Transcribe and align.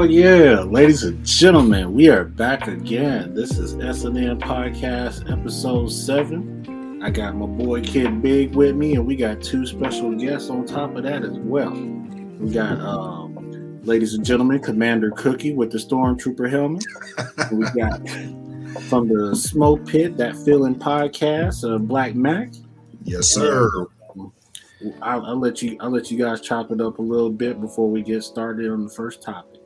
Oh 0.00 0.04
yeah, 0.04 0.60
ladies 0.60 1.02
and 1.02 1.22
gentlemen, 1.26 1.92
we 1.92 2.08
are 2.08 2.24
back 2.24 2.68
again. 2.68 3.34
This 3.34 3.58
is 3.58 3.76
SNN 3.76 4.40
Podcast 4.40 5.30
episode 5.30 5.92
seven. 5.92 7.02
I 7.02 7.10
got 7.10 7.36
my 7.36 7.44
boy 7.44 7.82
Kid 7.82 8.22
Big 8.22 8.54
with 8.54 8.74
me, 8.76 8.94
and 8.94 9.06
we 9.06 9.14
got 9.14 9.42
two 9.42 9.66
special 9.66 10.14
guests 10.14 10.48
on 10.48 10.64
top 10.64 10.96
of 10.96 11.02
that 11.02 11.22
as 11.22 11.38
well. 11.40 11.72
We 11.72 12.50
got, 12.50 12.80
um, 12.80 13.82
ladies 13.82 14.14
and 14.14 14.24
gentlemen, 14.24 14.60
Commander 14.60 15.10
Cookie 15.10 15.52
with 15.52 15.70
the 15.70 15.76
Stormtrooper 15.76 16.50
helmet. 16.50 16.86
we 17.52 17.66
got 17.78 18.00
from 18.88 19.06
the 19.06 19.36
Smoke 19.36 19.86
Pit, 19.86 20.16
that 20.16 20.34
feeling 20.34 20.76
podcast, 20.76 21.70
uh, 21.70 21.76
Blak 21.76 22.14
Makk. 22.14 22.56
Yes, 23.04 23.28
sir. 23.28 23.68
I'll, 25.02 25.26
I'll, 25.26 25.38
let 25.38 25.60
you. 25.60 25.76
I'll 25.78 25.90
let 25.90 26.10
you 26.10 26.16
guys 26.16 26.40
chop 26.40 26.70
it 26.70 26.80
up 26.80 27.00
a 27.00 27.02
little 27.02 27.28
bit 27.28 27.60
before 27.60 27.90
we 27.90 28.00
get 28.00 28.24
started 28.24 28.70
on 28.70 28.84
the 28.84 28.90
first 28.90 29.22
topic. 29.22 29.59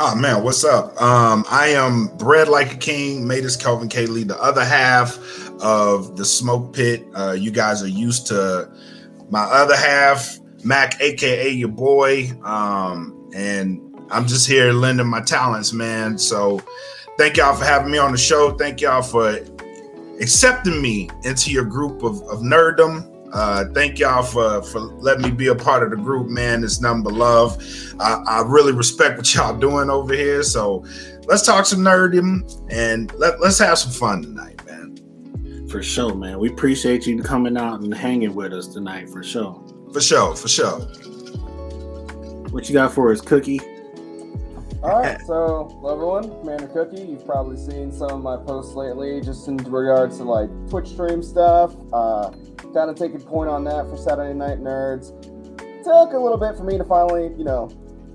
Oh 0.00 0.14
man, 0.14 0.44
what's 0.44 0.64
up? 0.64 0.96
Um, 1.02 1.44
I 1.50 1.70
am 1.70 2.06
bred 2.18 2.46
like 2.46 2.72
a 2.72 2.76
king. 2.76 3.26
Made 3.26 3.44
as 3.44 3.56
Kelvin 3.56 3.88
Kaylee, 3.88 4.28
the 4.28 4.40
other 4.40 4.64
half 4.64 5.18
of 5.60 6.16
the 6.16 6.24
smoke 6.24 6.72
pit. 6.72 7.04
Uh, 7.16 7.32
you 7.32 7.50
guys 7.50 7.82
are 7.82 7.88
used 7.88 8.28
to 8.28 8.70
my 9.28 9.40
other 9.40 9.74
half, 9.74 10.38
Makk, 10.58 11.00
aka 11.00 11.48
your 11.48 11.70
boy. 11.70 12.30
Um, 12.44 13.28
and 13.34 13.80
I'm 14.12 14.28
just 14.28 14.46
here 14.46 14.72
lending 14.72 15.08
my 15.08 15.20
talents, 15.20 15.72
man. 15.72 16.16
So 16.16 16.60
thank 17.18 17.36
y'all 17.36 17.56
for 17.56 17.64
having 17.64 17.90
me 17.90 17.98
on 17.98 18.12
the 18.12 18.18
show. 18.18 18.52
Thank 18.52 18.80
y'all 18.80 19.02
for 19.02 19.40
accepting 20.20 20.80
me 20.80 21.10
into 21.24 21.50
your 21.50 21.64
group 21.64 22.04
of, 22.04 22.22
of 22.28 22.38
nerddom. 22.38 23.07
Uh, 23.32 23.64
thank 23.74 23.98
y'all 23.98 24.22
for 24.22 24.62
for 24.62 24.80
letting 24.80 25.22
me 25.22 25.30
be 25.30 25.48
a 25.48 25.54
part 25.54 25.82
of 25.82 25.90
the 25.90 25.96
group, 25.96 26.28
man. 26.28 26.64
It's 26.64 26.80
nothing 26.80 27.02
but 27.02 27.12
love. 27.12 27.62
I, 28.00 28.22
I 28.26 28.42
really 28.46 28.72
respect 28.72 29.18
what 29.18 29.34
y'all 29.34 29.56
doing 29.56 29.90
over 29.90 30.14
here. 30.14 30.42
So 30.42 30.84
let's 31.24 31.44
talk 31.44 31.66
some 31.66 31.80
nerddom 31.80 32.42
and 32.70 33.12
let, 33.14 33.40
let's 33.40 33.58
have 33.58 33.78
some 33.78 33.92
fun 33.92 34.22
tonight, 34.22 34.64
man. 34.66 35.68
For 35.68 35.82
sure, 35.82 36.14
man. 36.14 36.38
We 36.38 36.48
appreciate 36.48 37.06
you 37.06 37.22
coming 37.22 37.56
out 37.56 37.80
and 37.80 37.92
hanging 37.92 38.34
with 38.34 38.54
us 38.54 38.68
tonight, 38.68 39.10
for 39.10 39.22
sure. 39.22 39.62
For 39.92 40.00
sure, 40.00 40.34
for 40.34 40.48
sure. 40.48 40.78
What 42.50 42.68
you 42.68 42.74
got 42.74 42.94
for 42.94 43.12
us, 43.12 43.20
Cookie? 43.20 43.60
All 44.80 45.02
right, 45.02 45.20
so 45.26 45.68
hello 45.70 45.92
everyone, 45.92 46.40
Commander 46.40 46.68
Cookie. 46.68 47.02
You've 47.02 47.26
probably 47.26 47.56
seen 47.56 47.90
some 47.90 48.10
of 48.12 48.22
my 48.22 48.36
posts 48.36 48.74
lately, 48.74 49.20
just 49.20 49.48
in 49.48 49.56
regards 49.56 50.18
to 50.18 50.24
like 50.24 50.48
Twitch 50.70 50.90
stream 50.90 51.20
stuff. 51.20 51.74
Uh, 51.92 52.30
kind 52.74 52.90
of 52.90 52.96
taking 52.96 53.20
point 53.20 53.50
on 53.50 53.64
that 53.64 53.88
for 53.88 53.96
Saturday 53.96 54.34
Night 54.34 54.60
Nerds. 54.60 55.12
Took 55.84 56.12
a 56.12 56.18
little 56.18 56.38
bit 56.38 56.56
for 56.56 56.64
me 56.64 56.76
to 56.78 56.84
finally, 56.84 57.34
you 57.36 57.44
know, 57.44 57.70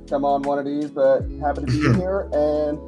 come 0.10 0.26
on 0.26 0.42
one 0.44 0.60
of 0.60 0.66
these, 0.66 0.92
but 0.92 1.22
happy 1.42 1.62
to 1.62 1.68
be 1.68 1.94
here. 2.00 2.30
And 2.34 2.80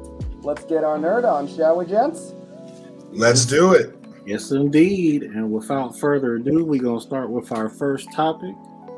let's 0.44 0.64
get 0.64 0.84
our 0.84 0.98
nerd 0.98 1.24
on, 1.24 1.48
shall 1.48 1.76
we, 1.76 1.86
gents? 1.86 2.34
Let's 3.10 3.44
do 3.46 3.72
it. 3.72 3.94
Yes, 4.26 4.50
indeed. 4.50 5.22
And 5.22 5.50
without 5.50 5.98
further 5.98 6.36
ado, 6.36 6.64
we're 6.64 6.82
going 6.82 6.98
to 6.98 7.06
start 7.06 7.30
with 7.30 7.52
our 7.52 7.68
first 7.68 8.12
topic, 8.12 8.54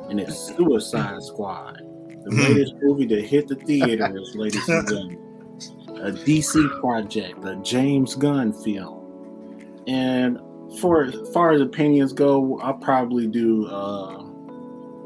and 0.08 0.18
it's 0.18 0.38
Suicide 0.56 1.22
Squad, 1.22 1.76
the 2.24 2.30
hmm. 2.30 2.40
latest 2.40 2.74
movie 2.82 3.06
that 3.06 3.24
hit 3.24 3.48
the 3.48 3.56
theaters, 3.56 4.32
ladies 4.34 4.68
and 4.68 4.88
gentlemen. 4.88 5.24
A 5.98 6.12
DC 6.12 6.80
project, 6.80 7.44
a 7.44 7.56
James 7.56 8.14
Gunn 8.14 8.52
film. 8.52 9.82
And 9.88 10.38
for 10.80 11.04
as 11.04 11.32
far 11.32 11.52
as 11.52 11.60
opinions 11.60 12.12
go, 12.12 12.58
I'll 12.60 12.74
probably 12.74 13.26
do 13.26 13.66
uh, 13.66 14.24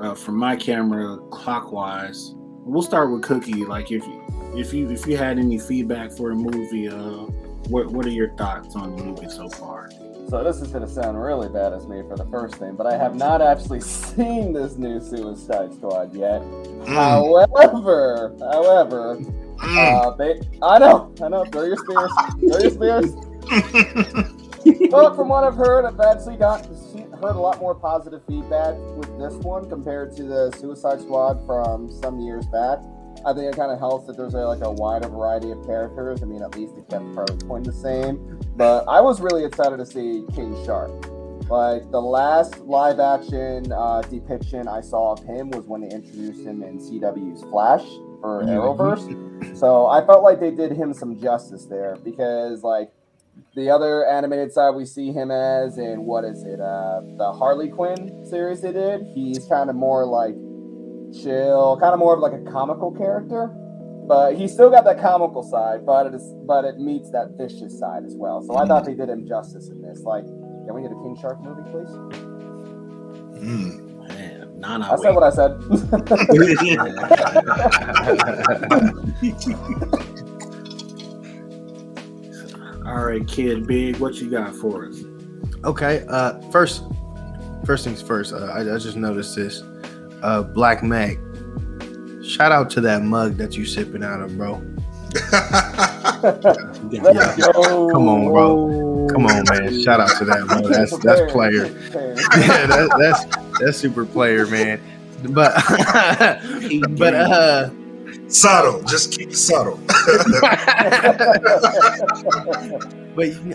uh, 0.00 0.14
from 0.14 0.36
my 0.36 0.56
camera 0.56 1.18
clockwise. 1.30 2.34
We'll 2.64 2.82
start 2.82 3.10
with 3.12 3.22
Cookie. 3.22 3.64
Like 3.64 3.90
if 3.90 4.04
you 4.06 4.24
if 4.56 4.72
you 4.72 4.90
if 4.90 5.06
you 5.06 5.16
had 5.16 5.38
any 5.38 5.58
feedback 5.58 6.12
for 6.12 6.32
a 6.32 6.34
movie, 6.34 6.88
uh, 6.88 7.26
what 7.68 7.86
what 7.86 8.06
are 8.06 8.10
your 8.10 8.30
thoughts 8.36 8.74
on 8.76 8.96
the 8.96 9.04
movie 9.04 9.28
so 9.28 9.48
far? 9.48 9.90
So 10.28 10.42
this 10.42 10.60
is 10.60 10.68
gonna 10.68 10.88
sound 10.88 11.20
really 11.20 11.48
bad 11.48 11.72
as 11.72 11.86
me 11.86 12.02
for 12.08 12.16
the 12.16 12.26
first 12.26 12.56
thing, 12.56 12.74
but 12.74 12.86
I 12.86 12.96
have 12.96 13.14
not 13.14 13.42
actually 13.42 13.80
seen 13.82 14.52
this 14.52 14.76
new 14.76 15.00
Suicide 15.00 15.74
Squad 15.74 16.14
yet. 16.14 16.42
Mm. 16.42 16.88
However, 16.88 18.34
however, 18.40 19.16
mm. 19.16 20.06
uh, 20.06 20.10
they 20.16 20.40
I 20.62 20.78
know, 20.78 21.12
I 21.22 21.28
know, 21.28 21.44
throw 21.46 21.64
your 21.64 21.76
spears, 21.76 22.12
throw 22.40 22.58
your 22.58 22.70
spears. 22.70 24.32
but 24.90 25.14
from 25.14 25.28
what 25.28 25.44
I've 25.44 25.56
heard, 25.56 25.84
I've 25.84 26.00
actually 26.00 26.36
got 26.36 26.66
heard 26.66 27.36
a 27.36 27.40
lot 27.40 27.60
more 27.60 27.74
positive 27.74 28.22
feedback 28.26 28.74
with 28.96 29.16
this 29.18 29.34
one 29.44 29.68
compared 29.68 30.14
to 30.16 30.24
the 30.24 30.50
Suicide 30.58 31.00
Squad 31.00 31.44
from 31.46 31.90
some 31.90 32.20
years 32.20 32.46
back. 32.46 32.78
I 33.24 33.32
think 33.32 33.52
it 33.52 33.56
kind 33.56 33.70
of 33.70 33.78
helps 33.78 34.06
that 34.06 34.16
there's 34.16 34.34
a, 34.34 34.38
like 34.38 34.62
a 34.62 34.70
wider 34.70 35.08
variety 35.08 35.50
of 35.52 35.64
characters. 35.64 36.22
I 36.22 36.26
mean, 36.26 36.42
at 36.42 36.56
least 36.56 36.74
they 36.74 36.82
kept 36.82 37.04
Harley 37.14 37.38
Quinn 37.46 37.62
the 37.62 37.72
same. 37.72 38.40
But 38.56 38.84
I 38.88 39.00
was 39.00 39.20
really 39.20 39.44
excited 39.44 39.76
to 39.76 39.86
see 39.86 40.24
King 40.34 40.56
Shark. 40.64 40.90
Like 41.48 41.90
the 41.90 42.00
last 42.00 42.58
live 42.60 42.98
action 42.98 43.70
uh, 43.72 44.02
depiction 44.02 44.66
I 44.68 44.80
saw 44.80 45.12
of 45.12 45.22
him 45.24 45.50
was 45.50 45.66
when 45.66 45.82
they 45.82 45.90
introduced 45.90 46.40
him 46.40 46.62
in 46.62 46.78
CW's 46.78 47.42
Flash 47.42 47.82
for 48.20 48.42
mm-hmm. 48.42 48.48
Arrowverse. 48.48 49.56
So 49.56 49.86
I 49.86 50.04
felt 50.06 50.22
like 50.22 50.40
they 50.40 50.50
did 50.50 50.72
him 50.72 50.94
some 50.94 51.20
justice 51.20 51.66
there 51.66 51.96
because 52.02 52.62
like 52.62 52.90
the 53.54 53.68
other 53.68 54.06
animated 54.06 54.52
side 54.52 54.70
we 54.70 54.84
see 54.84 55.12
him 55.12 55.30
as 55.30 55.78
in 55.78 56.04
what 56.04 56.24
is 56.24 56.42
it 56.44 56.60
uh 56.60 57.00
the 57.18 57.32
harley 57.32 57.68
quinn 57.68 58.24
series 58.28 58.62
they 58.62 58.72
did 58.72 59.02
he's 59.14 59.46
kind 59.46 59.68
of 59.68 59.76
more 59.76 60.06
like 60.06 60.34
chill 61.22 61.76
kind 61.80 61.92
of 61.92 61.98
more 61.98 62.14
of 62.14 62.20
like 62.20 62.32
a 62.32 62.50
comical 62.50 62.90
character 62.90 63.48
but 64.08 64.34
he's 64.34 64.52
still 64.52 64.70
got 64.70 64.84
that 64.84 65.00
comical 65.00 65.42
side 65.42 65.84
but 65.84 66.06
it 66.06 66.14
is 66.14 66.34
but 66.46 66.64
it 66.64 66.78
meets 66.78 67.10
that 67.10 67.34
vicious 67.36 67.78
side 67.78 68.04
as 68.04 68.14
well 68.16 68.42
so 68.42 68.56
i 68.56 68.66
thought 68.66 68.84
they 68.84 68.94
did 68.94 69.08
him 69.08 69.26
justice 69.26 69.68
in 69.68 69.82
this 69.82 70.00
like 70.00 70.24
can 70.24 70.74
we 70.74 70.80
get 70.82 70.90
a 70.90 71.00
king 71.02 71.16
shark 71.20 71.38
movie 71.40 71.62
please 71.70 71.90
mm. 73.42 73.88
Man, 74.62 74.82
I 74.82 74.94
said 74.96 75.10
what 75.10 75.24
I 75.24 75.30
said. 75.30 75.58
All 82.92 83.06
right, 83.06 83.26
kid, 83.26 83.66
big. 83.66 83.96
What 83.96 84.16
you 84.16 84.28
got 84.28 84.54
for 84.54 84.86
us? 84.86 85.02
Okay. 85.64 86.04
Uh, 86.08 86.38
first, 86.50 86.84
first 87.64 87.84
things 87.84 88.02
first. 88.02 88.34
Uh, 88.34 88.52
I, 88.52 88.60
I 88.60 88.78
just 88.78 88.98
noticed 88.98 89.34
this. 89.34 89.62
Uh, 90.22 90.42
Blak 90.42 90.80
Makk. 90.80 91.18
Shout 92.22 92.52
out 92.52 92.68
to 92.72 92.82
that 92.82 93.02
mug 93.02 93.38
that 93.38 93.56
you 93.56 93.64
sipping 93.64 94.04
out 94.04 94.20
of, 94.20 94.36
bro. 94.36 94.62
yeah. 96.92 97.34
Come 97.54 98.08
on, 98.08 98.26
bro. 98.26 99.08
Come 99.10 99.24
on, 99.24 99.42
man. 99.48 99.82
Shout 99.82 99.98
out 99.98 100.14
to 100.18 100.26
that, 100.26 100.46
bro. 100.46 100.60
That's 100.68 100.94
that's 100.98 101.32
player. 101.32 101.64
yeah, 102.36 102.66
that, 102.66 102.94
that's 102.98 103.24
that's 103.58 103.78
super 103.78 104.04
player, 104.04 104.46
man. 104.46 104.82
But 105.30 105.54
but 106.98 107.14
uh 107.14 107.70
subtle. 108.34 108.82
Just 108.84 109.12
keep 109.12 109.30
it 109.30 109.36
subtle. 109.36 109.76
but 109.86 109.96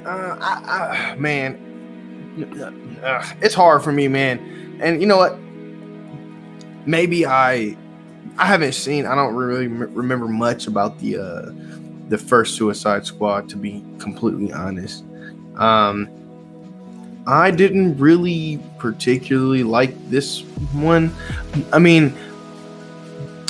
uh, 0.05 0.37
I, 0.39 1.11
I, 1.11 1.15
man, 1.17 2.99
uh, 3.03 3.25
it's 3.41 3.55
hard 3.55 3.83
for 3.83 3.91
me, 3.91 4.07
man. 4.07 4.77
And 4.81 5.01
you 5.01 5.07
know 5.07 5.17
what? 5.17 5.37
Maybe 6.85 7.25
I, 7.25 7.75
I 8.37 8.45
haven't 8.45 8.73
seen. 8.73 9.05
I 9.05 9.15
don't 9.15 9.35
really 9.35 9.67
remember 9.67 10.27
much 10.27 10.67
about 10.67 10.99
the 10.99 11.17
uh, 11.17 11.51
the 12.09 12.17
first 12.17 12.55
Suicide 12.55 13.05
Squad. 13.05 13.49
To 13.49 13.57
be 13.57 13.83
completely 13.99 14.53
honest, 14.53 15.03
um, 15.55 16.09
I 17.25 17.51
didn't 17.51 17.97
really 17.97 18.59
particularly 18.77 19.63
like 19.63 20.09
this 20.09 20.41
one. 20.71 21.13
I 21.73 21.79
mean 21.79 22.15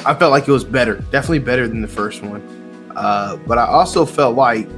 I 0.07 0.15
felt 0.15 0.31
like 0.31 0.48
it 0.48 0.51
was 0.51 0.63
better, 0.63 0.95
definitely 1.12 1.39
better 1.39 1.68
than 1.68 1.81
the 1.81 1.88
first 1.88 2.24
one. 2.24 2.42
Uh, 2.95 3.36
but 3.45 3.57
I 3.57 3.65
also 3.65 4.06
felt 4.06 4.38
like 4.38 4.69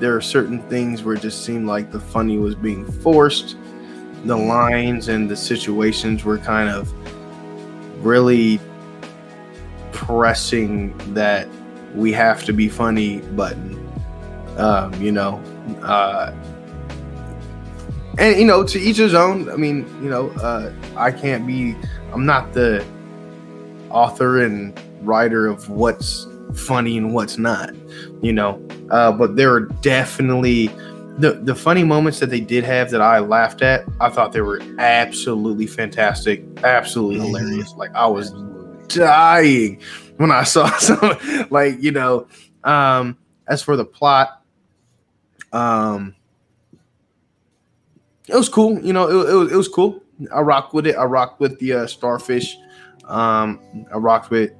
there 0.00 0.16
are 0.16 0.22
certain 0.22 0.62
things 0.70 1.02
where 1.02 1.16
it 1.16 1.20
just 1.20 1.44
seemed 1.44 1.66
like 1.66 1.92
the 1.92 2.00
funny 2.00 2.38
was 2.38 2.54
being 2.54 2.90
forced. 2.90 3.58
The 4.24 4.34
lines 4.34 5.08
and 5.08 5.30
the 5.30 5.36
situations 5.36 6.24
were 6.24 6.38
kind 6.38 6.70
of 6.70 6.90
really 8.02 8.58
pressing 9.92 10.96
that 11.12 11.46
we 11.94 12.12
have 12.12 12.42
to 12.44 12.54
be 12.54 12.70
funny 12.70 13.18
button. 13.20 13.76
Um, 14.56 14.94
you 14.94 15.12
know, 15.12 15.42
uh, 15.82 16.32
and 18.16 18.38
you 18.38 18.46
know, 18.46 18.64
to 18.64 18.78
each 18.80 18.96
his 18.96 19.12
own. 19.12 19.50
I 19.50 19.56
mean, 19.56 19.86
you 20.02 20.08
know, 20.08 20.30
uh, 20.30 20.72
I 20.96 21.12
can't 21.12 21.46
be. 21.46 21.76
I'm 22.14 22.24
not 22.24 22.54
the 22.54 22.82
author 23.96 24.42
and 24.42 24.78
writer 25.00 25.46
of 25.46 25.70
what's 25.70 26.26
funny 26.54 26.98
and 26.98 27.14
what's 27.14 27.38
not, 27.38 27.74
you 28.20 28.32
know. 28.32 28.62
Uh, 28.90 29.10
but 29.10 29.36
there 29.36 29.52
are 29.54 29.60
definitely 29.60 30.66
the 31.18 31.40
the 31.42 31.54
funny 31.54 31.82
moments 31.82 32.20
that 32.20 32.28
they 32.28 32.40
did 32.40 32.62
have 32.62 32.90
that 32.90 33.00
I 33.00 33.20
laughed 33.20 33.62
at. 33.62 33.84
I 34.00 34.10
thought 34.10 34.32
they 34.32 34.42
were 34.42 34.60
absolutely 34.78 35.66
fantastic, 35.66 36.44
absolutely 36.62 37.16
mm-hmm. 37.16 37.36
hilarious. 37.36 37.72
Like 37.74 37.94
I 37.94 38.06
was 38.06 38.32
dying 38.88 39.80
when 40.18 40.30
I 40.30 40.44
saw 40.44 40.70
some 40.78 41.18
like 41.50 41.76
you 41.80 41.92
know. 41.92 42.28
Um, 42.64 43.16
as 43.48 43.62
for 43.62 43.76
the 43.76 43.84
plot, 43.84 44.42
um, 45.52 46.16
it 48.28 48.34
was 48.34 48.48
cool. 48.48 48.78
You 48.80 48.92
know, 48.92 49.08
it, 49.08 49.30
it 49.30 49.34
was 49.34 49.52
it 49.52 49.56
was 49.56 49.68
cool. 49.68 50.02
I 50.34 50.40
rock 50.40 50.74
with 50.74 50.86
it. 50.86 50.96
I 50.96 51.04
rock 51.04 51.40
with 51.40 51.58
the 51.60 51.72
uh, 51.72 51.86
starfish. 51.86 52.56
Um, 53.06 53.60
I 53.92 53.96
rocked 53.98 54.30
with. 54.30 54.52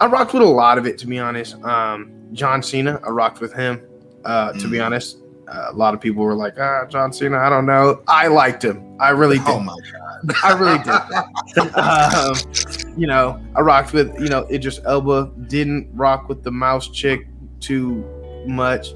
I 0.00 0.06
rocked 0.06 0.32
with 0.34 0.42
a 0.42 0.46
lot 0.46 0.76
of 0.78 0.86
it, 0.86 0.98
to 0.98 1.06
be 1.06 1.18
honest. 1.18 1.54
Um, 1.62 2.10
John 2.32 2.62
Cena, 2.62 3.00
I 3.04 3.10
rocked 3.10 3.40
with 3.40 3.52
him. 3.52 3.80
Uh, 4.24 4.52
to 4.54 4.68
be 4.68 4.78
Mm. 4.78 4.86
honest, 4.86 5.18
uh, 5.48 5.66
a 5.70 5.72
lot 5.74 5.94
of 5.94 6.00
people 6.00 6.24
were 6.24 6.34
like, 6.34 6.54
"Ah, 6.58 6.84
John 6.86 7.12
Cena." 7.12 7.36
I 7.38 7.48
don't 7.50 7.66
know. 7.66 8.00
I 8.08 8.26
liked 8.28 8.64
him. 8.64 8.82
I 8.98 9.10
really 9.10 9.38
did. 9.38 9.48
Oh 9.48 9.60
my 9.60 9.76
god. 9.92 10.34
I 10.42 10.58
really 10.58 10.78
did. 10.78 11.74
um, 11.76 12.98
you 12.98 13.06
know, 13.06 13.38
I 13.54 13.60
rocked 13.60 13.92
with 13.92 14.18
you 14.18 14.28
know 14.28 14.46
Idris 14.50 14.80
Elba. 14.86 15.30
Didn't 15.48 15.90
rock 15.94 16.28
with 16.28 16.42
the 16.42 16.50
mouse 16.50 16.88
chick 16.88 17.26
too 17.60 18.02
much. 18.46 18.88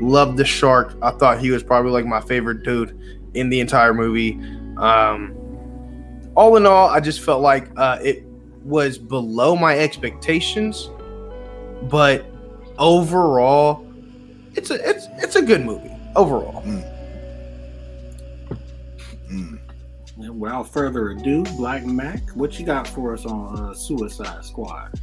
Loved 0.00 0.36
the 0.36 0.44
shark. 0.44 0.96
I 1.00 1.12
thought 1.12 1.38
he 1.38 1.50
was 1.50 1.62
probably 1.62 1.92
like 1.92 2.06
my 2.06 2.20
favorite 2.20 2.62
dude 2.64 2.98
in 3.34 3.48
the 3.50 3.60
entire 3.60 3.94
movie. 3.94 4.32
Um, 4.78 5.34
all 6.34 6.56
in 6.56 6.66
all, 6.66 6.88
I 6.88 7.00
just 7.00 7.20
felt 7.20 7.42
like 7.42 7.68
uh, 7.76 7.98
it 8.02 8.24
was 8.64 8.98
below 8.98 9.56
my 9.56 9.78
expectations, 9.78 10.90
but 11.90 12.24
overall, 12.78 13.86
it's 14.54 14.70
a 14.70 14.88
it's 14.88 15.08
it's 15.18 15.36
a 15.36 15.42
good 15.42 15.62
movie 15.64 15.92
overall. 16.14 16.62
Mm. 16.62 16.92
And 20.22 20.38
without 20.38 20.72
further 20.72 21.10
ado, 21.10 21.42
Blak 21.56 21.82
Makk, 21.82 22.36
what 22.36 22.58
you 22.58 22.64
got 22.64 22.86
for 22.86 23.12
us 23.12 23.26
on 23.26 23.58
uh, 23.58 23.74
Suicide 23.74 24.44
Squad? 24.44 25.00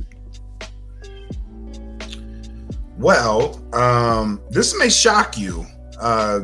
Well, 2.98 3.62
um, 3.74 4.42
this 4.50 4.78
may 4.78 4.90
shock 4.90 5.38
you. 5.38 5.66
Uh, 6.00 6.42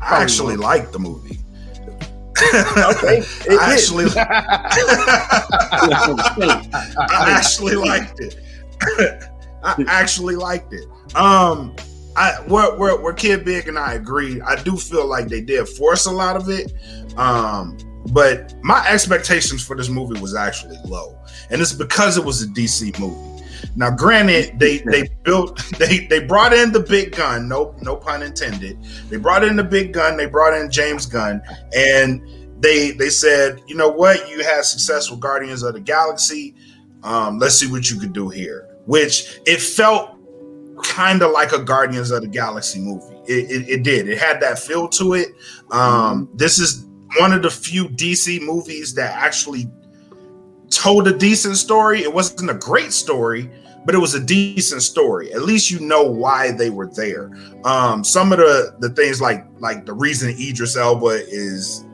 I 0.00 0.22
actually 0.22 0.56
won't. 0.56 0.60
like 0.60 0.92
the 0.92 0.98
movie. 0.98 1.41
Okay, 2.76 3.22
I 3.50 3.72
actually, 3.72 4.06
I 7.08 7.30
actually 7.30 7.76
liked 7.76 8.20
it. 8.20 8.36
I 9.62 9.84
actually 9.86 10.36
liked 10.36 10.72
it. 10.72 10.84
Um, 11.14 11.76
I 12.16 12.32
where 12.46 12.76
where 12.76 12.96
where 12.96 13.12
Kid 13.12 13.44
Big 13.44 13.68
and 13.68 13.78
I 13.78 13.94
agreed. 13.94 14.42
I 14.42 14.62
do 14.62 14.76
feel 14.76 15.06
like 15.06 15.28
they 15.28 15.40
did 15.40 15.68
force 15.68 16.06
a 16.06 16.10
lot 16.10 16.36
of 16.36 16.48
it. 16.48 16.72
Um, 17.16 17.78
but 18.12 18.54
my 18.62 18.86
expectations 18.88 19.64
for 19.64 19.76
this 19.76 19.88
movie 19.88 20.20
was 20.20 20.34
actually 20.34 20.76
low, 20.84 21.18
and 21.50 21.60
it's 21.60 21.72
because 21.72 22.18
it 22.18 22.24
was 22.24 22.42
a 22.42 22.46
DC 22.46 22.98
movie. 22.98 23.31
Now, 23.76 23.90
granted, 23.90 24.58
they 24.58 24.78
they 24.78 25.08
built 25.22 25.62
they 25.78 26.06
they 26.06 26.24
brought 26.24 26.52
in 26.52 26.72
the 26.72 26.80
big 26.80 27.16
gun. 27.16 27.48
No 27.48 27.74
no 27.82 27.96
pun 27.96 28.22
intended. 28.22 28.78
They 29.08 29.16
brought 29.16 29.44
in 29.44 29.56
the 29.56 29.64
big 29.64 29.92
gun. 29.92 30.16
They 30.16 30.26
brought 30.26 30.54
in 30.54 30.70
James 30.70 31.06
Gunn, 31.06 31.42
and 31.76 32.22
they 32.62 32.92
they 32.92 33.10
said, 33.10 33.60
you 33.66 33.76
know 33.76 33.88
what, 33.88 34.30
you 34.30 34.42
had 34.42 34.64
successful 34.64 35.16
Guardians 35.16 35.62
of 35.62 35.74
the 35.74 35.80
Galaxy. 35.80 36.54
Um, 37.02 37.38
let's 37.38 37.56
see 37.56 37.70
what 37.70 37.90
you 37.90 37.98
could 37.98 38.12
do 38.12 38.28
here. 38.28 38.68
Which 38.86 39.40
it 39.46 39.60
felt 39.60 40.16
kind 40.82 41.22
of 41.22 41.32
like 41.32 41.52
a 41.52 41.62
Guardians 41.62 42.10
of 42.10 42.22
the 42.22 42.28
Galaxy 42.28 42.80
movie. 42.80 43.16
It, 43.26 43.50
it, 43.50 43.68
it 43.68 43.82
did. 43.82 44.08
It 44.08 44.18
had 44.18 44.40
that 44.40 44.58
feel 44.58 44.88
to 44.90 45.14
it. 45.14 45.28
Um, 45.70 46.28
this 46.34 46.58
is 46.58 46.86
one 47.18 47.32
of 47.32 47.42
the 47.42 47.50
few 47.50 47.88
DC 47.88 48.40
movies 48.40 48.94
that 48.94 49.14
actually 49.14 49.66
told 50.72 51.06
a 51.06 51.16
decent 51.16 51.56
story. 51.56 52.02
It 52.02 52.12
wasn't 52.12 52.50
a 52.50 52.54
great 52.54 52.92
story, 52.92 53.50
but 53.84 53.94
it 53.94 53.98
was 53.98 54.14
a 54.14 54.20
decent 54.20 54.82
story. 54.82 55.32
At 55.32 55.42
least 55.42 55.70
you 55.70 55.80
know 55.80 56.02
why 56.02 56.52
they 56.52 56.70
were 56.70 56.86
there. 56.86 57.30
Um, 57.64 58.02
some 58.02 58.32
of 58.32 58.38
the 58.38 58.74
the 58.80 58.90
things 58.90 59.20
like 59.20 59.46
like 59.58 59.86
the 59.86 59.92
reason 59.92 60.30
Idris 60.30 60.76
Elba 60.76 61.26
is 61.28 61.84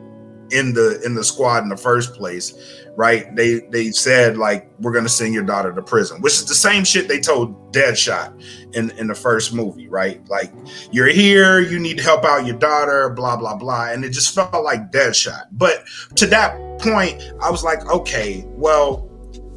in 0.50 0.74
the 0.74 1.00
in 1.04 1.14
the 1.14 1.24
squad 1.24 1.62
in 1.62 1.68
the 1.68 1.76
first 1.76 2.14
place, 2.14 2.54
right? 2.96 3.34
They 3.34 3.60
they 3.70 3.90
said 3.90 4.36
like 4.36 4.70
we're 4.80 4.92
gonna 4.92 5.08
send 5.08 5.34
your 5.34 5.44
daughter 5.44 5.72
to 5.72 5.82
prison, 5.82 6.20
which 6.20 6.34
is 6.34 6.46
the 6.46 6.54
same 6.54 6.84
shit 6.84 7.08
they 7.08 7.20
told 7.20 7.72
Deadshot 7.72 8.74
in 8.74 8.90
in 8.92 9.06
the 9.06 9.14
first 9.14 9.54
movie, 9.54 9.88
right? 9.88 10.26
Like 10.28 10.52
you're 10.90 11.08
here, 11.08 11.60
you 11.60 11.78
need 11.78 11.98
to 11.98 12.02
help 12.02 12.24
out 12.24 12.46
your 12.46 12.56
daughter, 12.56 13.10
blah 13.10 13.36
blah 13.36 13.56
blah, 13.56 13.90
and 13.90 14.04
it 14.04 14.10
just 14.10 14.34
felt 14.34 14.64
like 14.64 14.90
Deadshot. 14.90 15.44
But 15.52 15.84
to 16.16 16.26
that 16.26 16.80
point, 16.80 17.22
I 17.42 17.50
was 17.50 17.64
like, 17.64 17.84
okay, 17.86 18.44
well, 18.48 19.08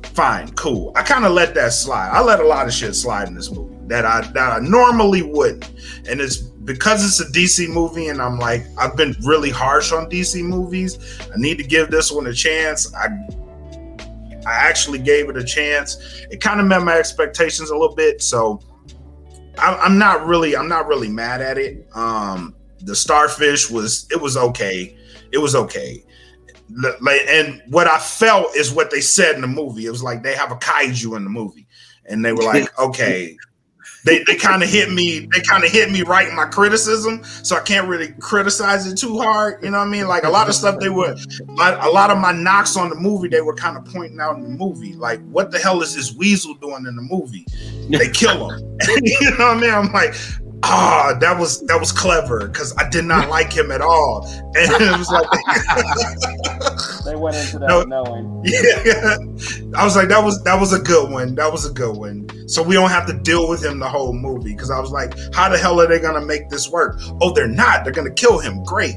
fine, 0.04 0.52
cool. 0.54 0.92
I 0.96 1.04
kind 1.04 1.26
of 1.26 1.32
let 1.32 1.54
that 1.56 1.74
slide. 1.74 2.10
I 2.10 2.22
let 2.22 2.40
a 2.40 2.48
lot 2.48 2.68
of 2.68 2.74
shit 2.74 2.96
slide 2.96 3.28
in 3.28 3.36
this 3.36 3.52
movie 3.52 3.76
that 3.88 4.06
I 4.06 4.22
that 4.22 4.54
I 4.54 4.60
normally 4.60 5.22
wouldn't, 5.22 5.70
and 6.08 6.22
it's 6.22 6.51
because 6.64 7.06
it's 7.06 7.20
a 7.20 7.32
DC 7.32 7.70
movie, 7.70 8.08
and 8.08 8.22
I'm 8.22 8.38
like, 8.38 8.64
I've 8.78 8.96
been 8.96 9.16
really 9.24 9.50
harsh 9.50 9.92
on 9.92 10.10
DC 10.10 10.44
movies. 10.44 11.20
I 11.34 11.38
need 11.38 11.58
to 11.58 11.64
give 11.64 11.90
this 11.90 12.12
one 12.12 12.28
a 12.28 12.34
chance. 12.34 12.94
I 12.94 13.08
I 14.46 14.54
actually 14.54 15.00
gave 15.00 15.30
it 15.30 15.38
a 15.38 15.44
chance. 15.44 15.98
It 16.30 16.42
kind 16.42 16.60
of 16.60 16.66
met 16.66 16.82
my 16.84 16.96
expectations 16.96 17.70
a 17.70 17.78
little 17.78 17.96
bit, 17.96 18.22
so 18.22 18.62
I'm, 19.58 19.80
I'm 19.80 19.98
not 19.98 20.26
really 20.26 20.56
I'm 20.56 20.68
not 20.68 20.88
really 20.88 21.10
mad 21.10 21.42
at 21.42 21.58
it. 21.58 21.88
Um, 21.94 22.56
the 22.82 22.96
starfish 22.96 23.70
was 23.70 24.08
it 24.12 24.20
was 24.20 24.38
okay. 24.38 24.98
It 25.32 25.38
was 25.38 25.56
okay. 25.56 26.04
And 26.84 27.62
what 27.68 27.88
I 27.88 28.00
felt 28.00 28.56
is 28.56 28.72
what 28.72 28.92
they 28.92 29.02
said 29.02 29.36
in 29.36 29.42
the 29.42 29.48
movie. 29.48 29.86
It 29.86 29.92
was 29.92 30.04
like 30.04 30.24
they 30.24 30.36
have 30.36 30.52
a 30.52 30.56
kaiju 30.56 31.18
in 31.18 31.24
the 31.24 31.30
movie, 31.30 31.68
and 32.06 32.24
they 32.24 32.34
were 32.34 32.44
like, 32.44 32.78
okay. 32.80 33.38
They, 34.04 34.24
they 34.24 34.36
kind 34.36 34.64
of 34.64 34.70
hit 34.70 34.92
me. 34.92 35.28
They 35.34 35.42
kind 35.42 35.64
of 35.64 35.72
hit 35.72 35.92
me 35.92 36.02
right 36.02 36.28
in 36.28 36.36
my 36.36 36.46
criticism, 36.46 37.24
so 37.24 37.56
I 37.56 37.60
can't 37.60 37.88
really 37.88 38.10
criticize 38.20 38.88
it 38.88 38.98
too 38.98 39.20
hard. 39.20 39.64
You 39.64 39.72
know 39.72 39.78
what 39.78 39.88
I 39.88 39.90
mean? 39.90 40.08
Like 40.08 40.24
a 40.24 40.30
lot 40.30 40.50
of 40.50 40.56
stuff 40.56 40.80
they 40.80 40.90
were, 40.90 41.16
a 41.50 41.90
lot 41.90 42.10
of 42.10 42.18
my 42.18 42.32
knocks 42.32 42.76
on 42.76 42.90
the 42.90 42.96
movie 42.96 43.28
they 43.28 43.42
were 43.42 43.56
kind 43.56 43.78
of 43.78 43.86
pointing 43.86 44.20
out 44.20 44.38
in 44.38 44.44
the 44.44 44.50
movie. 44.50 44.94
Like, 44.94 45.22
what 45.30 45.52
the 45.52 45.60
hell 45.60 45.82
is 45.82 45.96
this 45.96 46.14
weasel 46.16 46.56
doing 46.56 46.86
in 46.88 46.96
the 46.96 47.02
movie? 47.02 47.46
They 47.90 48.10
kill 48.10 48.50
him. 48.50 48.78
you 49.04 49.32
know 49.38 49.48
what 49.48 49.58
I 49.58 49.60
mean? 49.60 49.74
I'm 49.74 49.92
like, 49.92 50.16
ah, 50.64 51.18
that 51.20 51.38
was 51.40 51.62
that 51.62 51.80
was 51.80 51.92
clever 51.92 52.48
because 52.48 52.76
I 52.78 52.90
did 52.90 53.06
not 53.06 53.30
like 53.30 53.52
him 53.52 53.72
at 53.72 53.82
all, 53.82 54.26
and 54.56 54.72
it 54.82 54.98
was 54.98 55.10
like. 55.10 55.28
They 57.04 57.16
went 57.16 57.36
into 57.36 57.58
that 57.60 57.68
No. 57.68 57.82
knowing. 57.84 58.42
Yeah, 58.46 59.18
I 59.76 59.84
was 59.84 59.96
like, 59.96 60.08
that 60.10 60.24
was 60.24 60.44
that 60.44 60.60
was 60.60 60.72
a 60.72 60.80
good 60.80 61.12
one. 61.12 61.34
That 61.36 61.52
was 61.52 61.66
a 61.66 61.74
good 61.74 61.98
one. 61.98 62.28
So 62.48 62.62
we 62.62 62.76
don't 62.76 62.92
have 62.92 63.08
to 63.08 63.14
deal 63.14 63.50
with 63.50 63.64
him 63.64 63.80
the 63.80 63.90
whole 63.90 64.14
movie 64.14 64.54
because 64.54 64.70
I 64.70 64.80
was 64.80 64.92
like, 64.92 65.14
how 65.34 65.50
the 65.50 65.58
hell 65.58 65.82
are 65.82 65.88
they 65.88 66.00
gonna 66.00 66.24
make 66.24 66.50
this 66.50 66.70
work? 66.70 67.00
Oh, 67.20 67.34
they're 67.34 67.48
not. 67.48 67.84
They're 67.84 67.94
gonna 67.94 68.14
kill 68.14 68.38
him. 68.40 68.64
Great. 68.66 68.96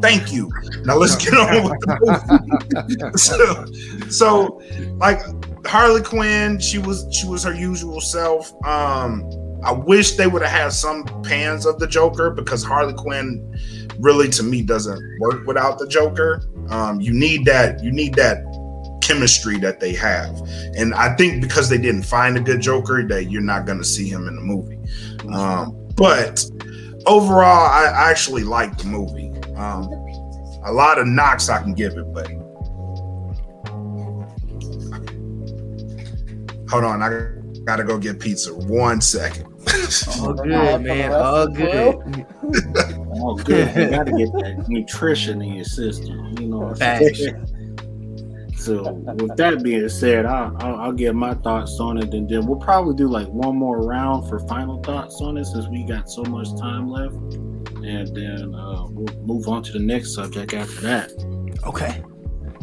Thank 0.00 0.32
you. 0.32 0.50
Now 0.84 0.96
let's 0.96 1.16
get 1.16 1.34
on 1.34 1.64
with 1.64 1.80
the 1.80 2.88
movie. 3.10 3.16
so, 3.18 4.08
so, 4.10 4.60
like 4.96 5.20
Harley 5.66 6.02
Quinn, 6.02 6.58
she 6.58 6.78
was 6.78 7.06
she 7.12 7.26
was 7.26 7.42
her 7.44 7.54
usual 7.54 8.00
self. 8.00 8.52
Um, 8.64 9.22
I 9.64 9.72
wish 9.72 10.12
they 10.12 10.26
would 10.26 10.42
have 10.42 10.50
had 10.50 10.72
some 10.72 11.04
pans 11.22 11.66
of 11.66 11.78
the 11.78 11.86
Joker 11.86 12.30
because 12.30 12.62
Harley 12.62 12.94
Quinn 12.94 13.58
really 13.98 14.28
to 14.30 14.42
me 14.42 14.62
doesn't 14.62 15.02
work 15.20 15.46
without 15.46 15.78
the 15.78 15.86
Joker. 15.86 16.42
Um, 16.68 17.00
you 17.00 17.12
need 17.12 17.44
that. 17.46 17.82
You 17.82 17.90
need 17.90 18.14
that 18.14 18.44
chemistry 19.02 19.58
that 19.58 19.80
they 19.80 19.92
have, 19.94 20.40
and 20.76 20.94
I 20.94 21.14
think 21.16 21.42
because 21.42 21.68
they 21.68 21.78
didn't 21.78 22.04
find 22.04 22.36
a 22.36 22.40
good 22.40 22.60
Joker, 22.60 23.02
that 23.06 23.30
you're 23.30 23.42
not 23.42 23.66
going 23.66 23.78
to 23.78 23.84
see 23.84 24.08
him 24.08 24.28
in 24.28 24.36
the 24.36 24.42
movie. 24.42 24.78
Um, 25.32 25.76
but 25.96 26.44
overall, 27.06 27.66
I, 27.66 27.84
I 27.84 28.10
actually 28.10 28.44
like 28.44 28.76
the 28.78 28.86
movie. 28.86 29.30
Um, 29.56 29.88
a 30.64 30.72
lot 30.72 30.98
of 30.98 31.06
knocks 31.06 31.48
I 31.48 31.62
can 31.62 31.74
give 31.74 31.92
it, 31.92 32.12
but 32.12 32.28
hold 36.70 36.84
on, 36.84 37.02
I 37.02 37.34
gotta 37.64 37.84
go 37.84 37.98
get 37.98 38.18
pizza. 38.18 38.52
One 38.54 39.00
second. 39.00 39.53
All 40.20 40.34
good, 40.34 40.82
man. 40.82 41.12
All 41.12 41.46
good. 41.46 42.26
Oh, 43.16 43.34
good. 43.36 43.74
You 43.76 43.90
got 43.90 44.06
to 44.06 44.12
get 44.12 44.32
that 44.32 44.64
nutrition 44.68 45.42
in 45.42 45.54
your 45.54 45.64
system. 45.64 46.36
You 46.38 46.48
know 46.48 46.58
what 46.58 46.82
I'm 46.82 47.14
saying? 47.14 47.46
So, 48.56 48.92
with 48.92 49.36
that 49.36 49.62
being 49.62 49.88
said, 49.90 50.24
I'll, 50.24 50.56
I'll, 50.60 50.76
I'll 50.76 50.92
get 50.92 51.14
my 51.14 51.34
thoughts 51.34 51.78
on 51.80 51.98
it, 51.98 52.14
and 52.14 52.28
then 52.28 52.46
we'll 52.46 52.58
probably 52.58 52.94
do 52.94 53.08
like 53.08 53.28
one 53.28 53.56
more 53.56 53.82
round 53.82 54.28
for 54.28 54.38
final 54.48 54.82
thoughts 54.82 55.20
on 55.20 55.36
it 55.36 55.44
since 55.44 55.68
we 55.68 55.84
got 55.84 56.10
so 56.10 56.22
much 56.22 56.48
time 56.58 56.88
left, 56.88 57.14
and 57.14 58.16
then 58.16 58.54
uh, 58.54 58.86
we'll 58.88 59.24
move 59.26 59.48
on 59.48 59.62
to 59.64 59.72
the 59.72 59.80
next 59.80 60.14
subject 60.14 60.54
after 60.54 60.80
that. 60.80 61.12
Okay. 61.66 62.02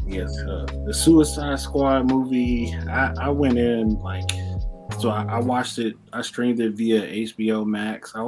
Yes, 0.08 0.36
uh, 0.40 0.66
the 0.86 0.94
Suicide 0.94 1.60
Squad 1.60 2.10
movie. 2.10 2.76
I, 2.90 3.14
I 3.20 3.30
went 3.30 3.60
in 3.60 4.00
like, 4.00 4.30
so 5.00 5.10
I, 5.10 5.24
I 5.28 5.40
watched 5.40 5.78
it. 5.80 5.96
I 6.14 6.22
streamed 6.22 6.60
it 6.60 6.74
via 6.74 7.02
HBO 7.02 7.66
Max. 7.66 8.14
I, 8.16 8.22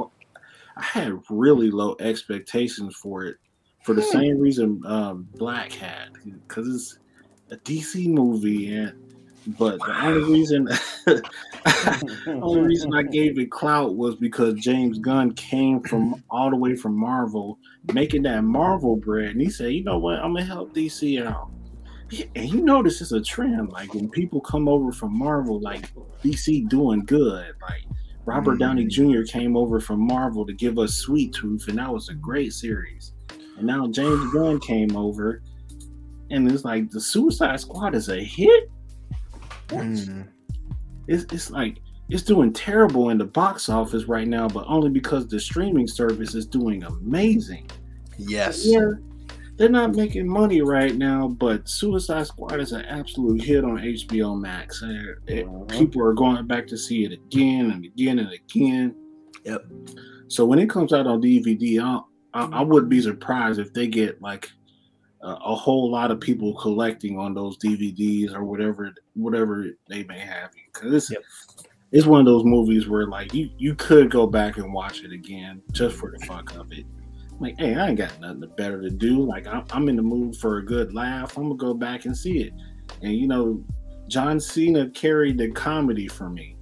I 0.76 0.82
had 0.82 1.20
really 1.30 1.70
low 1.70 1.96
expectations 2.00 2.96
for 2.96 3.24
it, 3.24 3.36
for 3.84 3.94
the 3.94 4.02
Hmm. 4.02 4.18
same 4.18 4.38
reason 4.40 4.80
um, 4.86 5.28
Blak 5.38 5.72
had, 5.72 6.08
because 6.24 6.68
it's 6.68 6.98
a 7.50 7.56
DC 7.58 8.08
movie, 8.08 8.74
and 8.74 8.92
But 9.58 9.78
the 9.78 10.04
only 10.04 10.32
reason, 10.32 10.64
the 11.06 11.22
only 12.42 12.62
reason 12.62 12.92
I 12.94 13.02
gave 13.02 13.38
it 13.38 13.50
clout 13.50 13.96
was 13.96 14.16
because 14.16 14.54
James 14.54 14.98
Gunn 14.98 15.32
came 15.34 15.80
from 15.82 16.14
all 16.30 16.50
the 16.50 16.56
way 16.56 16.74
from 16.74 16.96
Marvel, 16.98 17.58
making 17.92 18.22
that 18.22 18.42
Marvel 18.42 18.96
bread, 18.96 19.30
and 19.30 19.40
he 19.40 19.50
said, 19.50 19.72
"You 19.72 19.84
know 19.84 19.98
what? 19.98 20.18
I'm 20.18 20.34
gonna 20.34 20.44
help 20.44 20.74
DC 20.74 21.24
out." 21.24 21.50
And 22.34 22.48
you 22.48 22.60
notice 22.62 23.00
it's 23.00 23.12
a 23.12 23.20
trend, 23.20 23.70
like 23.72 23.94
when 23.94 24.08
people 24.08 24.40
come 24.40 24.68
over 24.68 24.92
from 24.92 25.16
Marvel, 25.16 25.60
like 25.60 25.90
DC 26.22 26.68
doing 26.68 27.04
good. 27.04 27.54
Like 27.62 27.84
Robert 28.26 28.58
Downey 28.58 28.86
Jr. 28.86 29.22
came 29.22 29.56
over 29.56 29.80
from 29.80 30.00
Marvel 30.00 30.46
to 30.46 30.52
give 30.52 30.78
us 30.78 30.94
Sweet 30.94 31.34
Tooth, 31.34 31.68
and 31.68 31.78
that 31.78 31.92
was 31.92 32.08
a 32.08 32.14
great 32.14 32.52
series. 32.52 33.12
And 33.56 33.66
now 33.66 33.86
James 33.86 34.30
Gunn 34.32 34.60
came 34.60 34.96
over, 34.96 35.42
and 36.30 36.50
it's 36.50 36.64
like 36.64 36.90
the 36.90 37.00
Suicide 37.00 37.60
Squad 37.60 37.94
is 37.94 38.08
a 38.08 38.22
hit. 38.22 38.70
Mm. 39.68 40.28
It's, 41.06 41.32
it's 41.32 41.50
like 41.50 41.78
it's 42.08 42.22
doing 42.22 42.52
terrible 42.52 43.10
in 43.10 43.18
the 43.18 43.24
box 43.24 43.68
office 43.68 44.04
right 44.04 44.28
now, 44.28 44.48
but 44.48 44.64
only 44.68 44.90
because 44.90 45.26
the 45.26 45.40
streaming 45.40 45.86
service 45.86 46.34
is 46.34 46.46
doing 46.46 46.82
amazing. 46.84 47.70
Yes. 48.18 48.64
Yeah, 48.64 48.92
they're 49.56 49.68
not 49.68 49.94
making 49.94 50.26
money 50.28 50.60
right 50.62 50.94
now, 50.96 51.28
but 51.28 51.68
Suicide 51.68 52.26
Squad 52.26 52.58
is 52.60 52.72
an 52.72 52.84
absolute 52.86 53.40
hit 53.42 53.64
on 53.64 53.78
HBO 53.78 54.34
Max. 54.38 54.82
And 54.82 55.16
it- 55.26 55.46
Mhm. 55.46 55.70
people 55.70 56.02
are 56.02 56.12
going 56.14 56.46
back 56.46 56.66
to 56.68 56.76
see 56.76 57.04
it 57.04 57.12
again 57.12 57.70
and 57.70 57.84
again 57.84 58.18
and 58.18 58.30
again. 58.32 58.94
Yep. 59.44 59.66
So 60.28 60.44
when 60.44 60.58
it 60.58 60.68
comes 60.70 60.92
out 60.92 61.06
on 61.06 61.20
DVD, 61.20 61.78
I, 61.80 62.00
I, 62.32 62.46
I 62.46 62.62
wouldn't 62.62 62.90
be 62.90 63.00
surprised 63.00 63.58
if 63.60 63.72
they 63.72 63.86
get 63.86 64.20
like 64.20 64.50
a, 65.22 65.28
a 65.28 65.54
whole 65.54 65.90
lot 65.90 66.10
of 66.10 66.18
people 66.20 66.54
collecting 66.54 67.18
on 67.18 67.34
those 67.34 67.56
DVDs 67.58 68.34
or 68.34 68.42
whatever 68.44 68.92
whatever 69.14 69.66
they 69.88 70.02
may 70.04 70.18
have. 70.18 70.50
Because 70.72 70.92
it's 70.94 71.10
Yep. 71.12 71.22
it's 71.92 72.06
one 72.06 72.18
of 72.20 72.26
those 72.26 72.44
movies 72.44 72.88
where 72.88 73.06
like 73.06 73.32
you 73.32 73.50
you 73.58 73.74
could 73.76 74.10
go 74.10 74.26
back 74.26 74.56
and 74.56 74.72
watch 74.72 75.04
it 75.04 75.12
again 75.12 75.62
just 75.72 75.94
for 75.96 76.10
the 76.10 76.18
fuck 76.26 76.56
of 76.56 76.72
it. 76.72 76.84
Like, 77.44 77.58
hey, 77.58 77.74
I 77.74 77.88
ain't 77.88 77.98
got 77.98 78.18
nothing 78.20 78.50
better 78.56 78.80
to 78.80 78.88
do. 78.88 79.20
Like, 79.20 79.46
I'm, 79.46 79.66
I'm 79.70 79.90
in 79.90 79.96
the 79.96 80.02
mood 80.02 80.34
for 80.34 80.56
a 80.56 80.64
good 80.64 80.94
laugh. 80.94 81.36
I'm 81.36 81.42
gonna 81.42 81.56
go 81.56 81.74
back 81.74 82.06
and 82.06 82.16
see 82.16 82.40
it. 82.40 82.54
And 83.02 83.12
you 83.12 83.28
know, 83.28 83.62
John 84.08 84.40
Cena 84.40 84.88
carried 84.88 85.36
the 85.36 85.50
comedy 85.50 86.08
for 86.08 86.30
me. 86.30 86.56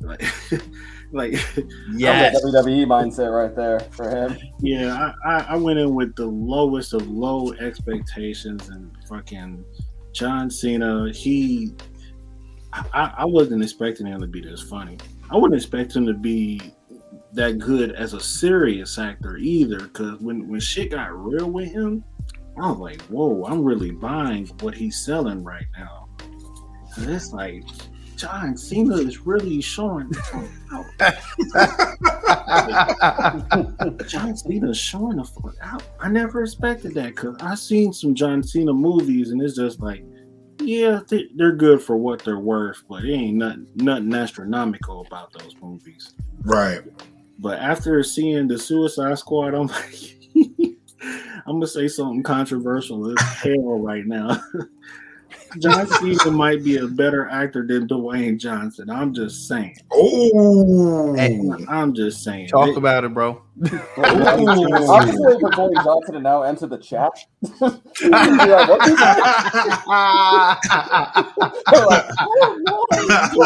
Like, 0.00 0.24
like 1.12 1.32
Yes. 1.94 2.44
WWE 2.44 2.84
mindset 2.86 3.32
right 3.32 3.54
there 3.54 3.78
for 3.78 4.10
him. 4.10 4.36
yeah, 4.58 5.12
I, 5.24 5.30
I, 5.30 5.46
I 5.50 5.56
went 5.56 5.78
in 5.78 5.94
with 5.94 6.16
the 6.16 6.26
lowest 6.26 6.94
of 6.94 7.08
low 7.08 7.52
expectations 7.52 8.70
and 8.70 8.90
fucking 9.08 9.64
John 10.12 10.50
Cena. 10.50 11.12
He, 11.12 11.76
I, 12.72 13.14
I 13.18 13.24
wasn't 13.24 13.62
expecting 13.62 14.06
him 14.06 14.20
to 14.20 14.26
be 14.26 14.40
this 14.40 14.62
funny. 14.62 14.98
I 15.30 15.36
wouldn't 15.36 15.54
expect 15.54 15.94
him 15.94 16.06
to 16.06 16.14
be 16.14 16.73
that 17.34 17.58
good 17.58 17.92
as 17.92 18.14
a 18.14 18.20
serious 18.20 18.98
actor 18.98 19.36
either. 19.36 19.80
Because 19.80 20.20
when 20.20 20.48
when 20.48 20.60
shit 20.60 20.90
got 20.90 21.12
real 21.12 21.50
with 21.50 21.70
him, 21.70 22.04
I 22.56 22.70
was 22.70 22.78
like, 22.78 23.02
whoa, 23.02 23.44
I'm 23.44 23.62
really 23.62 23.90
buying 23.90 24.46
what 24.60 24.74
he's 24.74 25.04
selling 25.04 25.42
right 25.42 25.66
now. 25.76 26.08
And 26.96 27.10
it's 27.10 27.32
like 27.32 27.64
John 28.16 28.56
Cena 28.56 28.96
is 28.96 29.26
really 29.26 29.60
showing. 29.60 30.12
John 34.06 34.36
Cena's 34.36 34.78
showing 34.78 35.16
the 35.16 35.24
fuck 35.24 35.56
out. 35.60 35.82
I 36.00 36.08
never 36.08 36.42
expected 36.42 36.94
that 36.94 37.16
because 37.16 37.36
I 37.40 37.56
seen 37.56 37.92
some 37.92 38.14
John 38.14 38.42
Cena 38.42 38.72
movies 38.72 39.30
and 39.30 39.42
it's 39.42 39.56
just 39.56 39.80
like, 39.80 40.04
yeah, 40.60 41.00
they, 41.08 41.26
they're 41.34 41.56
good 41.56 41.82
for 41.82 41.96
what 41.96 42.24
they're 42.24 42.38
worth, 42.38 42.84
but 42.88 43.04
it 43.04 43.12
ain't 43.12 43.38
nothing, 43.38 43.66
nothing 43.74 44.14
astronomical 44.14 45.04
about 45.04 45.32
those 45.32 45.56
movies. 45.60 46.14
Right. 46.42 46.82
But 47.38 47.58
after 47.58 48.02
seeing 48.02 48.48
the 48.48 48.58
Suicide 48.58 49.18
Squad, 49.18 49.54
I'm 49.54 49.66
like, 49.66 50.16
I'm 51.46 51.56
gonna 51.56 51.66
say 51.66 51.88
something 51.88 52.22
controversial 52.22 53.10
as 53.10 53.22
hell 53.42 53.80
right 53.80 54.06
now. 54.06 54.42
John 55.60 55.86
Cena 55.86 56.30
might 56.30 56.62
be 56.64 56.78
a 56.78 56.86
better 56.86 57.28
actor 57.28 57.66
than 57.66 57.86
Dwayne 57.88 58.38
Johnson. 58.38 58.90
I'm 58.90 59.14
just 59.14 59.46
saying. 59.48 59.76
Oh. 59.92 61.14
Hey. 61.14 61.40
I'm 61.68 61.94
just 61.94 62.22
saying. 62.24 62.48
Talk 62.48 62.66
They- 62.66 62.74
about 62.74 63.04
it, 63.04 63.14
bro. 63.14 63.40
I'm 63.96 65.06
just 65.06 65.18
waiting 65.18 65.40
for 65.40 65.50
Corey 65.50 65.74
Johnson 65.84 66.14
to 66.14 66.20
now 66.20 66.42
enter 66.42 66.66
the 66.66 66.78
chat. 66.78 67.12
Like, 67.60 68.68
"What 68.68 68.86
you 68.86 68.96
say?" 68.96 69.14
They're 71.70 71.86
like, 71.86 72.04
"Oh, 72.18 72.58
no." 72.66 72.84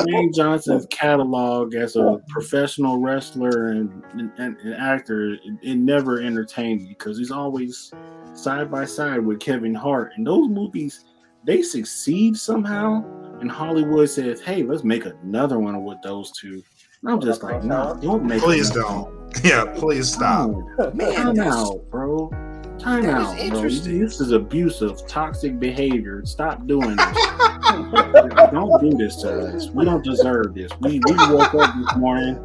Dwayne 0.03 0.35
Johnson's 0.35 0.87
catalog 0.91 1.75
as 1.75 1.97
a 1.97 2.21
professional 2.29 2.99
wrestler 3.01 3.73
and, 3.73 4.03
and, 4.15 4.33
and 4.39 4.75
actor, 4.75 5.33
it, 5.35 5.41
it 5.63 5.75
never 5.77 6.21
entertained 6.21 6.83
me 6.83 6.89
because 6.91 7.19
he's 7.19 7.31
always 7.31 7.93
side 8.35 8.71
by 8.71 8.85
side 8.85 9.21
with 9.25 9.41
Kevin 9.41 9.75
Hart. 9.75 10.13
And 10.17 10.27
those 10.27 10.49
movies, 10.49 11.05
they 11.45 11.63
succeed 11.63 12.37
somehow. 12.37 13.05
And 13.41 13.51
Hollywood 13.51 14.11
says, 14.11 14.41
hey, 14.41 14.63
let's 14.65 14.83
make 14.85 15.05
another 15.07 15.59
one 15.61 15.85
with 15.85 15.99
those 16.03 16.33
two. 16.33 16.63
And 17.03 17.13
I'm 17.13 17.21
just 17.21 17.43
like, 17.45 17.63
no, 17.63 17.97
don't 18.03 18.25
make 18.25 18.43
Please 18.43 18.71
another 18.71 18.89
don't. 18.89 19.03
one. 19.05 19.15
Yeah, 19.45 19.67
please 19.77 20.11
stop. 20.13 20.51
Man, 20.95 21.13
Time 21.15 21.39
out, 21.41 21.89
bro. 21.91 22.31
Time 22.79 23.03
that 23.05 23.21
is 23.21 23.27
out, 23.27 23.37
bro. 23.37 23.45
interesting. 23.45 24.01
This 24.01 24.21
is 24.21 24.33
abusive, 24.33 25.07
toxic 25.07 25.61
behavior. 25.61 26.25
Stop 26.25 26.67
doing 26.67 26.97
this. 26.97 27.27
don't 28.51 28.81
do 28.81 28.97
this 28.97 29.17
to 29.17 29.55
us. 29.55 29.69
We 29.71 29.85
don't 29.85 30.03
deserve 30.03 30.55
this. 30.55 30.73
We 30.81 31.01
we 31.05 31.13
woke 31.33 31.55
up 31.55 31.75
this 31.77 31.97
morning 31.97 32.37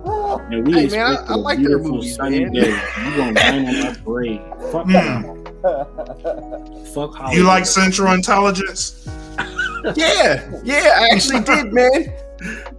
and 0.51 0.67
we 0.67 0.73
Hey, 0.73 0.87
man, 0.87 1.05
I- 1.07 1.11
expected 1.13 1.35
like 1.37 1.57
their 1.59 1.67
beautiful 1.79 1.91
movies, 1.95 2.15
sunny 2.15 2.39
man. 2.41 2.51
day. 2.51 2.69
You 3.05 3.15
gonna 3.17 3.33
rain 3.33 3.67
on 3.67 3.73
that 3.79 4.01
parade? 4.03 4.41
Fuck 4.71 4.87
Mm. 4.87 5.32
That. 5.63 6.91
Fuck 6.93 7.15
Hollywood. 7.15 7.37
You 7.37 7.43
like 7.43 7.65
Central 7.65 8.13
Intelligence? 8.13 9.07
Yeah, 9.97 10.49
yeah, 10.63 10.93
I 10.95 11.09
actually 11.11 11.41
did, 11.43 11.73
man. 11.73 12.13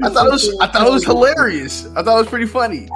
I 0.02 0.08
thought 0.08 0.26
it 0.26 0.32
was 0.32 0.56
I 0.58 0.66
thought 0.68 0.86
it 0.86 0.90
was 0.90 1.04
hilarious. 1.04 1.86
I 1.94 2.02
thought 2.02 2.16
it 2.16 2.20
was 2.20 2.28
pretty 2.28 2.46
funny. 2.46 2.88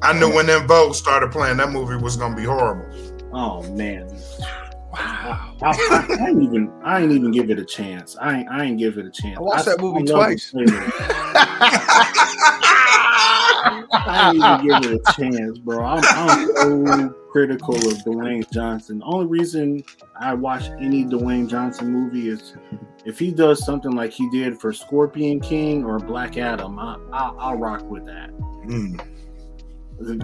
I 0.00 0.18
knew 0.18 0.34
when 0.34 0.46
them 0.46 0.66
Vogue 0.66 0.94
started 0.94 1.30
playing, 1.32 1.58
that 1.58 1.70
movie 1.70 1.96
was 2.02 2.16
gonna 2.16 2.34
be 2.34 2.44
horrible. 2.44 2.86
Oh 3.34 3.62
man. 3.74 4.08
Wow. 4.90 5.54
I, 5.60 5.66
I, 5.68 6.06
I 6.18 6.28
ain't 6.28 6.42
even 6.42 6.72
I 6.82 7.02
ain't 7.02 7.12
even 7.12 7.30
give 7.30 7.50
it 7.50 7.58
a 7.58 7.64
chance. 7.64 8.16
I 8.16 8.38
ain't 8.38 8.48
I 8.48 8.64
ain't 8.64 8.78
give 8.78 8.96
it 8.96 9.04
a 9.04 9.10
chance. 9.10 9.36
I 9.36 9.42
watched 9.42 9.66
that 9.66 9.78
movie 9.78 10.04
love 10.04 10.24
twice. 10.24 10.54
I 13.92 14.32
didn't 14.32 14.44
even 14.44 14.82
give 14.82 14.92
it 14.92 15.00
a 15.06 15.12
chance, 15.12 15.58
bro. 15.58 15.84
I'm, 15.84 16.02
I'm 16.06 16.48
so 16.56 17.14
critical 17.36 17.74
of 17.74 17.98
Dwayne 17.98 18.50
Johnson. 18.50 19.00
The 19.00 19.04
only 19.04 19.26
reason 19.26 19.84
I 20.18 20.32
watch 20.32 20.70
any 20.80 21.04
Dwayne 21.04 21.50
Johnson 21.50 21.92
movie 21.92 22.30
is 22.30 22.54
if 23.04 23.18
he 23.18 23.30
does 23.30 23.62
something 23.62 23.90
like 23.90 24.10
he 24.10 24.26
did 24.30 24.58
for 24.58 24.72
Scorpion 24.72 25.40
King 25.40 25.84
or 25.84 25.98
Black 25.98 26.38
Adam. 26.38 26.78
I, 26.78 26.96
I, 27.12 27.34
I'll 27.38 27.58
rock 27.58 27.82
with 27.90 28.06
that. 28.06 28.30
Mm. 28.64 28.98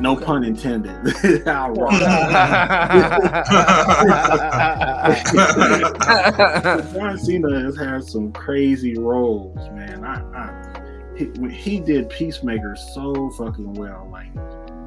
No 0.01 0.17
pun 0.17 0.43
intended. 0.43 0.97
I'll 1.47 1.75
rock. 1.75 1.93
John 6.95 7.19
Cena 7.19 7.61
has 7.61 7.77
had 7.77 8.05
some 8.05 8.33
crazy 8.33 8.97
roles, 8.97 9.59
man. 9.73 10.03
I, 10.03 10.23
I 10.35 10.63
he, 11.19 11.31
he 11.51 11.79
did 11.79 12.09
Peacemaker 12.09 12.75
so 12.95 13.29
fucking 13.37 13.75
well. 13.75 14.09
Like, 14.11 14.33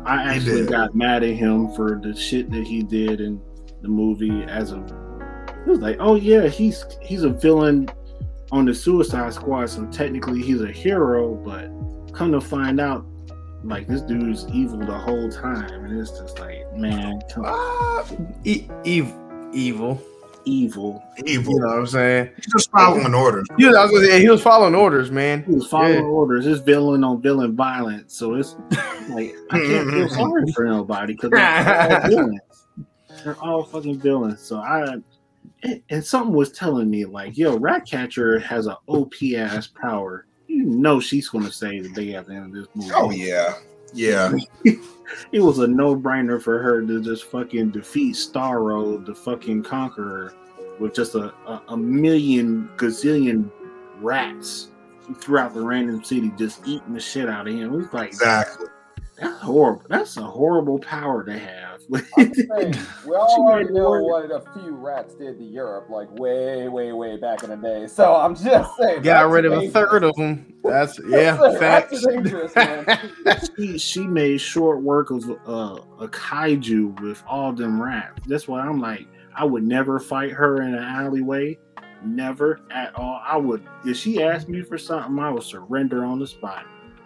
I 0.05 0.35
actually 0.35 0.65
got 0.67 0.93
mad 0.95 1.23
at 1.23 1.31
him 1.35 1.71
for 1.73 1.99
the 2.01 2.15
shit 2.15 2.51
that 2.51 2.65
he 2.65 2.83
did 2.83 3.19
in 3.21 3.41
the 3.81 3.87
movie. 3.87 4.43
As 4.43 4.71
a, 4.71 4.77
it 5.65 5.67
was 5.67 5.79
like, 5.79 5.97
oh 5.99 6.15
yeah, 6.15 6.47
he's 6.47 6.85
he's 7.01 7.23
a 7.23 7.29
villain 7.29 7.89
on 8.51 8.65
the 8.65 8.73
Suicide 8.73 9.33
Squad, 9.33 9.69
so 9.69 9.85
technically 9.87 10.41
he's 10.41 10.61
a 10.61 10.71
hero. 10.71 11.33
But 11.33 11.69
come 12.13 12.31
to 12.33 12.41
find 12.41 12.79
out, 12.79 13.05
like 13.63 13.87
this 13.87 14.01
dude's 14.01 14.45
evil 14.53 14.77
the 14.79 14.97
whole 14.97 15.29
time, 15.31 15.85
and 15.85 15.99
it's 15.99 16.11
just 16.11 16.37
like, 16.39 16.71
man, 16.77 17.19
come 17.33 17.45
Ah, 17.47 18.05
e- 18.43 18.67
ev- 18.85 19.13
evil. 19.53 19.99
Evil. 20.45 21.03
Evil. 21.25 21.53
You 21.53 21.59
know 21.59 21.67
what 21.67 21.79
I'm 21.79 21.87
saying? 21.87 22.29
He's 22.35 22.45
just 22.51 22.71
following 22.71 23.13
orders. 23.13 23.47
He 23.57 23.65
was, 23.65 23.75
I 23.75 23.83
was 23.83 23.91
gonna 23.91 24.05
say, 24.07 24.21
he 24.21 24.29
was 24.29 24.41
following 24.41 24.75
orders, 24.75 25.11
man. 25.11 25.43
He 25.43 25.53
was 25.53 25.67
following 25.67 25.95
Yeah. 25.95 26.01
orders. 26.01 26.45
It's 26.45 26.61
villain 26.61 27.03
on 27.03 27.21
villain 27.21 27.55
violence. 27.55 28.15
So 28.15 28.35
it's 28.35 28.55
like 29.09 29.33
I 29.51 29.59
can't 29.59 29.89
feel 29.89 30.09
sorry 30.09 30.51
for 30.53 30.65
nobody 30.65 31.13
because 31.13 31.31
they're 31.31 32.01
all 32.01 32.01
villains. 32.09 32.39
They're 33.23 33.35
all 33.41 33.63
fucking 33.63 33.99
villains. 33.99 34.41
So 34.41 34.57
I 34.59 34.83
and- 34.93 35.03
and 35.89 36.05
something 36.05 36.33
was 36.33 36.51
telling 36.51 36.89
me 36.89 37.05
like, 37.05 37.37
yo, 37.37 37.57
Ratcatcher 37.57 38.37
has 38.39 38.67
an 38.67 38.75
OP 38.87 39.13
ass 39.35 39.67
power. 39.67 40.25
You 40.47 40.63
know 40.63 40.99
she's 40.99 41.27
gonna 41.29 41.51
say 41.51 41.79
the 41.79 41.89
day 41.89 42.13
at 42.15 42.27
the 42.27 42.33
end 42.35 42.45
of 42.45 42.51
this 42.53 42.67
movie. 42.75 42.91
Oh 42.93 43.09
yeah. 43.09 43.55
Yeah. 43.93 44.31
It 45.31 45.39
was 45.39 45.59
a 45.59 45.67
no 45.67 45.95
brainer 45.95 46.41
for 46.41 46.59
her 46.59 46.81
to 46.81 47.01
just 47.01 47.25
fucking 47.25 47.71
defeat 47.71 48.15
Starro, 48.15 49.05
the 49.05 49.13
fucking 49.15 49.63
conqueror, 49.63 50.33
with 50.79 50.93
just 50.93 51.15
a, 51.15 51.33
a, 51.47 51.61
a 51.69 51.77
million 51.77 52.69
gazillion 52.77 53.49
rats 53.99 54.69
throughout 55.19 55.53
the 55.53 55.61
random 55.61 56.03
city, 56.03 56.31
just 56.37 56.67
eating 56.67 56.93
the 56.93 56.99
shit 56.99 57.29
out 57.29 57.47
of 57.47 57.53
him. 57.53 57.73
It 57.73 57.77
was 57.77 57.93
like 57.93 58.09
Exactly. 58.09 58.67
That's 59.17 59.41
horrible. 59.41 59.83
That's 59.89 60.17
a 60.17 60.23
horrible 60.23 60.79
power 60.79 61.23
to 61.23 61.37
have. 61.37 61.81
I'm 62.17 62.33
saying, 62.33 62.75
we 63.05 63.15
all 63.15 63.47
already 63.47 63.71
know 63.71 64.01
what 64.01 64.31
a 64.31 64.41
few 64.53 64.71
rats 64.71 65.15
did 65.15 65.37
to 65.37 65.43
Europe, 65.43 65.89
like 65.89 66.11
way, 66.19 66.67
way, 66.67 66.91
way 66.91 67.17
back 67.17 67.43
in 67.43 67.49
the 67.49 67.55
day. 67.55 67.87
So 67.87 68.15
I'm 68.15 68.35
just 68.35 68.75
saying. 68.77 69.03
Got 69.03 69.29
rid 69.29 69.45
are 69.45 69.53
of 69.53 69.63
a 69.63 69.69
third 69.69 70.03
of 70.03 70.15
them. 70.15 70.53
That's 70.63 70.99
yeah, 71.07 71.39
Rats 71.39 71.59
facts. 71.59 72.05
are 72.05 72.11
dangerous, 72.11 72.55
man. 72.55 73.09
she, 73.55 73.77
she 73.77 74.07
made 74.07 74.39
short 74.39 74.81
work 74.81 75.11
of 75.11 75.29
uh, 75.29 75.79
a 75.99 76.07
kaiju 76.07 76.99
with 77.01 77.23
all 77.27 77.53
them 77.53 77.81
rats. 77.81 78.19
That's 78.27 78.47
why 78.47 78.61
I'm 78.61 78.81
like, 78.81 79.07
I 79.35 79.45
would 79.45 79.63
never 79.63 79.99
fight 79.99 80.31
her 80.31 80.61
in 80.61 80.73
an 80.73 80.83
alleyway. 80.83 81.57
Never 82.03 82.61
at 82.69 82.93
all. 82.95 83.21
I 83.25 83.37
would 83.37 83.65
if 83.85 83.97
she 83.97 84.21
asked 84.21 84.49
me 84.49 84.61
for 84.61 84.77
something, 84.77 85.17
I 85.19 85.29
would 85.29 85.43
surrender 85.43 86.03
on 86.03 86.19
the 86.19 86.27
spot. 86.27 86.65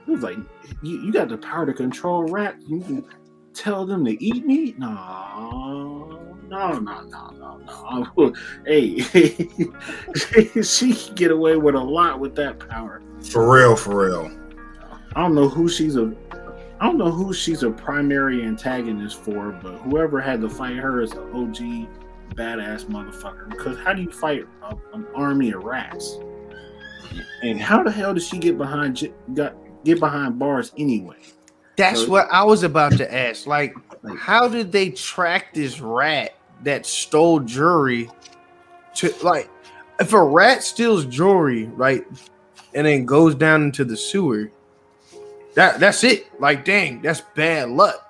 It 0.09 0.13
was 0.13 0.23
like, 0.23 0.37
you, 0.81 1.01
you 1.01 1.13
got 1.13 1.29
the 1.29 1.37
power 1.37 1.67
to 1.67 1.73
control 1.73 2.23
rats. 2.23 2.63
You 2.67 2.81
can 2.81 3.05
tell 3.53 3.85
them 3.85 4.03
to 4.05 4.23
eat 4.23 4.43
me? 4.43 4.73
No, 4.79 6.19
no, 6.47 6.79
no, 6.79 7.01
no, 7.03 7.29
no, 7.29 8.11
no. 8.17 8.33
Hey, 8.65 8.97
she 10.63 10.93
can 10.93 11.13
get 11.13 11.29
away 11.29 11.57
with 11.57 11.75
a 11.75 11.79
lot 11.79 12.19
with 12.19 12.33
that 12.37 12.57
power. 12.57 13.03
For 13.21 13.53
real, 13.53 13.75
for 13.75 14.07
real. 14.07 14.31
I 15.15 15.21
don't 15.21 15.35
know 15.35 15.47
who 15.47 15.69
she's 15.69 15.95
a 15.95 16.15
I 16.79 16.85
don't 16.85 16.97
know 16.97 17.11
who 17.11 17.31
she's 17.31 17.61
a 17.61 17.69
primary 17.69 18.41
antagonist 18.43 19.21
for, 19.21 19.51
but 19.51 19.77
whoever 19.81 20.19
had 20.19 20.41
to 20.41 20.49
fight 20.49 20.77
her 20.77 21.01
is 21.01 21.11
an 21.11 21.19
OG 21.35 21.87
badass 22.35 22.85
motherfucker. 22.85 23.47
Because 23.49 23.77
how 23.77 23.93
do 23.93 24.01
you 24.01 24.11
fight 24.11 24.47
a, 24.63 24.75
an 24.93 25.05
army 25.13 25.51
of 25.51 25.63
rats? 25.63 26.17
And 27.43 27.61
how 27.61 27.83
the 27.83 27.91
hell 27.91 28.15
did 28.15 28.23
she 28.23 28.39
get 28.39 28.57
behind 28.57 29.07
got 29.35 29.55
get 29.83 29.99
behind 29.99 30.39
bars 30.39 30.71
anyway? 30.77 31.17
That's 31.77 32.07
what 32.07 32.27
I 32.31 32.43
was 32.43 32.63
about 32.63 32.97
to 32.97 33.13
ask. 33.13 33.47
Like, 33.47 33.73
how 34.17 34.47
did 34.49 34.71
they 34.71 34.89
track 34.89 35.53
this 35.53 35.79
rat 35.79 36.35
that 36.63 36.85
stole 36.85 37.39
jewelry 37.39 38.09
to 38.95 39.13
like 39.23 39.49
if 39.99 40.13
a 40.13 40.21
rat 40.21 40.63
steals 40.63 41.05
jewelry, 41.05 41.65
right, 41.65 42.03
and 42.73 42.85
then 42.85 43.05
goes 43.05 43.35
down 43.35 43.63
into 43.63 43.85
the 43.85 43.95
sewer, 43.95 44.51
that 45.55 45.79
that's 45.79 46.03
it. 46.03 46.27
Like, 46.39 46.65
dang, 46.65 47.01
that's 47.01 47.21
bad 47.35 47.69
luck. 47.69 48.05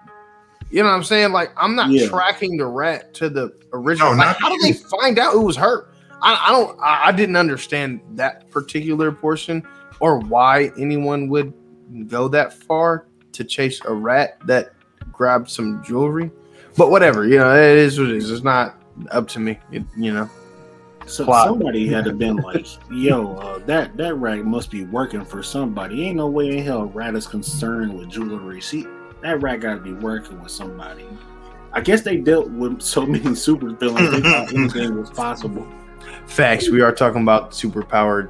You 0.72 0.84
know 0.84 0.90
what 0.90 0.96
I'm 0.96 1.04
saying? 1.04 1.32
Like, 1.32 1.52
I'm 1.58 1.76
not 1.76 1.90
Yeah. 1.90 2.08
tracking 2.08 2.58
the 2.58 2.66
rat 2.66 3.14
to 3.16 3.30
the 3.30 3.54
original. 3.74 4.12
No, 4.12 4.18
like, 4.18 4.38
how 4.38 4.50
did 4.50 4.62
they 4.62 4.74
find 4.74 5.18
out 5.18 5.34
it 5.34 5.40
was 5.40 5.56
her? 5.56 5.88
I, 6.22 6.48
I 6.48 6.52
don't. 6.52 6.80
I, 6.80 7.08
I 7.08 7.12
didn't 7.12 7.38
understand 7.38 8.02
that 8.16 8.50
particular 8.52 9.12
portion 9.12 9.66
or 10.00 10.20
why 10.20 10.72
anyone 10.78 11.28
would 11.30 11.54
go 12.08 12.28
that 12.30 12.54
far 12.54 13.06
to 13.34 13.44
chase 13.44 13.82
a 13.86 13.94
rat 13.94 14.38
that 14.46 14.74
grabbed 15.12 15.50
some 15.50 15.84
jewelry. 15.84 16.32
But 16.78 16.92
whatever, 16.92 17.28
you 17.28 17.38
know, 17.38 17.54
it 17.56 17.78
is 17.78 18.00
what 18.00 18.10
it 18.10 18.16
is. 18.18 18.32
It's 18.32 18.44
not 18.44 18.76
up 19.12 19.28
to 19.30 19.40
me. 19.40 19.60
It, 19.72 19.84
you 19.98 20.14
know, 20.14 20.30
So 21.06 21.26
Plot. 21.26 21.48
somebody 21.48 21.88
had 21.88 22.06
to 22.06 22.14
been 22.14 22.38
like, 22.38 22.66
"Yo, 22.92 23.36
uh, 23.36 23.60
that 23.66 23.98
that 23.98 24.16
rat 24.16 24.46
must 24.46 24.70
be 24.72 24.86
working 24.86 25.26
for 25.26 25.42
somebody." 25.44 26.04
Ain't 26.06 26.18
no 26.18 26.28
way 26.28 26.58
in 26.58 26.64
hell 26.64 26.82
a 26.84 26.86
rat 26.86 27.16
is 27.16 27.28
concerned 27.28 27.98
with 27.98 28.10
jewelry. 28.10 28.62
She 28.62 28.86
that 29.22 29.42
rat 29.42 29.60
got 29.60 29.74
to 29.76 29.80
be 29.82 29.94
working 29.94 30.40
with 30.42 30.52
somebody. 30.52 31.06
I 31.74 31.82
guess 31.82 32.02
they 32.02 32.18
dealt 32.18 32.50
with 32.52 32.82
so 32.82 33.06
many 33.06 33.36
super 33.36 33.72
villains. 33.72 34.12
They 34.12 34.22
thought 34.22 34.54
anything 34.54 34.98
was 34.98 35.10
possible. 35.10 35.68
facts. 36.28 36.70
We 36.70 36.82
are 36.82 36.92
talking 36.94 37.22
about 37.24 37.52
superpowered, 37.52 38.30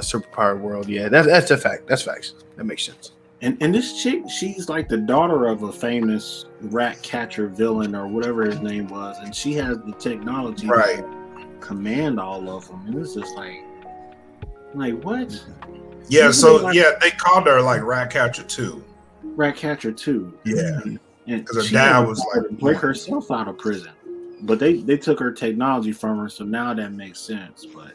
a 0.00 0.02
superpowered 0.02 0.60
world. 0.60 0.88
Yeah, 0.88 1.08
that's 1.08 1.26
that's 1.26 1.50
a 1.50 1.56
fact. 1.56 1.86
That's 1.86 2.02
facts. 2.02 2.34
That 2.56 2.64
makes 2.64 2.84
sense. 2.84 3.12
And 3.42 3.56
and 3.60 3.74
this 3.74 4.02
chick, 4.02 4.22
she's 4.28 4.68
like 4.68 4.88
the 4.88 4.96
daughter 4.98 5.46
of 5.46 5.62
a 5.62 5.72
famous 5.72 6.46
rat 6.62 7.00
catcher 7.02 7.46
villain 7.48 7.94
or 7.94 8.06
whatever 8.06 8.44
his 8.44 8.60
name 8.60 8.88
was, 8.88 9.16
and 9.20 9.34
she 9.34 9.52
has 9.54 9.78
the 9.78 9.92
technology 9.98 10.66
Right. 10.66 10.96
to 10.98 11.46
command 11.60 12.18
all 12.20 12.48
of 12.50 12.66
them. 12.68 12.82
And 12.86 12.94
it's 12.96 13.14
just 13.14 13.34
like, 13.36 13.62
like 14.74 15.02
what? 15.04 15.30
Yeah, 16.08 16.28
Isn't 16.28 16.32
so 16.34 16.56
like- 16.56 16.74
yeah, 16.74 16.92
they 17.00 17.10
called 17.10 17.46
her 17.46 17.60
like 17.62 17.82
Ratcatcher 17.82 18.42
too. 18.42 18.82
Rat 19.22 19.56
catcher 19.56 19.92
too. 19.92 20.36
Yeah. 20.44 20.80
And 21.26 21.46
'Cause 21.46 21.68
her 21.68 21.72
dad 21.72 22.00
was 22.08 22.24
like- 22.34 22.50
break 22.58 22.78
herself 22.78 23.30
out 23.30 23.46
of 23.48 23.56
prison, 23.58 23.92
but 24.42 24.58
they 24.58 24.78
they 24.82 24.96
took 24.96 25.18
her 25.20 25.30
technology 25.32 25.92
from 25.92 26.18
her, 26.18 26.28
so 26.28 26.44
now 26.44 26.74
that 26.74 26.92
makes 26.92 27.20
sense. 27.20 27.66
But 27.72 27.92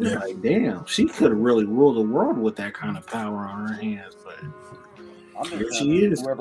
it's 0.00 0.10
Yeah. 0.10 0.18
like, 0.18 0.40
damn, 0.42 0.84
she 0.86 1.06
could 1.06 1.30
have 1.30 1.40
really 1.40 1.64
ruled 1.64 1.96
the 1.96 2.02
world 2.02 2.38
with 2.38 2.56
that 2.56 2.74
kind 2.74 2.96
of 2.96 3.06
power 3.06 3.38
on 3.38 3.68
her 3.68 3.74
hands. 3.74 4.16
But 4.24 5.48
here 5.48 5.72
she 5.72 6.04
is, 6.04 6.26
uh, 6.26 6.34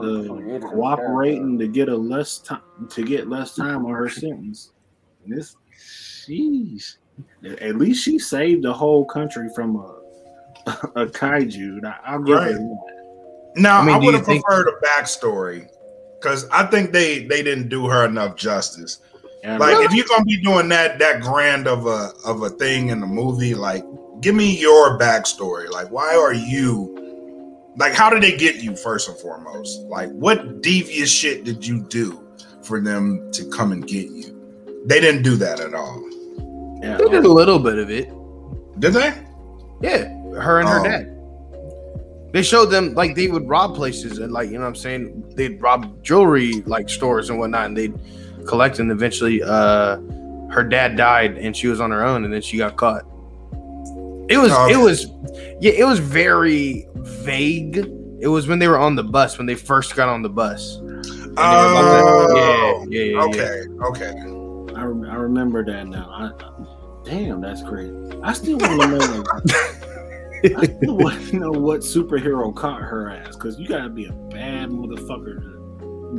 cooperating 0.61 1.57
to 1.59 1.67
get 1.67 1.89
a 1.89 1.95
less 1.97 2.39
time 2.39 2.61
to 2.89 3.03
get 3.03 3.27
less 3.29 3.55
time 3.55 3.85
on 3.85 3.91
her 3.93 4.09
sentence. 4.09 4.71
And 5.25 5.37
this, 5.37 5.55
sheesh. 5.77 6.97
At 7.61 7.75
least 7.75 8.03
she 8.03 8.17
saved 8.19 8.63
the 8.63 8.73
whole 8.73 9.05
country 9.05 9.49
from 9.55 9.75
a 9.75 9.99
a 10.95 11.05
kaiju. 11.05 11.83
I- 11.85 11.99
I'll 12.05 12.19
give 12.23 12.35
Right. 12.37 12.53
that. 12.53 13.53
Now 13.57 13.77
I 13.77 13.81
I, 13.81 13.85
mean, 13.85 13.99
do 13.99 14.05
would 14.07 14.11
you 14.13 14.17
have 14.17 14.25
think- 14.25 14.45
preferred 14.45 14.67
a 14.69 14.85
backstory 14.85 15.67
because 16.19 16.47
I 16.49 16.65
think 16.65 16.91
they 16.91 17.25
they 17.25 17.43
didn't 17.43 17.69
do 17.69 17.87
her 17.87 18.05
enough 18.05 18.35
justice. 18.35 18.99
And 19.43 19.59
Like 19.59 19.85
if 19.85 19.93
you're 19.93 20.05
gonna 20.07 20.23
be 20.23 20.37
doing 20.41 20.69
that 20.69 20.99
that 20.99 21.21
grand 21.21 21.67
of 21.67 21.85
a 21.85 22.11
of 22.25 22.41
a 22.43 22.49
thing 22.49 22.89
in 22.89 22.99
the 23.01 23.07
movie, 23.07 23.53
like 23.55 23.83
give 24.21 24.35
me 24.35 24.57
your 24.57 24.97
backstory. 24.97 25.69
Like 25.69 25.91
why 25.91 26.15
are 26.15 26.33
you 26.33 27.61
like 27.75 27.93
how 27.93 28.09
did 28.09 28.23
they 28.23 28.35
get 28.37 28.55
you 28.63 28.75
first 28.75 29.09
and 29.09 29.17
foremost? 29.19 29.81
Like 29.81 30.09
what 30.11 30.61
devious 30.61 31.11
shit 31.11 31.43
did 31.43 31.65
you 31.67 31.81
do 31.81 32.25
for 32.63 32.79
them 32.79 33.29
to 33.33 33.45
come 33.49 33.73
and 33.73 33.85
get 33.85 34.09
you? 34.09 34.83
They 34.85 35.01
didn't 35.01 35.23
do 35.23 35.35
that 35.37 35.59
at 35.59 35.73
all. 35.73 36.01
yeah, 36.81 36.97
They 36.97 37.05
did 37.05 37.25
a 37.25 37.29
um, 37.29 37.35
little 37.35 37.59
bit 37.59 37.77
of 37.79 37.89
it. 37.91 38.09
Did 38.79 38.93
they? 38.93 39.13
Yeah, 39.81 40.07
her 40.39 40.59
and 40.61 40.69
her 40.69 40.79
Oh. 40.79 40.83
dad. 40.85 41.09
They 42.31 42.41
showed 42.41 42.67
them 42.67 42.93
like 42.95 43.13
they 43.15 43.27
would 43.27 43.47
rob 43.47 43.75
places 43.75 44.19
and 44.19 44.31
like 44.31 44.47
you 44.47 44.53
know 44.55 44.61
what 44.61 44.67
I'm 44.69 44.75
saying 44.75 45.33
they'd 45.35 45.61
rob 45.61 46.01
jewelry 46.01 46.63
like 46.65 46.89
stores 46.89 47.29
and 47.29 47.37
whatnot 47.39 47.65
and 47.67 47.77
they'd 47.77 47.93
collect 48.47 48.79
and 48.79 48.91
eventually 48.91 49.41
uh 49.43 49.97
her 50.51 50.63
dad 50.63 50.95
died 50.95 51.37
and 51.37 51.55
she 51.57 51.67
was 51.67 51.79
on 51.81 51.89
her 51.91 52.03
own 52.03 52.23
and 52.25 52.33
then 52.33 52.41
she 52.41 52.57
got 52.57 52.75
caught. 52.77 53.03
It 54.29 54.37
was 54.37 54.51
Oh, 54.53 54.67
it 54.69 54.77
was 54.77 55.07
yeah 55.61 55.71
it 55.73 55.85
was 55.85 55.99
very 55.99 56.87
vague. 56.95 57.77
It 58.19 58.27
was 58.27 58.47
when 58.47 58.59
they 58.59 58.67
were 58.67 58.77
on 58.77 58.95
the 58.95 59.03
bus 59.03 59.37
when 59.37 59.47
they 59.47 59.55
first 59.55 59.95
got 59.95 60.07
on 60.09 60.21
the 60.21 60.29
bus. 60.29 60.77
And 60.77 60.89
they 60.89 61.33
were 61.35 61.71
about 61.71 62.27
to- 62.27 62.33
Oh, 62.35 62.85
yeah, 62.89 62.99
yeah, 62.99 63.03
yeah, 63.03 63.11
yeah. 63.17 63.21
okay, 63.23 63.63
okay. 63.89 64.19
I, 64.79 64.83
rem- 64.85 65.09
I 65.09 65.15
remember 65.15 65.65
that 65.65 65.87
now. 65.87 66.07
I, 66.09 67.09
damn, 67.09 67.41
that's 67.41 67.63
crazy. 67.63 67.93
I 68.23 68.33
still 68.33 68.57
want 68.59 68.81
to 68.81 68.87
know. 68.87 69.23
Like, 70.43 70.57
I 70.57 70.65
still 70.77 70.97
want 70.97 71.27
to 71.29 71.35
know 71.37 71.51
what 71.51 71.81
superhero 71.81 72.53
caught 72.55 72.81
her 72.81 73.09
ass 73.09 73.35
because 73.35 73.57
you 73.59 73.67
gotta 73.67 73.89
be 73.89 74.05
a 74.05 74.11
bad 74.11 74.69
motherfucker 74.69 75.41
to 75.41 75.52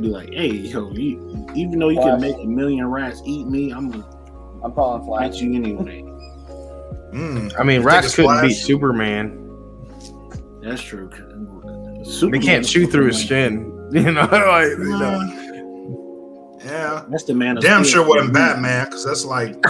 be 0.01 0.07
like, 0.09 0.33
hey, 0.33 0.47
yo, 0.47 0.91
you, 0.91 1.47
even 1.55 1.79
though 1.79 1.89
you 1.89 1.99
can 1.99 2.19
make 2.21 2.35
a 2.37 2.45
million 2.45 2.85
rats 2.87 3.21
eat 3.25 3.47
me, 3.47 3.71
I'm 3.71 3.91
gonna 3.91 4.05
I'm 4.63 4.71
calling 4.73 5.01
fight 5.01 5.31
Flash. 5.31 5.41
you 5.41 5.53
anyway. 5.55 6.01
Mm. 7.13 7.53
I 7.59 7.63
mean 7.63 7.83
rats 7.83 8.15
couldn't 8.15 8.41
beat 8.41 8.55
Superman. 8.55 9.41
That's 10.61 10.81
true. 10.81 11.09
They 12.29 12.39
can't 12.39 12.65
is 12.65 12.69
shoot 12.69 12.87
through 12.91 13.07
his 13.07 13.23
skin. 13.23 13.71
You 13.91 14.11
know, 14.11 14.21
like, 14.31 14.69
you 14.69 14.97
know. 14.97 16.57
Yeah. 16.65 17.05
That's 17.07 17.23
the 17.23 17.35
man. 17.35 17.57
of 17.57 17.63
Damn 17.63 17.83
steel. 17.83 18.03
sure 18.03 18.09
wasn't 18.09 18.33
Batman, 18.33 18.85
because 18.85 19.05
that's 19.05 19.23
like 19.23 19.53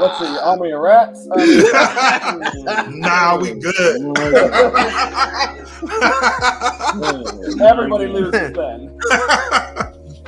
Let's 0.00 0.18
see, 0.18 0.38
army 0.42 0.72
of 0.72 0.80
rats. 0.80 1.28
Um, 1.30 2.98
nah, 3.00 3.38
we 3.38 3.52
good. 3.54 4.02
Everybody 7.62 8.08
loses 8.08 8.32
then. 8.52 8.98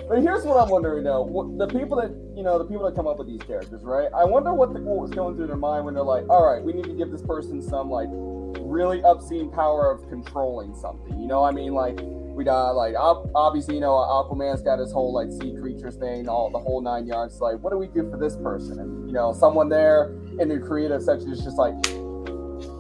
But 0.09 0.23
here's 0.23 0.44
what 0.44 0.57
I'm 0.57 0.70
wondering 0.70 1.05
though: 1.05 1.23
what, 1.23 1.59
the 1.59 1.66
people 1.66 2.01
that 2.01 2.11
you 2.37 2.42
know, 2.42 2.59
the 2.59 2.64
people 2.64 2.85
that 2.85 2.94
come 2.94 3.07
up 3.07 3.18
with 3.18 3.27
these 3.27 3.42
characters, 3.42 3.83
right? 3.83 4.09
I 4.16 4.25
wonder 4.25 4.55
what 4.55 4.73
the, 4.73 4.81
what 4.81 5.01
was 5.01 5.11
going 5.11 5.37
through 5.37 5.49
their 5.49 5.57
mind 5.57 5.85
when 5.85 5.94
they're 5.94 6.03
like, 6.03 6.29
"All 6.31 6.44
right, 6.44 6.62
we 6.62 6.73
need 6.73 6.85
to 6.85 6.94
give 6.94 7.11
this 7.11 7.23
person 7.23 7.61
some 7.61 7.90
like 7.90 8.09
really 8.11 9.03
obscene 9.03 9.51
power 9.51 9.90
of 9.90 10.09
controlling 10.09 10.75
something." 10.75 11.20
You 11.20 11.27
know, 11.27 11.42
what 11.42 11.53
I 11.53 11.57
mean, 11.57 11.75
like 11.75 11.99
we 12.35 12.44
got 12.44 12.75
like 12.75 12.94
obviously, 12.99 13.77
you 13.77 13.81
know, 13.81 13.92
Aquaman's 13.92 14.62
got 14.62 14.79
his 14.79 14.92
whole 14.92 15.12
like 15.12 15.31
sea 15.31 15.57
creatures 15.61 15.97
thing, 15.97 16.29
all 16.29 16.51
the 16.51 16.59
whole 16.59 16.81
nine 16.81 17.07
yards. 17.07 17.40
Like, 17.40 17.61
what 17.61 17.70
do 17.70 17.79
we 17.79 17.87
do 17.87 18.11
for 18.11 18.16
this 18.16 18.37
person? 18.37 18.81
And 18.81 19.07
you 19.09 19.14
know, 19.14 19.33
someone 19.33 19.68
there 19.68 20.12
in 20.40 20.49
the 20.49 20.59
creative 20.59 21.03
section 21.03 21.31
is 21.31 21.42
just 21.42 21.59
like 21.59 21.75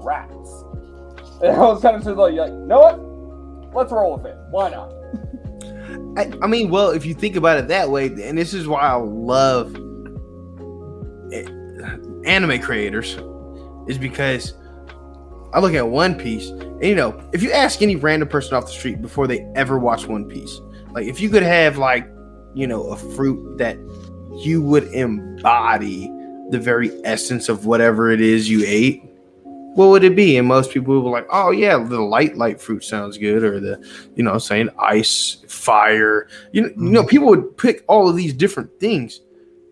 rats. 0.04 0.64
And 1.42 1.50
I 1.52 1.58
was 1.58 1.82
kind 1.82 1.96
of 1.96 2.04
just 2.04 2.16
like, 2.16 2.32
you 2.32 2.46
know 2.46 2.78
what? 2.78 3.74
Let's 3.74 3.92
roll 3.92 4.16
with 4.16 4.26
it. 4.26 4.36
Why 4.50 4.70
not? 4.70 4.92
I, 6.16 6.32
I 6.42 6.46
mean, 6.46 6.70
well, 6.70 6.90
if 6.90 7.04
you 7.04 7.12
think 7.12 7.34
about 7.34 7.58
it 7.58 7.66
that 7.68 7.90
way, 7.90 8.06
and 8.06 8.38
this 8.38 8.54
is 8.54 8.68
why 8.68 8.80
I 8.80 8.94
love 8.94 9.74
eh, 11.32 11.44
anime 12.24 12.62
creators 12.62 13.18
is 13.88 13.98
because 13.98 14.54
I 15.54 15.60
look 15.60 15.74
at 15.74 15.86
One 15.86 16.16
Piece, 16.16 16.48
and 16.50 16.82
you 16.82 16.96
know, 16.96 17.16
if 17.32 17.40
you 17.40 17.52
ask 17.52 17.80
any 17.80 17.94
random 17.94 18.28
person 18.28 18.54
off 18.54 18.66
the 18.66 18.72
street 18.72 19.00
before 19.00 19.28
they 19.28 19.40
ever 19.54 19.78
watch 19.78 20.06
One 20.06 20.24
Piece, 20.24 20.60
like 20.90 21.06
if 21.06 21.20
you 21.20 21.30
could 21.30 21.44
have 21.44 21.78
like, 21.78 22.08
you 22.54 22.66
know, 22.66 22.88
a 22.88 22.96
fruit 22.96 23.56
that 23.58 23.78
you 24.42 24.60
would 24.62 24.92
embody 24.92 26.10
the 26.50 26.58
very 26.58 26.90
essence 27.04 27.48
of 27.48 27.66
whatever 27.66 28.10
it 28.10 28.20
is 28.20 28.50
you 28.50 28.64
ate, 28.66 29.04
what 29.74 29.90
would 29.90 30.02
it 30.02 30.16
be? 30.16 30.36
And 30.36 30.48
most 30.48 30.72
people 30.72 30.94
would 30.94 31.08
be 31.08 31.12
like, 31.12 31.28
oh 31.30 31.52
yeah, 31.52 31.78
the 31.78 32.00
light 32.00 32.36
light 32.36 32.60
fruit 32.60 32.82
sounds 32.82 33.16
good, 33.16 33.44
or 33.44 33.60
the, 33.60 33.80
you 34.16 34.24
know, 34.24 34.38
saying 34.38 34.70
ice, 34.80 35.44
fire. 35.46 36.26
You 36.50 36.62
know, 36.62 36.68
you 36.68 36.90
know, 36.90 37.00
mm-hmm. 37.02 37.08
people 37.08 37.28
would 37.28 37.56
pick 37.56 37.84
all 37.86 38.08
of 38.08 38.16
these 38.16 38.34
different 38.34 38.80
things, 38.80 39.20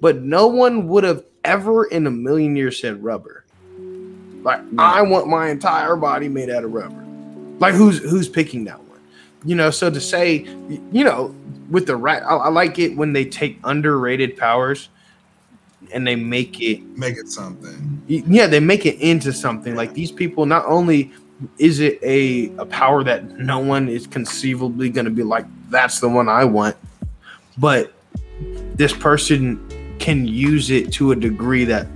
but 0.00 0.22
no 0.22 0.46
one 0.46 0.86
would 0.86 1.02
have 1.02 1.24
ever 1.44 1.86
in 1.86 2.06
a 2.06 2.10
million 2.10 2.54
years 2.54 2.80
said 2.80 3.02
rubber. 3.02 3.41
Like 4.42 4.60
I 4.78 5.02
want 5.02 5.28
my 5.28 5.50
entire 5.50 5.96
body 5.96 6.28
made 6.28 6.50
out 6.50 6.64
of 6.64 6.72
rubber. 6.72 7.04
Like 7.58 7.74
who's 7.74 7.98
who's 7.98 8.28
picking 8.28 8.64
that 8.64 8.78
one? 8.78 9.00
You 9.44 9.54
know, 9.54 9.70
so 9.70 9.90
to 9.90 10.00
say, 10.00 10.46
you 10.92 11.04
know, 11.04 11.34
with 11.70 11.86
the 11.86 11.96
rat, 11.96 12.22
I, 12.24 12.34
I 12.36 12.48
like 12.48 12.78
it 12.78 12.96
when 12.96 13.12
they 13.12 13.24
take 13.24 13.58
underrated 13.64 14.36
powers 14.36 14.88
and 15.92 16.06
they 16.06 16.16
make 16.16 16.60
it 16.60 16.82
Make 16.96 17.16
it 17.16 17.28
something. 17.28 18.02
yeah 18.06 18.46
they 18.46 18.60
make 18.60 18.86
it 18.86 18.98
into 19.00 19.32
something 19.32 19.74
like 19.74 19.92
these 19.94 20.12
people 20.12 20.46
not 20.46 20.64
only 20.66 21.10
is 21.58 21.80
it 21.80 21.98
a, 22.02 22.54
a 22.56 22.64
power 22.64 23.02
that 23.04 23.38
no 23.38 23.58
one 23.58 23.88
is 23.88 24.06
conceivably 24.06 24.88
going 24.88 25.04
to 25.04 25.10
be 25.10 25.22
like 25.24 25.44
that's 25.70 25.98
the 26.00 26.08
one 26.08 26.28
i 26.28 26.44
want 26.44 26.76
but 27.58 27.92
this 28.74 28.92
person 28.94 29.58
can 29.98 30.26
use 30.26 30.70
it 30.70 30.92
to 30.92 31.10
a 31.12 31.16
degree 31.16 31.64
that 31.64 31.86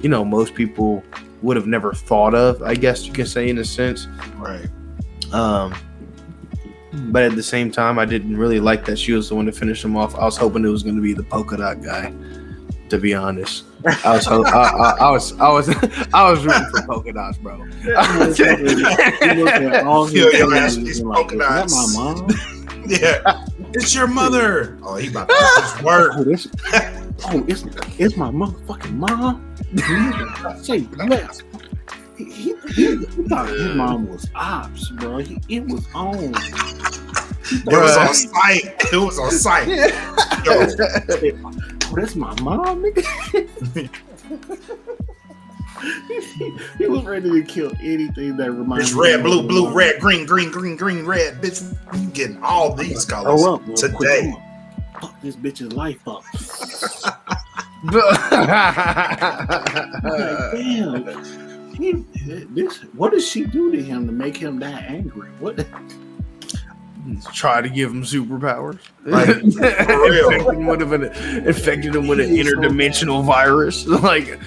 you 0.00 0.08
know 0.08 0.24
most 0.24 0.54
people 0.54 1.02
would 1.44 1.56
have 1.56 1.66
never 1.66 1.92
thought 1.92 2.34
of 2.34 2.62
i 2.62 2.74
guess 2.74 3.06
you 3.06 3.12
can 3.12 3.26
say 3.26 3.48
in 3.48 3.58
a 3.58 3.64
sense 3.64 4.06
Right. 4.36 4.66
um 5.32 5.74
but 7.12 7.22
at 7.24 7.34
the 7.36 7.42
same 7.42 7.70
time 7.70 7.98
i 7.98 8.04
didn't 8.04 8.36
really 8.36 8.60
like 8.60 8.84
that 8.86 8.98
she 8.98 9.12
was 9.12 9.28
the 9.28 9.34
one 9.34 9.46
to 9.46 9.52
finish 9.52 9.84
him 9.84 9.96
off 9.96 10.14
i 10.16 10.24
was 10.24 10.36
hoping 10.36 10.64
it 10.64 10.68
was 10.68 10.82
going 10.82 10.96
to 10.96 11.02
be 11.02 11.12
the 11.12 11.22
polka 11.24 11.56
dot 11.56 11.82
guy 11.82 12.12
to 12.88 12.98
be 12.98 13.14
honest 13.14 13.64
I 14.02 14.16
was, 14.16 14.24
ho- 14.24 14.42
I, 14.44 14.68
I, 14.70 14.90
I 14.98 15.10
was, 15.10 15.38
I 15.38 15.52
was, 15.52 15.68
I 16.14 16.30
was 16.30 16.42
rooting 16.46 16.64
for 16.70 16.86
polka 16.86 17.12
dots, 17.12 17.36
bro. 17.36 17.62
He 17.64 17.90
looked 17.92 18.40
at 18.40 19.84
all 19.84 20.06
his 20.06 20.14
Yo, 20.14 20.28
yo, 20.30 20.48
friends 20.48 20.54
ask 20.64 20.78
and 20.78 20.86
these 20.86 21.02
like, 21.02 21.28
polka 21.28 21.34
"Is 21.34 21.38
that 21.40 21.92
my 21.94 22.14
mom? 22.14 22.28
Yeah. 22.88 23.44
It's 23.74 23.94
your 23.94 24.06
mother. 24.06 24.78
Oh, 24.82 24.94
he 24.96 25.08
about 25.08 25.28
to 25.28 25.34
get 25.34 25.64
his 25.76 25.82
work. 25.82 26.12
Oh, 27.22 27.30
oh, 27.32 27.44
it's 27.48 27.64
it's 27.98 28.16
my 28.16 28.30
motherfucking 28.30 28.94
mom. 28.94 29.54
Say 30.62 30.80
bless. 30.80 31.42
He, 32.16 32.24
he, 32.24 32.54
he, 32.74 32.96
thought 33.28 33.48
his 33.48 33.74
mom 33.74 34.08
was 34.08 34.28
ops, 34.34 34.90
bro. 34.90 35.18
He, 35.18 35.40
it 35.48 35.66
was 35.66 35.86
on. 35.94 36.34
It 37.50 37.66
was 37.66 37.96
on 37.96 38.14
site. 38.14 38.74
It 38.92 38.96
was 38.96 39.18
on 39.18 39.30
site. 39.30 39.68
Oh, 40.46 41.96
that's 41.96 42.16
my 42.16 42.38
mom, 42.42 42.82
nigga. 42.82 43.88
he, 46.78 46.86
was 46.86 47.04
ready 47.04 47.30
to 47.30 47.42
kill 47.42 47.72
anything 47.80 48.36
that 48.36 48.50
reminded 48.50 48.86
it's 48.86 48.94
red, 48.94 49.22
blue, 49.22 49.46
blue, 49.46 49.72
red, 49.72 50.00
green, 50.00 50.26
green, 50.26 50.50
green, 50.50 50.76
green, 50.76 51.06
red. 51.06 51.40
Bitch, 51.40 51.62
you 51.98 52.10
getting 52.10 52.42
all 52.42 52.74
these 52.74 53.04
colors 53.04 53.42
bro. 53.42 53.58
Quit 53.58 53.76
today. 53.76 54.30
going. 54.32 54.53
Fuck 55.00 55.20
this 55.20 55.36
bitch's 55.36 55.72
life 55.72 56.06
up. 56.06 56.24
Like, 57.84 59.20
damn. 60.52 61.74
He, 61.74 61.92
this, 61.92 62.78
what 62.94 63.12
did 63.12 63.22
she 63.22 63.44
do 63.44 63.72
to 63.72 63.82
him 63.82 64.06
to 64.06 64.12
make 64.12 64.36
him 64.36 64.58
that 64.60 64.84
angry? 64.84 65.28
What? 65.40 65.66
Try 67.34 67.60
to 67.60 67.68
give 67.68 67.90
him 67.90 68.02
superpowers. 68.02 68.78
Like, 69.04 69.28
infected 69.42 70.56
him 70.56 70.66
with 70.66 70.82
an 70.82 71.04
infected 71.46 71.94
him 71.94 72.06
with 72.08 72.20
an 72.20 72.30
interdimensional 72.30 73.24
virus. 73.24 73.86
Like 74.04 74.38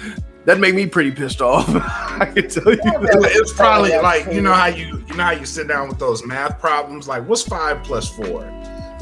that 0.44 0.58
made 0.58 0.74
me 0.74 0.86
pretty 0.86 1.10
pissed 1.10 1.42
off. 1.42 1.68
I 1.68 2.30
can 2.34 2.48
tell 2.48 2.72
you. 2.72 2.80
It, 2.82 3.36
it's 3.36 3.52
probably 3.52 3.96
like 3.98 4.32
you 4.32 4.40
know 4.40 4.54
how 4.54 4.66
you 4.66 5.04
you 5.06 5.14
know 5.14 5.24
how 5.24 5.32
you 5.32 5.44
sit 5.44 5.68
down 5.68 5.88
with 5.88 5.98
those 5.98 6.24
math 6.24 6.58
problems. 6.58 7.06
Like, 7.06 7.28
what's 7.28 7.42
five 7.42 7.82
plus 7.84 8.08
four? 8.08 8.44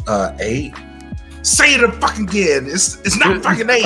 Uh, 0.07 0.37
eight. 0.41 0.75
Say 1.47 1.75
it 1.75 1.95
fucking 2.01 2.29
again. 2.29 2.67
It's 2.67 2.97
it's 3.03 3.17
not 3.17 3.41
fucking 3.41 3.71
eight. 3.71 3.83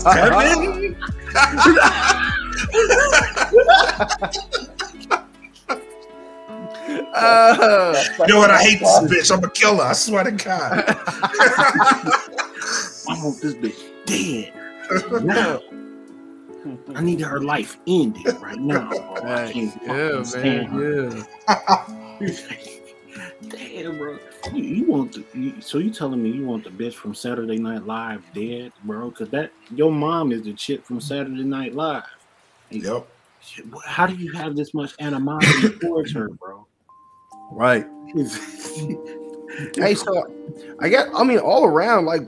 Seven. 0.00 0.96
Uh, 7.14 8.04
You 8.26 8.34
know 8.34 8.38
what? 8.38 8.50
I 8.50 8.60
hate 8.60 8.80
this 8.80 8.98
bitch. 9.30 9.30
I'm 9.36 9.44
a 9.44 9.50
killer. 9.50 9.84
I 9.84 9.92
swear 9.92 10.24
to 10.24 10.32
God. 10.32 10.84
I 13.08 13.18
want 13.22 13.40
this 13.40 13.54
bitch 13.54 13.78
dead 14.04 14.52
now. 15.24 15.60
I 16.96 17.02
need 17.02 17.20
her 17.20 17.40
life 17.40 17.78
ended 17.86 18.36
right 18.40 18.58
now. 18.58 18.90
Right. 19.22 19.54
yeah, 19.86 20.24
man. 20.34 20.64
her. 20.66 21.24
Yeah. 22.20 22.34
Damn, 23.48 23.98
bro. 23.98 24.18
You, 24.52 24.62
you 24.62 24.84
want 24.84 25.12
the, 25.12 25.24
you, 25.38 25.60
so 25.60 25.78
you 25.78 25.90
telling 25.90 26.22
me 26.22 26.30
you 26.30 26.44
want 26.44 26.64
the 26.64 26.70
bitch 26.70 26.94
from 26.94 27.14
Saturday 27.14 27.58
Night 27.58 27.86
Live 27.86 28.22
dead, 28.34 28.72
bro? 28.84 29.10
Because 29.10 29.30
that 29.30 29.52
your 29.70 29.92
mom 29.92 30.32
is 30.32 30.42
the 30.42 30.52
chick 30.54 30.84
from 30.84 31.00
Saturday 31.00 31.44
Night 31.44 31.74
Live. 31.74 32.02
Yep. 32.70 33.06
Shit, 33.40 33.64
How 33.86 34.06
do 34.06 34.14
you 34.14 34.32
have 34.32 34.56
this 34.56 34.74
much 34.74 34.94
animosity 35.00 35.78
towards 35.80 36.12
her, 36.12 36.28
bro? 36.28 36.66
Right. 37.52 37.86
Hey, 39.76 39.94
so 39.94 40.24
I 40.80 40.88
got. 40.88 41.08
I 41.14 41.24
mean, 41.24 41.38
all 41.38 41.66
around, 41.66 42.06
like, 42.06 42.22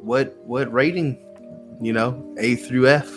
what 0.00 0.36
what 0.44 0.72
rating? 0.72 1.16
You 1.80 1.92
know, 1.92 2.34
A 2.38 2.56
through 2.56 2.88
F. 2.88 3.08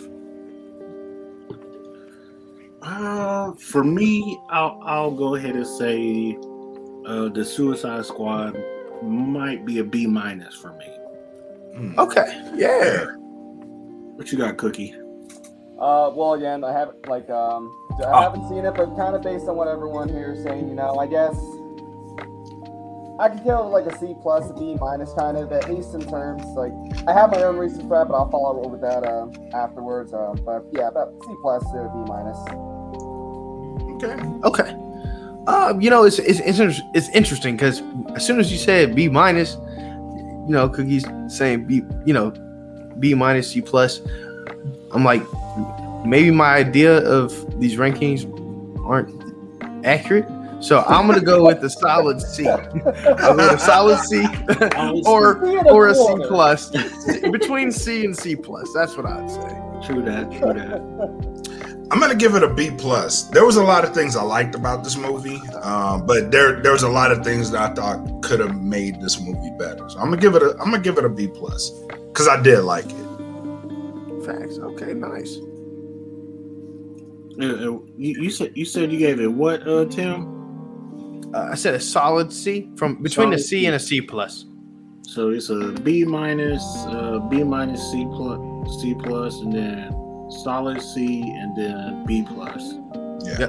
Uh, 2.82 3.54
for 3.54 3.84
me, 3.84 4.40
I'll 4.50 4.80
I'll 4.84 5.12
go 5.12 5.36
ahead 5.36 5.56
and 5.56 5.66
say 5.66 6.38
uh, 7.10 7.28
the 7.30 7.44
Suicide 7.44 8.06
Squad 8.06 8.56
might 9.02 9.66
be 9.66 9.80
a 9.80 9.84
B 9.84 10.06
minus 10.06 10.56
for 10.56 10.74
me. 10.74 10.86
Mm. 11.76 11.98
Okay. 11.98 12.52
Yeah. 12.56 13.06
What 14.16 14.32
you 14.32 14.38
got, 14.38 14.58
Cookie? 14.58 14.94
Uh, 15.80 16.12
well, 16.14 16.34
again, 16.34 16.64
I 16.64 16.72
haven't 16.72 17.08
like 17.08 17.30
um, 17.30 17.74
I 18.06 18.22
haven't 18.22 18.48
seen 18.50 18.66
it, 18.66 18.76
but 18.76 18.96
kind 18.96 19.16
of 19.16 19.24
based 19.24 19.48
on 19.48 19.56
what 19.56 19.68
everyone 19.68 20.10
here 20.10 20.34
is 20.34 20.44
saying, 20.44 20.68
you 20.68 20.76
know, 20.76 20.98
I 20.98 21.08
guess 21.08 21.34
I 23.18 23.30
could 23.30 23.44
give 23.44 23.56
it 23.56 23.72
like 23.72 23.86
a 23.86 23.98
C 23.98 24.14
plus, 24.22 24.50
a 24.50 24.54
B 24.54 24.76
minus, 24.80 25.14
kind 25.14 25.38
of 25.38 25.52
at 25.52 25.74
least 25.74 25.96
in 25.96 26.02
terms 26.02 26.44
like 26.56 26.74
I 27.08 27.14
have 27.14 27.32
my 27.32 27.42
own 27.44 27.58
reasons 27.58 27.84
for 27.84 27.98
that, 27.98 28.10
but 28.10 28.16
I'll 28.16 28.30
follow 28.30 28.62
up 28.62 28.70
with 28.70 28.82
that 28.82 29.04
uh, 29.04 29.28
afterwards. 29.58 30.14
Uh, 30.14 30.34
but 30.46 30.66
yeah, 30.74 30.90
about 30.90 31.14
C 31.24 31.34
plus 31.42 31.64
to 31.72 31.78
a 31.80 31.90
B 31.90 32.04
minus. 32.06 32.38
Okay. 33.96 34.16
Okay. 34.44 34.89
Uh, 35.50 35.74
you 35.80 35.90
know, 35.90 36.04
it's 36.04 36.20
it's 36.20 36.40
it's, 36.42 36.82
it's 36.94 37.10
interesting 37.10 37.56
because 37.56 37.82
as 38.16 38.24
soon 38.24 38.40
as 38.40 38.52
you 38.52 38.58
said 38.60 38.94
B 38.94 39.10
minus, 39.10 39.56
you 39.56 40.54
know, 40.54 40.70
Cookie's 40.70 41.06
saying 41.28 41.66
B, 41.66 41.82
you 42.06 42.14
know, 42.14 42.30
B 43.00 43.16
minus 43.16 43.50
C 43.50 43.60
plus. 43.60 44.00
I'm 44.92 45.04
like, 45.04 45.24
maybe 46.06 46.30
my 46.30 46.54
idea 46.54 47.00
of 47.00 47.60
these 47.60 47.78
rankings 47.78 48.28
aren't 48.86 49.10
accurate. 49.84 50.28
So 50.62 50.82
I'm 50.82 51.08
gonna 51.08 51.20
go 51.20 51.48
with 51.48 51.62
the 51.62 51.70
solid 51.72 52.22
C. 52.22 52.48
I'll 52.48 53.36
with 53.36 53.52
a 53.52 53.58
solid 53.58 53.98
C 54.02 54.24
or 55.08 55.44
C 55.44 55.58
and 55.58 55.68
a 55.68 55.72
or 55.72 55.88
a 55.88 55.96
C 55.96 56.16
plus. 56.28 56.70
Between 57.32 57.72
C 57.72 58.06
and 58.06 58.16
C 58.16 58.36
plus. 58.36 58.72
That's 58.76 58.96
what 58.96 59.08
I'd 59.08 59.32
say. 59.32 59.88
True 59.88 60.04
that. 60.04 60.30
True 60.32 60.54
that. 60.54 61.39
I'm 61.92 62.00
gonna 62.00 62.16
give 62.16 62.36
it 62.36 62.44
a 62.44 62.54
B 62.54 62.70
plus. 62.70 63.24
There 63.24 63.46
was 63.46 63.56
a 63.56 63.64
lot 63.64 63.84
of 63.84 63.96
things 63.96 64.16
I 64.16 64.22
liked 64.22 64.54
about 64.54 64.84
this 64.84 64.96
movie, 64.96 65.42
um, 65.64 66.06
but 66.06 66.30
there 66.30 66.62
there 66.62 66.72
was 66.72 66.84
a 66.84 66.90
lot 66.90 67.12
of 67.12 67.24
things 67.24 67.50
that 67.52 67.72
I 67.72 67.74
thought 67.74 68.22
could 68.22 68.40
have 68.40 68.62
made 68.62 69.02
this 69.02 69.20
movie 69.20 69.52
better. 69.58 69.90
So 69.90 69.98
I'm 69.98 70.10
gonna 70.10 70.22
give 70.22 70.36
it 70.36 70.44
a 70.44 70.52
I'm 70.60 70.70
gonna 70.70 70.80
give 70.80 71.00
it 71.00 71.06
a 71.06 71.10
B 71.10 71.28
plus 71.28 71.72
because 71.88 72.28
I 72.28 72.40
did 72.42 72.62
like 72.62 72.86
it. 72.86 74.26
Facts. 74.26 74.60
Okay, 74.60 74.94
nice. 74.94 75.38
Uh, 77.42 77.46
uh, 77.46 77.80
you, 77.98 78.22
you 78.22 78.30
said 78.30 78.52
you 78.56 78.66
said 78.66 78.92
you 78.92 79.00
gave 79.00 79.20
it 79.20 79.28
what, 79.28 79.68
uh, 79.68 79.86
Tim? 79.86 81.32
Uh, 81.34 81.50
I 81.52 81.56
said 81.56 81.74
a 81.74 81.80
solid 81.80 82.32
C 82.32 82.70
from 82.76 83.02
between 83.02 83.34
a 83.34 83.38
Solid 83.38 83.40
C 83.40 83.62
C. 83.62 83.66
and 83.66 83.76
a 83.76 83.80
C 83.80 84.02
plus. 84.02 84.46
So 85.04 85.30
it's 85.32 85.50
a 85.50 85.72
B 85.72 86.06
minus, 86.06 86.64
uh, 86.86 87.18
B 87.32 87.44
minus, 87.44 87.82
C 87.92 88.06
plus, 88.14 88.82
C 88.82 88.94
plus, 88.94 89.40
and 89.40 89.54
then 89.54 89.92
solid 90.30 90.82
C, 90.82 91.22
and 91.22 91.56
then 91.56 92.06
B 92.06 92.24
plus. 92.28 92.74
Yeah. 93.24 93.48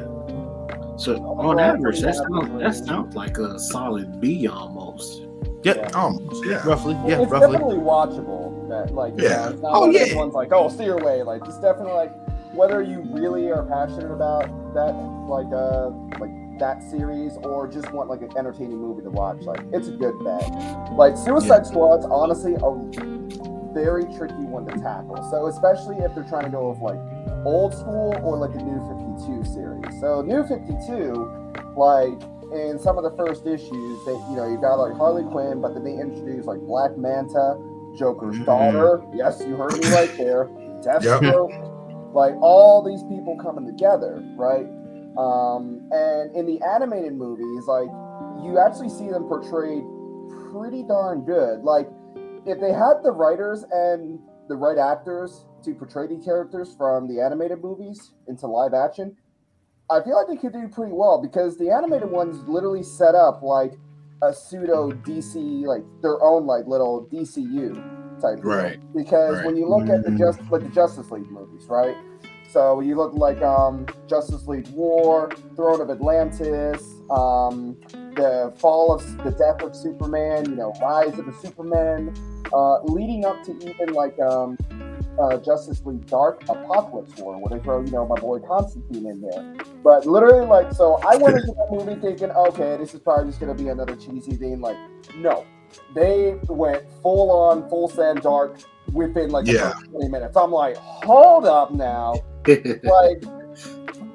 So 0.97 1.17
on 1.23 1.59
average, 1.59 2.01
that 2.01 2.15
sounds 2.17 2.61
that 2.61 2.75
sounds 2.87 3.15
like 3.15 3.39
a 3.39 3.59
solid 3.59 4.21
B 4.21 4.47
almost. 4.47 5.23
Yeah, 5.63 5.89
almost. 5.95 6.45
Yeah. 6.47 6.67
Roughly, 6.67 6.95
yeah, 7.07 7.21
it's 7.23 7.31
roughly. 7.31 7.53
definitely 7.53 7.77
watchable. 7.79 8.69
that. 8.71 8.95
Like, 8.95 9.15
Yeah. 9.17 9.23
you 9.23 9.29
know, 9.29 9.49
it's 9.51 9.63
not 9.63 9.73
Oh, 9.75 9.81
one 9.81 9.89
of 9.91 9.95
those 9.97 10.09
yeah. 10.11 10.17
ones 10.17 10.33
like, 10.35 10.53
oh, 10.53 10.69
steer 10.69 10.97
away. 10.99 11.23
Like, 11.25 11.43
it's 11.45 11.59
definitely 11.59 11.93
like 11.95 12.13
whether 12.55 12.83
you 12.83 13.03
really 13.11 13.51
are 13.51 13.65
passionate 13.65 14.13
about 14.13 14.45
that, 14.75 14.95
like, 15.29 15.47
uh, 15.53 15.91
like 16.21 16.31
that 16.61 16.83
series, 16.91 17.37
or 17.43 17.67
just 17.67 17.91
want 17.93 18.09
like 18.09 18.23
an 18.23 18.31
entertaining 18.39 18.79
movie 18.79 19.03
to 19.03 19.11
watch. 19.11 19.41
Like, 19.43 19.61
it's 19.73 19.89
a 19.89 19.93
good 19.93 20.15
bet. 20.25 20.49
Like, 20.93 21.17
Suicide 21.17 21.67
Squad's 21.67 22.05
honestly 22.07 22.55
a 22.55 22.71
very 23.73 24.05
tricky 24.17 24.45
one 24.45 24.67
to 24.67 24.77
tackle. 24.81 25.23
So, 25.31 25.47
especially 25.47 25.97
if 25.99 26.15
they're 26.15 26.25
trying 26.29 26.45
to 26.45 26.51
go 26.51 26.71
with 26.71 26.81
like 26.81 26.99
old 27.45 27.73
school 27.75 28.15
or 28.23 28.37
like 28.37 28.53
the 28.53 28.63
New 28.63 28.79
52 29.19 29.45
series. 29.53 30.01
So, 30.01 30.23
New 30.23 30.43
52, 30.47 31.75
like 31.77 32.19
in 32.53 32.79
some 32.79 32.99
of 32.99 33.05
the 33.05 33.15
first 33.17 33.47
issues, 33.47 33.99
they 34.07 34.13
you 34.31 34.37
know 34.37 34.49
you 34.51 34.59
got 34.61 34.75
like 34.77 34.97
Harley 34.97 35.23
Quinn, 35.31 35.61
but 35.61 35.75
then 35.75 35.85
they 35.85 35.95
introduced 35.95 36.47
like 36.49 36.59
Black 36.61 36.97
Manta, 36.97 37.57
Joker's 37.97 38.37
Mhm. 38.39 38.47
daughter. 38.47 39.03
Yes, 39.15 39.41
you 39.47 39.57
heard 39.57 39.79
me 39.79 39.87
right 39.93 40.11
there. 40.19 40.49
Deathstroke. 40.83 41.55
Like 42.13 42.35
all 42.41 42.83
these 42.83 43.03
people 43.05 43.37
coming 43.41 43.67
together, 43.67 44.23
right? 44.37 44.67
Um, 45.17 45.81
and 45.93 46.35
in 46.35 46.47
the 46.47 46.61
animated 46.63 47.15
movies, 47.17 47.67
like 47.67 47.89
you 48.43 48.59
actually 48.59 48.89
see 48.89 49.09
them 49.09 49.25
portrayed 49.25 49.85
pretty 50.51 50.83
darn 50.83 51.23
good. 51.23 51.63
Like 51.63 51.89
if 52.47 52.61
they 52.61 52.73
had 52.73 53.03
the 53.03 53.13
writers 53.13 53.65
and 53.71 54.19
the 54.49 54.57
right 54.57 54.79
actors 54.79 55.45
to 55.65 55.75
portray 55.75 56.07
the 56.07 56.17
characters 56.25 56.75
from 56.77 57.07
the 57.07 57.21
animated 57.21 57.63
movies 57.63 58.13
into 58.29 58.47
live 58.47 58.75
action, 58.75 59.17
I 59.91 60.01
feel 60.03 60.17
like 60.17 60.29
they 60.29 60.37
could 60.37 60.53
do 60.53 60.69
pretty 60.69 60.93
well 60.93 61.21
because 61.21 61.57
the 61.59 61.71
animated 61.71 62.09
ones 62.11 62.37
literally 62.49 62.83
set 62.83 63.15
up 63.15 63.43
like 63.43 63.73
a 64.23 64.33
pseudo 64.33 64.93
DC, 64.93 65.65
like 65.65 65.83
their 66.03 66.23
own 66.23 66.47
like 66.47 66.67
little 66.67 67.09
DCU 67.11 67.75
type. 68.21 68.37
deal. 68.37 68.45
Right. 68.45 68.79
Because 68.95 69.43
when 69.45 69.57
you 69.57 69.67
look 69.69 69.89
at 69.89 70.05
the 70.05 70.11
Mhm. 70.11 70.19
just 70.19 70.41
like 70.51 70.63
the 70.63 70.69
Justice 70.69 71.11
League 71.11 71.31
movies, 71.31 71.67
right? 71.69 71.97
So 72.51 72.81
you 72.81 72.97
look 72.97 73.15
like 73.15 73.41
um, 73.43 73.87
Justice 74.09 74.47
League 74.47 74.69
War, 74.75 75.31
Throne 75.57 75.81
of 75.81 75.91
Atlantis, 75.91 77.00
um, 77.11 77.77
the 78.17 78.53
fall 78.59 78.93
of 78.93 79.03
the 79.25 79.31
death 79.33 79.63
of 79.63 79.75
Superman, 79.75 80.49
you 80.51 80.57
know, 80.57 80.73
Rise 80.81 81.19
of 81.19 81.27
the 81.27 81.33
Superman, 81.33 82.15
uh, 82.53 82.83
leading 82.85 83.25
up 83.25 83.43
to 83.45 83.53
even 83.69 83.95
like 83.95 84.19
um, 84.21 84.57
uh, 85.21 85.37
Justice 85.39 85.83
League 85.85 86.07
Dark 86.07 86.43
Apocalypse 86.49 87.17
War, 87.19 87.39
where 87.39 87.59
they 87.59 87.63
throw, 87.65 87.81
you 87.83 87.91
know, 87.91 88.07
my 88.07 88.17
boy 88.21 88.39
Constantine 88.41 89.07
in 89.07 89.21
there. 89.21 89.55
But 89.83 90.07
literally, 90.07 90.47
like, 90.47 90.73
so 90.73 90.99
I 91.07 91.17
went 91.17 91.37
into 91.37 91.53
that 91.53 91.69
movie 91.71 92.01
thinking, 92.01 92.31
okay, 92.31 92.77
this 92.77 92.95
is 92.95 93.01
probably 93.01 93.27
just 93.27 93.41
gonna 93.41 93.55
be 93.55 93.69
another 93.69 93.97
cheesy 93.97 94.33
thing. 94.33 94.61
Like, 94.61 94.77
no, 95.17 95.45
they 95.95 96.39
went 96.49 96.85
full 97.03 97.31
on, 97.31 97.69
full 97.69 97.89
send 97.89 98.23
dark 98.23 98.61
within 98.93 99.31
like 99.31 99.47
Yeah. 99.47 99.73
20 99.91 100.09
minutes. 100.09 100.37
I'm 100.37 100.51
like, 100.51 100.77
hold 100.77 101.47
up 101.47 101.73
now 101.73 102.15
like 102.47 103.23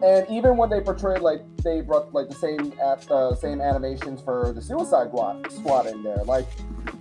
and 0.04 0.26
even 0.30 0.58
when 0.58 0.70
they 0.70 0.82
portrayed 0.82 1.22
like 1.22 1.42
they 1.64 1.82
brought 1.82 2.14
like 2.14 2.30
the 2.30 2.36
same 2.36 2.74
at 2.84 3.10
uh, 3.12 3.36
same 3.36 3.62
animations 3.62 4.22
for 4.22 4.52
the 4.54 4.62
Suicide 4.62 5.08
Squad 5.08 5.52
squad 5.52 5.88
in 5.88 6.04
there, 6.04 6.24
like 6.26 6.48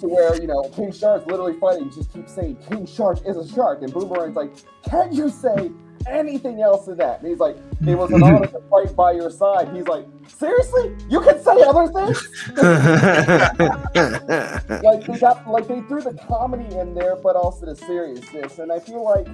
to 0.00 0.08
where 0.08 0.40
you 0.40 0.46
know 0.46 0.62
King 0.74 0.92
Shark's 0.92 1.26
literally 1.26 1.58
fighting, 1.58 1.90
just 1.90 2.12
keep 2.12 2.28
saying 2.28 2.56
King 2.68 2.86
Shark 2.86 3.18
is 3.26 3.36
a 3.36 3.46
shark, 3.48 3.82
and 3.82 3.92
Boomerang's 3.92 4.36
like, 4.36 4.52
can't 4.88 5.12
you 5.12 5.28
say 5.28 5.70
anything 6.06 6.60
else 6.60 6.84
to 6.86 6.94
that? 6.94 7.20
And 7.20 7.28
he's 7.28 7.38
like, 7.38 7.56
it 7.86 7.94
was 7.94 8.10
an 8.10 8.22
honor 8.24 8.46
to 8.46 8.60
fight 8.70 8.94
by 8.96 9.12
your 9.12 9.30
side. 9.30 9.74
He's 9.74 9.86
like, 9.86 10.06
seriously, 10.28 10.96
you 11.08 11.20
can 11.20 11.42
say 11.42 11.62
other 11.62 11.86
things. 11.88 12.28
like 14.82 15.06
they 15.06 15.18
got 15.18 15.48
like 15.48 15.68
they 15.68 15.80
threw 15.82 16.02
the 16.02 16.18
comedy 16.28 16.74
in 16.76 16.94
there, 16.94 17.16
but 17.16 17.36
also 17.36 17.66
the 17.66 17.76
seriousness. 17.76 18.58
And 18.58 18.72
I 18.72 18.78
feel 18.78 19.04
like 19.04 19.26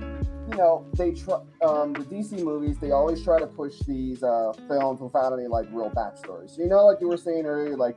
you 0.51 0.57
know 0.57 0.87
they 0.97 1.13
try 1.13 1.41
um, 1.63 1.93
the 1.93 2.05
DC 2.05 2.43
movies. 2.43 2.79
They 2.79 2.91
always 2.91 3.23
try 3.23 3.39
to 3.39 3.47
push 3.47 3.79
these 3.87 4.23
uh, 4.23 4.53
films 4.69 5.01
without 5.01 5.33
any 5.33 5.47
like 5.47 5.67
real 5.71 5.91
backstories. 5.91 6.59
You 6.59 6.67
know, 6.67 6.87
like 6.87 7.01
you 7.01 7.09
were 7.09 7.17
saying 7.17 7.47
earlier, 7.47 7.77
like 7.77 7.97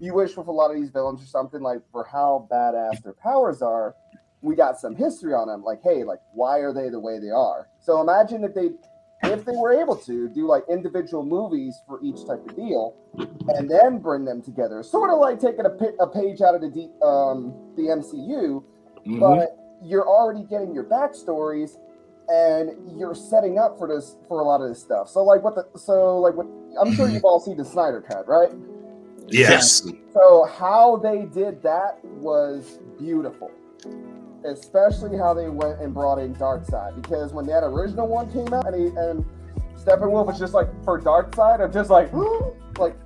you 0.00 0.14
wish 0.14 0.36
with 0.36 0.48
a 0.48 0.52
lot 0.52 0.70
of 0.70 0.76
these 0.76 0.90
villains 0.90 1.22
or 1.22 1.26
something 1.26 1.60
like 1.60 1.78
for 1.92 2.04
how 2.04 2.48
badass 2.50 3.02
their 3.02 3.14
powers 3.14 3.62
are. 3.62 3.94
We 4.40 4.56
got 4.56 4.76
some 4.76 4.96
history 4.96 5.34
on 5.34 5.46
them, 5.46 5.62
like 5.62 5.82
hey, 5.84 6.02
like 6.02 6.18
why 6.32 6.58
are 6.58 6.72
they 6.72 6.88
the 6.88 6.98
way 6.98 7.20
they 7.20 7.30
are? 7.30 7.68
So 7.80 8.00
imagine 8.00 8.42
if 8.42 8.54
they 8.54 8.70
if 9.22 9.44
they 9.44 9.52
were 9.54 9.72
able 9.72 9.94
to 9.96 10.28
do 10.28 10.48
like 10.48 10.64
individual 10.68 11.24
movies 11.24 11.80
for 11.86 12.02
each 12.02 12.26
type 12.26 12.44
of 12.48 12.56
deal 12.56 12.96
and 13.56 13.70
then 13.70 13.98
bring 13.98 14.24
them 14.24 14.42
together 14.42 14.82
sort 14.82 15.10
of 15.10 15.20
like 15.20 15.38
taking 15.38 15.64
a, 15.64 16.02
a 16.02 16.08
page 16.08 16.40
out 16.40 16.56
of 16.56 16.60
the 16.60 16.68
D, 16.68 16.88
um, 17.04 17.54
the 17.76 17.82
mcu 17.82 18.64
Mhm. 19.06 19.20
but 19.20 19.56
you're 19.84 20.06
already 20.08 20.44
getting 20.44 20.72
your 20.74 20.84
backstories 20.84 21.76
and 22.32 22.98
you're 22.98 23.14
setting 23.14 23.58
up 23.58 23.76
for 23.76 23.86
this 23.86 24.16
for 24.28 24.40
a 24.40 24.44
lot 24.44 24.60
of 24.62 24.68
this 24.68 24.80
stuff 24.80 25.08
so 25.08 25.22
like 25.22 25.42
what 25.42 25.54
the 25.54 25.66
so 25.78 26.18
like 26.18 26.34
what 26.34 26.46
i'm 26.80 26.94
sure 26.94 27.08
you've 27.08 27.24
all 27.24 27.38
seen 27.40 27.56
the 27.56 27.64
snyder 27.64 28.00
cut 28.00 28.26
right 28.26 28.50
Yes. 29.28 29.82
so 30.12 30.44
how 30.44 30.96
they 30.96 31.24
did 31.24 31.62
that 31.62 32.04
was 32.04 32.78
beautiful, 32.98 33.50
especially 34.44 35.16
how 35.16 35.32
they 35.32 35.48
went 35.48 35.80
and 35.80 35.94
brought 35.94 36.18
in 36.18 36.34
Darkseid. 36.34 37.00
Because 37.00 37.32
when 37.32 37.46
that 37.46 37.62
original 37.64 38.06
one 38.08 38.30
came 38.30 38.52
out, 38.52 38.66
and 38.66 38.74
he, 38.76 38.86
and 38.96 39.24
Steppenwolf 39.76 40.26
was 40.26 40.38
just 40.38 40.54
like 40.54 40.68
for 40.84 41.00
Darkseid, 41.00 41.60
I'm 41.60 41.72
just 41.72 41.88
like, 41.90 42.12
like, 42.78 42.96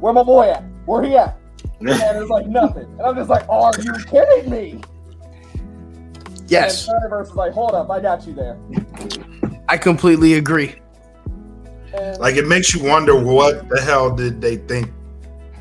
where 0.00 0.12
my 0.12 0.22
boy 0.22 0.50
at? 0.50 0.62
Where 0.86 1.02
he 1.02 1.16
at? 1.16 1.38
And 1.80 1.88
it's 1.90 2.30
like 2.30 2.46
nothing. 2.46 2.84
And 2.84 3.02
I'm 3.02 3.14
just 3.14 3.30
like, 3.30 3.48
are 3.48 3.72
you 3.80 3.92
kidding 4.10 4.50
me? 4.50 4.80
Yes, 6.48 6.88
And 6.88 6.96
Snyderverse 7.02 7.30
is 7.30 7.34
like, 7.34 7.52
hold 7.52 7.72
up, 7.72 7.90
I 7.90 8.00
got 8.00 8.26
you 8.26 8.34
there. 8.34 8.56
I 9.68 9.76
completely 9.76 10.34
agree. 10.34 10.76
And 11.94 12.18
Like 12.18 12.36
it 12.36 12.46
makes 12.46 12.74
you 12.74 12.82
wonder 12.84 13.18
what 13.18 13.68
the 13.68 13.80
hell 13.80 14.14
did 14.14 14.40
they 14.40 14.56
think 14.56 14.90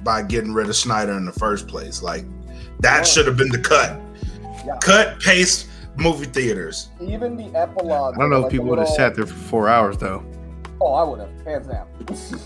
by 0.04 0.22
getting 0.24 0.54
rid 0.54 0.68
of 0.70 0.76
Snyder 0.76 1.14
in 1.14 1.26
the 1.26 1.32
first 1.34 1.68
place? 1.68 2.02
Like 2.02 2.26
that 2.80 2.98
Yeah. 3.00 3.04
should 3.04 3.28
have 3.28 3.38
been 3.38 3.50
the 3.50 3.60
cut. 3.60 4.00
Yeah. 4.66 4.78
Cut, 4.82 5.20
paste, 5.20 5.68
movie 5.96 6.26
theaters. 6.26 6.90
even 7.02 7.36
the 7.38 7.46
epilogue. 7.58 8.16
I 8.16 8.20
don't 8.20 8.30
know 8.30 8.38
like 8.42 8.46
if 8.48 8.52
people 8.52 8.66
the 8.66 8.70
would 8.72 8.80
have 8.80 8.90
sat 8.90 9.16
there 9.16 9.26
for 9.26 9.34
four 9.34 9.70
hours 9.70 9.98
though. 9.98 10.24
Oh, 10.80 10.94
I 10.94 11.04
would 11.04 11.20
have, 11.20 11.30
hands 11.46 11.68
down. 11.68 11.88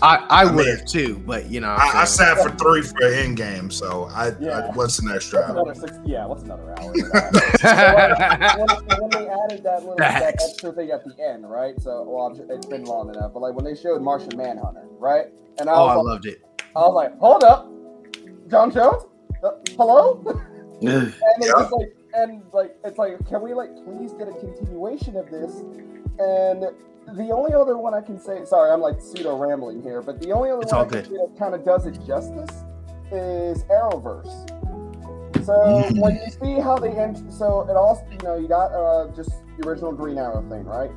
I, 0.00 0.16
I 0.30 0.42
I 0.42 0.44
would 0.44 0.66
mean, 0.66 0.76
have 0.76 0.86
too, 0.86 1.18
but 1.26 1.50
you 1.50 1.60
know, 1.60 1.68
I, 1.68 2.02
I 2.02 2.04
sat 2.04 2.38
for 2.38 2.50
three 2.50 2.82
for 2.82 3.00
Endgame, 3.02 3.70
so 3.72 4.08
I, 4.10 4.32
Yeah. 4.40 4.58
I 4.58 4.70
what's 4.74 4.98
an 5.00 5.10
extra 5.14 5.40
What's 5.40 5.50
hour? 5.50 5.60
another 5.60 5.74
six? 5.74 5.98
Yeah, 6.06 6.26
what's 6.26 6.42
another 6.42 6.72
hour? 6.72 6.92
of 6.92 7.10
that? 7.12 8.56
when, 8.56 8.68
when 9.00 9.10
they 9.10 9.28
added 9.28 9.62
that 9.64 9.84
little 9.84 9.96
that 9.98 10.36
extra 10.42 10.72
thing 10.72 10.90
at 10.90 11.04
the 11.04 11.22
end, 11.22 11.48
right? 11.50 11.78
So, 11.80 12.02
well, 12.08 12.34
it's 12.50 12.66
been 12.66 12.84
long 12.84 13.10
enough, 13.10 13.32
but 13.34 13.40
like 13.40 13.54
when 13.54 13.64
they 13.64 13.74
showed 13.76 14.00
Martian 14.02 14.36
Manhunter, 14.36 14.86
right? 14.98 15.26
And 15.58 15.68
I 15.68 15.74
oh, 15.74 15.86
I 15.86 15.94
like, 15.94 16.04
loved 16.04 16.26
it. 16.26 16.38
I 16.74 16.80
was 16.80 16.94
like, 16.94 17.18
hold 17.18 17.42
up, 17.44 17.70
John 18.48 18.70
Jones, 18.70 19.02
Uh, 19.44 19.50
hello? 19.76 20.22
and 20.80 21.12
it's 21.38 21.46
Yeah. 21.46 21.52
just 21.58 21.72
like, 21.72 21.92
and 22.14 22.42
like, 22.52 22.76
it's 22.84 22.98
like, 22.98 23.26
can 23.28 23.42
we 23.42 23.52
like 23.54 23.70
please 23.84 24.12
get 24.14 24.28
a 24.28 24.32
continuation 24.32 25.16
of 25.16 25.30
this? 25.30 25.60
And 26.18 26.64
the 27.14 27.30
only 27.32 27.52
other 27.54 27.76
one 27.76 27.94
I 27.94 28.00
can 28.00 28.18
say, 28.18 28.44
sorry, 28.44 28.70
I'm 28.70 28.80
like 28.80 29.00
pseudo 29.00 29.36
rambling 29.36 29.82
here, 29.82 30.02
but 30.02 30.20
the 30.20 30.32
only 30.32 30.50
other 30.50 30.62
It's 30.62 30.72
one 30.72 30.80
all 30.82 30.86
I 30.86 30.88
can 30.88 30.98
good. 31.02 31.06
say 31.10 31.16
that 31.16 31.38
kind 31.38 31.54
of 31.54 31.64
does 31.64 31.86
it 31.86 31.98
justice 32.06 32.64
is 33.10 33.64
Arrowverse. 33.64 34.48
So 35.44 35.90
when 35.96 36.16
you 36.16 36.30
see 36.30 36.60
how 36.60 36.78
they 36.78 36.90
end, 36.90 37.32
so 37.32 37.62
it 37.68 37.76
all, 37.76 38.06
you 38.10 38.18
know, 38.18 38.36
you 38.38 38.46
got 38.48 38.72
uh, 38.72 39.08
just 39.14 39.30
the 39.58 39.66
original 39.68 39.92
Green 39.92 40.16
Arrow 40.18 40.40
thing, 40.48 40.64
right? 40.64 40.90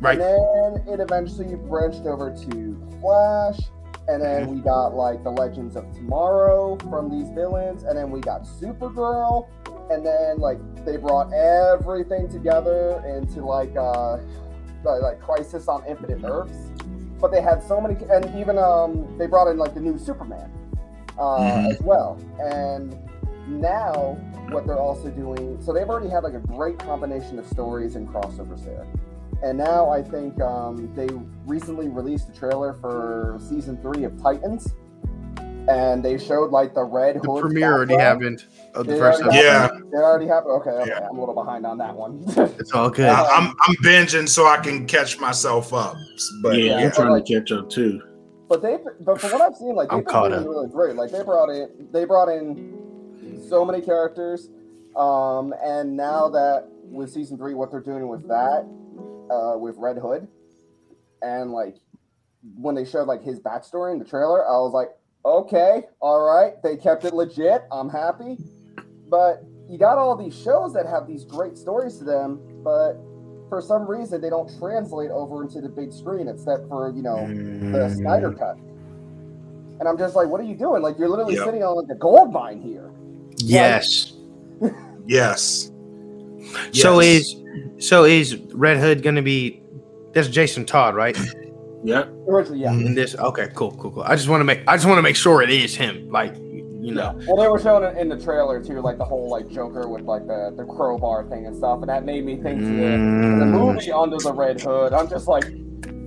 Right. 0.00 0.18
And 0.18 0.76
then 0.84 0.94
it 0.94 1.00
eventually 1.00 1.54
branched 1.54 2.04
over 2.06 2.30
to 2.30 2.98
Flash, 3.00 3.60
and 4.08 4.20
then 4.20 4.48
we 4.48 4.60
got 4.60 4.94
like 4.94 5.22
the 5.22 5.30
Legends 5.30 5.76
of 5.76 5.90
Tomorrow 5.94 6.76
from 6.90 7.10
these 7.10 7.30
villains, 7.30 7.84
and 7.84 7.96
then 7.96 8.10
we 8.10 8.20
got 8.20 8.42
Supergirl, 8.42 9.46
and 9.90 10.04
then 10.04 10.38
like 10.38 10.58
they 10.84 10.96
brought 10.96 11.32
everything 11.32 12.28
together 12.28 13.02
into 13.06 13.44
like 13.46 13.74
uh 13.76 14.18
like, 14.84 15.02
like 15.02 15.20
Crisis 15.20 15.68
on 15.68 15.84
Infinite 15.86 16.22
Earths. 16.24 16.70
But 17.20 17.30
they 17.30 17.40
had 17.40 17.62
so 17.62 17.80
many, 17.80 17.96
and 18.10 18.24
even 18.38 18.58
um 18.58 19.16
they 19.18 19.26
brought 19.26 19.48
in 19.48 19.56
like 19.56 19.74
the 19.74 19.80
new 19.80 19.98
Superman 19.98 20.50
uh, 21.18 21.22
Mhm. 21.38 21.72
as 21.72 21.80
well, 21.82 22.18
and 22.40 22.96
now 23.48 24.16
what 24.50 24.66
they're 24.66 24.78
also 24.78 25.10
doing 25.10 25.60
so 25.60 25.72
they've 25.72 25.88
already 25.88 26.08
had 26.08 26.22
like 26.22 26.34
a 26.34 26.38
great 26.38 26.78
combination 26.78 27.38
of 27.40 27.46
stories 27.46 27.96
and 27.96 28.08
crossovers 28.08 28.64
there 28.64 28.86
and 29.42 29.58
now 29.58 29.90
i 29.90 30.00
think 30.00 30.40
um, 30.40 30.88
they 30.94 31.08
recently 31.44 31.88
released 31.88 32.28
the 32.32 32.38
trailer 32.38 32.74
for 32.74 33.38
season 33.40 33.76
three 33.78 34.04
of 34.04 34.22
titans 34.22 34.74
and 35.68 36.04
they 36.04 36.18
showed 36.18 36.50
like 36.50 36.74
the 36.74 36.82
red 36.82 37.16
The 37.16 37.20
hood 37.20 37.40
premiere 37.42 37.72
already 37.72 37.96
background. 37.96 38.40
happened 38.40 38.74
of 38.74 38.86
the 38.86 38.96
It 38.96 38.98
first 38.98 39.22
already 39.22 39.38
episode. 39.38 39.48
Yeah. 39.52 39.60
happened? 39.62 39.92
it 39.92 39.96
already 39.96 40.26
happened 40.26 40.52
okay, 40.60 40.70
okay 40.70 40.90
Yeah. 40.90 41.08
i'm 41.08 41.16
a 41.16 41.20
little 41.20 41.34
behind 41.34 41.66
on 41.66 41.78
that 41.78 41.94
one 41.96 42.24
It's 42.58 42.72
all 42.72 42.90
good. 42.90 43.08
Uh, 43.08 43.12
I, 43.30 43.36
I'm 43.36 43.54
I'm 43.60 43.74
binging 43.76 44.28
so 44.28 44.46
I 44.46 44.56
can 44.58 44.86
catch 44.86 45.18
myself 45.20 45.72
up. 45.72 45.96
But 46.42 46.56
yeah, 46.58 46.78
yeah, 46.80 46.86
I'm 46.86 46.92
trying 46.92 47.10
like- 47.10 47.24
to 47.26 47.40
catch 47.40 47.52
up 47.52 47.70
too. 47.70 48.02
But 48.48 48.60
they, 48.60 48.76
but 49.00 49.18
from 49.18 49.30
what 49.32 49.40
I've 49.40 49.56
seen, 49.56 49.74
like 49.74 49.88
they've 49.88 50.04
been 50.04 50.14
really, 50.14 50.46
really 50.46 50.68
great. 50.68 50.94
Like 50.94 51.10
they 51.10 51.22
brought 51.22 51.48
in, 51.48 51.88
they 51.90 52.04
brought 52.04 52.28
in 52.28 53.46
so 53.48 53.64
many 53.64 53.80
characters, 53.80 54.50
Um, 54.94 55.54
and 55.64 55.96
now 55.96 56.28
that 56.28 56.68
with 56.82 57.10
season 57.10 57.38
three, 57.38 57.54
what 57.54 57.70
they're 57.70 57.80
doing 57.80 58.08
with 58.08 58.28
that, 58.28 58.66
uh, 59.30 59.56
with 59.56 59.76
Red 59.78 59.96
Hood, 59.96 60.28
and 61.22 61.52
like 61.52 61.76
when 62.58 62.74
they 62.74 62.84
showed 62.84 63.08
like 63.08 63.22
his 63.22 63.40
backstory 63.40 63.92
in 63.92 63.98
the 63.98 64.04
trailer, 64.04 64.46
I 64.46 64.58
was 64.58 64.72
like, 64.74 64.90
okay, 65.24 65.84
all 66.00 66.20
right, 66.22 66.54
they 66.62 66.76
kept 66.76 67.04
it 67.04 67.14
legit. 67.14 67.62
I'm 67.70 67.88
happy. 67.88 68.38
But 69.08 69.44
you 69.68 69.78
got 69.78 69.98
all 69.98 70.16
these 70.16 70.38
shows 70.38 70.72
that 70.74 70.86
have 70.86 71.06
these 71.06 71.24
great 71.24 71.56
stories 71.56 71.98
to 71.98 72.04
them, 72.04 72.40
but 72.62 72.94
for 73.48 73.60
some 73.60 73.86
reason 73.86 74.20
they 74.20 74.30
don't 74.30 74.50
translate 74.58 75.10
over 75.10 75.42
into 75.42 75.60
the 75.60 75.68
big 75.68 75.92
screen 75.92 76.26
except 76.26 76.66
for 76.68 76.90
you 76.96 77.02
know 77.02 77.26
the 77.26 77.32
mm. 77.32 77.96
Snyder 77.96 78.32
cut. 78.32 78.56
And 79.78 79.88
I'm 79.88 79.98
just 79.98 80.14
like, 80.14 80.28
what 80.28 80.40
are 80.40 80.44
you 80.44 80.54
doing? 80.54 80.80
Like 80.80 80.98
you're 80.98 81.08
literally 81.08 81.34
Yep. 81.34 81.44
sitting 81.44 81.62
on 81.62 81.76
like 81.76 81.90
a 81.90 81.98
gold 81.98 82.32
mine 82.32 82.62
here. 82.62 82.90
Yes. 83.38 84.14
Yes. 85.06 85.70
So 86.72 87.00
is 87.00 87.34
so 87.78 88.04
is 88.04 88.36
Red 88.52 88.76
Hood 88.76 89.02
gonna 89.02 89.22
be? 89.22 89.62
That's 90.12 90.28
Jason 90.28 90.66
Todd, 90.66 90.94
right? 90.94 91.16
Yep. 91.84 92.08
Originally, 92.28 92.60
yeah. 92.60 92.72
In 92.72 92.94
this, 92.94 93.14
okay, 93.16 93.48
cool, 93.54 93.72
cool, 93.72 93.90
cool. 93.90 94.02
I 94.04 94.14
just 94.16 94.28
want 94.28 94.40
to 94.40 94.44
make 94.44 94.60
I 94.68 94.76
just 94.76 94.86
want 94.86 94.98
to 94.98 95.02
make 95.02 95.16
sure 95.16 95.42
it 95.42 95.50
is 95.50 95.74
him. 95.74 96.08
Like, 96.10 96.36
you 96.36 96.92
know, 96.94 97.18
Well, 97.26 97.36
they 97.36 97.48
were 97.48 97.58
showing 97.60 97.84
it 97.84 97.96
in 98.00 98.08
the 98.08 98.18
trailer 98.18 98.62
too, 98.62 98.80
like 98.80 98.98
the 98.98 99.04
whole 99.04 99.28
like 99.30 99.48
Joker 99.48 99.88
with 99.88 100.02
like 100.02 100.26
the, 100.26 100.52
the 100.56 100.64
crowbar 100.64 101.28
thing 101.28 101.46
and 101.46 101.56
stuff, 101.56 101.80
and 101.80 101.88
that 101.88 102.04
made 102.04 102.24
me 102.24 102.36
think 102.36 102.60
to 102.60 102.66
the, 102.66 102.72
to 102.72 102.78
the 103.40 103.46
Mm. 103.46 103.50
movie 103.74 103.92
Under 103.92 104.16
the 104.18 104.32
Red 104.32 104.60
Hood. 104.60 104.92
I'm 104.92 105.08
just 105.08 105.26
like, 105.28 105.44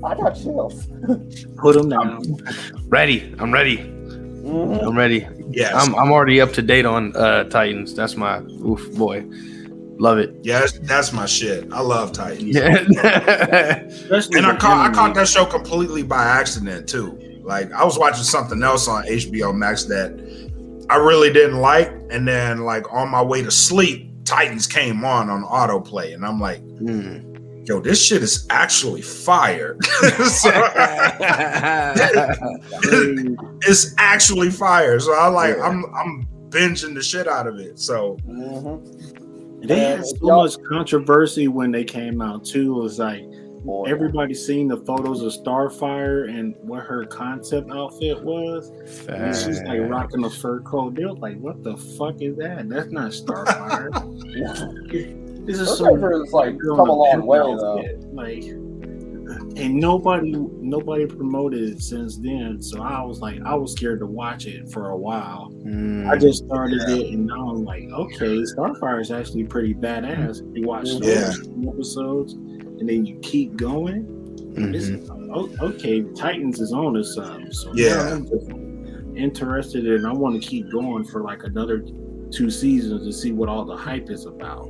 I 0.04 0.16
got 0.16 0.32
chills. 0.36 0.88
Put 1.58 1.76
them 1.76 1.90
down. 1.90 2.22
ready. 2.88 3.34
I'm 3.40 3.52
ready. 3.54 3.78
Mhm. 3.78 4.86
I'm 4.88 4.98
ready. 4.98 5.28
Yeah, 5.50 5.72
I'm 5.78 5.96
I'm 5.96 6.12
already 6.12 6.40
up 6.42 6.54
to 6.54 6.62
date 6.62 6.86
on 6.86 7.16
uh 7.16 7.46
Titans. 7.46 7.96
That's 7.96 8.16
my 8.16 8.40
oof 8.40 8.96
boy. 8.96 9.26
Love 9.98 10.18
it. 10.18 10.36
yes, 10.44 10.74
that's 10.84 11.14
my 11.14 11.26
shit. 11.26 11.72
I 11.72 11.80
love 11.82 12.12
Titans. 12.12 12.54
Yeah. 12.56 12.84
And 14.36 14.46
I 14.46 14.56
caught 14.58 14.90
I 14.90 14.94
caught 14.94 15.16
that 15.16 15.28
show 15.28 15.46
completely 15.46 16.04
by 16.04 16.24
accident 16.24 16.88
too. 16.90 17.18
Like 17.44 17.72
I 17.72 17.84
was 17.86 17.98
watching 17.98 18.24
something 18.24 18.62
else 18.64 18.88
on 18.88 19.06
HBO 19.06 19.56
Max 19.56 19.86
that 19.86 20.12
I 20.90 20.98
really 20.98 21.32
didn't 21.32 21.60
like, 21.62 21.90
and 22.12 22.28
then 22.28 22.60
like 22.66 22.92
on 22.94 23.10
my 23.10 23.22
way 23.22 23.42
to 23.44 23.52
sleep, 23.52 24.12
Titans 24.26 24.68
came 24.68 25.04
on 25.06 25.30
on 25.30 25.44
autoplay, 25.44 26.14
and 26.14 26.26
I'm 26.26 26.40
like, 26.40 26.60
Hmm. 26.80 27.64
yo, 27.66 27.80
this 27.80 28.04
shit 28.04 28.22
is 28.22 28.46
actually 28.50 29.02
fire. 29.02 29.78
So- 30.28 30.52
it's 33.68 33.94
actually 33.98 34.50
fire. 34.52 35.00
So 35.00 35.14
I 35.14 35.28
like 35.28 35.56
Yeah. 35.58 35.64
I'm 35.64 35.86
I'm 35.96 36.28
binging 36.50 36.94
the 36.96 37.02
shit 37.02 37.28
out 37.28 37.48
of 37.48 37.58
it. 37.60 37.80
So 37.80 38.18
Mhm. 38.28 39.22
They 39.68 39.86
And 39.86 40.00
had 40.00 40.06
so 40.06 40.28
much 40.28 40.62
controversy 40.64 41.48
when 41.48 41.72
they 41.72 41.84
came 41.84 42.22
out 42.22 42.46
too. 42.46 42.80
It 42.80 42.84
was 42.84 43.00
like 43.00 43.26
Boy, 43.66 43.86
everybody 43.88 44.36
seen 44.36 44.68
the 44.68 44.78
photos 44.78 45.24
of 45.24 45.32
Starfire 45.44 46.30
and 46.30 46.56
what 46.62 46.84
her 46.84 47.04
concept 47.06 47.72
outfit 47.72 48.22
was. 48.24 48.70
And 49.10 49.36
she's 49.36 49.60
like 49.64 49.82
rocking 49.90 50.24
a 50.24 50.30
fur 50.30 50.60
coat. 50.62 50.94
They 50.94 51.04
were 51.04 51.14
like, 51.14 51.40
"What 51.40 51.64
the 51.64 51.76
fuck 51.76 52.22
is 52.22 52.38
that? 52.38 52.70
That's 52.70 52.92
not 52.92 53.10
Starfire. 53.12 53.90
this 55.48 55.60
is 55.60 55.78
some 55.80 56.00
like 56.32 56.60
come 56.60 56.80
a 56.80 56.84
long 56.84 57.26
way 57.26 57.40
though. 57.40 57.80
outfit." 57.80 58.02
Like, 58.14 58.44
and 59.56 59.76
nobody 59.76 60.32
nobody 60.32 61.06
promoted 61.06 61.62
it 61.70 61.82
since 61.82 62.18
then. 62.18 62.62
So 62.62 62.82
I 62.82 63.02
was 63.04 63.20
like, 63.22 63.40
I 63.46 63.56
was 63.56 63.72
scared 63.74 64.00
to 64.00 64.06
watch 64.06 64.46
it 64.48 64.70
for 64.72 64.90
a 64.90 64.98
while. 64.98 65.50
Hmm. 65.64 66.08
I 66.10 66.18
just 66.18 66.46
started 66.46 66.82
Yeah. 66.88 66.96
it, 66.96 67.14
and 67.14 67.26
now 67.28 67.50
I'm 67.50 67.64
like, 67.64 67.84
okay, 67.92 68.38
Starfire 68.58 69.02
is 69.02 69.12
actually 69.12 69.46
pretty 69.46 69.74
badass. 69.74 70.42
You 70.56 70.68
watch 70.68 70.90
Yeah. 71.02 71.32
episodes, 71.68 72.34
and 72.34 72.88
then 72.90 73.06
you 73.06 73.18
keep 73.22 73.56
going. 73.56 74.08
It's, 74.58 74.90
Mhm. 74.90 75.30
o- 75.34 75.66
okay, 75.68 76.02
Titans 76.16 76.60
is 76.62 76.72
on 76.72 76.94
to 76.94 77.04
something. 77.04 77.52
So 77.52 77.72
Yeah. 77.76 77.88
yeah, 78.10 78.16
I'm 78.16 78.26
just 78.26 78.50
interested, 79.16 79.88
and 79.88 80.06
I 80.06 80.14
want 80.14 80.42
to 80.42 80.48
keep 80.48 80.70
going 80.72 81.04
for 81.06 81.22
like 81.24 81.44
another 81.44 81.86
two 82.32 82.50
seasons 82.50 83.06
to 83.06 83.14
see 83.14 83.32
what 83.32 83.48
all 83.50 83.64
the 83.66 83.76
hype 83.76 84.10
is 84.10 84.26
about. 84.26 84.70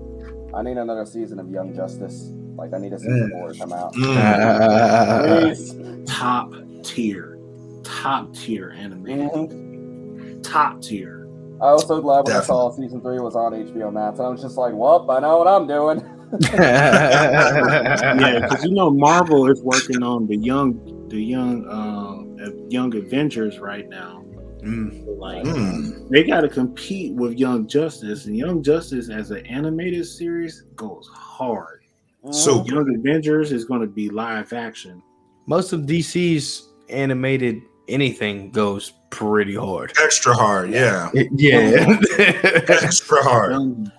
I 0.54 0.62
need 0.62 0.78
another 0.78 1.06
season 1.06 1.40
of 1.40 1.50
Young 1.50 1.74
Justice. 1.74 2.32
Like 2.56 2.74
I 2.74 2.78
need 2.78 2.94
a 2.94 3.00
season 3.00 3.30
Mm. 3.30 3.32
four 3.32 3.52
to 3.52 3.60
come 3.60 3.74
out. 3.74 3.94
mm, 3.94 6.06
Top 6.08 6.54
tier, 6.84 7.38
top 7.84 8.34
tier 8.34 8.74
anime, 8.78 9.06
Mhm. 9.06 10.44
top 10.44 10.82
tier. 10.82 11.28
I 11.62 11.72
was 11.74 11.88
so 11.88 12.02
glad 12.02 12.28
when 12.28 12.36
I 12.36 12.42
saw 12.42 12.70
season 12.72 13.02
three 13.02 13.20
was 13.20 13.36
on 13.36 13.54
HBO 13.54 13.92
Max. 13.92 14.20
I 14.20 14.28
was 14.28 14.42
just 14.42 14.58
like, 14.58 14.74
well, 14.74 15.10
I 15.10 15.20
know 15.20 15.38
what 15.38 15.48
I'm 15.48 15.68
doing. 15.68 16.04
yeah, 16.54 18.40
because 18.42 18.64
you 18.66 18.72
know 18.72 18.90
Marvel 18.92 19.48
is 19.50 19.62
working 19.62 20.04
on 20.04 20.28
the 20.28 20.36
young, 20.36 21.08
the 21.10 21.22
young, 21.22 21.66
um, 21.70 22.38
uh, 22.42 22.50
young 22.70 22.94
Avengers 22.96 23.60
right 23.60 23.88
now. 23.88 24.24
Mm. 24.64 25.18
Like 25.18 25.44
mm. 25.46 26.10
they 26.10 26.24
got 26.24 26.42
to 26.42 26.50
compete 26.50 27.14
with 27.14 27.38
Young 27.38 27.68
Justice, 27.68 28.26
and 28.26 28.36
Young 28.36 28.64
Justice 28.64 29.10
as 29.10 29.32
an 29.32 29.46
animated 29.46 30.06
series 30.06 30.64
goes 30.76 31.08
hard. 31.14 31.82
So-. 32.32 32.64
Young 32.66 32.94
Avengers 32.96 33.52
is 33.52 33.66
going 33.66 33.82
to 33.82 33.88
be 33.88 34.10
live 34.10 34.54
action. 34.54 35.02
Most 35.48 35.74
of 35.74 35.82
DC's 35.82 36.70
animated 36.90 37.62
anything 37.88 38.50
goes 38.52 38.94
pretty 39.12 39.56
hard. 39.56 39.94
extra 40.04 40.34
hard. 40.34 40.72
Yeah, 40.72 41.12
Yeah. 41.36 41.98
extra 42.18 43.22
hard. 43.24 43.52
Young- 43.52 43.92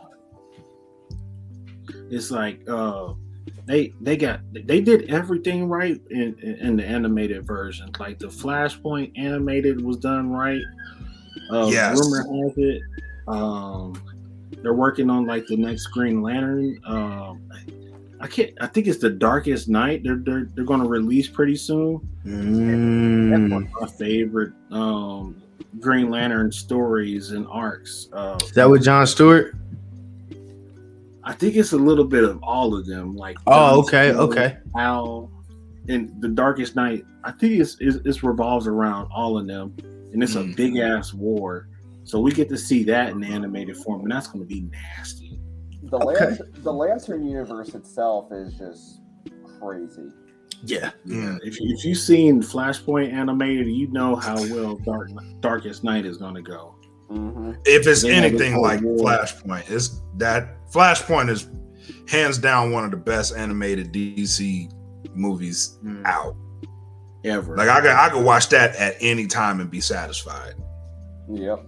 It's 2.11 2.31
like 2.31 2.61
uh, 2.69 3.15
they 3.67 3.93
they 4.01 4.17
got 4.17 4.41
they 4.53 4.81
did 4.81 5.11
everything 5.11 5.69
right 5.69 6.01
in, 6.11 6.37
in, 6.43 6.55
in 6.57 6.77
the 6.77 6.85
animated 6.85 7.47
version. 7.47 7.91
Like 7.99 8.19
the 8.19 8.29
Flashpoint 8.29 9.13
animated 9.19 9.81
was 9.85 9.97
done 9.99 10.31
right. 10.31 10.63
Uh, 11.51 11.69
Yes. 11.71 11.99
Rumor 12.01 12.47
has 12.47 12.59
it. 12.59 12.83
Um, 13.29 14.01
they're 14.63 14.73
working 14.75 15.11
on 15.11 15.27
like 15.27 15.47
the 15.47 15.57
next 15.57 15.87
Green 15.89 16.23
Lantern. 16.23 16.81
Um, 16.87 17.43
I 18.21 18.27
can't. 18.27 18.51
I 18.61 18.67
think 18.67 18.87
it's 18.87 18.99
the 18.99 19.11
Darkest 19.11 19.69
Night. 19.69 20.03
They're 20.03 20.17
they're 20.17 20.49
they're 20.55 20.65
going 20.65 20.81
to 20.81 20.89
release 20.89 21.29
pretty 21.29 21.57
soon. 21.57 22.01
That's 22.25 22.37
Mm. 22.37 23.51
one 23.53 23.65
of 23.65 23.73
my 23.83 23.87
favorite 23.87 24.53
um, 24.71 25.41
Green 25.81 26.11
Lantern 26.11 26.51
stories 26.51 27.33
and 27.33 27.47
arcs. 27.49 28.09
Uh, 28.13 28.39
Is 28.43 28.53
that 28.53 28.69
with 28.71 28.83
John 28.85 29.07
Stewart? 29.07 29.55
I 31.25 31.33
think 31.33 31.57
it's 31.57 31.73
a 31.73 31.77
little 31.77 32.05
bit 32.05 32.25
of 32.25 32.43
all 32.43 32.75
of 32.77 32.87
them. 32.87 33.17
Like 33.17 33.37
Oh, 33.47 33.53
John 33.53 33.79
okay, 33.85 34.13
Stewart, 34.13 34.31
okay. 34.31 34.57
Al, 34.79 35.31
and 35.89 36.11
the 36.23 36.29
Darkest 36.29 36.77
Night. 36.77 37.05
I 37.25 37.33
think 37.33 37.61
it's 37.61 37.77
it's, 37.81 37.97
it's 38.05 38.23
revolves 38.23 38.67
around 38.67 39.09
all 39.15 39.37
of 39.37 39.47
them, 39.47 39.75
and 40.13 40.23
it's 40.23 40.35
Mm. 40.37 40.53
a 40.53 40.57
big 40.57 40.77
ass 40.79 41.13
war. 41.13 41.69
So 42.05 42.21
we 42.21 42.31
get 42.31 42.49
to 42.51 42.57
see 42.57 42.85
that 42.85 43.11
in 43.11 43.25
animated 43.25 43.77
form, 43.79 44.03
and 44.03 44.11
that's 44.13 44.29
going 44.29 44.39
to 44.41 44.49
be 44.49 44.61
nasty. 44.71 45.26
The 45.91 45.97
Okay. 45.99 46.07
Lantern, 46.25 46.53
the 46.63 46.73
Lantern 46.73 47.27
universe 47.27 47.75
itself 47.75 48.33
is 48.33 48.55
just 48.55 49.01
crazy. 49.61 50.09
Yeah. 50.65 50.91
Mm. 51.07 51.39
If 51.43 51.57
if 51.61 51.85
you've 51.85 51.99
seen 51.99 52.43
Flashpoint 52.43 53.13
animated, 53.13 53.69
you 53.69 53.89
know 53.89 54.17
how 54.17 54.37
well 54.53 54.77
Dark 54.85 55.11
Darkest 55.41 55.85
Night 55.85 56.05
is 56.07 56.17
going 56.17 56.35
to 56.35 56.43
go. 56.43 56.75
hmm 57.09 57.53
If 57.65 57.87
it's 57.87 58.03
They 58.03 58.11
anything 58.13 58.61
like 58.61 58.81
war. 58.83 58.97
Flashpoint, 58.97 59.71
it's 59.71 60.01
that 60.17 60.57
Flashpoint 60.73 61.29
is 61.31 61.49
hands 62.09 62.39
down 62.39 62.73
one 62.73 62.85
of 62.85 62.91
the 62.91 62.97
best 62.97 63.37
animated 63.37 63.93
DC 63.93 64.73
movies 65.15 65.79
out. 66.05 66.37
Ever. 67.25 67.57
Like 67.57 67.69
I 67.69 67.81
could 67.81 67.91
I 67.91 68.09
could 68.09 68.25
watch 68.25 68.49
that 68.51 68.75
at 68.77 68.97
any 69.01 69.27
time 69.27 69.61
and 69.61 69.71
be 69.71 69.81
satisfied. 69.81 70.55
Yep. 71.29 71.65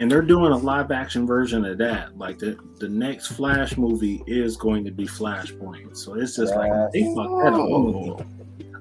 And 0.00 0.10
they're 0.10 0.22
doing 0.22 0.52
a 0.52 0.56
live 0.56 0.90
action 0.90 1.26
version 1.26 1.64
of 1.64 1.78
that. 1.78 2.16
Like 2.18 2.38
the 2.38 2.56
the 2.78 2.88
next 2.88 3.28
Flash 3.28 3.76
movie 3.76 4.22
is 4.26 4.56
going 4.56 4.84
to 4.84 4.90
be 4.90 5.06
Flashpoint. 5.06 5.96
So 5.96 6.14
it's 6.14 6.36
just 6.36 6.54
like 6.56 6.70
Yes. 6.72 6.90
they 6.92 7.02
fucked 7.14 7.44
that 7.44 7.54
up. 8.20 8.26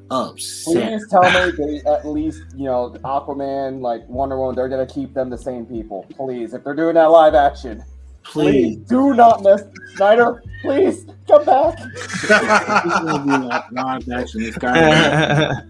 Upset. 0.10 0.74
Please 1.00 1.08
tell 1.10 1.22
me 1.24 1.52
they 1.58 1.90
at 1.90 2.06
least, 2.06 2.44
you 2.56 2.66
know, 2.66 2.90
Aquaman, 3.06 3.80
like 3.82 4.02
Wonder 4.10 4.38
Woman, 4.38 4.56
they're 4.56 4.68
gonna 4.68 4.86
keep 4.86 5.14
them 5.14 5.30
the 5.30 5.38
same 5.38 5.66
people. 5.66 6.06
Please, 6.16 6.54
if 6.54 6.64
they're 6.66 6.76
doing 6.76 6.96
that 6.96 7.06
live 7.12 7.34
action, 7.34 7.82
please, 8.24 8.76
Please. 8.78 8.88
do 8.90 9.14
not 9.14 9.42
miss 9.42 9.64
Snyder. 9.96 10.44
Please 10.64 11.06
come 11.28 11.46
back. 11.46 11.80
It's 11.80 12.28
gonna 12.28 13.24
be 13.70 13.76
live 13.82 14.10
action. 14.10 14.42
It's 14.42 14.58
right, 14.62 15.64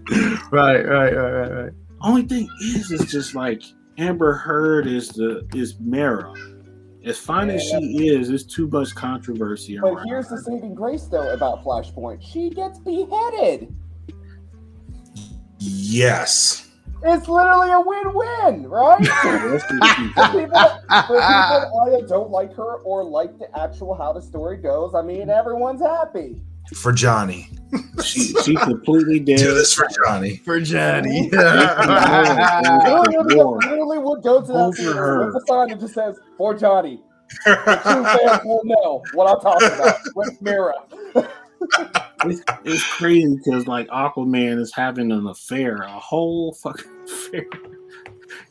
right, 0.51 0.85
right, 0.87 1.13
right, 1.13 1.51
right. 1.51 1.71
Only 2.01 2.23
thing 2.23 2.47
is, 2.63 2.91
it's 2.91 3.11
just 3.11 3.35
like 3.35 3.61
Amber 4.01 4.33
Heard 4.33 4.87
is 4.87 5.09
the 5.09 5.47
is 5.53 5.79
Mera. 5.79 6.33
As 7.05 7.19
fine 7.19 7.49
as 7.51 7.63
she 7.63 8.07
is, 8.09 8.29
there's 8.29 8.45
too 8.45 8.67
much 8.67 8.93
controversy 8.95 9.77
But 9.79 9.87
around. 9.93 10.07
here's 10.07 10.27
the 10.27 10.37
saving 10.39 10.73
grace, 10.75 11.03
though, 11.05 11.33
about 11.33 11.63
Flashpoint. 11.63 12.19
She 12.21 12.49
gets 12.49 12.79
beheaded. 12.79 13.73
yes. 15.59 16.67
It's 17.03 17.27
literally 17.27 17.71
a 17.71 17.81
win-win, 17.81 18.67
right? 18.69 18.99
people, 19.01 19.59
for 20.29 20.37
people 20.37 20.49
that 20.51 21.69
either 21.87 22.05
don't 22.07 22.29
like 22.29 22.53
her 22.53 22.75
or 22.83 23.03
like 23.03 23.39
the 23.39 23.47
actual 23.59 23.95
how 23.95 24.13
the 24.13 24.21
story 24.21 24.57
goes, 24.57 24.93
I 24.93 25.01
mean, 25.01 25.29
everyone's 25.31 25.81
happy. 25.81 26.39
For 26.75 26.91
Johnny. 26.91 27.49
she, 28.03 28.33
she 28.43 28.55
completely 28.55 29.19
dead. 29.19 29.37
Do 29.39 29.53
this 29.53 29.73
for 29.73 29.87
Johnny. 30.05 30.37
For 30.37 30.59
Johnny. 30.61 31.29
literally, 31.31 33.35
literally 33.35 33.97
would 33.97 34.23
go 34.23 34.41
to 34.41 34.47
that 34.47 34.53
Over 34.53 34.77
theater 34.77 34.93
her. 34.93 35.25
with 35.27 35.35
a 35.35 35.45
sign 35.47 35.69
that 35.69 35.79
just 35.79 35.93
says, 35.93 36.17
for 36.37 36.53
Johnny. 36.53 37.01
The 37.45 37.79
true 37.83 38.03
fans 38.03 38.41
will 38.45 38.61
know 38.63 39.03
what 39.13 39.29
I'm 39.29 39.39
talking 39.39 39.67
about 39.67 39.95
with 40.15 40.41
Mera. 40.41 40.73
It's, 42.25 42.41
it's 42.65 42.83
crazy 42.97 43.37
because 43.37 43.67
like 43.67 43.87
Aquaman 43.87 44.59
is 44.59 44.73
having 44.73 45.11
an 45.11 45.27
affair, 45.27 45.77
a 45.77 45.89
whole 45.91 46.53
fucking 46.53 46.91
affair. 47.05 47.45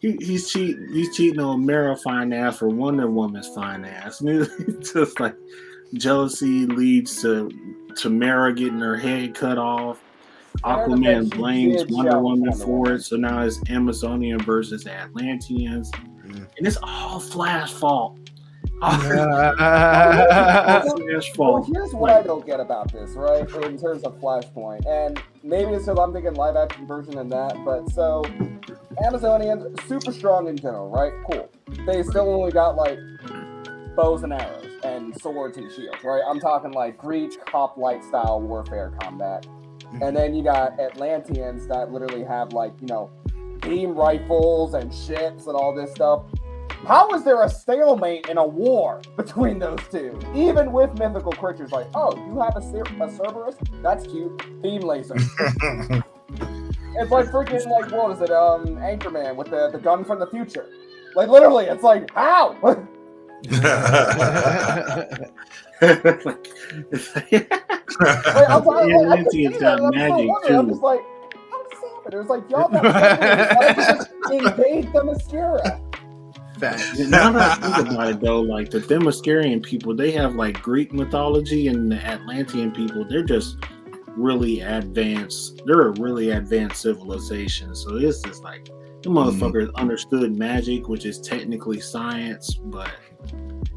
He, 0.01 0.17
he's 0.21 0.51
cheating. 0.51 0.89
He's 0.93 1.15
cheating 1.15 1.41
on 1.41 1.65
Mera 1.65 1.97
fine 1.97 2.33
ass 2.33 2.59
for 2.59 2.69
Wonder 2.69 3.11
Woman's 3.11 3.49
fine 3.49 3.85
ass. 3.85 4.21
And 4.21 4.29
it's 4.31 4.93
just 4.93 5.21
like 5.21 5.35
jealousy 5.95 6.67
leads 6.67 7.21
to 7.23 7.51
to 7.97 8.11
Mera 8.11 8.53
getting 8.55 8.81
her 8.81 8.97
head 8.97 9.35
cut 9.35 9.59
off. 9.59 9.99
Aquaman 10.65 11.31
blames 11.31 11.85
Wonder 11.89 12.19
Woman 12.19 12.53
for 12.53 12.93
it, 12.93 13.03
so 13.03 13.17
now 13.17 13.43
it's 13.43 13.61
Amazonian 13.71 14.41
versus 14.41 14.87
Atlanteans, 14.87 15.91
Mm. 16.27 16.47
and 16.59 16.67
it's 16.67 16.79
all 16.83 17.19
Flash 17.21 17.73
fault. 17.73 18.19
All 18.83 18.93
Yeah. 19.05 19.53
Flash 20.83 21.37
Well, 21.37 21.63
fault. 21.63 21.69
here's 21.73 21.93
what 21.93 22.11
I 22.13 22.23
don't 22.23 22.47
get 22.47 22.61
about 22.61 22.91
this, 22.93 23.11
right? 23.11 23.41
In 23.65 23.79
terms 23.79 24.05
of 24.05 24.19
Flashpoint, 24.21 24.87
and 24.87 25.21
maybe 25.43 25.73
it's 25.73 25.85
because 25.85 25.99
I'm 25.99 26.13
thinking 26.15 26.33
live 26.35 26.57
action 26.57 26.87
version 26.87 27.19
and 27.19 27.31
that, 27.31 27.63
but 27.65 27.89
so 27.91 28.23
Amazonians 29.05 29.79
super 29.87 30.13
strong 30.13 30.49
in 30.49 30.57
general, 30.57 30.89
right? 30.91 31.13
Cool. 31.31 31.51
They 31.87 32.03
still 32.03 32.29
only 32.31 32.53
got 32.53 32.77
like 32.77 32.99
bows 34.01 34.23
and 34.23 34.33
arrows 34.33 34.67
and 34.83 35.21
swords 35.21 35.59
and 35.59 35.71
shields, 35.73 36.03
right? 36.03 36.23
I'm 36.27 36.41
talking 36.41 36.73
like 36.73 36.97
Greek 36.97 37.33
hoplite 37.49 38.03
style 38.03 38.41
warfare 38.41 38.95
combat, 39.03 39.47
and 40.01 40.17
then 40.17 40.35
you 40.35 40.43
got 40.43 40.81
Atlanteans 40.81 41.67
that 41.67 41.93
literally 41.93 42.25
have 42.25 42.55
like 42.55 42.73
you 42.81 42.87
know 42.87 43.11
beam 43.61 43.95
rifles 43.95 44.73
and 44.73 44.95
ships 44.95 45.47
and 45.47 45.55
all 45.55 45.75
this 45.75 45.91
stuff. 45.91 46.23
How 46.87 47.11
is 47.11 47.25
there 47.25 47.43
a 47.43 47.49
stalemate 47.51 48.31
in 48.31 48.39
a 48.39 48.47
war 48.47 49.03
between 49.19 49.59
those 49.59 49.81
two? 49.91 50.19
Even 50.35 50.73
with 50.73 50.99
mythical 50.99 51.33
creatures 51.33 51.71
like, 51.71 51.87
oh, 51.95 52.17
you 52.17 52.41
have 52.41 52.57
a, 52.57 52.63
Cer- 52.63 53.05
a 53.05 53.11
Cerberus? 53.11 53.57
That's 53.83 54.07
cute. 54.07 54.63
Beam 54.63 54.81
laser. 54.81 55.15
it's 55.19 57.11
like 57.11 57.27
freaking 57.27 57.67
like 57.67 57.93
what 57.93 58.13
is 58.13 58.23
it? 58.23 58.31
Um, 58.31 58.77
Anchorman 58.77 59.37
with 59.37 59.51
the, 59.51 59.69
the 59.71 59.79
gun 59.79 60.07
from 60.07 60.21
the 60.21 60.27
future. 60.29 60.71
Like 61.15 61.29
literally, 61.29 61.67
it's 61.67 61.83
like 61.83 62.11
how? 62.15 62.57
Like, 63.49 65.31
Like, 68.01 68.49
I'm 68.49 68.65
Yeah, 68.89 68.99
like, 68.99 69.21
I 69.21 69.25
could 69.25 69.35
Atlanteans 69.35 69.55
see 69.55 69.61
got 69.61 69.81
I'm 69.81 69.93
still 69.93 70.01
magic, 70.09 70.29
wondering, 70.29 70.59
I'm 70.59 70.65
too. 70.67 70.71
just 70.73 70.83
like, 70.83 71.01
how 71.51 71.63
does 71.63 71.71
this? 71.81 71.91
It 72.13 72.17
was 72.17 72.29
like 72.29 72.51
y'all 72.51 72.69
got 72.69 72.85
Cerberus. 72.85 73.57
Why 73.57 73.73
don't 73.73 73.79
you 73.79 73.85
just 73.85 74.11
invade 74.31 74.87
Themyscira? 74.93 75.81
Facts. 76.59 76.99
now 76.99 77.33
that 77.33 77.63
I 77.63 77.77
think 77.83 77.91
about 77.93 78.09
it 78.11 78.21
though, 78.21 78.41
like 78.43 78.71
the 78.71 78.81
Themyscirian 78.81 79.63
people, 79.63 79.95
they 79.95 80.11
have 80.13 80.35
like 80.35 80.61
Greek 80.63 80.93
mythology 80.93 81.69
and 81.69 81.91
the 81.91 81.97
Atlantean 81.97 82.71
people, 82.73 83.05
they're 83.09 83.23
just 83.23 83.57
really 84.09 84.61
advanced. 84.61 85.63
They're 85.65 85.89
a 85.89 85.93
really 86.01 86.31
advanced 86.31 86.83
civilization. 86.83 87.75
So 87.75 87.97
it's 87.97 88.21
just 88.23 88.43
like 88.45 88.67
the 89.03 89.09
hmm. 89.11 89.17
motherfuckers 89.19 89.71
understood 89.77 90.37
magic, 90.37 90.89
which 90.89 91.07
is 91.07 91.19
technically 91.21 91.81
science, 91.81 92.55
but 92.55 92.89
it, 92.89 92.95
it- 93.10 93.10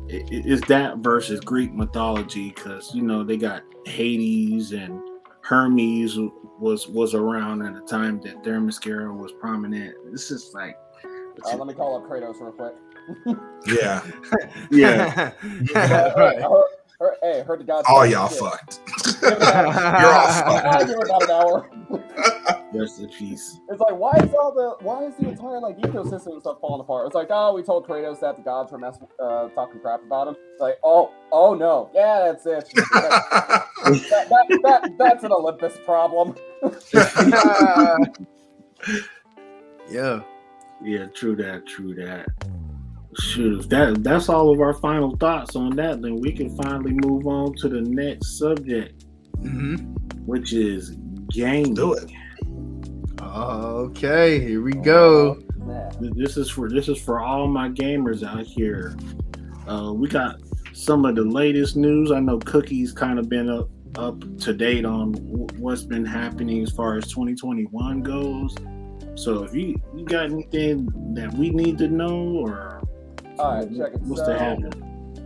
it's 0.07 0.65
that 0.67 0.97
versus 0.97 1.39
Greek 1.39 1.73
mythology 1.73 2.49
because 2.49 2.93
you 2.93 3.01
know 3.01 3.23
they 3.23 3.37
got 3.37 3.63
Hades 3.85 4.71
and 4.71 4.99
Hermes 5.41 6.17
was 6.59 6.87
was 6.87 7.13
around 7.13 7.61
at 7.63 7.73
the 7.73 7.81
time 7.81 8.19
that 8.21 8.43
Themyscira 8.43 9.15
was 9.15 9.31
prominent. 9.39 9.95
It's 10.11 10.29
just 10.29 10.53
like 10.53 10.77
Uh, 11.03 11.57
let 11.57 11.67
me 11.67 11.73
call 11.73 11.95
up 11.97 12.03
Kratos 12.09 12.39
real 12.39 12.51
quick. 12.51 12.75
yeah. 13.65 14.01
yeah. 14.71 15.31
Uh, 15.75 16.13
right. 16.17 16.43
Her- 17.03 17.15
her- 17.21 17.33
hey, 17.33 17.43
heard 17.43 17.59
the 17.59 17.63
gods. 17.63 17.87
All 17.87 18.03
say 18.03 18.11
y'all 18.11 18.29
shit. 18.29 18.39
fucked. 18.39 18.79
Give 19.21 19.31
it 19.33 19.41
out. 19.41 20.01
You're 20.01 20.13
all 20.13 20.27
fucked. 20.27 20.65
I'll 20.65 20.85
give 20.85 20.95
it 20.97 21.05
about 21.05 21.23
an 21.23 21.31
hour. 21.31 21.69
Rest 22.73 22.99
in 22.99 23.09
peace. 23.09 23.59
It's 23.69 23.79
like, 23.79 23.95
why 23.95 24.13
is 24.17 24.33
all 24.33 24.51
the, 24.51 24.83
why 24.83 25.05
is 25.05 25.15
the 25.17 25.29
entire 25.29 25.59
like 25.59 25.77
ecosystem 25.77 26.33
and 26.33 26.41
stuff 26.41 26.59
falling 26.59 26.81
apart? 26.81 27.05
It's 27.05 27.13
like, 27.15 27.27
oh, 27.29 27.53
we 27.53 27.61
told 27.61 27.87
Kratos 27.87 28.19
that 28.21 28.35
the 28.35 28.41
gods 28.41 28.71
were 28.71 28.79
mess, 28.79 28.97
uh, 29.19 29.49
talking 29.49 29.79
crap 29.79 30.03
about 30.03 30.29
him. 30.29 30.35
It's 30.53 30.61
like, 30.61 30.79
oh, 30.83 31.11
oh 31.31 31.53
no, 31.53 31.91
yeah, 31.93 32.31
that's 32.31 32.45
it. 32.47 32.67
that, 32.93 33.67
that, 34.09 34.59
that, 34.63 34.89
that's 34.97 35.23
an 35.23 35.31
Olympus 35.31 35.77
problem. 35.85 36.35
yeah. 39.89 40.21
Yeah, 40.83 41.05
true 41.13 41.35
that, 41.35 41.65
true 41.67 41.93
that. 41.95 42.27
Shoot, 43.19 43.61
if 43.61 43.69
that 43.69 44.03
that's 44.03 44.29
all 44.29 44.51
of 44.51 44.59
our 44.59 44.73
final 44.73 45.15
thoughts 45.17 45.55
on 45.55 45.75
that, 45.75 46.01
then 46.01 46.19
we 46.19 46.31
can 46.31 46.55
finally 46.57 46.93
move 46.93 47.27
on 47.27 47.53
to 47.55 47.69
the 47.69 47.81
next 47.81 48.39
subject, 48.39 49.03
hmm 49.41 49.75
which 50.25 50.53
is 50.53 50.91
gaming. 51.31 51.73
Do 51.73 51.93
it. 51.93 52.09
Okay, 53.21 54.39
here 54.39 54.61
we 54.61 54.73
go. 54.73 55.39
This 55.99 56.37
is 56.37 56.49
for 56.49 56.69
this 56.69 56.87
is 56.87 57.01
for 57.01 57.19
all 57.19 57.47
my 57.47 57.69
gamers 57.69 58.23
out 58.27 58.45
here. 58.45 58.95
Uh, 59.67 59.93
we 59.93 60.07
got 60.07 60.37
some 60.73 61.05
of 61.05 61.15
the 61.15 61.23
latest 61.23 61.75
news. 61.75 62.11
I 62.11 62.19
know 62.19 62.39
Cookie's 62.39 62.91
kind 62.91 63.19
of 63.19 63.29
been 63.29 63.49
up 63.49 63.69
up 63.95 64.19
to 64.39 64.53
date 64.53 64.85
on 64.85 65.13
wh- 65.13 65.59
what's 65.59 65.83
been 65.83 66.05
happening 66.05 66.63
as 66.63 66.71
far 66.71 66.97
as 66.97 67.05
2021 67.09 68.01
goes. 68.01 68.55
So 69.15 69.43
if 69.43 69.53
you 69.53 69.79
you 69.95 70.05
got 70.05 70.25
anything 70.25 70.87
that 71.13 71.33
we 71.33 71.49
need 71.51 71.77
to 71.77 71.87
know 71.87 72.37
or 72.39 72.81
All 73.39 73.55
right, 73.55 73.77
check 73.77 73.93
it. 73.93 74.01
what's 74.01 74.21
So-? 74.21 74.57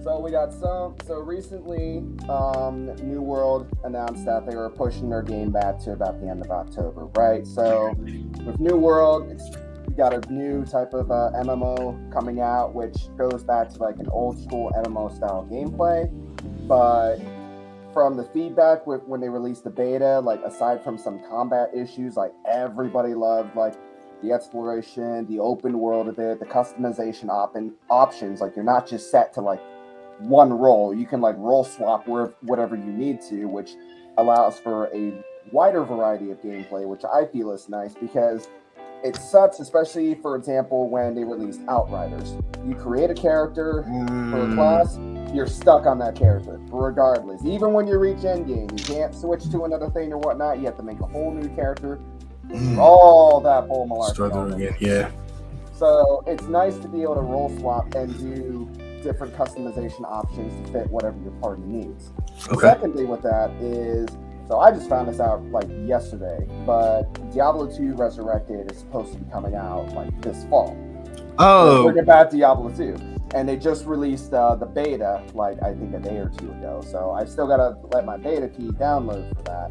So 0.04 0.20
we 0.20 0.32
got 0.32 0.54
some. 0.54 0.96
So 1.06 1.16
recently, 1.16 1.98
um, 2.30 2.96
New 3.04 3.22
World 3.22 3.68
announced 3.84 4.26
that 4.26 4.46
they 4.46 4.56
were 4.56 4.70
pushing 4.70 5.10
their 5.10 5.22
game 5.22 5.52
back 5.52 5.80
to 5.80 5.92
about 5.92 6.22
the 6.22 6.30
end 6.30 6.46
of 6.46 6.52
October, 6.52 7.08
right? 7.18 7.46
So 7.46 7.94
with 8.46 8.60
New 8.60 8.78
World, 8.78 9.30
it's 9.30 9.58
we 9.86 9.96
got 9.96 10.14
a 10.14 10.32
new 10.32 10.64
type 10.66 10.94
of 10.94 11.12
uh, 11.12 11.32
MMO 11.36 12.12
coming 12.14 12.40
out, 12.40 12.74
which 12.74 12.96
goes 13.18 13.44
back 13.44 13.70
to 13.70 13.80
like 13.80 14.00
an 14.00 14.08
old 14.10 14.42
school 14.42 14.72
MMO 14.78 15.14
style 15.14 15.46
gameplay. 15.52 16.10
But 16.68 17.18
from 17.94 18.16
the 18.16 18.24
feedback 18.26 18.88
with, 18.88 19.04
when 19.04 19.20
they 19.20 19.30
released 19.30 19.64
the 19.64 19.70
beta, 19.70 20.20
like 20.20 20.42
aside 20.44 20.84
from 20.84 20.98
some 20.98 21.20
combat 21.28 21.72
issues, 21.74 22.16
like 22.16 22.32
everybody 22.50 23.14
loved 23.14 23.56
like 23.56 23.74
the 24.22 24.32
exploration, 24.32 25.26
the 25.28 25.40
open 25.40 25.80
world 25.80 26.08
of 26.08 26.20
it, 26.20 26.40
the 26.40 26.46
customization 26.46 27.30
op- 27.30 27.56
options. 27.90 28.42
Like 28.42 28.56
you're 28.56 28.66
not 28.66 28.88
just 28.88 29.12
set 29.12 29.34
to 29.34 29.42
like 29.42 29.62
one 30.20 30.52
role. 30.52 30.94
You 30.94 31.06
can 31.06 31.22
like 31.22 31.36
role 31.38 31.64
swap 31.64 32.08
where 32.08 32.34
whatever 32.42 32.76
you 32.76 32.92
need 32.92 33.22
to, 33.30 33.46
which 33.46 33.72
allows 34.18 34.60
for 34.60 34.88
a 34.94 35.14
wider 35.52 35.84
variety 35.84 36.32
of 36.32 36.42
gameplay, 36.42 36.88
which 36.88 37.04
I 37.06 37.26
feel 37.26 37.52
is 37.52 37.70
nice 37.70 37.94
because 37.94 38.48
it 39.04 39.16
sucks, 39.16 39.60
especially 39.60 40.16
for 40.16 40.36
example, 40.36 40.90
when 40.90 41.14
they 41.16 41.24
released 41.24 41.62
Outriders. 41.70 42.36
You 42.66 42.76
create 42.76 43.12
a 43.12 43.14
character 43.14 43.84
for 44.32 44.44
a 44.44 44.48
Mm, 44.48 44.56
class, 44.56 45.00
you're 45.36 45.48
stuck 45.48 45.86
on 45.86 46.00
that 46.00 46.16
character, 46.16 46.60
regardless. 46.70 47.46
Even 47.46 47.74
when 47.74 47.88
you 47.88 47.98
reach 48.00 48.26
end 48.26 48.48
game, 48.48 48.68
you 48.72 48.84
can't 48.84 49.14
switch 49.14 49.50
to 49.52 49.66
another 49.66 49.90
thing 49.92 50.12
or 50.12 50.18
whatnot. 50.18 50.58
You 50.60 50.66
have 50.66 50.78
to 50.78 50.84
make 50.84 51.00
a 51.00 51.06
whole 51.06 51.32
new 51.32 51.48
character. 51.50 52.00
Mm. 52.50 52.78
All 52.78 53.40
that 53.42 53.68
bull 53.68 53.88
malarkey. 53.88 54.52
It. 54.52 54.56
again. 54.56 54.76
Yeah. 54.80 55.12
So 55.74 56.24
it's 56.26 56.44
nice 56.46 56.78
to 56.80 56.88
be 56.88 57.04
able 57.04 57.16
to 57.16 57.22
roll 57.22 57.56
swap 57.60 57.94
and 57.94 58.18
do 58.18 58.70
different 59.04 59.36
customization 59.36 60.04
options 60.06 60.66
to 60.68 60.74
fit 60.74 60.90
whatever 60.90 61.18
your 61.22 61.34
party 61.34 61.62
needs. 61.66 62.10
The 62.48 62.54
Okay. 62.54 62.68
second 62.68 62.96
thing 62.96 63.08
with 63.08 63.22
that 63.22 63.52
is, 63.62 64.08
so 64.48 64.60
I 64.60 64.72
just 64.72 64.90
found 64.90 65.08
this 65.10 65.20
out 65.20 65.44
like 65.52 65.68
yesterday, 65.86 66.48
but 66.66 67.04
Diablo 67.32 67.68
2 67.68 67.94
Resurrected 67.96 68.72
is 68.72 68.80
supposed 68.80 69.14
to 69.14 69.20
be 69.20 69.30
coming 69.32 69.56
out 69.56 69.94
like 69.94 70.20
this 70.22 70.46
fall. 70.46 70.76
Oh, 71.40 71.88
it 71.90 72.06
back 72.08 72.32
Diablo 72.32 72.70
2. 72.70 72.96
And 73.36 73.48
they 73.48 73.58
just 73.58 73.86
released 73.86 74.34
uh, 74.34 74.56
the 74.56 74.66
beta 74.66 75.22
like 75.34 75.62
I 75.62 75.74
think 75.76 75.94
a 75.94 76.00
day 76.00 76.18
or 76.18 76.32
two 76.38 76.50
ago. 76.52 76.82
So 76.90 77.12
I 77.12 77.26
still 77.26 77.46
gotta 77.46 77.76
let 77.94 78.06
my 78.06 78.16
beta 78.18 78.48
key 78.48 78.70
download 78.70 79.36
for 79.36 79.44
that. 79.44 79.70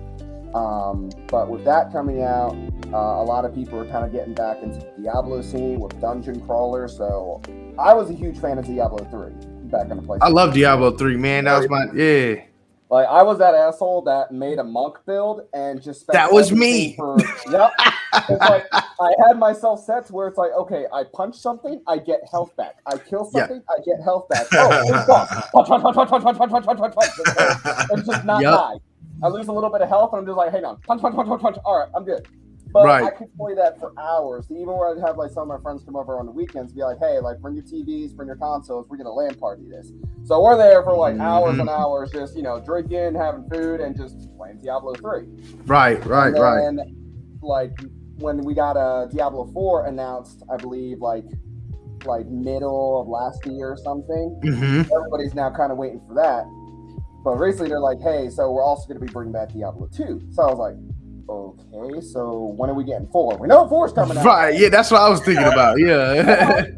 Um, 0.55 1.11
but 1.29 1.49
with 1.49 1.65
that 1.65 1.93
coming 1.93 2.23
out, 2.23 2.57
uh, 2.93 2.97
a 2.97 3.25
lot 3.25 3.45
of 3.45 3.55
people 3.55 3.79
are 3.79 3.87
kind 3.87 4.05
of 4.05 4.13
getting 4.13 4.35
back 4.35 4.63
into 4.63 4.79
the 4.79 5.03
Diablo 5.03 5.43
scene 5.43 5.81
with 5.81 6.01
dungeon 6.01 6.41
crawler. 6.47 6.89
So 6.89 7.43
I 7.79 7.93
was 7.95 8.11
a 8.11 8.15
huge 8.15 8.39
fan 8.39 8.59
of 8.59 8.67
Diablo 8.67 9.05
3 9.11 9.33
back 9.69 9.91
in 9.91 9.97
the 9.97 10.03
place. 10.03 10.21
I 10.23 10.29
love 10.29 10.55
Diablo 10.55 10.97
three, 10.97 11.17
man. 11.17 11.45
That 11.45 11.59
was 11.59 11.69
my 11.69 11.87
yeah. 11.95 12.43
Like 12.89 13.09
I 13.09 13.23
was 13.25 13.39
that 13.39 13.53
asshole 13.55 14.03
that 14.03 14.31
made 14.31 14.59
a 14.61 14.65
monk 14.65 14.99
build 15.07 15.41
and 15.53 15.83
just 15.83 16.07
That 16.07 16.33
was 16.33 16.53
me. 16.53 16.95
For, 16.95 17.17
yep. 17.51 17.73
It's 18.29 18.41
like 18.49 18.65
I 18.73 19.13
had 19.27 19.39
myself 19.39 19.85
set 19.85 20.07
to 20.07 20.13
where 20.13 20.29
it's 20.29 20.39
like, 20.39 20.53
okay, 20.53 20.87
I 20.93 21.03
punch 21.13 21.35
something, 21.35 21.83
I 21.89 21.99
get 21.99 22.21
health 22.31 22.55
back. 22.57 22.77
I 22.87 22.97
kill 22.97 23.29
Yeah. 23.35 23.41
something, 23.49 23.63
I 23.69 23.81
get 23.85 24.01
health 24.05 24.29
back. 24.29 24.47
Oh, 24.53 24.69
it's 24.85 25.07
boss. 25.07 25.29
punch, 25.51 25.69
punch, 25.69 25.83
punch, 25.83 25.97
punch, 25.97 26.11
punch, 26.11 26.39
punch, 26.39 26.39
punch, 26.39 26.67
punch, 26.67 26.79
punch, 26.79 26.95
punch, 26.95 27.37
punch. 27.65 27.87
And 27.91 28.07
just 28.07 28.25
not 28.25 28.41
Yep. 28.43 28.53
die. 28.55 28.75
I 29.23 29.29
lose 29.29 29.49
a 29.49 29.53
little 29.53 29.71
bit 29.71 29.81
of 29.81 29.89
health, 29.89 30.13
and 30.13 30.21
I'm 30.21 30.27
just 30.27 30.37
like, 30.37 30.53
hang 30.53 30.65
on, 30.65 30.81
punch, 30.81 31.01
punch, 31.01 31.15
punch, 31.15 31.29
punch, 31.29 31.43
punch. 31.43 31.57
All 31.65 31.79
right, 31.79 31.89
I'm 31.95 32.05
good. 32.05 32.27
But 32.73 33.03
I 33.03 33.11
could 33.11 33.35
play 33.39 33.55
that 33.55 33.79
for 33.79 33.93
hours. 33.99 34.47
Even 34.51 34.67
where 34.67 34.91
I'd 34.91 35.01
have 35.01 35.17
like 35.17 35.31
some 35.31 35.51
of 35.51 35.57
my 35.57 35.63
friends 35.63 35.83
come 35.85 35.97
over 35.97 36.19
on 36.19 36.27
the 36.27 36.33
weekends, 36.33 36.73
be 36.73 36.83
like, 36.83 36.99
"Hey, 36.99 37.19
like 37.21 37.41
bring 37.41 37.55
your 37.55 37.65
TVs, 37.65 38.15
bring 38.15 38.27
your 38.27 38.37
consoles. 38.37 38.87
We're 38.91 38.99
gonna 38.99 39.13
LAN 39.13 39.35
party 39.37 39.65
this." 39.71 39.93
So 40.25 40.43
we're 40.43 40.59
there 40.59 40.83
for 40.83 40.95
like 40.95 41.19
hours 41.19 41.59
and 41.59 41.71
hours, 41.71 42.11
just 42.11 42.37
you 42.37 42.43
know, 42.43 42.61
drinking, 42.61 43.15
having 43.15 43.49
food, 43.49 43.81
and 43.81 43.97
just 43.97 44.29
playing 44.37 44.59
Diablo 44.59 44.93
three. 44.95 45.27
Right, 45.65 46.05
right, 46.05 46.35
and 46.35 46.39
right. 46.39 46.61
then, 46.77 47.39
like 47.41 47.73
when 48.19 48.39
we 48.45 48.53
got 48.53 48.77
uh, 48.77 49.07
Diablo 49.07 49.47
four 49.53 49.87
announced, 49.87 50.43
I 50.53 50.57
believe 50.57 50.99
like 50.99 51.25
like 52.05 52.27
middle 52.27 53.01
of 53.01 53.09
last 53.09 53.45
year 53.47 53.71
or 53.71 53.77
something. 53.77 54.39
hmm 54.43 54.83
Everybody's 54.95 55.35
now 55.35 55.51
kind 55.51 55.73
of 55.73 55.79
waiting 55.79 56.01
for 56.07 56.15
that. 56.15 56.45
But 57.27 57.39
recently 57.41 57.71
they're 57.71 57.81
like, 57.81 58.01
"Hey, 58.01 58.31
so 58.31 58.53
we're 58.53 58.63
also 58.63 58.87
going 58.87 59.01
to 59.01 59.05
be 59.05 59.13
bringing 59.13 59.33
back 59.33 59.53
Diablo 59.53 59.89
2. 59.89 60.29
So 60.31 60.43
I 60.45 60.47
was 60.47 60.59
like, 60.59 60.77
"Okay, 61.29 62.01
so 62.01 62.55
when 62.57 62.71
are 62.71 62.75
we 62.75 62.85
getting 62.85 63.09
four? 63.09 63.37
We 63.37 63.49
know 63.49 63.67
four's 63.67 63.93
coming 63.93 64.17
out, 64.17 64.25
Right, 64.33 64.57
yeah, 64.57 64.69
that's 64.69 64.93
what 64.93 65.01
I 65.01 65.09
was 65.09 65.21
thinking 65.23 65.45
about. 65.45 65.81
Yeah. 65.81 66.67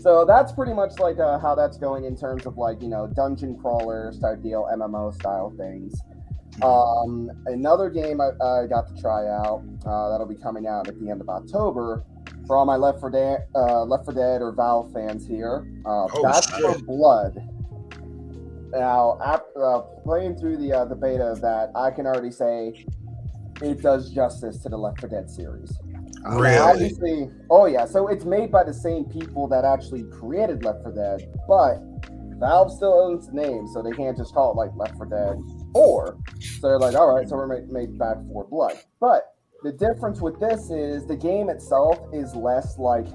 So 0.00 0.24
that's 0.24 0.52
pretty 0.52 0.72
much 0.72 1.00
like 1.00 1.18
uh, 1.18 1.40
how 1.40 1.56
that's 1.56 1.76
going 1.76 2.04
in 2.04 2.16
terms 2.16 2.46
of 2.46 2.56
like 2.56 2.80
you 2.80 2.88
know 2.88 3.08
dungeon 3.08 3.58
crawlers 3.60 4.18
type 4.20 4.40
deal, 4.42 4.66
MMO 4.72 5.12
style 5.12 5.52
things. 5.58 6.00
Um, 6.62 7.28
another 7.46 7.90
game 7.90 8.20
I, 8.20 8.28
I 8.42 8.66
got 8.68 8.86
to 8.94 9.02
try 9.02 9.26
out 9.26 9.64
uh, 9.84 10.08
that'll 10.08 10.28
be 10.28 10.36
coming 10.36 10.68
out 10.68 10.86
at 10.86 10.98
the 11.00 11.10
end 11.10 11.20
of 11.20 11.28
October 11.28 12.04
for 12.46 12.56
all 12.56 12.64
my 12.64 12.76
Left 12.76 13.00
4 13.00 13.10
Dead, 13.10 13.38
uh, 13.56 13.82
Left 13.82 14.04
4 14.04 14.14
Dead 14.14 14.40
or 14.40 14.52
Valve 14.52 14.92
fans 14.92 15.26
here. 15.26 15.66
Uh, 15.84 16.06
Oh, 16.14 16.22
that's 16.22 16.48
for 16.48 16.78
Blood. 16.78 17.57
Now, 18.72 19.18
after 19.24 19.64
uh, 19.64 19.80
playing 20.04 20.36
through 20.36 20.58
the 20.58 20.72
uh, 20.72 20.84
the 20.84 20.94
beta 20.94 21.24
of 21.24 21.40
that, 21.40 21.70
I 21.74 21.90
can 21.90 22.06
already 22.06 22.30
say 22.30 22.84
it 23.62 23.82
does 23.82 24.10
justice 24.10 24.58
to 24.62 24.68
the 24.68 24.76
Left 24.76 25.00
4 25.00 25.08
Dead 25.08 25.30
series. 25.30 25.78
Now, 26.24 26.38
Really? 26.38 26.58
Obviously, 26.58 27.30
oh 27.50 27.66
yeah. 27.66 27.86
So 27.86 28.08
it's 28.08 28.24
made 28.24 28.52
by 28.52 28.64
the 28.64 28.74
same 28.74 29.04
people 29.04 29.48
that 29.48 29.64
actually 29.64 30.04
created 30.04 30.64
Left 30.64 30.82
4 30.82 30.92
Dead, 30.92 31.34
but 31.46 31.78
Valve 32.38 32.72
still 32.72 32.92
owns 32.92 33.26
the 33.26 33.32
name, 33.32 33.66
so 33.72 33.82
they 33.82 33.90
can't 33.90 34.16
just 34.16 34.32
call 34.34 34.52
it 34.52 34.56
like 34.56 34.70
Left 34.76 34.96
4 34.96 35.06
Dead 35.06 35.36
Or 35.74 36.18
So 36.60 36.68
they're 36.68 36.78
like, 36.78 36.94
all 36.94 37.14
right, 37.14 37.28
so 37.28 37.36
we're 37.36 37.46
made, 37.46 37.68
make 37.68 37.98
back 37.98 38.16
4 38.32 38.46
Blood. 38.48 38.74
But 39.00 39.34
the 39.62 39.72
difference 39.72 40.20
with 40.20 40.38
this 40.38 40.70
is 40.70 41.06
the 41.06 41.16
game 41.16 41.48
itself 41.48 41.98
is 42.12 42.34
less 42.34 42.78
like 42.78 43.06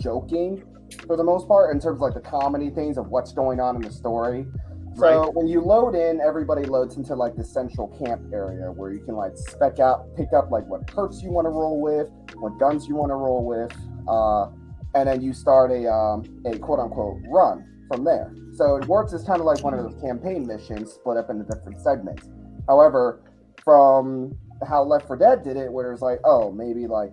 joking 0.00 0.64
for 1.06 1.16
the 1.16 1.24
most 1.24 1.46
part 1.46 1.74
in 1.74 1.80
terms 1.80 1.96
of 1.96 2.00
like 2.00 2.14
the 2.14 2.20
comedy 2.20 2.70
things 2.70 2.96
of 2.96 3.08
what's 3.08 3.32
going 3.32 3.60
on 3.60 3.76
in 3.76 3.82
the 3.82 3.90
story. 3.90 4.46
So 4.94 5.22
Right. 5.24 5.34
when 5.34 5.48
you 5.48 5.60
load 5.60 5.94
in, 5.96 6.20
everybody 6.20 6.64
loads 6.64 6.96
into 6.96 7.14
like 7.16 7.34
the 7.34 7.42
central 7.44 7.88
camp 7.88 8.22
area 8.32 8.70
where 8.70 8.92
you 8.92 9.00
can 9.00 9.16
like 9.16 9.36
spec 9.36 9.80
out, 9.80 10.14
pick 10.16 10.32
up 10.32 10.50
like 10.52 10.66
what 10.68 10.86
perks 10.86 11.20
you 11.22 11.30
want 11.30 11.46
to 11.46 11.50
roll 11.50 11.80
with, 11.80 12.10
what 12.36 12.58
guns 12.58 12.86
you 12.86 12.94
want 12.94 13.10
to 13.10 13.16
roll 13.16 13.44
with, 13.44 13.72
uh, 14.06 14.46
and 14.94 15.08
then 15.08 15.20
you 15.20 15.32
start 15.32 15.72
a 15.72 15.90
um, 15.92 16.22
a 16.46 16.56
quote 16.58 16.78
unquote 16.78 17.18
run 17.28 17.66
from 17.88 18.04
there. 18.04 18.32
So 18.54 18.76
it 18.76 18.86
works 18.86 19.12
as 19.12 19.24
kind 19.24 19.40
of 19.40 19.46
like 19.46 19.64
one 19.64 19.74
of 19.74 19.82
those 19.82 20.00
campaign 20.00 20.46
missions 20.46 20.92
split 20.92 21.16
up 21.16 21.28
into 21.28 21.44
different 21.44 21.80
segments. 21.80 22.28
However, 22.68 23.20
from 23.64 24.36
how 24.68 24.84
Left 24.84 25.06
4 25.08 25.16
Dead 25.16 25.42
did 25.42 25.56
it, 25.56 25.72
where 25.72 25.92
it's 25.92 26.02
like, 26.02 26.20
oh, 26.24 26.52
maybe 26.52 26.86
like 26.86 27.12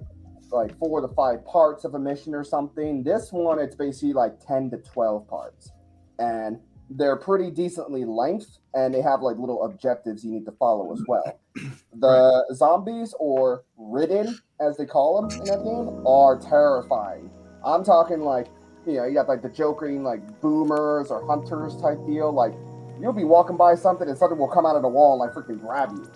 like 0.51 0.77
four 0.77 0.99
to 1.01 1.07
five 1.15 1.45
parts 1.45 1.85
of 1.85 1.95
a 1.95 1.99
mission 1.99 2.35
or 2.35 2.43
something. 2.43 3.03
This 3.03 3.31
one, 3.31 3.57
it's 3.57 3.75
basically 3.75 4.13
like 4.13 4.39
ten 4.45 4.69
to 4.71 4.77
twelve 4.77 5.27
parts, 5.27 5.71
and 6.19 6.59
they're 6.97 7.15
pretty 7.15 7.51
decently 7.51 8.05
length, 8.05 8.57
and 8.73 8.93
they 8.93 9.01
have 9.01 9.21
like 9.21 9.37
little 9.37 9.63
objectives 9.63 10.23
you 10.23 10.31
need 10.31 10.45
to 10.45 10.51
follow 10.53 10.91
as 10.93 11.01
well. 11.07 11.39
The 11.93 12.45
zombies, 12.53 13.13
or 13.19 13.65
ridden 13.77 14.39
as 14.61 14.77
they 14.77 14.85
call 14.85 15.21
them 15.21 15.39
in 15.39 15.45
that 15.45 15.63
game, 15.63 16.07
are 16.07 16.39
terrifying. 16.39 17.29
I'm 17.65 17.83
talking 17.83 18.21
like 18.21 18.47
you 18.85 18.93
know, 18.93 19.05
you 19.05 19.13
got 19.13 19.27
like 19.27 19.41
the 19.41 19.49
jokering 19.49 20.03
like 20.03 20.41
boomers 20.41 21.11
or 21.11 21.25
hunters 21.25 21.79
type 21.81 21.99
deal. 22.07 22.31
Like 22.31 22.53
you'll 22.99 23.13
be 23.13 23.23
walking 23.23 23.57
by 23.57 23.75
something 23.75 24.07
and 24.07 24.17
something 24.17 24.37
will 24.37 24.47
come 24.47 24.65
out 24.65 24.75
of 24.75 24.81
the 24.81 24.87
wall 24.87 25.13
and 25.13 25.19
like 25.19 25.35
freaking 25.35 25.59
grab 25.59 25.91
you. 25.91 26.09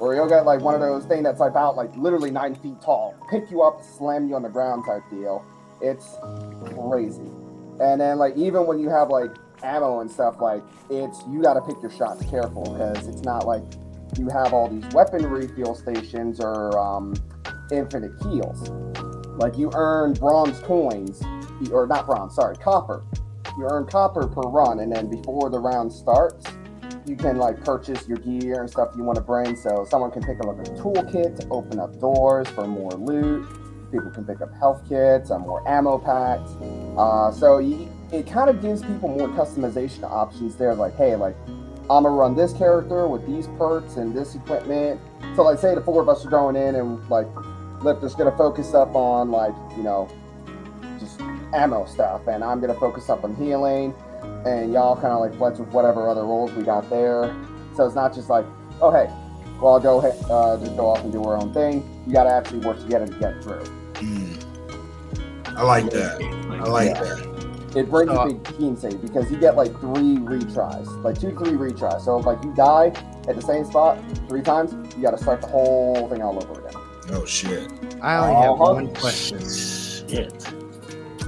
Or 0.00 0.14
you'll 0.14 0.28
get 0.28 0.44
like 0.44 0.60
one 0.60 0.74
of 0.74 0.80
those 0.80 1.04
things 1.04 1.24
that's 1.24 1.40
like 1.40 1.50
about 1.50 1.76
like 1.76 1.94
literally 1.96 2.30
nine 2.30 2.54
feet 2.56 2.80
tall, 2.80 3.14
pick 3.30 3.50
you 3.50 3.62
up, 3.62 3.82
slam 3.82 4.28
you 4.28 4.34
on 4.34 4.42
the 4.42 4.48
ground 4.48 4.84
type 4.86 5.02
deal. 5.10 5.44
It's 5.80 6.16
crazy. 6.74 7.30
And 7.80 8.00
then 8.00 8.18
like 8.18 8.36
even 8.36 8.66
when 8.66 8.78
you 8.78 8.88
have 8.88 9.10
like 9.10 9.30
ammo 9.62 10.00
and 10.00 10.10
stuff, 10.10 10.40
like 10.40 10.62
it's 10.90 11.22
you 11.30 11.42
got 11.42 11.54
to 11.54 11.60
pick 11.60 11.80
your 11.82 11.90
shots 11.90 12.24
careful 12.28 12.72
because 12.72 13.06
it's 13.08 13.22
not 13.22 13.46
like 13.46 13.64
you 14.18 14.28
have 14.28 14.52
all 14.52 14.68
these 14.68 14.84
weapon 14.92 15.26
refuel 15.26 15.74
stations 15.74 16.40
or 16.40 16.78
um, 16.78 17.14
infinite 17.70 18.12
heals. 18.22 18.68
Like 19.38 19.56
you 19.56 19.70
earn 19.74 20.12
bronze 20.12 20.58
coins, 20.60 21.22
or 21.72 21.86
not 21.86 22.06
bronze, 22.06 22.34
sorry, 22.34 22.56
copper. 22.56 23.04
You 23.58 23.66
earn 23.70 23.86
copper 23.86 24.26
per 24.26 24.42
run, 24.42 24.80
and 24.80 24.94
then 24.94 25.08
before 25.08 25.50
the 25.50 25.58
round 25.58 25.92
starts, 25.92 26.46
you 27.06 27.16
can 27.16 27.38
like 27.38 27.62
purchase 27.64 28.06
your 28.06 28.18
gear 28.18 28.60
and 28.60 28.70
stuff 28.70 28.90
you 28.96 29.02
want 29.02 29.16
to 29.16 29.22
bring. 29.22 29.56
So 29.56 29.86
someone 29.88 30.10
can 30.10 30.22
pick 30.22 30.38
up 30.40 30.46
a 30.46 30.62
toolkit 30.80 31.40
to 31.40 31.48
open 31.48 31.78
up 31.80 31.98
doors 31.98 32.48
for 32.48 32.66
more 32.66 32.92
loot. 32.92 33.46
People 33.90 34.10
can 34.10 34.24
pick 34.24 34.40
up 34.40 34.54
health 34.58 34.88
kits, 34.88 35.30
and 35.30 35.42
more 35.42 35.66
ammo 35.68 35.98
packs. 35.98 36.52
Uh, 36.96 37.30
so 37.30 37.58
you, 37.58 37.91
it 38.12 38.26
kind 38.26 38.50
of 38.50 38.60
gives 38.60 38.82
people 38.82 39.08
more 39.08 39.28
customization 39.28 40.04
options 40.04 40.56
there. 40.56 40.74
Like, 40.74 40.94
hey, 40.96 41.16
like 41.16 41.34
I'm 41.90 42.04
gonna 42.04 42.10
run 42.10 42.36
this 42.36 42.52
character 42.52 43.06
with 43.08 43.26
these 43.26 43.48
perks 43.58 43.96
and 43.96 44.14
this 44.14 44.34
equipment. 44.34 45.00
So 45.34 45.42
like, 45.42 45.58
say 45.58 45.74
the 45.74 45.80
four 45.80 46.00
of 46.02 46.08
us 46.08 46.24
are 46.24 46.30
going 46.30 46.56
in 46.56 46.74
and 46.76 47.08
like 47.08 47.26
Lifter's 47.82 48.14
gonna 48.14 48.36
focus 48.36 48.74
up 48.74 48.94
on 48.94 49.30
like 49.30 49.54
you 49.76 49.82
know 49.82 50.08
just 51.00 51.20
ammo 51.54 51.84
stuff, 51.86 52.26
and 52.28 52.44
I'm 52.44 52.60
gonna 52.60 52.78
focus 52.78 53.08
up 53.08 53.24
on 53.24 53.34
healing, 53.34 53.94
and 54.46 54.72
y'all 54.72 54.94
kind 54.94 55.08
of 55.12 55.20
like 55.20 55.34
flex 55.36 55.58
with 55.58 55.68
whatever 55.70 56.08
other 56.08 56.22
roles 56.24 56.52
we 56.52 56.62
got 56.62 56.88
there. 56.90 57.34
So 57.74 57.84
it's 57.86 57.94
not 57.96 58.14
just 58.14 58.28
like, 58.28 58.44
oh 58.80 58.90
hey, 58.92 59.10
well 59.60 59.72
I'll 59.74 59.80
go 59.80 59.98
ahead, 59.98 60.14
uh, 60.30 60.58
just 60.58 60.76
go 60.76 60.86
off 60.90 61.00
and 61.02 61.10
do 61.12 61.24
our 61.24 61.36
own 61.36 61.52
thing. 61.52 61.82
You 62.06 62.12
gotta 62.12 62.30
actually 62.30 62.60
work 62.60 62.78
together 62.78 63.06
to 63.06 63.18
get 63.18 63.42
through. 63.42 63.64
Mm. 63.94 64.44
I 65.56 65.62
like 65.64 65.90
that. 65.90 66.20
I 66.22 66.64
like 66.68 66.88
Yeah. 66.90 67.02
that. 67.02 67.31
It 67.74 67.90
brings 67.90 68.10
Uh, 68.10 68.20
a 68.20 68.26
big 68.28 68.58
team 68.58 68.76
save 68.76 69.00
because 69.00 69.30
you 69.30 69.38
get 69.38 69.56
like 69.56 69.72
three 69.80 70.16
retries, 70.18 70.86
like 71.02 71.18
two, 71.18 71.30
three 71.30 71.52
retries. 71.52 72.02
So 72.02 72.18
if 72.18 72.26
like 72.26 72.42
you 72.44 72.52
die 72.54 72.92
at 73.28 73.34
the 73.36 73.40
same 73.42 73.64
spot 73.64 73.98
three 74.28 74.42
times, 74.42 74.72
you 74.96 75.02
got 75.02 75.12
to 75.12 75.18
start 75.18 75.40
the 75.40 75.46
whole 75.48 76.08
thing 76.08 76.20
all 76.22 76.36
over 76.36 76.60
again. 76.60 76.80
Oh 77.12 77.24
shit. 77.24 77.70
I 78.02 78.16
only 78.18 78.34
have 78.34 78.50
Uh-huh. 78.60 78.74
one 78.74 78.94
question. 78.94 79.38
Shit. 79.40 80.46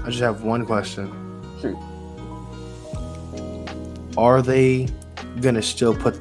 I 0.05 0.09
just 0.11 0.21
have 0.21 0.43
one 0.45 0.67
question. 0.67 1.11
Shoot. 1.63 1.77
Are 4.19 4.43
they 4.43 4.89
gonna 5.41 5.63
still 5.63 5.95
put 5.95 6.19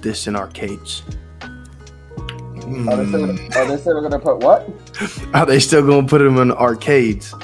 this 0.00 0.26
in 0.26 0.34
arcades? 0.34 1.02
Mm. 1.40 2.88
Are 2.90 2.96
they 2.96 3.06
still, 3.06 3.58
are 3.58 3.66
they 3.68 3.76
still 3.78 4.00
gonna 4.02 4.18
put 4.18 4.38
what? 4.38 4.68
Are 5.34 5.46
they 5.46 5.58
still 5.60 5.86
gonna 5.86 6.06
put 6.06 6.18
them 6.18 6.38
in 6.38 6.52
arcades? 6.52 7.34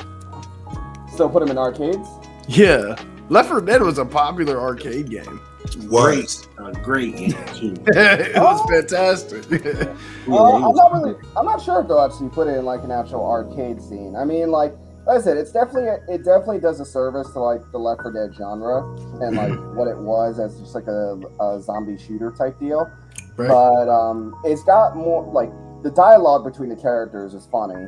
Still 1.15 1.29
put 1.31 1.41
them 1.41 1.51
in 1.51 1.59
arcades? 1.59 2.09
Yeah. 2.49 2.97
Left 3.29 3.49
4 3.49 3.61
Dead 3.63 3.81
was 3.83 3.99
a 3.99 4.05
popular 4.05 4.61
arcade 4.61 5.09
game. 5.09 5.41
Was. 5.85 6.47
A 6.59 6.73
great 6.73 7.17
game 7.17 7.33
too. 7.55 7.75
it 7.87 8.37
was 8.37 8.61
Oh. 8.63 8.67
fantastic. 8.67 9.45
Uh, 10.27 10.55
I'm 10.57 10.75
not 10.75 10.91
really. 10.93 11.15
I'm 11.37 11.45
not 11.45 11.61
sure 11.63 11.83
if 11.83 11.87
they'll 11.89 12.01
actually 12.01 12.31
put 12.31 12.49
it 12.49 12.57
in 12.57 12.65
like 12.65 12.83
an 12.83 12.91
actual 12.91 13.27
arcade 13.27 13.81
scene. 13.83 14.17
I 14.17 14.25
mean, 14.25 14.51
like, 14.51 14.75
like 15.07 15.19
I 15.19 15.21
said, 15.21 15.37
it's 15.37 15.53
definitely 15.53 15.91
it 16.09 16.25
definitely 16.25 16.61
does 16.61 16.81
a 16.81 16.85
service 16.87 17.31
to 17.33 17.41
like 17.41 17.61
the 17.73 17.79
Left 17.79 18.01
4 18.01 18.11
Dead 18.13 18.35
genre 18.35 18.83
and 19.21 19.37
like 19.37 19.53
what 19.77 19.87
it 19.87 19.99
was 19.99 20.41
as 20.41 20.59
just 20.59 20.75
like 20.75 20.87
a, 20.87 21.21
a 21.41 21.61
zombie 21.61 21.99
shooter 21.99 22.31
type 22.37 22.59
deal. 22.59 22.91
Right. 23.37 23.49
But 23.49 23.89
um, 23.91 24.35
it's 24.45 24.65
got 24.65 24.97
more 24.97 25.23
like 25.31 25.51
the 25.83 25.91
dialogue 25.91 26.43
between 26.43 26.71
the 26.71 26.77
characters 26.77 27.35
is 27.35 27.47
funny, 27.53 27.87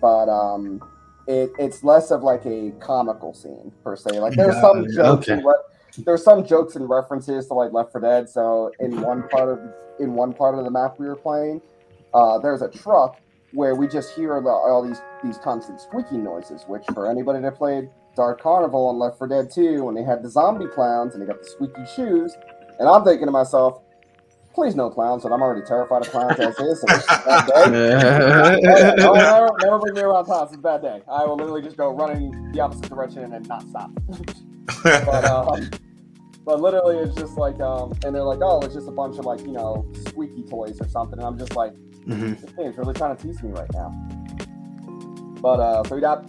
but 0.00 0.28
um, 0.28 0.82
it 1.28 1.52
it's 1.58 1.84
less 1.84 2.10
of 2.10 2.22
like 2.22 2.44
a 2.46 2.72
comical 2.80 3.34
scene 3.34 3.70
per 3.84 3.94
se. 3.94 4.18
Like 4.18 4.32
there's 4.34 4.58
some 4.60 4.86
jokes 4.90 5.28
okay. 5.28 5.34
and 5.34 5.44
re- 5.44 6.04
there's 6.04 6.24
some 6.24 6.44
jokes 6.44 6.74
and 6.76 6.88
references 6.88 7.46
to 7.48 7.54
like 7.54 7.72
Left 7.72 7.92
4 7.92 8.00
Dead. 8.00 8.28
So 8.28 8.72
in 8.80 9.00
one 9.00 9.28
part 9.28 9.50
of 9.50 9.60
in 10.00 10.14
one 10.14 10.32
part 10.32 10.58
of 10.58 10.64
the 10.64 10.70
map 10.70 10.98
we 10.98 11.06
were 11.06 11.16
playing, 11.16 11.60
uh, 12.14 12.38
there's 12.38 12.62
a 12.62 12.68
truck 12.68 13.20
where 13.52 13.74
we 13.74 13.88
just 13.88 14.14
hear 14.14 14.40
the, 14.40 14.48
all 14.48 14.82
these 14.82 15.00
these 15.22 15.38
constant 15.38 15.80
squeaking 15.80 16.24
noises. 16.24 16.64
Which 16.66 16.84
for 16.94 17.10
anybody 17.10 17.40
that 17.42 17.56
played 17.56 17.90
Dark 18.16 18.40
Carnival 18.40 18.90
and 18.90 18.98
Left 18.98 19.18
4 19.18 19.28
Dead 19.28 19.50
2, 19.50 19.84
when 19.84 19.94
they 19.94 20.02
had 20.02 20.22
the 20.22 20.30
zombie 20.30 20.66
clowns 20.66 21.14
and 21.14 21.22
they 21.22 21.26
got 21.26 21.40
the 21.40 21.48
squeaky 21.48 21.84
shoes, 21.94 22.34
And 22.78 22.88
I'm 22.88 23.04
thinking 23.04 23.26
to 23.26 23.32
myself, 23.32 23.82
please 24.58 24.74
no 24.74 24.90
clowns, 24.90 25.22
but 25.22 25.30
I'm 25.30 25.40
already 25.40 25.64
terrified 25.64 26.02
of 26.02 26.10
clowns 26.10 26.40
as 26.40 26.58
is. 26.58 26.84
It's 26.88 27.04
a 27.04 27.06
bad 27.26 27.70
day. 27.70 28.94
oh, 29.04 29.12
never, 29.12 29.48
never 29.62 29.78
bring 29.78 29.94
me 29.94 30.00
around 30.00 30.24
clowns. 30.24 30.50
It's 30.50 30.58
a 30.58 30.62
bad 30.62 30.82
day. 30.82 31.00
I 31.08 31.24
will 31.24 31.36
literally 31.36 31.62
just 31.62 31.76
go 31.76 31.90
running 31.90 32.50
the 32.50 32.58
opposite 32.58 32.88
direction 32.88 33.32
and 33.32 33.46
not 33.48 33.62
stop. 33.68 33.90
but 34.82 35.24
um, 35.24 35.70
but 36.44 36.60
literally, 36.60 36.96
it's 36.96 37.14
just 37.14 37.36
like 37.36 37.60
um, 37.60 37.92
and 38.04 38.12
they're 38.12 38.24
like, 38.24 38.40
oh, 38.42 38.60
it's 38.62 38.74
just 38.74 38.88
a 38.88 38.90
bunch 38.90 39.16
of 39.18 39.24
like 39.24 39.40
you 39.42 39.52
know 39.52 39.86
squeaky 40.08 40.42
toys 40.42 40.80
or 40.80 40.88
something, 40.88 41.18
and 41.20 41.26
I'm 41.26 41.38
just 41.38 41.54
like, 41.54 41.72
Mhm. 42.08 42.40
this 42.40 42.50
game's 42.52 42.76
really 42.76 42.94
trying 42.94 43.16
to 43.16 43.22
tease 43.22 43.40
me 43.44 43.52
right 43.52 43.72
now. 43.72 43.90
But 45.40 45.60
uh, 45.60 45.84
so 45.84 45.94
we 45.94 46.00
got, 46.00 46.28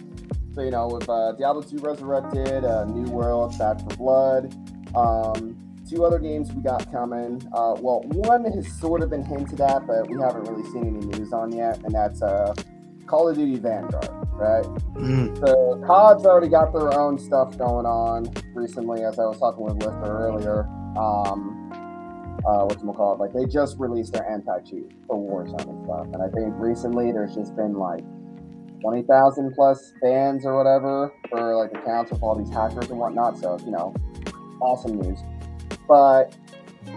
so 0.54 0.62
you 0.62 0.70
know, 0.70 0.86
with 0.86 1.08
uh, 1.08 1.32
Diablo 1.32 1.62
2 1.62 1.78
Resurrected, 1.78 2.64
uh, 2.64 2.84
New 2.84 3.10
World, 3.10 3.58
Back 3.58 3.80
4 3.80 3.96
Blood, 3.96 4.54
um, 4.94 5.56
two 5.90 6.04
other 6.04 6.18
games 6.18 6.52
we 6.52 6.62
got 6.62 6.90
coming. 6.92 7.42
Uh, 7.52 7.74
well, 7.80 8.02
one 8.06 8.44
has 8.44 8.70
sort 8.78 9.02
of 9.02 9.10
been 9.10 9.24
hinted 9.24 9.60
at, 9.60 9.86
but 9.86 10.08
we 10.08 10.20
haven't 10.20 10.48
really 10.48 10.68
seen 10.70 10.86
any 10.86 11.06
news 11.06 11.32
on 11.32 11.52
yet, 11.52 11.78
and 11.84 11.94
that's 11.94 12.22
uh, 12.22 12.54
Call 13.06 13.28
of 13.28 13.36
Duty 13.36 13.58
Vanguard, 13.58 14.08
right? 14.34 14.64
Mm. 14.94 15.36
So 15.44 15.82
COD's 15.84 16.24
already 16.24 16.48
got 16.48 16.72
their 16.72 16.96
own 16.98 17.18
stuff 17.18 17.58
going 17.58 17.86
on 17.86 18.32
recently, 18.54 19.02
as 19.02 19.18
I 19.18 19.24
was 19.24 19.38
talking 19.38 19.64
with 19.64 19.82
Lister 19.82 20.04
earlier. 20.04 20.64
Um, 20.96 21.56
uh, 22.46 22.64
what's 22.64 22.82
call 22.82 23.14
it? 23.14 23.18
Like 23.18 23.32
they 23.32 23.44
just 23.44 23.78
released 23.78 24.12
their 24.12 24.28
anti-cheat 24.30 24.92
for 25.06 25.16
Warzone 25.16 25.68
and 25.68 25.84
stuff, 25.84 26.06
and 26.12 26.22
I 26.22 26.28
think 26.28 26.54
recently 26.56 27.12
there's 27.12 27.34
just 27.34 27.54
been 27.56 27.74
like 27.74 28.04
twenty 28.80 29.02
thousand 29.02 29.52
plus 29.54 29.92
bans 30.00 30.46
or 30.46 30.56
whatever 30.56 31.12
for 31.28 31.56
like 31.56 31.70
accounts 31.72 32.12
with 32.12 32.22
all 32.22 32.34
these 32.34 32.52
hackers 32.52 32.88
and 32.90 32.98
whatnot. 32.98 33.38
So 33.38 33.58
you 33.64 33.72
know, 33.72 33.94
awesome 34.60 35.00
news. 35.00 35.18
But 35.90 36.36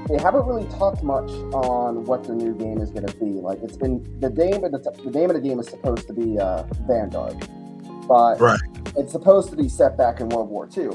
they 0.08 0.20
haven't 0.22 0.46
really 0.46 0.68
talked 0.78 1.02
much 1.02 1.28
on 1.52 2.06
what 2.06 2.24
the 2.26 2.34
new 2.36 2.54
game 2.54 2.78
is 2.80 2.92
going 2.92 3.08
to 3.08 3.18
be. 3.18 3.26
Like 3.42 3.58
it's 3.64 3.76
been 3.76 4.04
the 4.20 4.30
name 4.30 4.64
of 4.64 4.72
the, 4.72 4.78
the 5.04 5.10
name 5.10 5.32
of 5.32 5.36
the 5.36 5.42
game 5.42 5.60
is 5.60 5.68
supposed 5.68 6.06
to 6.06 6.14
be 6.14 6.38
uh, 6.38 6.62
Vanguard, 6.88 7.36
but 8.08 8.40
Right. 8.40 8.60
it's 8.96 9.12
supposed 9.12 9.50
to 9.50 9.56
be 9.56 9.68
set 9.68 9.98
back 9.98 10.20
in 10.20 10.30
World 10.30 10.48
War 10.50 10.70
II. 10.78 10.90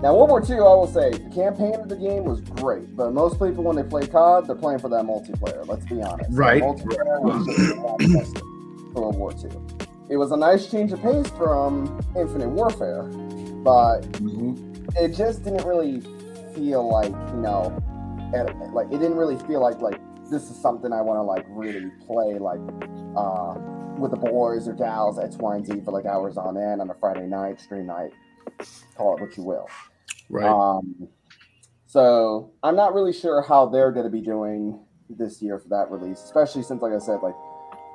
Now, 0.00 0.14
World 0.14 0.28
War 0.30 0.40
II, 0.48 0.56
I 0.56 0.60
will 0.60 0.86
say, 0.86 1.10
the 1.10 1.30
campaign 1.34 1.74
of 1.74 1.88
the 1.88 1.96
game 1.96 2.22
was 2.24 2.40
great, 2.42 2.94
but 2.94 3.12
most 3.12 3.40
people, 3.40 3.64
when 3.64 3.74
they 3.74 3.82
play 3.82 4.06
COD, 4.06 4.46
they're 4.46 4.54
playing 4.54 4.78
for 4.78 4.88
that 4.90 5.04
multiplayer. 5.04 5.66
Let's 5.66 5.86
be 5.86 6.02
honest. 6.02 6.30
Right. 6.38 6.62
multiplayer 6.62 7.20
was 7.22 7.46
just 7.46 7.58
a 7.58 7.74
lot 7.80 7.98
tested 7.98 8.42
for 8.92 9.02
World 9.10 9.16
War 9.16 9.32
II. 9.32 9.50
It 10.08 10.18
was 10.18 10.30
a 10.30 10.36
nice 10.36 10.70
change 10.70 10.92
of 10.92 11.02
pace 11.02 11.26
from 11.30 11.98
Infinite 12.16 12.50
Warfare, 12.50 13.02
but 13.64 14.02
Mhm. 14.22 14.86
it 15.00 15.16
just 15.16 15.42
didn't 15.42 15.66
really 15.66 16.02
feel 16.56 16.90
like 16.90 17.12
you 17.12 17.40
know, 17.40 17.72
at, 18.34 18.56
like 18.72 18.86
it 18.88 18.98
didn't 18.98 19.16
really 19.16 19.38
feel 19.46 19.60
like 19.60 19.80
like 19.80 20.00
this 20.30 20.50
is 20.50 20.60
something 20.60 20.92
I 20.92 21.02
want 21.02 21.18
to 21.18 21.22
like 21.22 21.44
really 21.48 21.90
play 22.06 22.38
like 22.38 22.60
uh, 23.16 23.54
with 23.98 24.10
the 24.10 24.16
boys 24.16 24.66
or 24.66 24.72
gals 24.72 25.18
X, 25.18 25.36
Y, 25.36 25.56
and 25.56 25.66
Z 25.66 25.82
for 25.84 25.92
like 25.92 26.06
hours 26.06 26.36
on 26.36 26.56
end 26.56 26.80
on 26.80 26.90
a 26.90 26.94
Friday 26.94 27.26
night, 27.26 27.60
stream 27.60 27.86
night, 27.86 28.12
call 28.96 29.16
it 29.16 29.20
what 29.20 29.36
you 29.36 29.44
will. 29.44 29.68
Right. 30.28 30.46
Um, 30.46 31.08
so 31.86 32.52
I'm 32.62 32.74
not 32.74 32.94
really 32.94 33.12
sure 33.12 33.42
how 33.42 33.66
they're 33.66 33.92
going 33.92 34.04
to 34.04 34.10
be 34.10 34.20
doing 34.20 34.80
this 35.08 35.40
year 35.40 35.58
for 35.58 35.68
that 35.68 35.90
release, 35.90 36.22
especially 36.24 36.62
since, 36.62 36.82
like 36.82 36.92
I 36.92 36.98
said, 36.98 37.20
like 37.22 37.34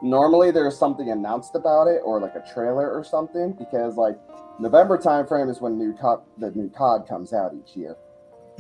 normally 0.01 0.51
there's 0.51 0.77
something 0.77 1.09
announced 1.09 1.55
about 1.55 1.87
it 1.87 2.01
or 2.03 2.19
like 2.19 2.35
a 2.35 2.43
trailer 2.53 2.89
or 2.89 3.03
something 3.03 3.53
because 3.59 3.97
like 3.97 4.17
November 4.59 4.97
timeframe 4.97 5.49
is 5.49 5.59
when 5.59 5.77
new 5.77 5.93
COD, 5.93 6.21
the 6.37 6.51
new 6.51 6.69
COD 6.69 7.07
comes 7.07 7.33
out 7.33 7.51
each 7.53 7.75
year. 7.75 7.95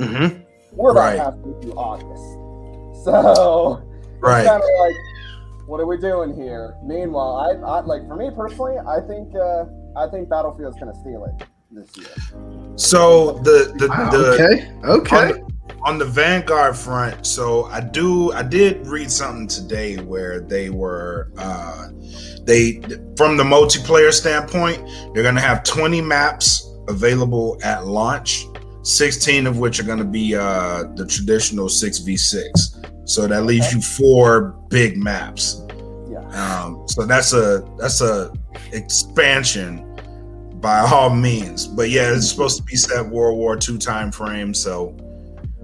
Hmm 0.01 0.27
We're 0.73 0.91
about 0.91 1.01
Right. 1.01 1.19
halfway 1.19 1.61
through 1.61 1.73
August, 1.73 3.05
so 3.05 3.81
Right. 4.21 4.45
kind 4.45 4.61
of 4.63 4.69
like, 4.79 4.95
what 5.67 5.79
are 5.79 5.85
we 5.87 5.97
doing 5.97 6.33
here? 6.35 6.75
Meanwhile, 6.83 7.35
I, 7.37 7.67
I 7.77 7.81
like 7.81 8.07
for 8.07 8.15
me 8.15 8.29
personally, 8.35 8.77
I 8.77 8.99
think 9.01 9.35
uh, 9.35 9.65
I 9.95 10.07
think 10.09 10.29
Battlefield's 10.29 10.79
going 10.79 10.91
to 10.93 10.99
steal 10.99 11.25
it 11.25 11.47
this 11.71 11.95
year. 11.97 12.07
So 12.75 13.33
the 13.43 13.73
the, 13.77 13.87
Wow, 13.87 14.09
the 14.11 14.33
okay. 14.33 14.71
Okay. 14.83 15.43
on 15.83 15.97
the 15.97 16.05
Vanguard 16.05 16.75
front, 16.77 17.25
so 17.25 17.65
I 17.65 17.81
do 17.81 18.31
I 18.33 18.43
did 18.43 18.85
read 18.87 19.11
something 19.11 19.47
today 19.47 19.97
where 19.97 20.39
they 20.41 20.69
were 20.69 21.31
uh 21.37 21.87
they 22.43 22.81
from 23.17 23.37
the 23.37 23.43
multiplayer 23.43 24.11
standpoint, 24.11 24.87
they're 25.13 25.23
gonna 25.23 25.41
have 25.41 25.63
20 25.63 26.01
maps 26.01 26.67
available 26.87 27.57
at 27.63 27.85
launch, 27.87 28.45
16 28.83 29.47
of 29.47 29.57
which 29.59 29.79
are 29.79 29.83
gonna 29.83 30.03
be 30.03 30.35
uh 30.35 30.83
the 30.95 31.05
traditional 31.05 31.67
6v6. 31.67 33.09
So 33.09 33.27
that 33.27 33.43
leaves 33.45 33.67
Okay. 33.67 33.75
you 33.77 33.81
four 33.81 34.55
big 34.69 34.97
maps. 34.97 35.61
Yeah. 36.09 36.19
Um, 36.29 36.83
so 36.87 37.05
that's 37.05 37.33
a 37.33 37.63
that's 37.77 38.01
a 38.01 38.31
expansion 38.71 39.85
by 40.61 40.79
all 40.79 41.09
means. 41.09 41.67
But 41.67 41.89
yeah, 41.89 42.13
it's 42.13 42.29
supposed 42.29 42.57
to 42.57 42.63
be 42.63 42.75
set 42.75 43.05
World 43.07 43.37
War 43.37 43.57
II 43.57 43.77
time 43.77 44.11
frame, 44.11 44.53
so 44.53 44.95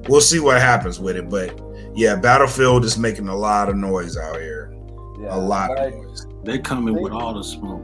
we'll 0.09 0.21
see 0.21 0.39
what 0.39 0.59
happens 0.61 0.99
with 0.99 1.15
it. 1.15 1.29
But 1.29 1.59
yeah, 1.95 2.15
Battlefield 2.15 2.83
is 2.85 2.97
making 2.97 3.27
a 3.27 3.35
lot 3.35 3.69
of 3.69 3.75
noise 3.75 4.17
out 4.17 4.39
here. 4.39 4.73
Yeah, 5.21 5.35
A 5.35 5.37
lot 5.39 5.69
like, 5.71 5.93
of 5.93 6.03
noise. 6.03 6.27
They 6.43 6.59
coming 6.59 7.01
with 7.01 7.11
all 7.11 7.33
the 7.33 7.43
smoke. 7.43 7.81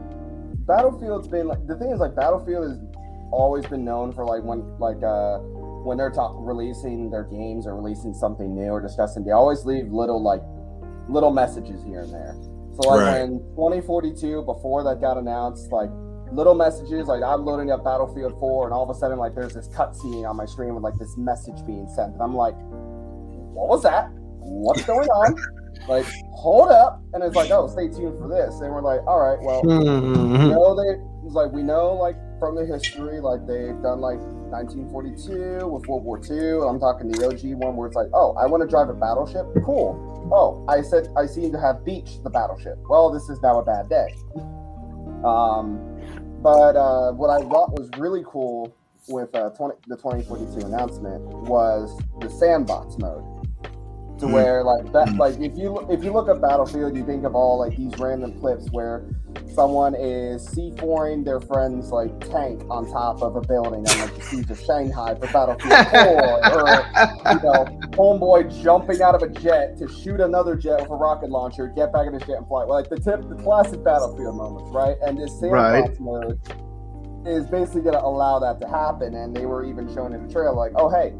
Battlefield's 0.66 1.28
been 1.28 1.48
like 1.48 1.66
the 1.68 1.76
thing 1.78 1.92
is 1.92 2.00
like 2.00 2.16
Battlefield 2.16 2.70
has 2.70 2.78
always 3.34 3.66
been 3.66 3.84
known 3.84 4.12
for 4.14 4.26
like 4.26 4.44
when 4.44 4.62
like 4.80 5.02
uh 5.04 5.40
when 5.84 5.98
they're 5.98 6.12
talk- 6.12 6.36
releasing 6.38 7.10
their 7.10 7.24
games 7.26 7.68
or 7.68 7.76
releasing 7.76 8.14
something 8.14 8.56
new 8.56 8.70
or 8.70 8.80
discussing, 8.82 9.24
they 9.26 9.32
always 9.32 9.66
leave 9.66 9.92
little 9.92 10.22
like 10.22 10.42
little 11.10 11.32
messages 11.32 11.84
here 11.84 12.02
and 12.02 12.14
there. 12.14 12.36
So 12.80 12.90
like 12.90 13.00
Right. 13.02 13.22
when 13.30 13.40
2042 13.56 14.44
before 14.44 14.84
that 14.86 15.02
got 15.02 15.18
announced, 15.18 15.72
like 15.72 15.90
little 16.32 16.56
messages 16.56 17.08
like 17.08 17.22
I'm 17.22 17.44
loading 17.46 17.70
up 17.72 17.84
Battlefield 17.84 18.40
4 18.40 18.66
and 18.66 18.74
all 18.74 18.84
of 18.84 18.90
a 18.96 18.98
sudden 18.98 19.18
like 19.20 19.36
there's 19.36 19.54
this 19.54 19.68
cutscene 19.70 20.28
on 20.28 20.36
my 20.38 20.46
screen 20.46 20.74
with 20.74 20.84
like 20.84 20.98
this 20.98 21.14
message 21.18 21.64
being 21.68 21.88
sent 21.90 22.14
and 22.14 22.22
I'm 22.22 22.34
like, 22.36 22.56
what 23.54 23.68
was 23.68 23.84
that? 23.84 24.10
What's 24.40 24.84
going 24.86 25.08
on? 25.10 25.36
like 25.90 26.06
hold 26.34 26.70
up 26.72 27.02
and 27.14 27.24
it's 27.24 27.36
like 27.36 27.52
oh 27.52 27.68
stay 27.68 27.88
tuned 27.90 28.18
for 28.18 28.30
this 28.30 28.62
and 28.62 28.72
we're 28.72 28.82
like 28.82 29.02
all 29.06 29.20
right 29.20 29.40
well 29.42 29.62
Mhm. 29.64 30.52
know 30.52 30.76
they 30.76 31.02
it's 31.26 31.34
like 31.36 31.52
we 31.52 31.62
know 31.64 31.94
like 31.94 32.16
from 32.44 32.56
the 32.56 32.66
history 32.66 33.22
like 33.22 33.48
they've 33.48 33.82
done 33.82 34.02
like 34.02 34.20
1942 34.52 35.66
with 35.66 35.88
World 35.88 36.04
War 36.04 36.20
II. 36.20 36.68
I'm 36.68 36.78
talking 36.78 37.10
the 37.10 37.26
OG 37.26 37.56
one 37.56 37.78
where 37.78 37.88
it's 37.88 37.96
like, 37.96 38.10
oh, 38.14 38.36
I 38.36 38.46
want 38.48 38.62
to 38.64 38.68
drive 38.68 38.90
a 38.90 38.94
battleship. 38.94 39.46
Cool. 39.64 39.96
Oh, 40.30 40.66
I 40.68 40.82
said 40.82 41.08
I 41.16 41.26
seem 41.26 41.54
to 41.54 41.58
have 41.62 41.86
beached 41.86 42.22
the 42.22 42.30
battleship. 42.30 42.78
Well, 42.90 43.12
this 43.12 43.30
is 43.30 43.42
now 43.42 43.60
a 43.60 43.64
bad 43.64 43.88
day. 43.88 44.14
Um, 45.24 45.80
but 46.44 46.76
uh, 46.76 47.14
what 47.14 47.30
I 47.30 47.40
thought 47.48 47.80
was 47.80 47.90
really 47.98 48.26
cool 48.28 48.76
with 49.08 49.34
uh, 49.34 49.52
20, 49.52 49.76
the 49.88 49.96
2042 49.96 50.68
announcement 50.68 51.24
was 51.48 51.98
the 52.20 52.30
sandbox 52.30 52.98
mode. 52.98 53.24
To 54.20 54.28
Mm. 54.28 54.32
where 54.34 54.64
like 54.64 54.92
that, 54.94 55.08
Mm. 55.10 55.18
like 55.18 55.40
if 55.40 55.58
you 55.58 55.80
if 55.90 56.04
you 56.04 56.12
look 56.14 56.30
at 56.30 56.40
Battlefield, 56.40 56.96
you 56.96 57.04
think 57.06 57.26
of 57.26 57.36
all 57.36 57.58
like 57.60 57.76
these 57.76 57.98
random 58.00 58.40
clips 58.40 58.68
where 58.72 59.04
someone 59.56 59.96
is 59.96 60.48
C4ing 60.50 61.26
their 61.26 61.40
friend's 61.40 61.92
like 61.92 62.18
tank 62.30 62.64
on 62.70 62.86
top 62.92 63.22
of 63.24 63.36
a 63.36 63.42
building 63.42 63.80
on 63.88 64.00
like 64.00 64.16
the 64.16 64.22
siege 64.22 64.50
of 64.52 64.60
Shanghai 64.60 65.16
for 65.16 65.28
Battlefield 65.28 65.88
4, 65.88 66.04
or 66.54 66.68
you 67.34 67.40
know, 67.42 67.66
homeboy 67.98 68.62
jumping 68.64 69.02
out 69.02 69.16
of 69.16 69.24
a 69.24 69.30
jet 69.30 69.78
to 69.80 69.88
shoot 69.88 70.22
another 70.22 70.56
jet 70.56 70.82
with 70.82 70.92
a 70.92 70.96
rocket 70.96 71.30
launcher, 71.32 71.68
get 71.76 71.92
back 71.92 72.06
in 72.08 72.14
his 72.14 72.22
jet 72.24 72.38
and 72.38 72.48
fly. 72.48 72.64
Like 72.66 72.90
the 72.90 72.98
tip, 73.00 73.28
the 73.28 73.36
classic 73.36 73.84
Battlefield 73.84 74.36
moments, 74.36 74.72
right? 74.74 74.96
And 75.06 75.18
this 75.18 75.38
sandbox 75.40 76.00
mode 76.00 76.40
is 77.26 77.46
basically 77.48 77.82
going 77.82 77.96
to 77.96 78.04
allow 78.04 78.38
that 78.40 78.62
to 78.62 78.68
happen. 78.68 79.16
And 79.16 79.36
they 79.36 79.46
were 79.46 79.66
even 79.66 79.92
showing 79.94 80.14
in 80.14 80.28
the 80.28 80.32
trailer, 80.34 80.54
like, 80.54 80.74
oh 80.76 80.90
hey, 80.90 81.14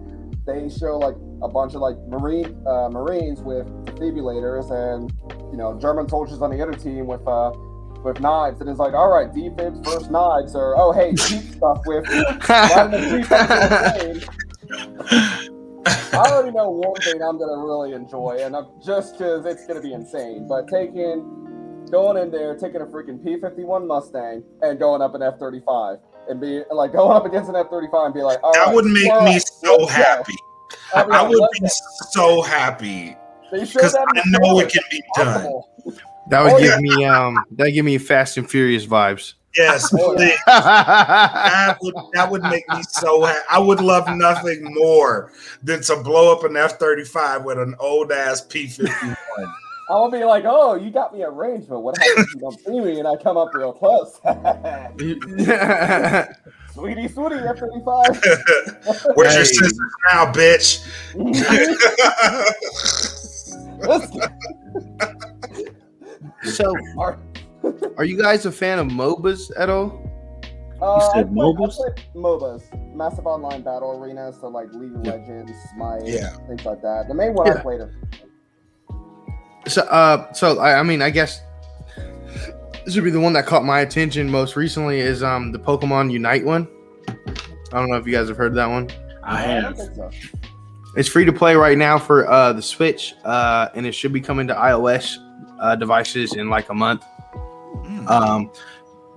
they 0.46 0.70
show 0.70 0.98
like 0.98 1.16
a 1.42 1.48
bunch 1.48 1.74
of 1.74 1.82
like 1.82 1.98
marine 2.08 2.56
uh, 2.68 2.90
marines 2.90 3.42
with 3.42 3.66
defibrillators 3.86 4.72
and 4.72 5.12
you 5.52 5.58
know 5.58 5.78
German 5.80 6.08
soldiers 6.08 6.42
on 6.42 6.50
the 6.50 6.62
other 6.62 6.74
team 6.74 7.08
with 7.08 7.26
uh 7.28 7.52
with 8.04 8.20
knives, 8.20 8.60
and 8.60 8.70
it's 8.70 8.80
like, 8.80 8.94
all 8.94 9.10
right, 9.10 9.32
defibs 9.32 9.84
versus 9.84 10.10
knives, 10.10 10.56
or 10.56 10.76
oh 10.78 10.92
hey, 10.92 11.14
cheap 11.16 11.42
stuff 11.56 11.80
with 11.86 12.06
vitamin 12.46 13.24
C 13.24 13.24
something 13.24 14.22
I 15.86 16.18
already 16.30 16.52
know 16.52 16.70
one 16.70 16.96
thing 17.02 17.22
I'm 17.22 17.38
gonna 17.38 17.58
really 17.58 17.94
enjoy, 17.94 18.38
and 18.42 18.56
I'm, 18.56 18.68
just 18.86 19.18
because 19.18 19.46
it's 19.46 19.66
gonna 19.66 19.82
be 19.82 19.94
insane. 19.94 20.48
But 20.48 20.68
taking, 20.68 21.88
going 21.92 22.22
in 22.22 22.32
there, 22.32 22.56
taking 22.56 22.82
a 22.82 22.86
freaking 22.86 23.20
P51 23.24 23.88
Mustang 23.88 24.44
and 24.62 24.80
going 24.80 25.02
up 25.02 25.16
an 25.16 25.22
F35 25.22 26.00
and 26.30 26.40
be 26.40 26.62
like 26.72 26.94
going 26.94 27.16
up 27.16 27.26
against 27.26 27.50
an 27.50 27.56
F35 27.56 28.06
and 28.06 28.14
be 28.14 28.22
like, 28.22 28.42
all 28.44 28.54
That 28.54 28.68
right, 28.68 28.76
would 28.76 28.86
make 28.86 29.24
me 29.24 29.40
so 29.40 29.86
go. 29.88 30.24
Happy. 30.94 31.12
I'll 31.12 31.26
I 31.26 31.30
would 31.30 31.48
be 31.54 31.60
go. 31.62 31.68
so 32.12 32.42
happy 32.42 33.16
because 33.52 33.94
that 33.94 34.06
I 34.16 34.22
know 34.40 34.60
it 34.60 34.72
can 34.72 34.82
be 34.90 35.04
done. 35.16 35.62
That 36.30 36.44
would 36.44 36.54
Oh, 36.54 36.60
give 36.60 36.70
yeah. 36.70 36.78
me 36.80 37.06
um 37.06 37.44
that 37.52 37.72
give 37.72 37.86
me 37.86 37.98
Fast 37.98 38.38
and 38.38 38.50
Furious 38.50 38.86
vibes. 38.86 39.34
Yes, 39.56 39.90
please. 39.90 40.34
that 40.48 41.78
would 41.82 41.94
that 42.14 42.32
would 42.32 42.42
make 42.44 42.68
me 42.70 42.82
so 42.90 43.24
happy. 43.24 43.40
I 43.52 43.60
would 43.60 43.82
love 43.82 44.08
nothing 44.10 44.64
more 44.74 45.32
than 45.62 45.82
to 45.84 45.98
blow 45.98 46.36
up 46.36 46.44
an 46.44 46.58
F 46.58 46.80
thirty 46.80 47.04
five 47.04 47.44
with 47.44 47.60
an 47.60 47.76
old 47.80 48.12
ass 48.12 48.42
P 48.42 48.68
fifty 48.68 49.08
one. 49.08 49.54
I 49.90 49.94
will 49.96 50.10
be 50.10 50.24
like, 50.24 50.46
oh, 50.48 50.76
you 50.76 50.90
got 50.90 51.14
me 51.14 51.22
a 51.22 51.30
range, 51.30 51.68
but 51.68 51.82
what 51.82 51.98
happens 51.98 52.28
if 52.30 52.34
you 52.36 52.40
don't 52.40 52.60
see 52.66 52.80
me 52.80 53.00
and 53.00 53.08
I 53.08 53.16
come 53.18 53.38
up 53.38 53.54
real 53.54 53.74
close? 53.74 54.20
sweetie, 56.74 57.08
sweetie, 57.08 57.36
F 57.36 57.60
thirty 57.60 57.82
five. 57.86 58.20
Where's 59.16 59.36
your 59.36 59.44
Hey. 59.44 59.44
scissors 59.44 59.80
now, 60.12 60.32
bitch? 60.32 60.84
so, 66.44 66.74
are, 66.98 67.20
are 67.98 68.06
you 68.06 68.22
guys 68.22 68.46
a 68.46 68.52
fan 68.52 68.80
of 68.80 68.88
MOBAs 68.88 69.52
at 69.58 69.70
all? 69.70 70.10
Uh, 70.82 71.00
said 71.14 71.20
I 71.20 71.24
play- 71.24 71.32
MOBAs? 71.34 71.74
I 71.74 71.92
play 71.94 72.04
MOBAs, 72.16 72.96
massive 72.96 73.26
online 73.26 73.62
battle 73.62 74.02
Arena, 74.02 74.34
so 74.34 74.48
like 74.50 74.68
League 74.74 74.96
of 74.96 75.06
Yeah. 75.06 75.12
Legends, 75.14 75.52
Smite, 75.74 76.06
Yeah. 76.06 76.30
things 76.48 76.66
like 76.66 76.82
that. 76.82 77.08
The 77.08 77.14
main 77.14 77.34
one 77.34 77.50
I 77.50 77.56
Yeah. 77.56 77.62
played. 77.62 77.82
So, 79.68 79.82
uh, 79.84 80.34
so 80.34 80.60
I, 80.60 80.80
I 80.80 80.84
mean, 80.84 81.02
I 81.02 81.10
guess 81.10 81.40
this 82.86 82.96
would 82.96 83.04
be 83.04 83.12
the 83.12 83.20
one 83.20 83.34
that 83.34 83.46
caught 83.46 83.64
my 83.64 83.82
attention 83.82 84.30
most 84.30 84.56
recently 84.56 85.00
is 85.00 85.24
um 85.24 85.52
the 85.52 85.60
Pokemon 85.60 86.12
Unite 86.12 86.46
one. 86.46 86.68
I 87.08 87.80
don't 87.80 87.90
know 87.90 87.96
if 87.96 88.06
you 88.06 88.14
guys 88.14 88.28
have 88.28 88.38
heard 88.38 88.52
of 88.52 88.56
that 88.56 88.70
one. 88.70 88.90
I 89.24 89.42
have. 89.42 89.80
It's 90.96 91.10
free 91.10 91.26
to 91.26 91.34
play 91.34 91.56
right 91.56 91.78
now 91.78 91.98
for 91.98 92.30
uh, 92.30 92.54
the 92.54 92.62
Switch, 92.62 93.16
uh, 93.24 93.70
and 93.74 93.86
it 93.86 93.94
should 93.94 94.14
be 94.14 94.22
coming 94.22 94.48
to 94.48 94.54
iOS 94.54 95.18
uh, 95.60 95.76
devices 95.76 96.36
in 96.36 96.50
like 96.50 96.70
a 96.70 96.74
month. 96.74 97.04
Um, 98.08 98.52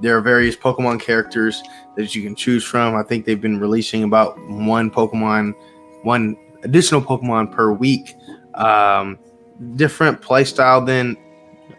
there 0.00 0.16
are 0.16 0.22
various 0.22 0.56
Pokemon 0.56 1.00
characters 1.00 1.62
that 1.96 2.14
you 2.14 2.22
can 2.22 2.34
choose 2.34 2.64
from. 2.64 2.94
I 2.94 3.02
think 3.02 3.26
they've 3.26 3.40
been 3.40 3.58
releasing 3.58 4.04
about 4.04 4.38
one 4.48 4.90
Pokemon, 4.90 5.54
one 6.02 6.36
additional 6.62 7.02
Pokemon 7.02 7.52
per 7.52 7.72
week. 7.72 8.14
Um, 8.54 9.18
different 9.74 10.22
play 10.22 10.44
style 10.44 10.82
than 10.82 11.16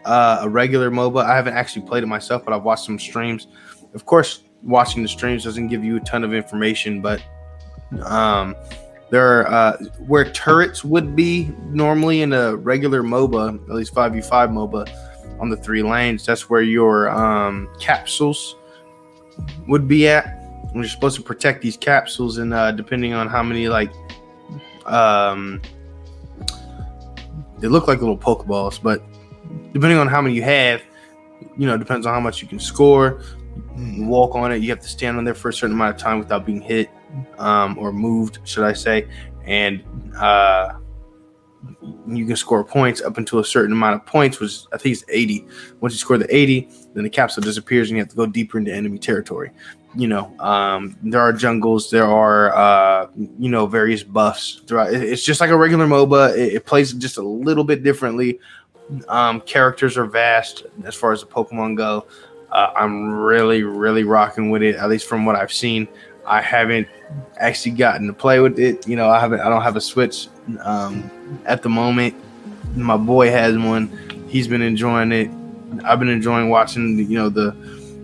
uh, 0.08 0.40
a 0.42 0.48
regular 0.48 0.90
MOBA. 0.90 1.22
I 1.22 1.36
haven't 1.36 1.54
actually 1.54 1.86
played 1.86 2.02
it 2.02 2.06
myself, 2.06 2.44
but 2.44 2.54
I've 2.54 2.62
watched 2.62 2.86
some 2.86 2.98
streams. 2.98 3.46
Of 3.94 4.06
course, 4.06 4.42
watching 4.62 5.02
the 5.02 5.08
streams 5.08 5.44
doesn't 5.44 5.68
give 5.68 5.84
you 5.84 5.96
a 5.96 6.00
ton 6.00 6.24
of 6.24 6.32
information, 6.32 7.02
but 7.02 7.22
um, 8.04 8.56
there 9.10 9.40
are 9.40 9.46
uh, 9.46 9.76
where 10.06 10.24
turrets 10.32 10.82
would 10.82 11.14
be 11.14 11.50
normally 11.66 12.22
in 12.22 12.32
a 12.32 12.56
regular 12.56 13.02
MOBA, 13.02 13.62
at 13.68 13.74
least 13.74 13.94
5v5 13.94 14.50
MOBA 14.50 15.40
on 15.40 15.50
the 15.50 15.56
three 15.56 15.82
lanes. 15.82 16.24
That's 16.24 16.48
where 16.48 16.62
your 16.62 17.10
um, 17.10 17.68
capsules 17.78 18.56
would 19.66 19.86
be 19.86 20.08
at. 20.08 20.26
And 20.26 20.76
you're 20.76 20.84
supposed 20.84 21.16
to 21.16 21.22
protect 21.22 21.62
these 21.62 21.76
capsules, 21.76 22.38
and 22.38 22.52
uh, 22.52 22.72
depending 22.72 23.12
on 23.14 23.28
how 23.28 23.42
many, 23.42 23.68
like, 23.68 23.90
um, 24.84 25.62
they 27.58 27.68
look 27.68 27.88
like 27.88 28.00
little 28.00 28.18
Pokeballs, 28.18 28.82
but 28.82 29.02
depending 29.72 29.98
on 29.98 30.08
how 30.08 30.20
many 30.20 30.34
you 30.34 30.42
have, 30.42 30.82
you 31.56 31.66
know, 31.66 31.76
depends 31.76 32.06
on 32.06 32.14
how 32.14 32.20
much 32.20 32.42
you 32.42 32.48
can 32.48 32.58
score. 32.58 33.22
You 33.76 34.04
walk 34.06 34.34
on 34.34 34.52
it. 34.52 34.62
You 34.62 34.70
have 34.70 34.80
to 34.80 34.88
stand 34.88 35.18
on 35.18 35.24
there 35.24 35.34
for 35.34 35.48
a 35.48 35.52
certain 35.52 35.74
amount 35.74 35.94
of 35.94 36.00
time 36.00 36.18
without 36.18 36.46
being 36.46 36.60
hit 36.60 36.90
um, 37.38 37.78
or 37.78 37.92
moved, 37.92 38.38
should 38.44 38.64
I 38.64 38.72
say? 38.72 39.08
And 39.44 39.82
uh, 40.16 40.78
you 42.06 42.26
can 42.26 42.36
score 42.36 42.64
points 42.64 43.00
up 43.00 43.18
until 43.18 43.38
a 43.38 43.44
certain 43.44 43.72
amount 43.72 43.96
of 43.96 44.06
points, 44.06 44.40
which 44.40 44.60
I 44.72 44.78
think 44.78 44.92
is 44.92 45.04
80. 45.08 45.46
Once 45.80 45.94
you 45.94 45.98
score 45.98 46.18
the 46.18 46.34
80, 46.34 46.68
then 46.94 47.04
the 47.04 47.10
capsule 47.10 47.42
disappears 47.42 47.88
and 47.88 47.96
you 47.96 48.02
have 48.02 48.10
to 48.10 48.16
go 48.16 48.26
deeper 48.26 48.58
into 48.58 48.72
enemy 48.72 48.98
territory. 48.98 49.50
You 49.96 50.06
know, 50.06 50.38
um, 50.38 50.96
there 51.02 51.20
are 51.20 51.32
jungles, 51.32 51.90
there 51.90 52.06
are, 52.06 52.54
uh, 52.54 53.08
you 53.16 53.48
know, 53.48 53.66
various 53.66 54.02
buffs 54.02 54.60
throughout. 54.66 54.92
It's 54.92 55.24
just 55.24 55.40
like 55.40 55.50
a 55.50 55.56
regular 55.56 55.86
MOBA. 55.86 56.36
It, 56.36 56.54
it 56.54 56.66
plays 56.66 56.92
just 56.92 57.16
a 57.16 57.22
little 57.22 57.64
bit 57.64 57.82
differently. 57.82 58.38
Um, 59.08 59.40
characters 59.42 59.96
are 59.96 60.06
vast 60.06 60.64
as 60.84 60.94
far 60.94 61.12
as 61.12 61.20
the 61.20 61.26
Pokemon 61.26 61.76
go. 61.76 62.06
Uh, 62.50 62.72
I'm 62.74 63.10
really, 63.10 63.62
really 63.62 64.04
rocking 64.04 64.50
with 64.50 64.62
it, 64.62 64.76
at 64.76 64.88
least 64.88 65.06
from 65.06 65.26
what 65.26 65.36
I've 65.36 65.52
seen. 65.52 65.86
I 66.24 66.40
haven't 66.40 66.88
actually 67.38 67.72
gotten 67.72 68.06
to 68.06 68.12
play 68.12 68.40
with 68.40 68.58
it. 68.58 68.86
You 68.86 68.96
know, 68.96 69.08
I 69.08 69.20
haven't. 69.20 69.40
I 69.40 69.48
don't 69.48 69.62
have 69.62 69.76
a 69.76 69.80
Switch 69.80 70.28
um, 70.60 71.10
at 71.44 71.62
the 71.62 71.68
moment. 71.68 72.14
My 72.76 72.96
boy 72.96 73.30
has 73.30 73.56
one. 73.56 73.88
He's 74.28 74.48
been 74.48 74.62
enjoying 74.62 75.12
it. 75.12 75.30
I've 75.84 75.98
been 75.98 76.08
enjoying 76.08 76.48
watching. 76.48 76.96
The, 76.96 77.04
you 77.04 77.18
know 77.18 77.28
the 77.28 77.52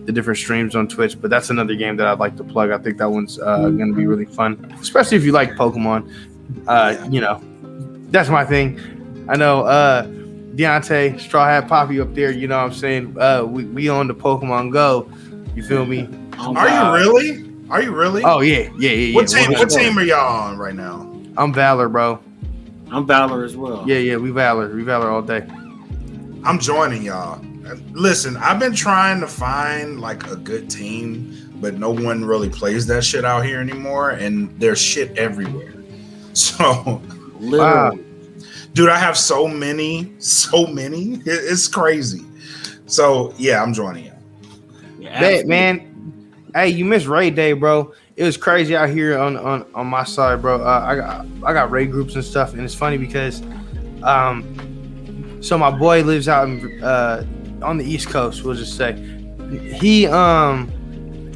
the 0.05 0.13
different 0.13 0.39
streams 0.39 0.77
on 0.77 0.89
Twitch. 0.89 1.21
But 1.21 1.31
that's 1.31 1.49
another 1.51 1.75
game 1.75 1.97
that 1.97 2.07
I'd 2.07 2.19
like 2.19 2.37
to 2.37 2.45
plug. 2.45 2.71
I 2.71 2.79
think 2.79 2.99
that 2.99 3.11
one's 3.11 3.39
uh, 3.39 3.71
going 3.71 3.91
to 3.91 3.97
be 3.97 4.07
really 4.07 4.27
fun, 4.27 4.75
especially 4.81 5.17
if 5.17 5.25
you 5.25 5.33
like 5.33 5.53
Pokemon. 5.53 6.11
Uh, 6.67 7.07
You 7.11 7.21
know, 7.23 7.41
that's 8.11 8.29
my 8.29 8.45
thing. 8.45 8.79
I 9.29 9.37
know. 9.37 9.63
Uh, 9.63 10.07
Deontay, 10.57 11.19
Straw 11.21 11.47
Hat 11.47 11.69
Poppy 11.69 12.01
up 12.01 12.15
there, 12.15 12.31
you 12.31 12.47
know 12.47 12.59
what 12.59 12.73
I'm 12.73 12.73
saying? 12.73 13.17
Uh, 13.19 13.45
we, 13.45 13.65
we 13.65 13.89
on 13.89 14.07
the 14.07 14.15
Pokemon 14.15 14.73
Go. 14.73 15.11
You 15.55 15.63
feel 15.63 15.87
me? 15.87 16.09
I'm 16.35 16.57
Are 16.57 16.67
Valor. 16.67 16.99
you 16.99 17.13
really? 17.13 17.55
Are 17.71 17.83
you 17.83 17.93
really? 17.93 18.23
Oh 18.25 18.41
yeah, 18.41 18.71
yeah, 18.79 18.91
yeah, 18.91 18.91
yeah. 18.91 19.15
what 19.15 19.29
team? 19.29 19.53
What 19.53 19.71
team 19.71 19.99
are 19.99 20.03
y'all 20.03 20.43
on 20.43 20.59
right 20.59 20.75
now? 20.75 21.11
I'm 21.37 21.53
Valor, 21.53 21.89
bro. 21.89 22.21
I'm 22.91 23.07
Valor 23.07 23.45
as 23.45 23.57
well. 23.57 23.85
Yeah, 23.87 23.99
yeah, 23.99 24.17
we 24.17 24.31
Valor. 24.31 24.75
We 24.75 24.83
Valor 24.83 25.11
all 25.11 25.23
day. 25.23 25.47
I'm 26.45 26.59
joining 26.59 27.03
y'all. 27.03 27.41
Listen, 27.93 28.37
I've 28.37 28.59
been 28.59 28.75
trying 28.75 29.21
to 29.21 29.27
find 29.27 30.01
like 30.01 30.27
a 30.31 30.37
good 30.37 30.69
team, 30.69 31.51
but 31.57 31.79
no 31.79 31.91
one 31.91 32.25
really 32.25 32.51
plays 32.51 32.87
that 32.89 33.03
shit 33.03 33.25
out 33.25 33.45
here 33.45 33.61
anymore, 33.61 34.11
and 34.11 34.55
there's 34.61 34.81
shit 34.81 35.17
everywhere. 35.17 35.73
So, 36.35 37.01
Literally. 37.39 38.04
Dude, 38.75 38.91
I 38.91 38.99
have 38.99 39.17
so 39.17 39.47
many, 39.47 40.13
so 40.19 40.67
many. 40.67 41.21
It's 41.25 41.69
crazy. 41.69 42.25
So, 42.87 43.33
yeah, 43.39 43.63
I'm 43.63 43.73
joining 43.73 44.07
you. 44.07 44.13
Yeah, 44.99 45.21
Bet, 45.21 45.47
man. 45.47 45.91
Hey, 46.55 46.71
you 46.71 46.85
missed 46.85 47.07
Raid 47.07 47.37
day, 47.37 47.53
bro. 47.53 47.95
It 48.17 48.25
was 48.25 48.37
crazy 48.37 48.77
out 48.77 48.91
here 48.91 49.19
on 49.19 49.37
on, 49.37 49.65
on 49.75 49.87
my 49.87 50.03
side, 50.05 50.43
bro. 50.43 50.61
Uh, 50.61 50.85
I 50.87 50.97
got 50.97 51.27
I 51.45 51.53
got 51.53 51.71
raid 51.71 51.91
groups 51.93 52.15
and 52.15 52.25
stuff, 52.25 52.53
and 52.53 52.63
it's 52.63 52.75
funny 52.75 52.97
because, 52.97 53.43
um, 54.03 55.39
so 55.41 55.59
my 55.59 55.71
boy 55.71 56.03
lives 56.03 56.29
out 56.29 56.49
in 56.49 56.83
uh 56.83 57.25
on 57.63 57.77
the 57.77 57.85
East 57.85 58.09
Coast. 58.09 58.45
We'll 58.45 58.55
just 58.55 58.77
say 58.77 58.95
he 59.79 60.07
um 60.07 60.71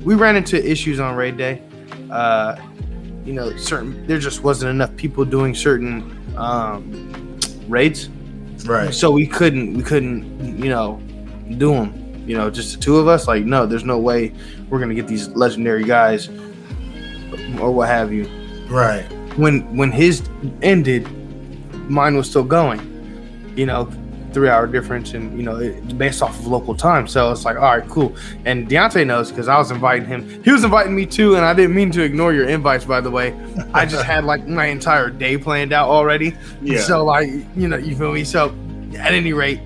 we 0.04 0.14
ran 0.14 0.36
into 0.36 0.64
issues 0.64 1.00
on 1.00 1.16
raid 1.16 1.36
day. 1.36 1.62
Uh, 2.10 2.56
you 3.24 3.32
know, 3.32 3.56
certain 3.56 4.06
there 4.06 4.18
just 4.18 4.44
wasn't 4.44 4.70
enough 4.70 4.94
people 4.96 5.24
doing 5.24 5.54
certain 5.54 6.16
um 6.36 7.27
raids 7.68 8.08
Right. 8.66 8.92
so 8.92 9.10
we 9.12 9.26
couldn't 9.26 9.74
we 9.76 9.82
couldn't 9.82 10.58
you 10.58 10.68
know 10.68 11.00
do 11.58 11.72
them 11.72 12.24
you 12.26 12.36
know 12.36 12.50
just 12.50 12.74
the 12.74 12.80
two 12.80 12.96
of 12.96 13.06
us 13.06 13.28
like 13.28 13.44
no 13.44 13.66
there's 13.66 13.84
no 13.84 13.98
way 13.98 14.32
we're 14.68 14.80
gonna 14.80 14.94
get 14.94 15.06
these 15.06 15.28
legendary 15.28 15.84
guys 15.84 16.28
or 17.60 17.70
what 17.70 17.88
have 17.88 18.12
you 18.12 18.28
Right. 18.68 19.04
when 19.38 19.76
when 19.76 19.92
his 19.92 20.28
ended 20.62 21.06
mine 21.88 22.16
was 22.16 22.28
still 22.28 22.44
going 22.44 22.80
you 23.56 23.64
know 23.66 23.88
three 24.32 24.48
hour 24.48 24.66
difference 24.66 25.14
and 25.14 25.36
you 25.36 25.42
know 25.42 25.56
it, 25.56 25.96
based 25.98 26.22
off 26.22 26.38
of 26.38 26.46
local 26.46 26.74
time 26.74 27.06
so 27.06 27.30
it's 27.32 27.44
like 27.44 27.56
all 27.56 27.76
right 27.78 27.88
cool 27.88 28.14
and 28.44 28.68
Deontay 28.68 29.06
knows 29.06 29.30
because 29.30 29.48
I 29.48 29.56
was 29.58 29.70
inviting 29.70 30.06
him 30.06 30.42
he 30.44 30.50
was 30.50 30.64
inviting 30.64 30.94
me 30.94 31.06
too 31.06 31.36
and 31.36 31.44
I 31.44 31.54
didn't 31.54 31.74
mean 31.74 31.90
to 31.92 32.02
ignore 32.02 32.32
your 32.32 32.48
invites 32.48 32.84
by 32.84 33.00
the 33.00 33.10
way 33.10 33.34
I 33.74 33.86
just 33.86 34.04
had 34.04 34.24
like 34.24 34.46
my 34.46 34.66
entire 34.66 35.10
day 35.10 35.38
planned 35.38 35.72
out 35.72 35.88
already 35.88 36.34
Yeah. 36.62 36.80
so 36.80 37.04
like 37.04 37.28
you 37.56 37.68
know, 37.68 37.76
you 37.76 37.96
feel 37.96 38.12
me? 38.12 38.24
So 38.24 38.54
at 38.98 39.12
any 39.12 39.32
rate, 39.32 39.60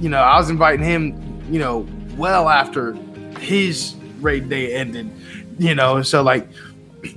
you 0.00 0.08
know, 0.08 0.18
I 0.20 0.36
was 0.38 0.50
inviting 0.50 0.84
him, 0.84 1.44
you 1.50 1.58
know, 1.58 1.86
well 2.16 2.48
after 2.48 2.92
his 3.38 3.94
raid 4.20 4.48
day 4.48 4.74
ended, 4.74 5.10
you 5.58 5.74
know. 5.74 6.02
So 6.02 6.22
like 6.22 6.48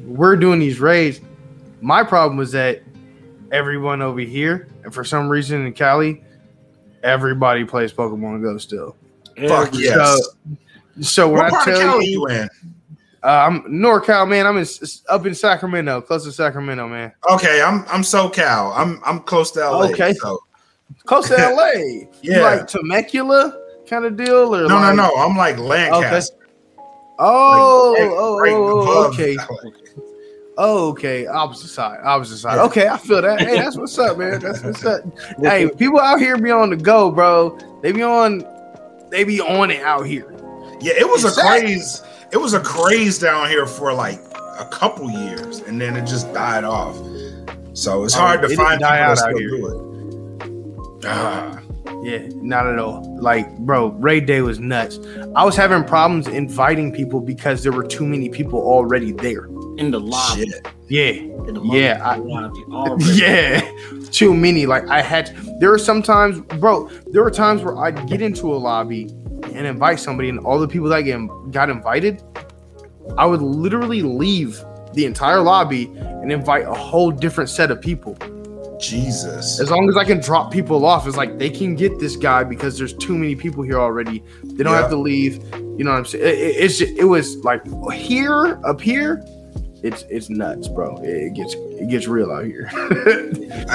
we're 0.01 0.35
doing 0.35 0.59
these 0.59 0.79
raids. 0.79 1.19
My 1.81 2.03
problem 2.03 2.37
was 2.37 2.51
that 2.51 2.83
everyone 3.51 4.01
over 4.01 4.19
here, 4.19 4.67
and 4.83 4.93
for 4.93 5.03
some 5.03 5.27
reason 5.29 5.65
in 5.65 5.73
Cali, 5.73 6.23
everybody 7.03 7.63
plays 7.65 7.91
Pokemon 7.93 8.41
Go 8.41 8.57
still. 8.57 8.95
Fuck 9.47 9.67
Every- 9.69 9.79
yes. 9.85 9.95
So, 9.95 10.17
so 11.01 11.27
when 11.29 11.37
what 11.37 11.45
I 11.45 11.49
part 11.49 11.67
of 11.69 11.75
tell 11.75 11.91
Cali 11.93 12.05
you, 12.07 12.11
you 12.11 12.27
in? 12.27 12.49
uh, 13.23 13.27
I'm 13.27 13.61
NorCal, 13.63 14.27
man. 14.29 14.45
I'm 14.45 14.57
in, 14.57 14.65
up 15.09 15.25
in 15.25 15.33
Sacramento, 15.35 16.01
close 16.01 16.23
to 16.25 16.31
Sacramento, 16.31 16.87
man. 16.87 17.11
Okay, 17.29 17.61
I'm 17.61 17.85
I'm 17.87 18.01
SoCal. 18.01 18.73
I'm 18.75 18.99
I'm 19.05 19.19
close 19.21 19.51
to 19.51 19.59
LA. 19.61 19.85
Okay. 19.89 20.13
So. 20.13 20.39
Close 21.05 21.27
to 21.29 21.35
LA. 21.35 22.07
Yeah. 22.21 22.35
You 22.35 22.41
like 22.41 22.67
Temecula 22.67 23.57
kind 23.87 24.05
of 24.05 24.15
deal, 24.15 24.53
or 24.55 24.67
No, 24.67 24.75
like, 24.75 24.95
no, 24.95 25.07
no. 25.09 25.15
I'm 25.15 25.35
like 25.35 25.57
Lancaster. 25.57 26.35
Oh, 27.17 27.95
Like, 27.97 28.09
oh, 28.11 28.39
right 28.39 28.53
oh, 28.53 29.09
okay. 29.11 29.35
LA. 29.37 29.71
Oh, 30.63 30.89
okay. 30.89 31.25
Opposite 31.25 31.69
side. 31.69 31.99
Opposite 32.03 32.37
side. 32.37 32.59
Okay, 32.59 32.87
I 32.87 32.95
feel 32.97 33.19
that. 33.23 33.39
Hey, 33.41 33.55
that's 33.55 33.75
what's 33.77 33.97
up, 33.97 34.17
man. 34.19 34.39
That's 34.39 34.61
what's 34.63 34.85
up. 34.85 35.01
hey, 35.41 35.67
people 35.71 35.99
out 35.99 36.19
here 36.19 36.37
be 36.37 36.51
on 36.51 36.69
the 36.69 36.77
go, 36.77 37.09
bro. 37.09 37.57
They 37.81 37.91
be 37.91 38.03
on. 38.03 38.45
They 39.09 39.23
be 39.23 39.41
on 39.41 39.71
it 39.71 39.81
out 39.81 40.05
here. 40.05 40.31
Yeah, 40.79 40.93
it 40.97 41.09
was 41.09 41.25
a 41.25 41.31
craze. 41.41 42.03
It 42.31 42.37
was 42.37 42.53
a 42.53 42.59
craze 42.59 43.17
down 43.17 43.49
here 43.49 43.65
for 43.65 43.91
like 43.91 44.19
a 44.59 44.67
couple 44.71 45.09
years, 45.09 45.61
and 45.61 45.81
then 45.81 45.95
it 45.97 46.05
just 46.05 46.31
died 46.31 46.63
off. 46.63 46.95
So 47.73 48.03
it's 48.03 48.15
Oh, 48.15 48.19
hard 48.19 48.39
it 48.39 48.41
to 48.43 48.47
didn't 48.49 48.63
find 48.65 48.79
people 48.79 48.93
out 48.93 49.17
still 49.17 49.29
out 49.29 49.39
here. 49.39 49.49
do 49.49 49.67
it. 49.67 51.05
Ah, 51.05 51.57
Yeah, 52.03 52.27
not 52.35 52.67
at 52.67 52.77
all. 52.79 53.17
Like, 53.19 53.57
bro, 53.59 53.87
Raid 53.93 54.27
Day 54.27 54.41
was 54.41 54.59
nuts. 54.59 54.99
I 55.35 55.43
was 55.43 55.55
having 55.55 55.83
problems 55.83 56.27
inviting 56.27 56.91
people 56.91 57.19
because 57.19 57.63
there 57.63 57.71
were 57.71 57.85
too 57.85 58.05
many 58.05 58.29
people 58.29 58.59
already 58.59 59.11
there. 59.11 59.47
In 59.77 59.91
the 59.91 59.99
lobby. 59.99 60.45
shit. 60.49 60.67
Yeah, 60.87 61.09
In 61.47 61.53
the 61.53 61.61
Yeah, 61.63 62.01
I- 62.03 62.17
lobby 62.17 63.03
yeah, 63.13 63.61
too 64.11 64.33
many. 64.33 64.65
Like 64.65 64.87
I 64.89 65.01
had. 65.01 65.35
There 65.59 65.69
were 65.69 65.77
some 65.79 66.01
times, 66.03 66.39
bro. 66.59 66.89
There 67.07 67.23
were 67.23 67.31
times 67.31 67.61
where 67.63 67.77
I'd 67.77 68.07
get 68.07 68.21
into 68.21 68.53
a 68.53 68.57
lobby 68.57 69.03
and 69.53 69.65
invite 69.67 69.99
somebody, 69.99 70.29
and 70.29 70.39
all 70.39 70.59
the 70.59 70.67
people 70.67 70.89
that 70.89 71.01
get, 71.03 71.19
got 71.51 71.69
invited, 71.69 72.21
I 73.17 73.25
would 73.25 73.41
literally 73.41 74.01
leave 74.01 74.61
the 74.93 75.05
entire 75.05 75.39
lobby 75.41 75.85
and 75.95 76.31
invite 76.31 76.65
a 76.65 76.73
whole 76.73 77.11
different 77.11 77.49
set 77.49 77.71
of 77.71 77.79
people. 77.81 78.17
Jesus. 78.79 79.59
As 79.59 79.69
long 79.69 79.87
as 79.89 79.95
I 79.95 80.03
can 80.03 80.19
drop 80.19 80.51
people 80.51 80.85
off, 80.85 81.07
it's 81.07 81.15
like 81.15 81.37
they 81.37 81.49
can 81.49 81.75
get 81.75 81.99
this 81.99 82.15
guy 82.15 82.43
because 82.43 82.77
there's 82.77 82.93
too 82.95 83.15
many 83.17 83.35
people 83.35 83.63
here 83.63 83.79
already. 83.79 84.23
They 84.43 84.63
don't 84.63 84.73
Yeah. 84.73 84.81
have 84.81 84.89
to 84.89 84.97
leave. 84.97 85.35
You 85.77 85.83
know 85.85 85.91
what 85.91 85.97
I'm 85.97 86.05
saying? 86.05 86.23
It, 86.25 86.33
it- 86.39 86.55
it's 86.63 86.77
just, 86.79 86.97
it 86.97 87.05
was 87.05 87.37
like 87.43 87.61
here 87.93 88.59
up 88.65 88.81
here. 88.81 89.23
It's 89.83 90.03
it's 90.09 90.29
nuts, 90.29 90.67
bro. 90.67 90.97
It, 90.97 91.09
it 91.09 91.33
gets 91.33 91.55
it 91.55 91.89
gets 91.89 92.07
real 92.07 92.31
out 92.31 92.45
here. 92.45 92.69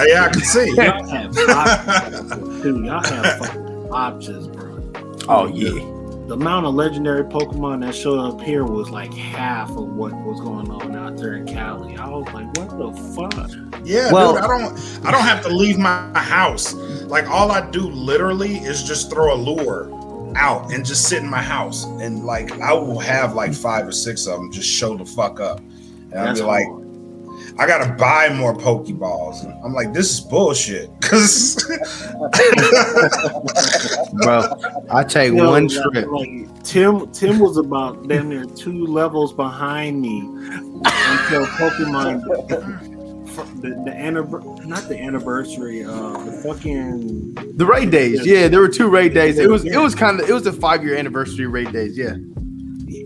Yeah, 0.07 0.25
I 0.25 0.29
can 0.33 0.41
see. 0.43 0.73
Y'all 0.75 1.07
have 1.09 1.37
options, 1.39 2.63
dude. 2.63 2.85
Y'all 2.87 3.03
have 3.05 3.91
options, 3.93 4.47
bro. 4.49 4.83
oh 5.29 5.47
yeah. 5.53 5.71
The 6.29 6.35
amount 6.35 6.67
of 6.67 6.75
legendary 6.75 7.23
Pokemon 7.25 7.83
that 7.85 7.95
showed 7.95 8.19
up 8.19 8.41
here 8.41 8.65
was 8.65 8.91
like 8.91 9.13
half 9.15 9.71
of 9.71 9.89
what 9.95 10.13
was 10.25 10.41
going 10.41 10.71
on 10.71 10.95
out 10.97 11.17
there 11.17 11.35
in 11.35 11.47
Cali. 11.47 11.97
I 11.97 12.09
was 12.09 12.27
like, 12.35 12.47
what 12.57 12.77
the 12.79 12.93
fuck? 13.15 13.85
Yeah, 13.87 14.13
Well- 14.13 14.35
dude, 14.35 14.43
I 14.43 14.47
don't 14.49 15.07
I 15.07 15.11
don't 15.13 15.23
have 15.23 15.43
to 15.45 15.49
leave 15.51 15.79
my 15.79 16.11
house. 16.19 16.75
Like 16.75 17.29
all 17.31 17.51
I 17.53 17.69
do 17.71 17.81
literally 17.89 18.57
is 18.57 18.83
just 18.83 19.11
throw 19.11 19.33
a 19.35 19.37
lure 19.37 19.91
out 20.37 20.73
and 20.73 20.85
just 20.85 21.09
sit 21.09 21.23
in 21.23 21.29
my 21.31 21.43
house. 21.43 21.85
And 21.85 22.25
like 22.27 22.53
I 22.61 22.73
will 22.73 22.99
have 22.99 23.35
like 23.35 23.55
five 23.55 23.87
or 23.89 23.93
six 23.93 24.27
of 24.27 24.39
them 24.39 24.53
just 24.53 24.69
show 24.69 24.97
the 24.97 25.05
fuck 25.07 25.41
up. 25.41 25.61
And 26.11 26.21
I'll 26.21 26.27
That's 26.27 26.41
be 26.41 26.47
like. 26.47 26.67
I 27.59 27.67
gotta 27.67 27.93
buy 27.95 28.29
more 28.35 28.55
Pokeballs. 28.55 29.45
And 29.45 29.53
I'm 29.65 29.73
like, 29.73 29.95
this 29.95 30.13
is 30.13 30.21
bullshit. 30.21 30.91
Cause 31.01 31.65
bro. 34.23 34.53
I 34.91 35.03
take 35.05 35.33
Yo, 35.33 35.51
one 35.51 35.69
trip. 35.69 36.07
Like 36.11 36.65
Tim, 36.65 37.11
Tim 37.13 37.39
was 37.39 37.57
about 37.57 38.09
damn 38.09 38.29
near 38.29 38.45
two 38.45 38.87
levels 38.87 39.33
behind 39.33 40.03
me 40.03 40.21
until 40.21 41.47
Pokemon. 41.47 42.25
The, 43.61 43.69
the 43.69 43.91
annivers- 43.91 44.65
not 44.65 44.89
the 44.89 44.99
anniversary, 44.99 45.85
uh, 45.85 46.25
the 46.25 46.33
fucking 46.43 47.35
The 47.57 47.67
raid 47.67 47.91
days, 47.91 48.25
yeah, 48.25 48.49
there 48.49 48.61
were 48.61 48.69
two 48.69 48.89
raid 48.89 49.13
days. 49.13 49.39
It 49.39 49.51
was 49.51 49.65
it 49.65 49.77
was 49.77 49.95
kind 49.95 50.21
of 50.21 50.29
it 50.29 50.33
was 50.33 50.45
the 50.45 50.53
five 50.53 50.83
year 50.83 50.97
anniversary 50.97 51.47
raid 51.47 51.71
days, 51.71 51.99
yeah. 51.99 52.17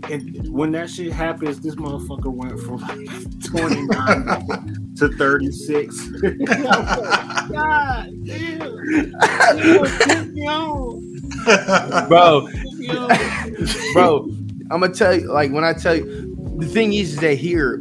And 0.09 0.49
when 0.51 0.71
that 0.71 0.89
shit 0.89 1.11
happens, 1.11 1.59
this 1.61 1.75
motherfucker 1.75 2.31
went 2.31 2.59
from 2.59 2.77
like 2.77 3.43
29 3.43 4.93
to 4.97 5.09
36. 5.09 6.07
God 7.51 8.09
damn. 8.23 8.59
Damn, 9.57 10.33
me 10.33 10.47
on. 10.47 12.07
Bro, 12.07 12.47
Get 12.47 12.73
me 12.73 12.89
on. 12.89 13.93
bro, 13.93 14.29
I'm 14.71 14.79
gonna 14.81 14.93
tell 14.93 15.15
you, 15.15 15.31
like 15.31 15.51
when 15.51 15.63
I 15.63 15.73
tell 15.73 15.95
you, 15.95 16.55
the 16.57 16.67
thing 16.67 16.93
is 16.93 17.17
that 17.17 17.35
here, 17.35 17.75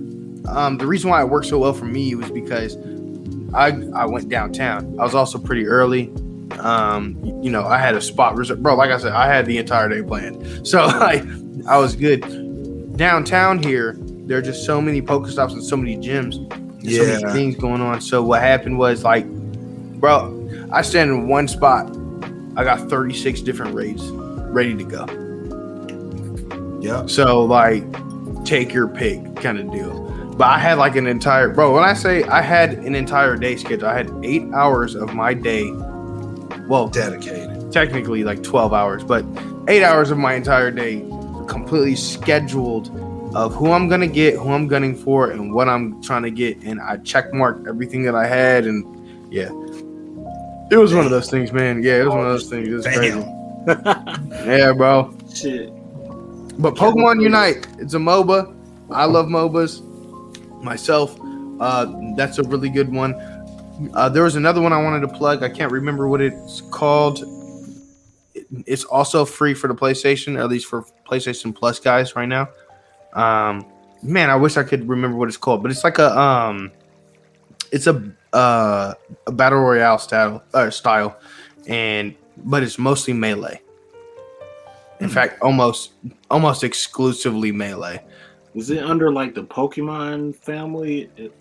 um, 0.48 0.78
the 0.78 0.86
reason 0.86 1.10
why 1.10 1.22
it 1.22 1.28
worked 1.28 1.46
so 1.46 1.58
well 1.58 1.72
for 1.72 1.84
me 1.84 2.14
was 2.14 2.30
because 2.30 2.76
I 3.54 3.68
I 3.94 4.06
went 4.06 4.28
downtown. 4.28 4.98
I 4.98 5.04
was 5.04 5.14
also 5.14 5.38
pretty 5.38 5.66
early. 5.66 6.12
Um, 6.58 7.16
you 7.42 7.50
know, 7.50 7.64
I 7.64 7.78
had 7.78 7.94
a 7.94 8.00
spot 8.00 8.36
reserved, 8.36 8.62
bro. 8.62 8.74
Like 8.74 8.90
I 8.90 8.98
said, 8.98 9.12
I 9.12 9.26
had 9.26 9.46
the 9.46 9.58
entire 9.58 9.88
day 9.88 10.02
planned, 10.02 10.66
so 10.66 10.86
like 10.86 11.22
I 11.70 11.78
was 11.78 11.94
good. 11.94 12.96
Downtown 12.96 13.62
here, 13.62 13.96
there 14.00 14.38
are 14.38 14.42
just 14.42 14.66
so 14.66 14.80
many 14.80 15.00
Pokestops 15.00 15.52
and 15.52 15.62
so 15.62 15.76
many 15.76 15.96
gyms, 15.96 16.34
and 16.82 16.90
so 16.90 17.04
many 17.04 17.32
things 17.32 17.54
going 17.54 17.80
on. 17.80 18.00
So 18.00 18.24
what 18.24 18.42
happened 18.42 18.76
was 18.76 19.04
like, 19.04 19.24
bro, 20.00 20.68
I 20.72 20.82
stand 20.82 21.10
in 21.10 21.28
one 21.28 21.46
spot. 21.46 21.96
I 22.56 22.64
got 22.64 22.90
36 22.90 23.40
different 23.42 23.72
raids 23.72 24.02
ready 24.50 24.74
to 24.74 24.82
go. 24.82 26.80
Yeah. 26.82 27.06
So 27.06 27.44
like, 27.44 27.84
take 28.44 28.74
your 28.74 28.88
pick 28.88 29.36
kind 29.36 29.60
of 29.60 29.70
deal. 29.70 30.00
But 30.36 30.48
I 30.48 30.58
had 30.58 30.76
like 30.76 30.96
an 30.96 31.06
entire 31.06 31.50
bro. 31.50 31.72
When 31.72 31.84
I 31.84 31.94
say 31.94 32.24
I 32.24 32.42
had 32.42 32.72
an 32.78 32.96
entire 32.96 33.36
day 33.36 33.54
schedule, 33.54 33.86
I 33.86 33.96
had 33.96 34.10
eight 34.24 34.42
hours 34.54 34.96
of 34.96 35.14
my 35.14 35.34
day. 35.34 35.70
Well, 36.66 36.88
Dedicated. 36.88 37.70
technically 37.70 38.24
like 38.24 38.42
twelve 38.42 38.72
hours, 38.72 39.04
but 39.04 39.24
eight 39.68 39.84
hours 39.84 40.10
of 40.10 40.18
my 40.18 40.34
entire 40.34 40.72
day 40.72 41.04
completely 41.50 41.96
scheduled 41.96 42.88
of 43.34 43.54
who 43.54 43.72
I'm 43.72 43.88
gonna 43.88 44.06
get, 44.06 44.36
who 44.36 44.52
I'm 44.52 44.66
gunning 44.66 44.94
for, 44.94 45.30
and 45.30 45.52
what 45.52 45.68
I'm 45.68 46.02
trying 46.02 46.22
to 46.22 46.30
get. 46.30 46.62
And 46.62 46.80
I 46.80 46.96
check 46.98 47.34
marked 47.34 47.66
everything 47.66 48.02
that 48.04 48.14
I 48.14 48.26
had, 48.26 48.64
and 48.64 48.84
yeah, 49.32 49.50
it 50.70 50.76
was 50.76 50.94
one 50.94 51.04
of 51.04 51.10
those 51.10 51.28
things, 51.28 51.52
man. 51.52 51.82
Yeah, 51.82 52.00
it 52.00 52.04
was 52.04 52.14
one 52.14 52.26
of 52.26 52.32
those 52.32 52.48
things. 52.48 52.68
It 52.68 52.74
was 52.74 52.86
crazy. 52.86 53.24
Yeah, 54.46 54.72
bro. 54.72 55.14
Shit. 55.34 55.68
But 56.58 56.74
Pokemon 56.76 57.22
Unite, 57.22 57.66
it's 57.78 57.92
a 57.92 57.98
MOBA. 57.98 58.56
I 58.90 59.04
love 59.04 59.26
MOBAs 59.26 59.82
myself. 60.62 61.18
Uh, 61.60 61.92
that's 62.16 62.38
a 62.38 62.42
really 62.44 62.70
good 62.70 62.90
one. 62.90 63.14
Uh, 63.94 64.08
there 64.08 64.22
was 64.22 64.36
another 64.36 64.60
one 64.62 64.72
I 64.72 64.82
wanted 64.82 65.00
to 65.00 65.08
plug. 65.08 65.42
I 65.42 65.50
can't 65.50 65.70
remember 65.70 66.08
what 66.08 66.20
it's 66.22 66.62
called. 66.70 67.22
It's 68.66 68.84
also 68.84 69.24
free 69.24 69.52
for 69.52 69.68
the 69.68 69.74
PlayStation, 69.74 70.38
at 70.38 70.48
least 70.48 70.66
for 70.66 70.84
PlayStation 71.14 71.54
Plus 71.54 71.78
guys 71.80 72.14
right 72.16 72.28
now. 72.28 72.48
Um, 73.14 73.66
man, 74.02 74.30
I 74.30 74.36
wish 74.36 74.56
I 74.56 74.62
could 74.62 74.88
remember 74.88 75.16
what 75.16 75.28
it's 75.28 75.36
called, 75.36 75.62
but 75.62 75.70
it's 75.70 75.82
like 75.84 75.98
a 75.98 76.16
um, 76.18 76.70
it's 77.72 77.86
a 77.86 78.02
uh, 78.32 78.94
a 79.26 79.32
battle 79.32 79.58
royale 79.60 79.98
style 79.98 80.42
uh, 80.54 80.70
style, 80.70 81.18
and 81.66 82.14
but 82.38 82.62
it's 82.62 82.78
mostly 82.78 83.12
melee. 83.12 83.60
In 85.00 85.08
fact, 85.08 85.40
almost 85.42 85.92
almost 86.30 86.62
exclusively 86.62 87.52
melee. 87.52 88.02
Is 88.54 88.70
it 88.70 88.82
under 88.82 89.10
like 89.12 89.34
the 89.34 89.42
Pokemon 89.44 90.36
family? 90.36 91.10
It- 91.16 91.32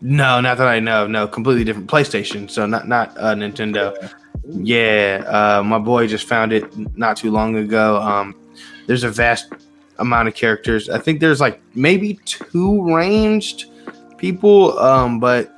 No, 0.00 0.40
not 0.40 0.56
that 0.58 0.68
I 0.68 0.80
know. 0.80 1.06
No, 1.06 1.26
completely 1.28 1.64
different 1.64 1.90
PlayStation. 1.90 2.50
So 2.50 2.66
not 2.66 2.88
not 2.88 3.16
uh, 3.18 3.34
Nintendo. 3.34 4.10
Yeah, 4.48 5.22
uh, 5.28 5.62
my 5.62 5.78
boy 5.78 6.06
just 6.06 6.26
found 6.26 6.52
it 6.52 6.64
not 6.96 7.16
too 7.18 7.30
long 7.30 7.56
ago. 7.56 8.00
Um, 8.00 8.34
there's 8.90 9.04
a 9.04 9.08
vast 9.08 9.52
amount 9.98 10.26
of 10.26 10.34
characters. 10.34 10.88
I 10.88 10.98
think 10.98 11.20
there's 11.20 11.40
like 11.40 11.62
maybe 11.76 12.18
two 12.24 12.92
ranged 12.92 13.66
people, 14.18 14.76
um, 14.80 15.20
but 15.20 15.54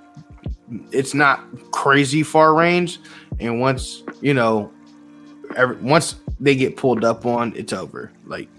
it's 0.91 1.15
not 1.15 1.43
crazy 1.71 2.23
far 2.23 2.53
range. 2.53 3.01
And 3.41 3.59
once 3.59 4.03
you 4.21 4.35
know, 4.35 4.71
every, 5.57 5.77
once 5.77 6.17
they 6.41 6.55
get 6.55 6.77
pulled 6.77 7.07
up 7.07 7.25
on, 7.25 7.55
it's 7.57 7.73
over. 7.73 8.13
Like 8.27 8.51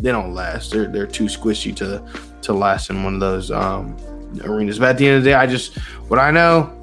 they 0.00 0.10
don't 0.10 0.34
last. 0.34 0.72
They're 0.72 0.88
they're 0.88 1.06
too 1.06 1.26
squishy 1.26 1.72
to 1.76 2.04
to 2.42 2.52
last 2.52 2.90
in 2.90 3.04
one 3.04 3.14
of 3.14 3.20
those 3.20 3.52
um, 3.52 3.96
arenas. 4.42 4.80
But 4.80 4.88
at 4.88 4.98
the 4.98 5.06
end 5.06 5.18
of 5.18 5.22
the 5.22 5.30
day, 5.30 5.34
I 5.34 5.46
just 5.46 5.78
what 6.08 6.18
I 6.18 6.32
know 6.32 6.74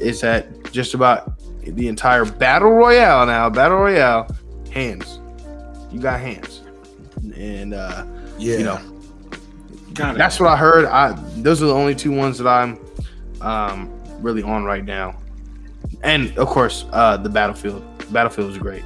is 0.00 0.22
that 0.22 0.72
just 0.72 0.94
about 0.94 1.34
the 1.62 1.86
entire 1.86 2.24
battle 2.24 2.72
royale 2.72 3.26
now, 3.26 3.48
battle 3.48 3.78
royale, 3.78 4.26
hands. 4.72 5.20
You 5.92 6.00
got 6.00 6.20
hands, 6.20 6.59
and 7.40 7.74
uh, 7.74 8.04
Yeah. 8.38 8.56
you 8.58 8.64
know 8.64 8.80
Got 9.94 10.14
it. 10.14 10.18
that's 10.18 10.38
what 10.38 10.48
I 10.50 10.56
heard. 10.56 10.84
I 10.84 11.12
those 11.38 11.62
are 11.62 11.66
the 11.66 11.74
only 11.74 11.94
two 11.94 12.12
ones 12.12 12.38
that 12.38 12.46
I'm 12.46 12.78
um, 13.40 13.90
really 14.20 14.42
on 14.42 14.64
right 14.64 14.84
now, 14.84 15.16
and 16.02 16.36
of 16.38 16.46
course 16.48 16.84
uh, 16.92 17.16
the 17.16 17.28
battlefield. 17.28 17.84
Battlefield 18.12 18.50
is 18.50 18.58
great. 18.58 18.82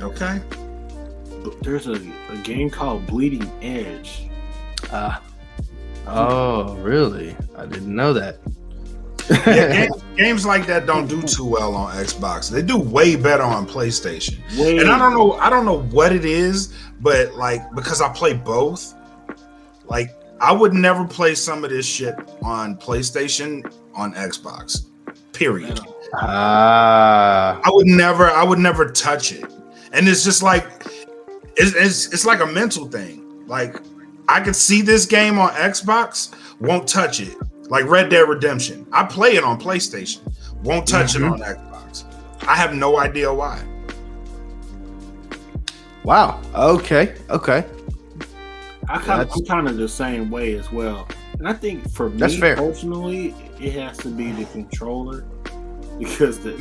Okay. 0.00 0.40
There's 1.62 1.86
a, 1.86 1.94
a 2.30 2.36
game 2.42 2.68
called 2.70 3.06
Bleeding 3.06 3.48
Edge. 3.62 4.28
Uh, 4.90 5.18
oh, 6.06 6.74
really? 6.76 7.36
I 7.56 7.66
didn't 7.66 7.94
know 7.94 8.12
that. 8.12 8.38
Yeah, 9.30 9.86
ga- 9.88 10.00
games 10.16 10.46
like 10.46 10.66
that 10.66 10.86
don't 10.86 11.06
do 11.08 11.22
too 11.22 11.44
well 11.46 11.74
on 11.74 11.94
Xbox. 11.96 12.50
They 12.50 12.62
do 12.62 12.78
way 12.78 13.16
better 13.16 13.42
on 13.42 13.66
PlayStation. 13.66 14.38
Way 14.58 14.78
And 14.78 14.88
I 14.90 14.98
don't 14.98 15.14
know, 15.14 15.32
I 15.34 15.50
don't 15.50 15.64
know 15.64 15.82
what 15.82 16.12
it 16.12 16.24
is, 16.24 16.72
but 17.00 17.34
like 17.34 17.62
because 17.74 18.00
I 18.00 18.08
play 18.12 18.32
both, 18.34 18.94
like 19.86 20.10
I 20.40 20.52
would 20.52 20.72
never 20.74 21.06
play 21.06 21.34
some 21.34 21.64
of 21.64 21.70
this 21.70 21.86
shit 21.86 22.14
on 22.42 22.76
PlayStation 22.76 23.72
on 23.94 24.14
Xbox. 24.14 24.86
Period. 25.32 25.78
at. 25.80 25.86
Ah, 26.14 27.60
I 27.64 27.70
would 27.70 27.86
never, 27.86 28.30
I 28.30 28.44
would 28.44 28.58
never 28.58 28.90
touch 28.90 29.32
it. 29.32 29.44
and 29.92 30.08
it's 30.08 30.24
just 30.24 30.42
like 30.42 30.66
it's, 31.56 31.74
it's 31.74 32.12
it's 32.12 32.24
like 32.26 32.40
a 32.40 32.46
mental 32.46 32.86
thing. 32.86 33.24
Like 33.46 33.76
I 34.28 34.40
could 34.40 34.56
see 34.56 34.82
this 34.82 35.06
game 35.06 35.38
on 35.38 35.50
Xbox, 35.50 36.32
won't 36.60 36.88
touch 36.88 37.20
it. 37.20 37.36
Like 37.68 37.84
Red 37.86 38.08
Dead 38.10 38.28
Redemption, 38.28 38.86
I 38.92 39.04
play 39.04 39.34
it 39.36 39.44
on 39.44 39.60
PlayStation, 39.60 40.20
won't 40.62 40.86
touch 40.86 41.14
Mhm. 41.14 41.16
it 41.16 41.22
on 41.24 41.40
Xbox. 41.40 42.04
I 42.46 42.54
have 42.54 42.74
no 42.74 42.98
idea 42.98 43.32
why. 43.32 43.60
Wow. 46.04 46.40
Okay. 46.54 47.14
Okay. 47.30 47.64
I 48.88 48.98
kind 48.98 49.20
of, 49.22 49.30
I'm 49.34 49.44
kind 49.46 49.68
of 49.68 49.76
the 49.76 49.88
same 49.88 50.30
way 50.30 50.54
as 50.54 50.70
well. 50.70 51.08
And 51.38 51.48
I 51.48 51.52
think 51.52 51.90
for 51.90 52.08
me 52.08 52.18
That's 52.18 52.36
fair. 52.38 52.54
personally, 52.56 53.34
it 53.60 53.72
has 53.72 53.96
to 53.98 54.08
be 54.08 54.30
the 54.30 54.44
controller 54.46 55.24
because 55.98 56.38
the, 56.38 56.50
the 56.52 56.56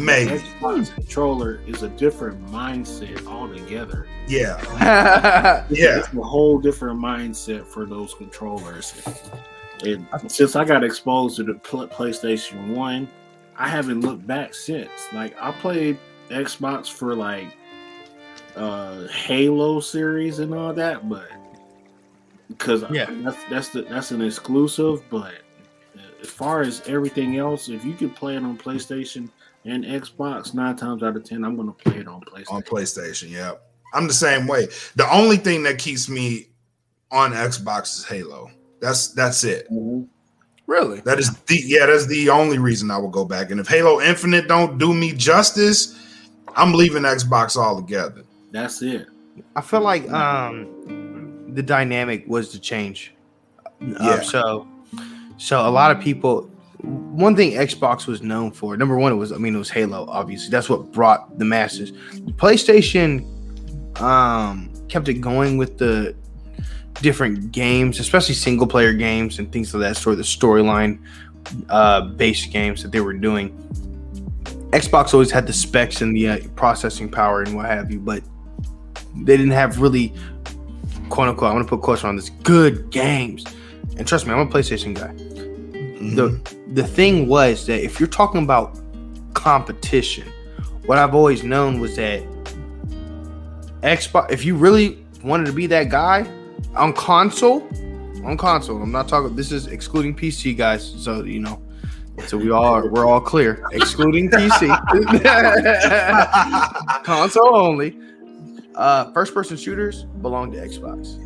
Xbox 0.62 0.94
controller 0.96 1.60
is 1.68 1.84
a 1.84 1.90
different 1.90 2.44
mindset 2.48 3.26
altogether. 3.28 4.08
Yeah, 4.28 4.60
yeah. 4.80 5.66
yeah. 5.70 6.00
It's 6.00 6.12
a 6.14 6.22
whole 6.22 6.58
different 6.58 7.00
mindset 7.00 7.68
for 7.68 7.86
those 7.86 8.16
controllers. 8.16 8.94
And 9.86 10.08
since 10.32 10.56
I 10.56 10.66
got 10.66 10.84
exposed 10.84 11.38
to 11.38 11.44
the 11.44 11.54
PlayStation 11.54 12.74
One, 12.76 13.08
I 13.58 13.68
haven't 13.70 14.02
looked 14.02 14.26
back 14.28 14.54
since. 14.54 14.90
Like 15.14 15.36
I 15.42 15.52
played 15.52 15.98
Xbox 16.30 16.92
for 16.92 17.16
like 17.16 17.56
uh 18.56 19.08
Halo 19.08 19.80
series 19.80 20.40
and 20.40 20.54
all 20.54 20.74
that, 20.74 21.08
but 21.10 21.28
because 22.50 22.84
Yeah. 22.92 23.08
that's 23.24 23.44
that's 23.50 23.70
the, 23.70 23.82
that's 23.84 24.12
an 24.12 24.22
exclusive. 24.22 25.04
But 25.10 25.34
as 26.22 26.30
far 26.30 26.62
as 26.62 26.82
everything 26.88 27.38
else, 27.38 27.70
if 27.70 27.84
you 27.86 27.94
can 27.94 28.10
play 28.10 28.36
it 28.36 28.44
on 28.44 28.58
PlayStation 28.58 29.30
and 29.66 29.84
Xbox, 29.84 30.54
nine 30.54 30.76
times 30.76 31.04
out 31.04 31.16
of 31.16 31.24
ten, 31.24 31.44
I'm 31.44 31.56
gonna 31.56 31.72
play 31.74 31.98
it 31.98 32.08
on 32.08 32.22
PlayStation. 32.22 32.52
on 32.54 32.62
PlayStation. 32.64 33.30
Yeah, 33.30 33.54
I'm 33.94 34.08
the 34.08 34.14
same 34.14 34.48
way. 34.48 34.68
The 34.96 35.12
only 35.14 35.38
thing 35.38 35.64
that 35.64 35.78
keeps 35.78 36.08
me 36.10 36.48
on 37.12 37.32
Xbox 37.32 37.98
is 38.00 38.06
Halo. 38.06 38.50
That's 38.82 39.10
that's 39.10 39.44
it. 39.44 39.70
Mhm. 39.72 40.08
Really? 40.68 41.00
That 41.02 41.20
is 41.20 41.32
the 41.48 41.62
yeah. 41.66 41.86
That's 41.86 42.08
the 42.08 42.30
only 42.30 42.58
reason 42.58 42.90
I 42.92 42.98
will 42.98 43.10
go 43.10 43.26
back. 43.26 43.52
And 43.52 43.60
if 43.60 43.68
Halo 43.68 44.02
Infinite 44.02 44.48
don't 44.48 44.78
do 44.78 44.94
me 44.94 45.12
justice, 45.14 45.96
I'm 46.56 46.74
leaving 46.74 47.04
Xbox 47.04 47.56
altogether. 47.56 48.24
That's 48.52 48.82
it. 48.82 49.08
I 49.56 49.62
feel 49.62 49.82
like 49.82 50.10
um 50.12 50.68
the 51.54 51.62
dynamic 51.64 52.26
was 52.28 52.50
to 52.50 52.60
change. 52.60 53.14
Uh, 53.82 53.94
Yeah. 54.02 54.22
so 54.22 54.68
so 55.38 55.68
a 55.68 55.70
lot 55.70 55.92
of 55.92 56.00
people 56.02 56.50
one 56.82 57.36
thing 57.36 57.52
Xbox 57.54 58.06
was 58.06 58.22
known 58.22 58.52
for, 58.52 58.78
number 58.78 58.96
one, 58.98 59.12
it 59.12 59.16
was 59.16 59.32
I 59.32 59.38
mean 59.38 59.56
it 59.56 59.58
was 59.60 59.70
Halo, 59.70 60.06
obviously. 60.10 60.50
That's 60.50 60.70
what 60.70 60.92
brought 60.92 61.38
the 61.40 61.46
masses. 61.46 61.92
PlayStation 62.38 63.24
um 64.02 64.72
kept 64.90 65.08
it 65.10 65.16
going 65.16 65.58
with 65.58 65.78
the 65.78 66.16
different 67.02 67.52
games, 67.52 68.00
especially 68.00 68.36
single 68.36 68.68
player 68.68 68.94
games 68.94 69.40
and 69.40 69.52
things 69.52 69.74
of 69.74 69.82
that 69.82 69.98
sort, 69.98 70.18
the 70.18 70.24
storyline 70.24 71.00
uh 71.70 72.02
based 72.02 72.52
games 72.52 72.82
that 72.82 72.92
they 72.92 73.02
were 73.02 73.14
doing. 73.14 73.50
Xbox 74.72 75.14
always 75.14 75.32
had 75.32 75.48
the 75.48 75.54
specs 75.54 76.02
and 76.02 76.16
the 76.16 76.28
uh, 76.28 76.40
processing 76.56 77.10
power 77.10 77.42
and 77.42 77.56
what 77.56 77.66
have 77.68 77.92
you, 77.92 78.00
but 78.00 78.24
they 79.16 79.38
didn't 79.38 79.52
have 79.52 79.80
really 79.80 80.14
quote 81.10 81.30
unquote. 81.30 81.50
I'm 81.50 81.56
gonna 81.56 81.68
put 81.68 81.82
quotes 81.82 82.04
on 82.04 82.16
this. 82.16 82.30
Good 82.30 82.90
games, 82.90 83.46
and 83.98 84.08
trust 84.08 84.26
me, 84.26 84.34
I'm 84.34 84.40
a 84.40 84.48
PlayStation 84.48 84.94
guy. 84.94 85.14
The 86.16 86.40
the 86.74 86.86
thing 86.86 87.28
was 87.28 87.66
that 87.68 87.84
if 87.84 88.00
you're 88.00 88.10
talking 88.10 88.44
about 88.44 88.78
competition, 89.34 90.28
what 90.86 90.98
I've 90.98 91.16
always 91.16 91.44
known 91.44 91.80
was 91.80 91.96
that 91.96 92.24
Xbox. 93.82 94.32
If 94.32 94.44
you 94.44 94.56
really 94.56 95.06
wanted 95.24 95.46
to 95.46 95.54
be 95.54 95.68
that 95.68 95.90
guy 95.90 96.28
on 96.76 96.94
console, 96.94 97.68
on 98.24 98.38
console, 98.38 98.82
I'm 98.82 98.92
not 98.92 99.08
talking. 99.08 99.36
This 99.36 99.52
is 99.52 99.68
excluding 99.68 100.16
PC 100.16 100.56
guys, 100.58 100.94
so 100.98 101.24
you 101.24 101.40
know. 101.40 101.62
So 102.28 102.38
we 102.38 102.50
all 102.50 102.64
are, 102.64 102.90
we're 102.90 103.06
all 103.06 103.20
clear, 103.20 103.62
excluding 103.74 104.30
PC, 104.30 104.70
console 107.04 107.56
only. 107.56 108.00
Uh, 108.76 109.12
first 109.12 109.34
person 109.34 109.58
shooters 109.58 110.04
belong 110.22 110.52
to 110.54 110.58
Xbox. 110.58 111.22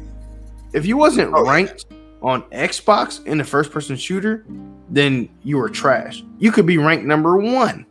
If 0.74 0.86
you 0.86 0.98
wasn't 0.98 1.34
Oh, 1.34 1.46
ranked 1.48 1.86
on 2.22 2.42
Xbox 2.52 3.26
in 3.26 3.38
the 3.38 3.44
first 3.44 3.72
person 3.72 3.96
shooter, 3.96 4.46
then 4.90 5.30
you 5.44 5.58
were 5.58 5.70
trash. 5.70 6.24
You 6.40 6.52
could 6.52 6.66
be 6.66 6.78
ranked 6.78 7.06
number 7.06 7.38
one 7.38 7.86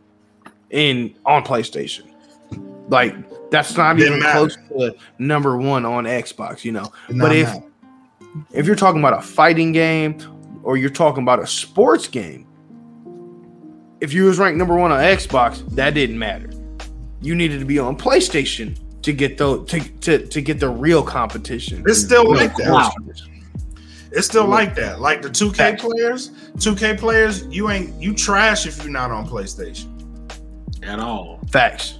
in 0.71 1.15
on 1.25 1.43
PlayStation. 1.43 2.11
Like 2.89 3.15
that's 3.51 3.75
not 3.75 3.97
Didn't 3.97 4.13
even 4.13 4.23
matter. 4.23 4.39
close 4.39 4.55
to 4.69 4.95
number 5.17 5.57
one 5.57 5.85
on 5.85 6.05
Xbox, 6.05 6.63
you 6.63 6.71
know. 6.71 6.91
No, 7.09 7.25
but 7.25 7.35
if 7.35 7.47
no. 7.47 7.69
if 8.51 8.65
you're 8.65 8.75
talking 8.75 9.01
about 9.01 9.17
a 9.17 9.21
fighting 9.21 9.71
game 9.71 10.17
or 10.63 10.77
you're 10.77 10.89
talking 10.89 11.23
about 11.23 11.39
a 11.39 11.47
sports 11.47 12.07
game, 12.07 12.45
if 14.01 14.13
you 14.13 14.25
was 14.25 14.37
ranked 14.39 14.57
number 14.57 14.75
one 14.75 14.91
on 14.91 14.99
Xbox, 14.99 15.67
that 15.75 15.93
didn't 15.93 16.17
matter. 16.19 16.49
You 17.21 17.35
needed 17.35 17.59
to 17.59 17.65
be 17.65 17.79
on 17.79 17.97
PlayStation 17.97 18.77
to 19.01 19.13
get 19.13 19.37
the 19.37 19.63
to, 19.65 19.79
to, 19.79 20.27
to 20.27 20.41
get 20.41 20.59
the 20.59 20.69
real 20.69 21.03
competition. 21.03 21.83
It's 21.85 21.99
still 21.99 22.25
Real 22.25 22.35
like 22.35 22.55
that. 22.57 22.71
Wow. 22.71 22.91
It's 24.11 24.25
still 24.25 24.47
like 24.47 24.73
that. 24.75 24.99
Like 24.99 25.21
the 25.21 25.29
2K 25.29 25.55
Facts. 25.55 25.83
players, 25.83 26.29
2K 26.57 26.97
players, 26.97 27.45
you 27.45 27.69
ain't 27.69 27.93
you 28.01 28.13
trash 28.13 28.65
if 28.65 28.81
you're 28.83 28.91
not 28.91 29.11
on 29.11 29.27
PlayStation. 29.27 29.87
At 30.81 30.99
all. 30.99 31.39
Facts. 31.51 31.98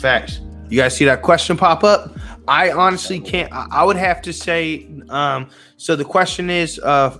Facts. 0.00 0.40
You 0.70 0.80
guys 0.80 0.96
see 0.96 1.04
that 1.04 1.22
question 1.22 1.56
pop 1.56 1.84
up? 1.84 2.16
I 2.48 2.70
honestly 2.70 3.20
can't. 3.20 3.52
I, 3.52 3.84
would 3.84 3.96
have 3.96 4.22
to 4.22 4.32
say. 4.32 4.86
Um. 5.08 5.50
So 5.76 5.94
the 5.94 6.04
question 6.04 6.48
is, 6.48 6.78
uh, 6.78 7.18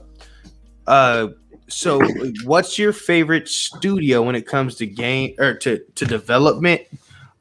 uh. 0.86 1.28
So, 1.68 2.00
what's 2.44 2.78
your 2.78 2.92
favorite 2.92 3.48
studio 3.48 4.22
when 4.22 4.34
it 4.34 4.46
comes 4.46 4.76
to 4.76 4.86
game 4.86 5.34
or 5.38 5.54
to 5.58 5.78
to 5.94 6.04
development? 6.04 6.82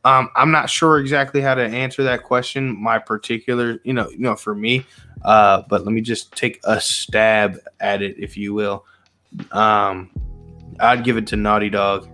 Um, 0.04 0.30
I'm 0.36 0.52
not 0.52 0.70
sure 0.70 1.00
exactly 1.00 1.42
how 1.42 1.56
to 1.56 1.64
answer 1.64 2.04
that 2.04 2.24
question. 2.24 2.80
My 2.82 3.00
particular, 3.00 3.80
you 3.84 3.94
know, 3.94 4.10
you 4.10 4.20
know, 4.20 4.36
for 4.36 4.54
me. 4.54 4.86
Uh, 5.24 5.64
but 5.70 5.84
let 5.84 5.94
me 5.94 6.02
just 6.02 6.32
take 6.36 6.60
a 6.64 6.80
stab 6.80 7.60
at 7.80 8.02
it, 8.02 8.18
if 8.18 8.38
you 8.38 8.54
will. 8.54 8.86
Um, 9.52 10.10
I'd 10.80 11.04
give 11.04 11.18
it 11.18 11.28
to 11.28 11.36
Naughty 11.36 11.70
Dog. 11.70 12.08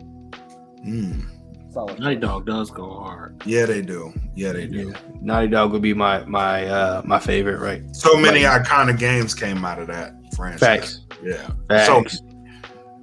Mm. 0.85 1.34
Solid. 1.75 1.99
Naughty 1.99 2.15
Dog 2.15 2.45
does 2.45 2.71
go 2.71 2.89
hard. 2.89 3.43
Yeah, 3.45 3.65
they 3.65 3.81
do. 3.81 4.13
Yeah, 4.33 4.53
they 4.53 4.65
do. 4.65 4.89
Yeah, 4.93 4.99
Naughty 5.21 5.49
Dog 5.49 5.73
would 5.73 5.81
be 5.81 5.93
my 5.93 6.23
my 6.23 6.65
uh 6.67 7.01
my 7.03 7.19
favorite, 7.19 7.59
right? 7.59 7.83
So 7.93 8.15
many 8.17 8.43
iconic 8.43 8.97
games 8.97 9.35
came 9.35 9.65
out 9.65 9.77
of 9.79 9.87
that 9.87 10.13
franchise. 10.37 10.59
Facts. 10.61 11.01
Yeah. 11.21 11.49
Facts. 11.67 12.21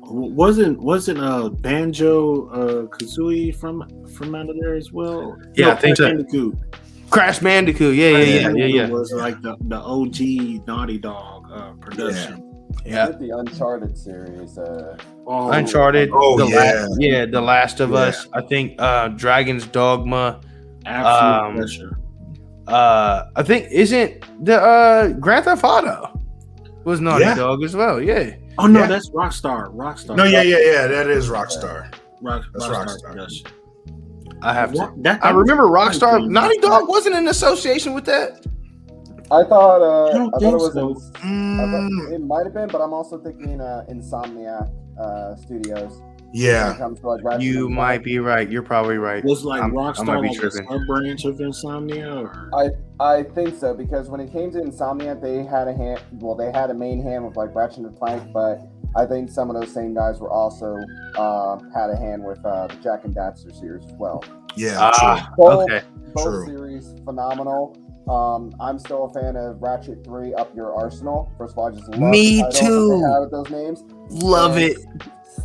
W- 0.00 0.32
Wasn't 0.34 0.80
wasn't 0.80 1.18
uh 1.20 1.50
Banjo 1.50 2.48
uh 2.48 2.86
Kazooie 2.86 3.54
from 3.54 3.86
from 4.08 4.34
out 4.34 4.48
of 4.48 4.56
there 4.58 4.74
as 4.74 4.90
well? 4.90 5.36
Yeah, 5.54 5.72
I 5.72 5.74
think 5.74 5.98
Crash 5.98 6.08
so. 6.08 6.16
Bandicoot. 6.16 6.58
Crash 7.10 7.38
Bandicoot. 7.40 7.94
Yeah, 7.94 8.08
yeah, 8.08 8.16
yeah, 8.16 8.24
yeah, 8.24 8.42
Bandicoot 8.46 8.74
yeah. 8.74 8.88
Was 8.88 9.12
like 9.12 9.42
the, 9.42 9.54
the 9.68 9.76
OG 9.76 10.66
Naughty 10.66 10.96
Dog 10.96 11.52
uh, 11.52 11.72
production. 11.74 12.38
Yeah. 12.38 12.51
With 12.84 13.18
the 13.20 13.30
Uncharted 13.36 13.96
series, 13.96 14.58
uh, 14.58 14.96
Oh, 15.26 15.50
Uncharted. 15.52 16.10
Oh, 16.12 16.36
the 16.38 16.46
yeah. 16.48 16.56
Last, 16.56 16.96
yeah, 17.00 17.26
The 17.26 17.40
Last 17.40 17.80
of 17.80 17.90
Yeah. 17.90 17.96
Us. 17.98 18.26
I 18.32 18.40
think 18.42 18.80
uh 18.80 19.08
Dragon's 19.08 19.66
Dogma. 19.66 20.40
absolute 20.84 21.48
um, 21.48 21.54
pleasure. 21.56 21.98
Uh 22.66 23.24
I 23.36 23.42
think 23.42 23.68
isn't 23.70 24.24
the 24.44 24.60
uh 24.60 25.08
Grand 25.08 25.44
Theft 25.44 25.62
Auto 25.64 26.18
was 26.84 27.00
Naughty 27.00 27.24
Yeah. 27.24 27.34
Dog 27.36 27.62
as 27.62 27.76
well. 27.76 28.00
Yeah. 28.02 28.34
Oh 28.58 28.66
no, 28.66 28.80
yeah. 28.80 28.86
that's 28.86 29.08
Rockstar. 29.10 29.72
Rockstar. 29.74 30.16
No, 30.16 30.24
yeah, 30.24 30.42
yeah, 30.42 30.58
yeah. 30.58 30.86
That 30.88 31.06
is 31.08 31.28
Rockstar. 31.30 31.92
Rock, 32.20 32.42
That's 32.52 32.66
Rockstar, 32.66 32.86
Rockstar. 32.86 33.02
production. 33.02 33.46
I 34.42 34.52
have 34.54 34.72
to. 34.72 34.78
What- 34.78 35.02
that- 35.04 35.24
I 35.24 35.30
remember 35.30 35.64
Rockstar. 35.64 36.12
that 36.12 36.20
was- 36.22 36.30
Naughty 36.30 36.58
Dog 36.58 36.88
wasn't 36.88 37.14
in 37.16 37.28
association 37.28 37.94
with 37.94 38.04
that. 38.06 38.44
I 39.32 39.44
thought 39.44 39.80
uh, 39.80 40.10
I 40.10 40.12
don't 40.12 40.34
I 40.34 40.38
thought 40.38 40.52
it 40.54 40.56
was. 40.56 40.72
so. 40.74 40.94
Mm, 41.24 42.06
thought 42.06 42.14
it 42.14 42.20
might 42.20 42.44
have 42.44 42.54
been, 42.54 42.68
but 42.68 42.80
I'm 42.80 42.92
also 42.92 43.18
thinking 43.18 43.60
uh, 43.60 43.84
Insomniac 43.90 44.70
uh, 45.00 45.34
Studios. 45.36 46.00
Yeah. 46.34 46.72
it 46.74 46.78
comes 46.78 47.00
to 47.00 47.08
like 47.10 47.42
You 47.42 47.68
might 47.68 47.96
Clank. 47.96 48.04
be 48.04 48.18
right. 48.18 48.48
You're 48.50 48.62
probably 48.62 48.96
right. 48.96 49.22
Was 49.24 49.44
like 49.44 49.60
I'm- 49.62 49.76
I 49.78 49.80
Rockstar 49.92 50.06
might 50.06 50.22
be 50.22 50.28
like 50.28 50.42
a 50.44 50.50
sub 50.50 50.80
branch 50.86 51.24
of 51.26 51.40
Insomnia, 51.40 52.14
or 52.14 52.50
I 52.54 52.68
I 53.00 53.22
think 53.22 53.54
so 53.58 53.74
because 53.74 54.08
when 54.08 54.20
it 54.20 54.32
came 54.32 54.50
to 54.52 54.60
Insomnia, 54.60 55.14
they 55.14 55.42
had 55.44 55.68
a 55.68 55.74
hand. 55.74 56.00
Well, 56.20 56.34
they 56.34 56.50
had 56.50 56.70
a 56.70 56.74
main 56.74 57.02
hand 57.02 57.26
with 57.26 57.36
like 57.36 57.54
Ratchet 57.54 57.80
and 57.84 57.98
Clank, 57.98 58.32
but 58.32 58.60
I 58.96 59.04
think 59.06 59.30
some 59.30 59.50
of 59.50 59.60
those 59.60 59.72
same 59.72 59.92
guys 59.94 60.20
were 60.20 60.30
also 60.30 60.76
uh, 61.16 61.58
had 61.74 61.90
a 61.90 61.96
hand 61.96 62.24
with 62.24 62.42
uh, 62.46 62.66
the 62.66 62.76
Jak 62.76 63.04
and 63.04 63.14
Daxter 63.14 63.54
series 63.58 63.84
as 63.86 63.92
well. 63.98 64.22
Yeah. 64.56 64.76
Ah, 64.80 65.30
Both, 65.36 65.64
okay. 65.64 65.82
both 66.14 66.24
True. 66.24 66.46
series 66.46 66.94
phenomenal. 67.04 67.76
Um, 68.08 68.54
I'm 68.60 68.78
still 68.78 69.04
a 69.04 69.12
fan 69.12 69.36
of 69.36 69.62
Ratchet 69.62 70.04
Three 70.04 70.34
Up 70.34 70.54
Your 70.54 70.74
Arsenal. 70.74 71.32
First 71.38 71.52
of 71.52 71.58
all, 71.58 71.68
I 71.68 71.70
just 71.70 71.88
love 71.88 72.10
Me 72.10 72.42
the 72.42 72.50
too. 72.50 72.90
They 72.90 73.12
have 73.12 73.22
with 73.22 73.30
those 73.30 73.50
names. 73.50 73.84
Love 74.22 74.58
it. 74.58 74.78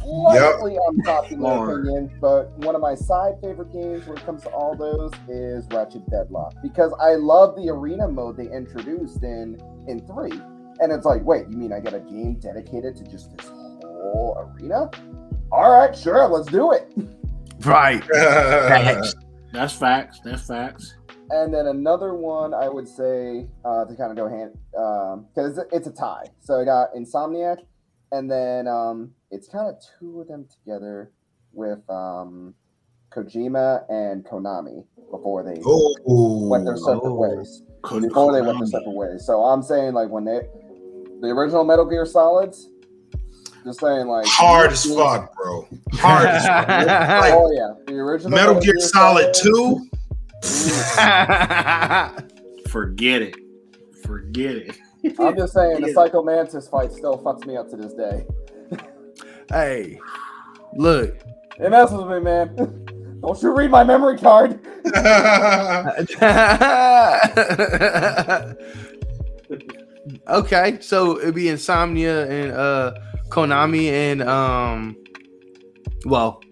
Slightly 0.02 0.78
unpopular 0.88 1.80
opinion, 1.82 2.12
but 2.20 2.52
one 2.60 2.76
of 2.76 2.82
my 2.82 2.96
side 2.96 3.36
favorite 3.42 3.72
games 3.72 4.06
when 4.08 4.18
it 4.18 4.26
comes 4.26 4.44
to 4.44 4.50
all 4.50 4.76
those 4.76 5.12
is 5.30 5.66
Ratchet 5.72 6.10
Deadlock 6.10 6.56
because 6.62 6.94
I 7.00 7.16
love 7.16 7.56
the 7.56 7.70
arena 7.70 8.08
mode 8.08 8.38
they 8.38 8.52
introduced 8.52 9.24
in 9.24 9.62
in 9.88 10.06
three, 10.08 10.40
and 10.80 10.92
it's 10.92 11.06
like, 11.06 11.24
wait, 11.24 11.48
you 11.50 11.58
mean 11.58 11.72
I 11.72 11.80
get 11.80 11.94
a 11.94 12.00
game 12.00 12.36
dedicated 12.40 12.96
to 12.98 13.04
just 13.04 13.36
this 13.38 13.48
whole 13.48 14.54
arena? 14.60 14.90
All 15.52 15.72
right, 15.72 15.96
sure, 15.96 16.28
let's 16.28 16.48
do 16.48 16.72
it. 16.74 16.92
Right. 17.62 18.04
Facts. 18.14 19.16
That's 19.54 19.74
facts. 19.74 20.20
That's 20.24 20.46
facts. 20.46 20.96
And 21.30 21.54
then 21.54 21.68
another 21.68 22.14
one 22.14 22.54
I 22.54 22.70
would 22.70 22.88
say 22.88 23.48
uh, 23.66 23.86
to 23.86 23.96
kind 23.96 24.12
of 24.12 24.16
go 24.18 24.28
hand 24.30 24.58
because 25.34 25.58
it's, 25.58 25.74
it's 25.74 25.88
a 25.88 25.92
tie. 25.92 26.26
So 26.40 26.60
I 26.60 26.64
got 26.66 26.94
Insomniac, 26.96 27.58
and 28.12 28.30
then 28.32 28.68
um, 28.68 29.12
it's 29.32 29.48
kind 29.48 29.68
of 29.68 29.76
two 30.00 30.22
of 30.22 30.28
them 30.28 30.48
together 30.50 31.12
with 31.54 31.80
um, 31.90 32.54
Kojima 33.12 33.84
and 33.90 34.24
Konami 34.26 34.86
before 35.12 35.44
they 35.44 35.60
went 35.66 36.66
their 36.66 36.76
Oh, 36.76 36.96
separate 36.96 37.12
Oh. 37.12 37.16
ways. 37.16 37.62
Before 38.02 38.34
they 38.34 38.42
went 38.42 38.60
their 38.60 38.68
separate 38.68 38.92
ways. 38.96 39.26
So 39.26 39.42
I'm 39.44 39.62
saying 39.64 39.94
like 39.94 40.10
when 40.10 40.24
they 40.26 40.42
the 41.22 41.28
original 41.30 41.64
Metal 41.64 41.86
Gear 41.86 42.06
Solids, 42.06 42.70
just 43.66 43.80
saying 43.80 44.08
like 44.08 44.26
hard 44.28 44.72
as 44.72 44.86
fuck, 44.86 45.34
bro. 45.36 45.68
Hard 45.94 46.26
as 46.28 46.46
fuck. 46.46 46.68
Like, 46.68 47.34
Oh 47.36 47.52
yeah, 47.52 47.74
the 47.88 47.94
original 48.00 48.32
Metal 48.32 48.60
Gear 48.62 48.80
Solid 48.80 49.34
2. 49.34 49.90
Forget 52.70 53.22
it. 53.22 53.36
Forget 54.04 54.56
it. 54.56 54.78
I'm 55.20 55.36
just 55.36 55.54
saying 55.54 55.82
the 55.82 55.92
Psycho 55.94 56.24
Mantis 56.24 56.68
fight 56.68 56.92
still 56.92 57.20
fucks 57.20 57.46
me 57.46 57.56
up 57.58 57.70
to 57.70 57.78
this 57.78 57.94
day. 57.94 58.26
hey, 59.50 60.00
look. 60.76 61.16
It 61.60 61.72
messes 61.72 61.98
with 61.98 62.10
me, 62.10 62.20
man. 62.20 63.20
Don't 63.22 63.42
you 63.42 63.52
read 63.52 63.72
my 63.72 63.84
memory 63.84 64.16
card? 64.18 64.60
okay, 70.28 70.78
so 70.82 71.20
it'd 71.20 71.34
be 71.34 71.50
Insomnia 71.50 72.30
and 72.30 72.52
uh 72.52 72.94
Konami 73.30 73.90
and 73.90 74.22
um 74.22 74.96
well, 76.06 76.44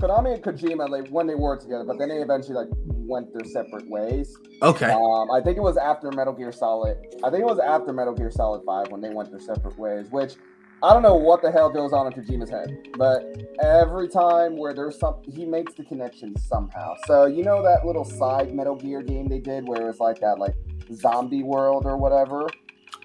Konami 0.00 0.34
and 0.34 0.42
Kojima, 0.42 0.88
like 0.88 1.08
when 1.08 1.26
they 1.26 1.34
were 1.34 1.56
together, 1.56 1.84
but 1.84 1.98
then 1.98 2.08
they 2.08 2.16
eventually 2.16 2.54
like 2.54 2.68
went 2.86 3.32
their 3.32 3.46
separate 3.46 3.88
ways. 3.88 4.36
okay. 4.62 4.90
Um, 4.90 5.30
I 5.30 5.40
think 5.40 5.56
it 5.56 5.62
was 5.62 5.76
after 5.76 6.10
Metal 6.10 6.32
Gear 6.32 6.52
Solid. 6.52 6.98
I 7.24 7.30
think 7.30 7.42
it 7.42 7.46
was 7.46 7.58
after 7.58 7.92
Metal 7.92 8.14
Gear 8.14 8.30
Solid 8.30 8.62
Five 8.64 8.90
when 8.90 9.00
they 9.00 9.10
went 9.10 9.30
their 9.30 9.40
separate 9.40 9.78
ways. 9.78 10.08
Which 10.10 10.34
I 10.82 10.92
don't 10.92 11.02
know 11.02 11.14
what 11.14 11.40
the 11.40 11.50
hell 11.50 11.70
goes 11.70 11.92
on 11.92 12.06
in 12.06 12.12
Kojima's 12.12 12.50
head, 12.50 12.76
but 12.98 13.24
every 13.62 14.08
time 14.08 14.58
where 14.58 14.74
there's 14.74 14.98
some, 14.98 15.22
he 15.24 15.46
makes 15.46 15.72
the 15.72 15.84
connection 15.84 16.36
somehow. 16.38 16.94
So 17.06 17.26
you 17.26 17.42
know 17.42 17.62
that 17.62 17.86
little 17.86 18.04
side 18.04 18.54
Metal 18.54 18.76
Gear 18.76 19.02
game 19.02 19.28
they 19.28 19.38
did 19.38 19.66
where 19.66 19.82
it 19.82 19.86
was 19.86 20.00
like 20.00 20.20
that, 20.20 20.38
like 20.38 20.54
zombie 20.92 21.42
world 21.42 21.86
or 21.86 21.96
whatever. 21.96 22.46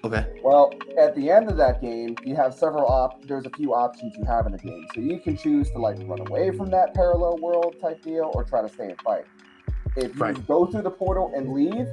Okay. 0.04 0.26
Well, 0.42 0.72
at 0.98 1.14
the 1.14 1.30
end 1.30 1.48
of 1.48 1.56
that 1.58 1.80
game, 1.80 2.16
you 2.24 2.34
have 2.34 2.54
several 2.54 2.86
op. 2.86 3.24
There's 3.24 3.46
a 3.46 3.50
few 3.50 3.72
options 3.72 4.14
you 4.16 4.24
have 4.24 4.46
in 4.46 4.52
the 4.52 4.58
game, 4.58 4.84
so 4.94 5.00
you 5.00 5.20
can 5.20 5.36
choose 5.36 5.70
to 5.70 5.78
like 5.78 5.96
run 6.08 6.20
away 6.26 6.50
from 6.50 6.70
that 6.70 6.92
parallel 6.92 7.36
world 7.38 7.76
type 7.80 8.02
deal, 8.02 8.30
or 8.34 8.42
try 8.42 8.62
to 8.62 8.68
stay 8.68 8.86
and 8.86 9.00
fight. 9.02 9.24
If 9.96 10.14
you 10.16 10.20
Right. 10.20 10.46
go 10.48 10.66
through 10.66 10.82
the 10.82 10.90
portal 10.90 11.30
and 11.36 11.52
leave, 11.52 11.86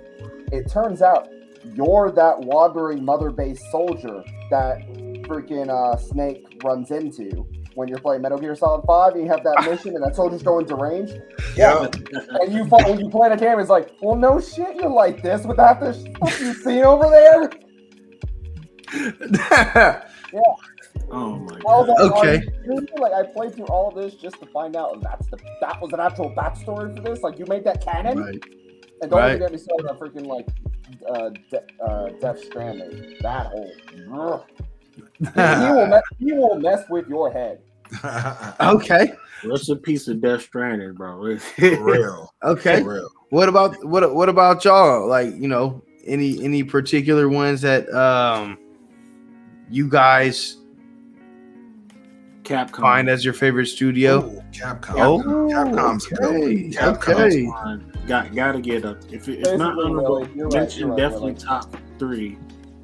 it 0.51 0.69
turns 0.71 1.01
out 1.03 1.29
you're 1.75 2.09
that 2.11 2.39
wandering 2.39 3.03
mother 3.05 3.29
base 3.29 3.61
soldier 3.71 4.23
that 4.49 4.79
freaking 5.27 5.69
uh, 5.69 5.95
Snake 5.97 6.59
runs 6.63 6.89
into 6.89 7.45
when 7.75 7.87
you're 7.89 7.99
playing 7.99 8.21
Metal 8.23 8.39
Gear 8.39 8.55
Solid 8.55 8.83
Five. 8.87 9.13
And 9.13 9.23
you 9.23 9.29
have 9.29 9.43
that 9.43 9.63
mission, 9.69 9.93
and 9.93 10.03
that 10.03 10.15
soldier's 10.15 10.41
going 10.41 10.65
to 10.67 10.75
range, 10.75 11.11
Yep. 11.55 11.93
and 12.41 12.51
you 12.53 12.65
fight, 12.65 12.87
when 12.89 12.99
you 12.99 13.09
play 13.09 13.29
the 13.29 13.35
game, 13.37 13.59
it's 13.59 13.69
like, 13.69 13.91
well, 14.01 14.15
no 14.15 14.39
shit, 14.39 14.77
you're 14.77 14.89
like 14.89 15.21
this 15.21 15.45
with 15.45 15.57
that 15.57 15.79
the 15.79 15.93
stuff 15.93 16.39
you've 16.41 16.57
seen 16.57 16.83
over 16.83 17.07
there. 17.07 17.51
Oh 21.11 21.37
my 21.37 21.59
god. 21.59 21.87
like, 21.87 21.99
Okay. 21.99 22.37
are 22.37 22.73
you? 22.73 22.87
Like 22.97 23.13
I 23.13 23.23
played 23.23 23.55
through 23.55 23.65
all 23.65 23.89
this 23.91 24.13
just 24.15 24.39
to 24.41 24.45
find 24.47 24.75
out 24.75 25.01
that's 25.01 25.27
the 25.27 25.37
that 25.61 25.81
was 25.81 25.91
an 25.93 25.99
actual 25.99 26.29
backstory 26.35 26.95
for 26.95 27.01
this. 27.01 27.21
Like 27.23 27.39
you 27.39 27.45
made 27.47 27.63
that 27.63 27.83
canon, 27.83 28.19
right. 28.21 28.43
and 29.01 29.09
don't 29.09 29.19
Right. 29.19 29.29
even 29.35 29.39
get 29.39 29.51
me 29.51 29.57
started 29.57 29.89
on 29.89 29.97
freaking 29.97 30.27
like 30.27 30.47
uh, 31.09 31.29
De- 31.49 31.83
uh, 31.83 32.09
Death 32.19 32.43
Stranding. 32.43 33.15
That 33.21 33.47
whole 33.47 33.71
ugh. 34.13 34.43
he 35.19 35.25
will 35.73 35.87
mess, 35.87 36.03
he 36.19 36.33
will 36.33 36.59
mess 36.59 36.83
with 36.89 37.07
your 37.07 37.31
head. 37.31 37.59
Okay. 38.61 39.13
What's 39.45 39.69
a 39.69 39.75
piece 39.75 40.07
of 40.09 40.21
Death 40.21 40.41
Stranding, 40.43 40.93
bro? 40.93 41.37
For 41.39 41.83
real. 41.83 42.33
Okay. 42.43 42.83
For 42.83 42.93
real. 42.93 43.09
What 43.29 43.49
about 43.49 43.83
what 43.83 44.13
what 44.13 44.29
about 44.29 44.63
y'all? 44.65 45.07
Like, 45.07 45.33
you 45.35 45.47
know, 45.47 45.81
any 46.05 46.43
any 46.43 46.61
particular 46.63 47.29
ones 47.29 47.61
that 47.61 47.91
um 47.93 48.59
you 49.69 49.87
guys 49.89 50.57
Capcom. 52.43 52.81
find 52.81 53.09
as 53.09 53.23
your 53.23 53.33
favorite 53.33 53.67
studio? 53.67 54.25
Ooh, 54.25 54.41
Capcom. 54.51 54.95
Oh, 54.97 55.19
Capcom's 55.51 56.05
okay. 56.11 56.15
good. 56.55 56.71
Capcom's 56.73 57.07
Okay. 57.35 57.45
Fine. 57.45 57.93
Got 58.07 58.33
gotta 58.33 58.59
get 58.61 58.85
up. 58.85 58.97
If 59.11 59.27
it, 59.29 59.39
it's 59.39 59.51
not 59.51 59.75
Basically, 59.75 59.85
honorable 59.85 60.15
Willie, 60.21 60.29
you're 60.35 60.47
right, 60.47 60.59
mention, 60.61 60.89
right, 60.89 60.97
definitely 60.97 61.31
Willie. 61.33 61.45
top 61.45 61.75
three 61.99 62.37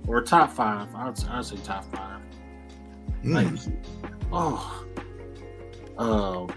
or 0.07 0.21
top 0.21 0.51
five. 0.51 0.93
I'd, 0.95 1.23
I'd 1.29 1.45
say 1.45 1.55
top 1.63 1.83
five. 1.95 2.21
Like, 3.23 3.47
Mm. 3.47 3.73
oh, 4.31 4.85
um, 5.97 6.49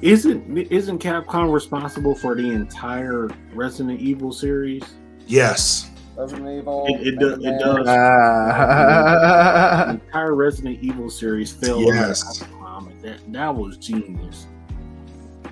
isn't 0.00 0.56
isn't 0.70 1.02
Capcom 1.02 1.52
responsible 1.52 2.14
for 2.14 2.36
the 2.36 2.48
entire 2.50 3.28
Resident 3.52 4.00
Evil 4.00 4.30
series? 4.32 4.84
Yes. 5.26 5.89
Resident 6.20 6.48
Evil. 6.58 6.86
It- 6.88 7.06
it 7.08 7.18
do- 7.18 7.34
it 7.42 7.58
does. 7.58 7.86
Ah. 7.88 9.84
the 9.88 9.92
entire 10.06 10.34
Resident 10.34 10.78
Evil 10.82 11.08
series 11.10 11.50
fell 11.52 11.80
Yes. 11.80 12.42
under 12.42 12.52
Capcom, 12.54 12.90
and 12.90 13.00
that 13.02 13.32
that 13.32 13.54
was 13.54 13.76
genius. 13.78 14.46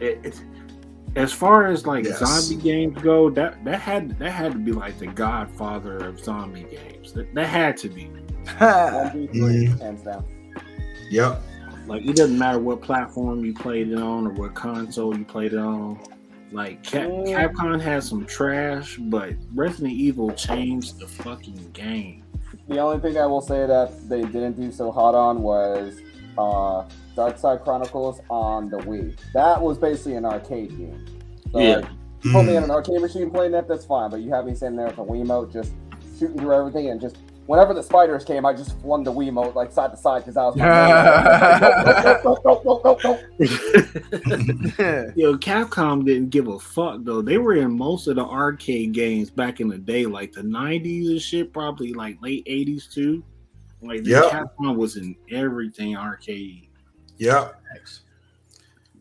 It, 0.00 0.20
it, 0.22 0.40
as 1.16 1.32
far 1.32 1.66
as 1.66 1.86
like 1.86 2.04
Yes. 2.04 2.18
zombie 2.18 2.62
games 2.62 3.00
go, 3.02 3.30
that 3.30 3.64
that 3.64 3.80
had 3.80 4.18
that 4.18 4.30
had 4.30 4.52
to 4.52 4.58
be 4.58 4.72
like 4.72 4.98
the 4.98 5.06
godfather 5.06 5.96
of 6.06 6.20
zombie 6.22 6.66
games. 6.70 7.12
That, 7.14 7.34
that 7.34 7.46
had 7.46 7.76
to 7.78 7.88
be. 7.88 8.04
One, 8.58 9.12
two, 9.12 9.28
three, 9.28 9.66
hands 9.66 10.02
down. 10.02 10.24
Yep. 11.10 11.42
Like 11.86 12.04
it 12.04 12.16
doesn't 12.16 12.38
matter 12.38 12.58
what 12.58 12.82
platform 12.82 13.44
you 13.44 13.54
played 13.54 13.88
it 13.90 13.98
on 13.98 14.26
or 14.26 14.30
what 14.30 14.54
console 14.54 15.16
you 15.16 15.24
played 15.24 15.54
it 15.54 15.58
on. 15.58 15.98
Like 16.52 16.82
Cap- 16.82 17.08
Mm. 17.08 17.26
Capcom 17.54 17.80
had 17.80 18.02
some 18.02 18.24
trash, 18.24 18.96
but 18.96 19.34
Resident 19.54 19.92
Evil 19.94 20.30
changed 20.32 20.98
the 20.98 21.06
fucking 21.06 21.70
game. 21.72 22.24
The 22.68 22.78
only 22.78 23.00
thing 23.00 23.18
I 23.18 23.26
will 23.26 23.40
say 23.40 23.66
that 23.66 24.08
they 24.08 24.22
didn't 24.22 24.54
do 24.54 24.70
so 24.72 24.90
hot 24.90 25.14
on 25.14 25.42
was 25.42 26.00
uh, 26.38 26.84
Dark 27.16 27.36
Side 27.36 27.62
Chronicles 27.64 28.20
on 28.30 28.70
the 28.70 28.76
Wii. 28.78 29.16
That 29.34 29.60
was 29.60 29.76
basically 29.76 30.14
an 30.14 30.24
arcade 30.24 30.70
game. 30.78 31.04
So, 31.52 31.58
Yeah. 31.58 31.76
like, 31.78 31.86
you 32.22 32.32
put 32.32 32.44
me 32.44 32.56
in 32.56 32.62
Mm. 32.62 32.66
an 32.66 32.70
arcade 32.70 33.00
machine 33.00 33.30
playing 33.30 33.52
that, 33.52 33.66
that's 33.66 33.84
fine. 33.84 34.10
But 34.10 34.20
you 34.20 34.30
have 34.32 34.46
me 34.46 34.54
sitting 34.54 34.76
there 34.76 34.86
with 34.86 34.98
a 34.98 35.02
Wiimote 35.04 35.52
just 35.52 35.72
shooting 36.18 36.38
through 36.38 36.52
everything 36.54 36.90
and 36.90 37.00
just 37.00 37.16
whenever 37.48 37.72
the 37.72 37.82
spiders 37.82 38.24
came, 38.24 38.44
I 38.46 38.52
just 38.52 38.78
flung 38.80 39.02
the 39.02 39.12
Wiimote 39.12 39.54
like 39.54 39.72
side 39.72 39.90
to 39.90 39.96
side 39.96 40.20
because 40.20 40.36
I 40.36 40.44
was 40.44 40.56
like. 40.56 40.68
Yo, 45.16 45.36
Capcom 45.38 46.04
didn't 46.04 46.30
give 46.30 46.46
a 46.46 46.58
fuck 46.60 47.00
though. 47.02 47.22
They 47.22 47.38
were 47.38 47.56
in 47.56 47.76
most 47.76 48.06
of 48.06 48.16
the 48.16 48.24
arcade 48.24 48.92
games 48.92 49.30
back 49.30 49.60
in 49.60 49.68
the 49.68 49.78
day, 49.78 50.06
like 50.06 50.32
the 50.32 50.42
'90s 50.42 51.08
and 51.08 51.20
shit, 51.20 51.52
probably 51.52 51.94
like 51.94 52.22
late 52.22 52.46
'80s 52.46 52.92
too. 52.92 53.24
Like 53.80 54.04
the 54.04 54.10
Yep. 54.10 54.24
Capcom 54.30 54.76
was 54.76 54.96
in 54.96 55.16
everything 55.30 55.96
arcade. 55.96 56.68
Yeah. 57.16 57.48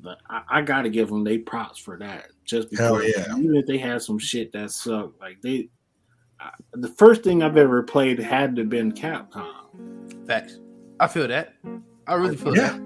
But 0.01 0.19
I, 0.29 0.41
I 0.49 0.61
gotta 0.61 0.89
give 0.89 1.09
them 1.09 1.23
they 1.23 1.37
props 1.37 1.79
for 1.79 1.97
that. 1.97 2.27
Just 2.45 2.69
because, 2.69 2.87
Hell 2.87 3.03
yeah. 3.03 3.35
even 3.37 3.57
if 3.57 3.65
they 3.65 3.77
had 3.77 4.01
some 4.01 4.17
shit 4.17 4.53
that 4.53 4.71
sucked, 4.71 5.19
like 5.19 5.41
they, 5.41 5.57
I, 5.57 5.76
the 6.73 6.87
first 6.89 7.23
thing 7.23 7.43
I've 7.43 7.57
ever 7.57 7.83
played 7.83 8.19
had 8.19 8.55
to 8.55 8.61
have 8.61 8.69
been 8.69 8.91
Capcom. 8.91 10.25
Facts. 10.27 10.59
I 10.99 11.07
feel 11.07 11.27
that. 11.27 11.55
I 12.07 12.13
really 12.15 12.37
feel 12.37 12.55
Yeah. 12.55 12.77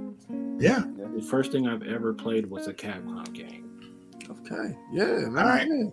Yeah. 0.57 0.84
The 1.15 1.22
first 1.22 1.52
thing 1.52 1.68
I've 1.68 1.84
ever 1.84 2.14
played 2.14 2.49
was 2.49 2.68
a 2.68 2.73
Capcom 2.73 3.32
game. 3.34 3.68
Okay. 4.30 4.76
Yeah, 4.91 5.06
man. 5.30 5.38
All 5.38 5.44
right. 5.49 5.68
yeah. 5.68 5.90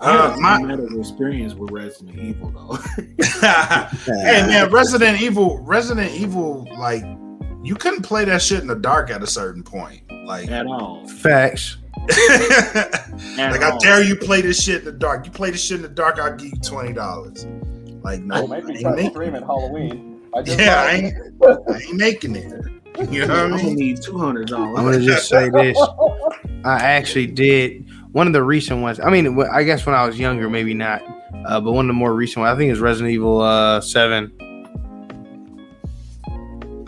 I 0.00 0.12
had 0.12 0.30
Uh, 0.30 0.34
a 0.34 0.90
my, 0.90 0.98
experience 0.98 1.54
with 1.54 1.70
Resident 1.70 2.18
Evil 2.18 2.50
though. 2.50 2.76
hey 4.22 4.46
man, 4.46 4.70
Resident 4.70 5.20
Evil, 5.20 5.58
Resident 5.58 6.12
Evil, 6.12 6.68
like 6.78 7.02
you 7.62 7.74
couldn't 7.74 8.02
play 8.02 8.24
that 8.24 8.40
shit 8.40 8.60
in 8.60 8.68
the 8.68 8.76
dark 8.76 9.10
at 9.10 9.22
a 9.22 9.26
certain 9.26 9.62
point. 9.64 10.02
Like, 10.24 10.50
at 10.50 10.66
all. 10.66 11.06
Facts. 11.08 11.78
At 12.10 13.10
like 13.36 13.62
I 13.62 13.76
dare 13.78 14.02
you 14.02 14.16
play 14.16 14.40
this 14.40 14.62
shit 14.62 14.80
in 14.80 14.84
the 14.84 14.92
dark. 14.92 15.26
You 15.26 15.32
play 15.32 15.50
this 15.50 15.62
shit 15.64 15.76
in 15.76 15.82
the 15.82 15.88
dark, 15.88 16.18
I'll 16.18 16.34
give 16.36 16.50
you 16.52 16.60
twenty 16.60 16.92
dollars. 16.92 17.46
Like, 18.02 18.20
no, 18.20 18.42
Oh, 18.44 18.46
maybe 18.46 18.72
ain't 18.72 18.80
try 18.80 18.96
to 19.02 19.10
stream 19.10 19.34
at 19.34 19.42
Halloween. 19.42 20.20
I 20.34 20.42
just 20.42 20.58
Yeah, 20.58 20.82
I 20.82 20.90
ain't, 20.92 21.14
I 21.68 21.78
ain't 21.78 21.94
making 21.94 22.36
it. 22.36 22.52
You 23.10 23.26
know 23.26 23.34
what 23.34 23.38
I 23.38 23.42
I'm 23.44 23.50
gonna 23.50 23.62
mean? 23.64 23.74
need 23.76 24.02
two 24.02 24.18
hundred 24.18 24.52
I'm 24.52 24.72
gonna 24.74 25.00
just 25.00 25.28
say 25.28 25.50
this. 25.50 25.78
I 26.64 26.78
actually 26.80 27.26
did 27.26 27.88
one 28.12 28.26
of 28.26 28.32
the 28.32 28.42
recent 28.42 28.82
ones. 28.82 28.98
I 29.00 29.10
mean, 29.10 29.40
I 29.52 29.62
guess 29.62 29.86
when 29.86 29.94
I 29.94 30.04
was 30.06 30.18
younger, 30.18 30.48
maybe 30.50 30.74
not, 30.74 31.02
uh, 31.46 31.60
but 31.60 31.72
one 31.72 31.84
of 31.84 31.88
the 31.88 31.92
more 31.94 32.14
recent 32.14 32.38
ones. 32.42 32.54
I 32.54 32.58
think 32.58 32.72
is 32.72 32.80
Resident 32.80 33.12
Evil 33.12 33.40
uh, 33.40 33.80
Seven. 33.80 34.32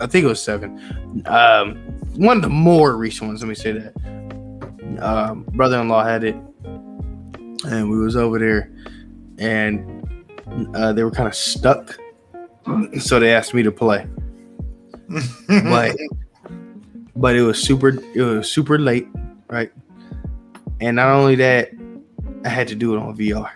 I 0.01 0.07
think 0.07 0.25
it 0.25 0.27
was 0.27 0.41
seven. 0.41 1.23
Um, 1.27 1.75
one 2.15 2.37
of 2.37 2.43
the 2.43 2.49
more 2.49 2.97
recent 2.97 3.27
ones. 3.29 3.41
Let 3.41 3.47
me 3.49 3.55
say 3.55 3.71
that. 3.73 3.93
Um, 5.01 5.43
brother-in-law 5.53 6.03
had 6.03 6.23
it, 6.23 6.35
and 6.63 7.89
we 7.89 7.97
was 7.97 8.15
over 8.15 8.37
there, 8.39 8.71
and 9.39 10.03
uh, 10.75 10.93
they 10.93 11.03
were 11.03 11.11
kind 11.11 11.27
of 11.27 11.35
stuck, 11.35 11.97
so 12.99 13.19
they 13.19 13.33
asked 13.33 13.53
me 13.53 13.63
to 13.63 13.71
play. 13.71 14.07
But 15.47 15.95
but 17.17 17.35
it 17.35 17.41
was 17.41 17.61
super 17.61 17.89
it 18.15 18.21
was 18.21 18.49
super 18.49 18.79
late, 18.79 19.07
right? 19.49 19.71
And 20.79 20.95
not 20.95 21.09
only 21.09 21.35
that, 21.35 21.69
I 22.45 22.49
had 22.49 22.67
to 22.69 22.75
do 22.75 22.95
it 22.95 22.99
on 22.99 23.15
VR. 23.17 23.49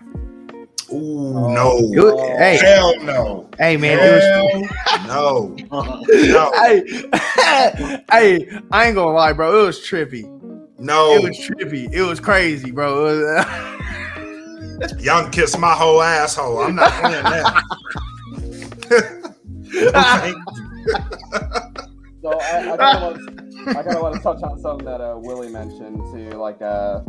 Ooh, 0.91 1.49
no. 1.53 1.77
It 1.93 1.99
was- 2.03 2.37
hey, 2.37 2.57
Hell 2.61 2.99
no. 3.01 3.49
hey 3.57 3.77
man, 3.77 3.97
it 3.99 4.11
was 4.11 4.23
no. 5.07 5.55
No. 6.11 6.51
hey, 6.61 6.83
hey, 8.11 8.59
I 8.71 8.85
ain't 8.87 8.95
gonna 8.95 9.11
lie, 9.11 9.31
bro. 9.33 9.63
It 9.63 9.65
was 9.65 9.79
trippy. 9.79 10.29
No. 10.77 11.13
It 11.13 11.23
was 11.23 11.37
trippy. 11.37 11.91
It 11.91 12.03
was 12.03 12.19
crazy, 12.19 12.71
bro. 12.71 13.07
It 13.07 13.25
was, 13.25 13.45
Y'all 14.99 15.23
can 15.23 15.31
kiss 15.31 15.57
my 15.57 15.71
whole 15.73 16.01
asshole. 16.01 16.59
I'm 16.59 16.75
not 16.75 16.91
playing 17.01 17.23
that. 17.23 17.63
So 22.21 22.31
I, 22.39 22.73
I 22.73 22.77
kind 22.77 22.81
of 22.81 23.01
want, 23.03 23.67
I 23.67 23.73
kind 23.83 23.95
of 23.97 24.01
want 24.01 24.15
to 24.15 24.21
touch 24.21 24.41
on 24.41 24.59
something 24.59 24.85
that 24.87 24.99
uh, 24.99 25.15
Willie 25.15 25.49
mentioned 25.49 26.01
too. 26.11 26.35
Like, 26.39 26.59
uh, 26.59 27.01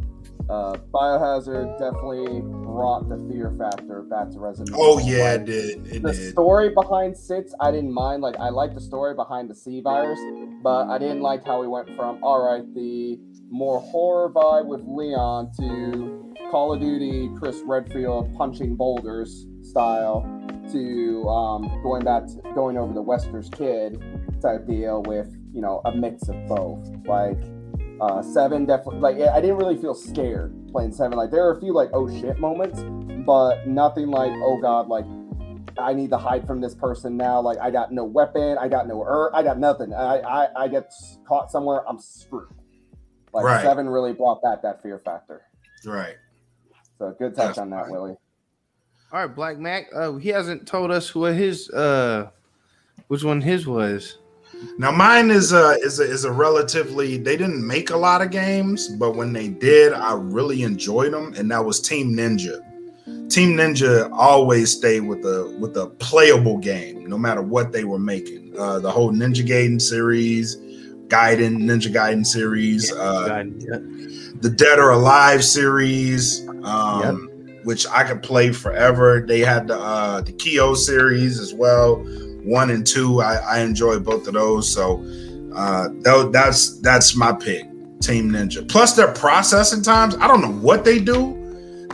uh, 0.51 0.77
Biohazard 0.93 1.79
definitely 1.79 2.43
brought 2.43 3.09
the 3.09 3.17
fear 3.33 3.51
factor 3.59 4.03
back 4.03 4.31
to 4.33 4.39
Resident 4.39 4.77
Oh 4.79 4.99
yeah, 4.99 5.33
Like, 5.33 5.41
it 5.41 5.47
did. 5.47 5.87
It 5.87 6.03
the 6.03 6.13
did. 6.13 6.33
story 6.33 6.69
behind 6.69 7.17
Six, 7.17 7.55
I 7.61 7.71
didn't 7.71 7.95
mind. 7.95 8.21
Like, 8.23 8.37
I 8.39 8.51
liked 8.51 8.75
the 8.75 8.81
story 8.81 9.15
behind 9.15 9.49
the 9.49 9.55
C 9.55 9.81
virus, 9.81 10.21
but 10.63 10.87
I 10.91 10.99
didn't 10.99 11.23
like 11.23 11.47
how 11.47 11.63
we 11.63 11.67
went 11.67 11.89
from 11.97 12.23
all 12.23 12.47
right, 12.47 12.63
the 12.75 13.19
more 13.51 13.81
horror 13.81 14.31
vibe 14.31 14.67
with 14.67 14.83
Leon 14.87 15.51
to 15.59 16.35
Call 16.51 16.73
of 16.73 16.81
Duty, 16.81 17.31
Chris 17.39 17.61
Redfield 17.65 18.35
punching 18.37 18.77
boulders 18.77 19.47
style 19.63 20.23
to 20.73 21.29
um, 21.29 21.83
going 21.83 22.05
back, 22.05 22.27
to, 22.27 22.41
going 22.55 22.77
over 22.77 22.93
the 22.93 23.03
Wester's 23.03 23.49
kid 23.51 24.03
type 24.43 24.67
deal 24.67 25.03
with 25.03 25.29
you 25.53 25.61
know 25.61 25.81
a 25.85 25.93
mix 25.93 26.29
of 26.29 26.47
both. 26.47 26.89
Like 27.07 27.39
uh, 28.01 28.23
Seven, 28.23 28.67
definitely. 28.67 29.01
Like 29.01 29.17
I 29.17 29.41
didn't 29.41 29.57
really 29.57 29.77
feel 29.77 29.95
scared 29.95 30.55
playing 30.71 30.93
Seven. 30.93 31.17
Like 31.17 31.31
there 31.31 31.47
are 31.47 31.53
a 31.53 31.61
few 31.61 31.73
like 31.73 31.91
oh 31.93 32.09
shit 32.21 32.39
moments, 32.39 32.83
but 33.25 33.67
nothing 33.67 34.09
like 34.09 34.33
oh 34.33 34.61
god 34.61 34.89
like 34.89 35.05
I 35.79 35.93
need 35.93 36.11
to 36.11 36.19
hide 36.19 36.47
from 36.47 36.61
this 36.61 36.75
person 36.75 37.17
now. 37.17 37.41
Like 37.41 37.59
I 37.59 37.71
got 37.71 37.93
no 37.93 38.05
weapon, 38.05 38.57
I 38.59 38.69
got 38.69 38.87
no 38.87 39.03
er, 39.03 39.31
I 39.35 39.43
got 39.43 39.59
nothing. 39.59 39.93
I 39.93 40.19
I, 40.19 40.65
I 40.65 40.69
get 40.69 40.93
caught 41.27 41.51
somewhere, 41.51 41.89
I'm 41.89 41.99
screwed. 41.99 42.49
Like 43.37 43.45
Right. 43.45 43.63
Seven 43.63 43.89
really 43.89 44.13
brought 44.13 44.43
back 44.43 44.63
that 44.63 44.83
fear 44.83 44.99
factor. 44.99 45.43
Right. 45.85 46.17
So 46.99 47.15
good 47.19 47.35
touch 47.37 47.49
That's 47.49 47.59
on 47.59 47.71
that, 47.71 47.85
fine. 47.85 47.93
Willie. 47.93 48.17
all 49.13 49.21
right, 49.21 49.35
Blak 49.35 49.59
Makk. 49.59 49.87
Uh, 49.95 50.17
he 50.17 50.31
hasn't 50.31 50.67
told 50.67 50.91
us 50.91 51.15
what 51.15 51.35
his 51.35 51.69
uh, 51.71 52.31
which 53.09 53.23
one 53.23 53.41
his 53.41 53.67
was. 53.67 54.19
Now 54.79 54.91
mine 54.91 55.31
is 55.31 55.53
a 55.53 55.73
is 55.83 56.01
a 56.01 56.05
is 56.05 56.25
a 56.25 56.33
relatively 56.33 57.19
they 57.19 57.37
didn't 57.37 57.65
make 57.67 57.91
a 57.91 57.97
lot 57.97 58.23
of 58.23 58.31
games, 58.31 58.89
but 58.89 59.15
when 59.15 59.35
they 59.35 59.49
did, 59.49 59.93
I 59.93 60.15
really 60.15 60.63
enjoyed 60.63 61.13
them, 61.13 61.35
and 61.37 61.51
that 61.51 61.63
was 61.63 61.79
Team 61.81 62.15
Ninja. 62.17 62.63
Team 63.29 63.55
Ninja 63.57 64.09
always 64.13 64.75
stayed 64.75 65.01
with 65.01 65.25
a 65.27 65.55
with 65.61 65.77
a 65.77 65.89
playable 65.89 66.57
game, 66.57 67.07
no 67.07 67.19
matter 67.19 67.43
what 67.43 67.71
they 67.73 67.85
were 67.85 67.99
making. 67.99 68.55
Uh, 68.59 68.79
the 68.79 68.91
whole 68.91 69.13
Ninja 69.13 69.47
Gaiden 69.47 69.81
series, 69.83 70.57
Gaiden 71.09 71.63
Ninja 71.63 71.93
Gaiden 71.93 72.27
series, 72.27 72.93
uh, 72.93 73.29
God, 73.29 73.55
yeah. 73.59 73.79
the 74.41 74.51
Dead 74.51 74.79
or 74.79 74.91
Alive 74.91 75.45
series, 75.45 76.47
um, 76.65 77.29
which 77.65 77.87
I 77.89 78.05
could 78.05 78.23
play 78.23 78.53
forever. 78.53 79.25
They 79.27 79.41
had 79.41 79.69
the 79.69 79.79
uh, 79.79 80.21
the 80.23 80.33
Nioh 80.33 80.77
series 80.77 81.39
as 81.39 81.55
well, 81.55 81.97
one 82.45 82.71
and 82.71 82.87
two. 82.87 83.21
I, 83.21 83.37
I 83.37 83.61
enjoy 83.61 83.99
both 83.99 84.27
of 84.27 84.35
those, 84.35 84.73
so 84.73 85.05
uh, 85.55 85.89
that's 86.31 86.79
that's 86.81 87.17
my 87.17 87.33
pick, 87.33 87.65
Team 88.01 88.31
Ninja. 88.31 88.69
Plus 88.69 88.95
their 88.95 89.13
processing 89.13 89.83
times. 89.83 90.17
I 90.17 90.29
don't 90.29 90.41
know 90.41 90.53
what 90.53 90.85
they 90.85 90.99
do. 90.99 91.35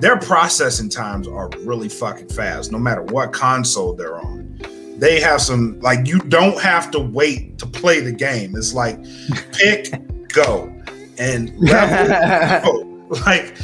Their 0.00 0.18
processing 0.18 0.88
times 0.88 1.28
are 1.28 1.48
really 1.60 1.88
fucking 1.88 2.28
fast, 2.30 2.72
no 2.72 2.78
matter 2.78 3.02
what 3.02 3.32
console 3.32 3.94
they're 3.94 4.18
on. 4.18 4.51
They 4.98 5.20
have 5.20 5.40
some 5.40 5.80
like 5.80 6.06
you 6.06 6.18
don't 6.20 6.60
have 6.60 6.90
to 6.92 7.00
wait 7.00 7.58
to 7.58 7.66
play 7.66 8.00
the 8.00 8.12
game. 8.12 8.54
It's 8.56 8.74
like 8.74 8.98
pick, 9.52 9.92
go, 10.28 10.72
and 11.18 11.56
level 11.58 12.88
like 13.26 13.54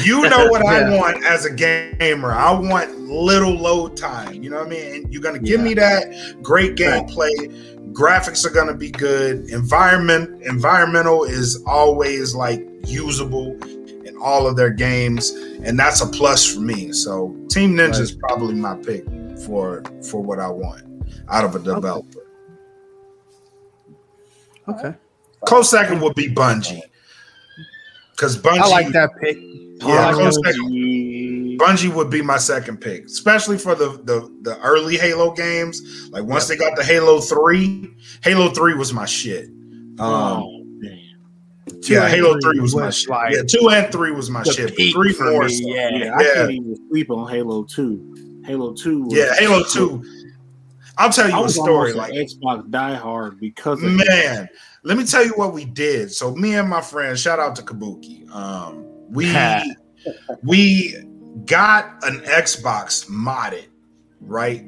you 0.00 0.22
know 0.28 0.48
what 0.48 0.64
I 0.64 0.96
want 0.96 1.24
as 1.24 1.44
a 1.44 1.52
gamer. 1.52 2.32
I 2.32 2.50
want 2.52 2.98
little 3.00 3.52
load 3.52 3.96
time. 3.96 4.42
You 4.42 4.50
know 4.50 4.58
what 4.58 4.66
I 4.68 4.70
mean? 4.70 4.94
And 4.94 5.12
you're 5.12 5.22
gonna 5.22 5.38
give 5.38 5.60
me 5.60 5.74
that 5.74 6.36
great 6.42 6.78
Right. 6.80 7.06
gameplay. 7.06 7.92
Graphics 7.92 8.46
are 8.46 8.50
gonna 8.50 8.74
be 8.74 8.90
good. 8.90 9.50
Environment 9.50 10.42
environmental 10.42 11.24
is 11.24 11.62
always 11.66 12.34
like 12.34 12.66
usable 12.86 13.58
in 14.06 14.16
all 14.16 14.46
of 14.46 14.56
their 14.56 14.70
games, 14.70 15.30
and 15.64 15.78
that's 15.78 16.00
a 16.00 16.06
plus 16.06 16.54
for 16.54 16.60
me. 16.60 16.92
So 16.92 17.36
Team 17.48 17.74
Ninja 17.74 18.00
is 18.00 18.12
probably 18.12 18.54
my 18.54 18.76
pick 18.76 19.04
for 19.46 19.82
for 20.08 20.20
what 20.22 20.38
I 20.38 20.48
want 20.48 20.84
out 21.28 21.44
of 21.44 21.54
a 21.54 21.58
developer. 21.58 22.26
okay. 24.68 24.94
Close 25.44 25.70
second 25.70 26.00
would 26.00 26.14
be 26.14 26.28
Bungie. 26.28 26.80
Because 28.12 28.38
Bungie 28.38 28.58
I 28.58 28.68
like 28.68 28.88
that 28.92 29.10
pick. 29.20 29.36
Yeah, 29.80 30.12
close. 30.12 30.38
Bungie 30.38 31.92
would 31.92 32.10
be 32.10 32.22
my 32.22 32.36
second 32.36 32.76
pick, 32.80 33.06
especially 33.06 33.58
for 33.58 33.74
the 33.74 34.00
the, 34.04 34.32
the 34.42 34.60
early 34.60 34.96
Halo 34.96 35.32
games. 35.32 36.08
Like 36.10 36.22
once 36.24 36.46
they 36.46 36.56
got 36.56 36.76
the 36.76 36.84
Halo 36.84 37.20
Three, 37.20 37.92
Halo 38.22 38.50
Three 38.50 38.74
was 38.74 38.92
my 38.92 39.06
shit. 39.06 39.46
Um, 39.98 39.98
oh, 39.98 40.64
damn. 40.80 41.80
Two 41.82 41.94
yeah, 41.94 42.04
and 42.04 42.14
Halo 42.14 42.38
Three 42.40 42.60
was 42.60 42.76
my 42.76 42.90
shit. 42.90 43.10
like 43.10 43.32
yeah, 43.34 43.42
two 43.42 43.68
and 43.70 43.90
three 43.90 44.12
was 44.12 44.30
my 44.30 44.44
shit. 44.44 44.74
Three 44.76 45.12
for 45.12 45.44
me, 45.44 45.74
yeah. 45.74 45.88
Yeah, 45.90 46.14
I 46.16 46.22
Yeah. 46.22 46.34
can't 46.34 46.50
even 46.52 46.88
sleep 46.88 47.10
on 47.10 47.28
Halo 47.28 47.64
Two. 47.64 48.31
Halo 48.44 48.74
Two. 48.74 49.04
Was, 49.04 49.14
Yeah, 49.14 49.34
Halo 49.34 49.62
Two. 49.64 50.04
I'll 50.98 51.10
tell 51.10 51.32
I 51.32 51.38
you 51.38 51.44
a 51.44 51.48
story. 51.48 51.92
Like 51.92 52.12
Xbox 52.12 52.68
diehard 52.68 53.40
because 53.40 53.82
of 53.82 53.92
man, 53.92 54.48
let 54.82 54.96
me 54.98 55.04
tell 55.04 55.24
you 55.24 55.32
what 55.36 55.52
we 55.52 55.64
did. 55.64 56.12
So 56.12 56.34
me 56.34 56.54
and 56.54 56.68
my 56.68 56.80
friend, 56.80 57.18
shout 57.18 57.38
out 57.38 57.56
to 57.56 57.62
Kabuki. 57.62 58.30
Um, 58.30 58.84
we 59.08 59.32
we 60.42 60.96
got 61.46 62.04
an 62.04 62.20
Xbox 62.20 63.08
modded, 63.08 63.66
right? 64.20 64.64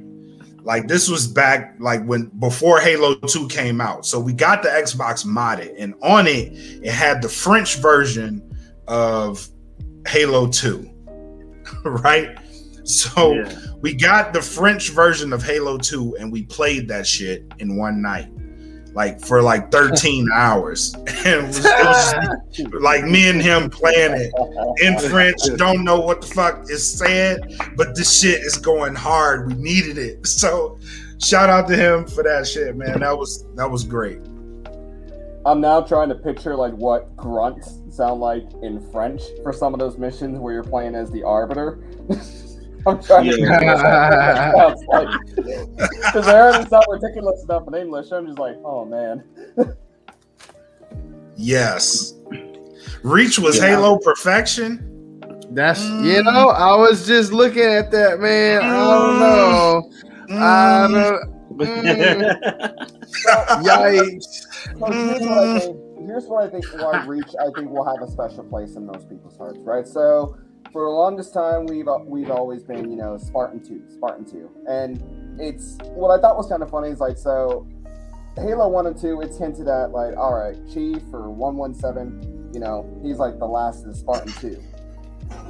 Like 0.63 0.89
this 0.89 1.09
was 1.09 1.27
back 1.27 1.77
like 1.79 2.03
when 2.05 2.27
before 2.39 2.81
Halo 2.81 3.17
2 3.17 3.49
came 3.49 3.81
out. 3.81 4.07
So 4.07 4.19
we 4.19 4.33
got 4.33 4.63
the 4.63 4.71
Xbox 4.71 5.27
modded, 5.27 5.75
and 5.79 5.95
on 6.03 6.27
it, 6.27 6.53
it 6.83 6.91
had 6.91 7.21
the 7.21 7.29
French 7.29 7.77
version 7.77 8.43
of 8.89 9.47
Halo 10.09 10.49
2. 10.49 10.91
right? 11.85 12.39
So 12.85 13.33
Yeah. 13.33 13.51
we 13.81 13.95
got 13.95 14.33
the 14.33 14.43
French 14.43 14.91
version 14.91 15.33
of 15.33 15.43
Halo 15.43 15.79
2 15.79 16.17
and 16.21 16.31
we 16.31 16.45
played 16.45 16.87
that 16.89 17.07
shit 17.07 17.45
in 17.59 17.77
one 17.77 18.03
night. 18.03 18.29
Like 18.95 19.21
for 19.21 19.43
like 19.43 19.73
13 19.73 20.29
hours. 20.35 20.95
And 21.25 21.47
it 21.47 21.65
was, 21.65 22.13
it 22.59 22.71
was 22.71 22.83
like 22.83 23.05
me 23.05 23.31
and 23.31 23.41
him 23.41 23.71
playing 23.71 24.13
it 24.13 24.33
in 24.83 24.99
French, 25.11 25.39
don't 25.57 25.83
know 25.83 25.99
what 25.99 26.21
the 26.21 26.27
fuck 26.27 26.65
is 26.69 26.87
said, 26.99 27.41
but 27.77 27.97
this 27.97 28.21
shit 28.21 28.43
is 28.43 28.59
going 28.59 28.95
hard. 28.95 29.47
We 29.49 29.55
needed 29.55 29.97
it. 29.97 30.27
So 30.27 30.79
shout 31.19 31.49
out 31.49 31.67
to 31.69 31.77
him 31.77 32.07
for 32.07 32.23
that 32.23 32.47
shit, 32.47 32.77
man. 32.77 33.01
That 33.01 33.17
was 33.19 33.47
that 33.55 33.71
was 33.71 33.85
great. 33.85 34.19
I'm 35.47 35.61
now 35.63 35.81
trying 35.81 36.11
to 36.11 36.15
picture 36.15 36.55
like 36.55 36.75
what 36.75 37.17
grunts 37.17 37.79
sound 37.91 38.21
like 38.21 38.45
in 38.63 38.81
French 38.93 39.23
for 39.43 39.53
some 39.55 39.73
of 39.73 39.81
those 39.81 39.97
missions 39.97 40.39
where 40.39 40.53
you're 40.53 40.63
playing 40.63 40.95
as 40.95 41.11
the 41.11 41.23
arbiter. 41.23 41.79
I'm 42.87 43.03
trying 43.03 43.25
to 43.31 43.41
Yeah. 43.41 43.59
figure 43.59 43.71
out 43.71 43.77
what 43.77 43.83
that 43.83 44.55
sounds 44.57 44.85
like. 44.89 45.09
Because 45.77 46.29
I 46.29 46.41
already 46.41 46.69
sound 46.69 46.85
ridiculous 46.91 47.43
enough 47.45 47.67
in 47.69 47.75
English. 47.75 48.11
I'm 48.13 48.27
just 48.27 48.39
like, 48.39 48.57
oh 48.65 48.85
man. 48.85 49.25
Yes. 51.37 52.15
Reach 53.03 53.41
was 53.41 53.57
Yeah. 53.59 53.71
Halo 53.71 53.99
perfection. 53.99 54.79
That's 55.51 55.83
mm. 55.83 56.05
you 56.05 56.23
know, 56.23 56.51
I 56.51 56.77
was 56.77 57.05
just 57.07 57.33
looking 57.33 57.65
at 57.65 57.91
that 57.91 58.21
man. 58.21 58.63
I 58.63 58.73
don't 58.73 59.15
mm. 59.15 59.19
know. 59.19 59.91
I 60.37 60.87
Mm, 60.89 60.93
don't. 60.93 61.35
Mm. 61.55 62.35
Yikes! 63.65 64.27
So 64.79 64.87
here's 64.91 65.23
what 65.23 65.39
I 65.39 65.59
think. 65.61 65.77
Here's 66.07 66.27
what 66.27 66.43
I 66.45 66.49
think. 66.51 66.65
Why 66.83 67.05
Reach, 67.07 67.33
I 67.41 67.45
think, 67.55 67.71
will 67.71 67.85
have 67.85 68.03
a 68.03 68.11
special 68.11 68.43
place 68.45 68.75
in 68.75 68.85
most 68.87 69.09
people's 69.09 69.37
hearts, 69.37 69.59
right? 69.61 69.87
So, 69.87 70.37
for 70.73 70.83
the 70.85 70.91
longest 70.91 71.33
time, 71.33 71.67
we've 71.67 71.87
we've 72.07 72.31
always 72.31 72.63
been, 72.63 72.91
you 72.91 72.97
know, 72.97 73.17
Spartan 73.19 73.63
two, 73.63 73.83
Spartan 73.89 74.25
two, 74.25 74.51
and 74.69 75.41
it's 75.41 75.79
what 75.95 76.17
I 76.17 76.21
thought 76.21 76.37
was 76.37 76.49
kind 76.49 76.63
of 76.63 76.71
funny 76.71 76.89
is 76.89 77.01
like, 77.01 77.19
so 77.19 77.67
Halo 78.37 78.69
one 78.69 78.87
and 78.87 78.99
two, 79.01 79.21
it's 79.21 79.39
hinted 79.39 79.69
at 79.69 79.91
like, 79.91 80.17
all 80.17 80.35
right, 80.35 80.57
Chief 80.73 81.03
or 81.13 81.31
one 81.31 81.57
one 81.57 81.75
seven, 81.75 82.51
you 82.53 82.61
know, 82.61 82.89
he's 83.03 83.19
like 83.19 83.39
the 83.39 83.47
last 83.47 83.85
of 83.85 83.93
the 83.93 83.95
Spartan 83.95 84.33
two, 84.33 84.63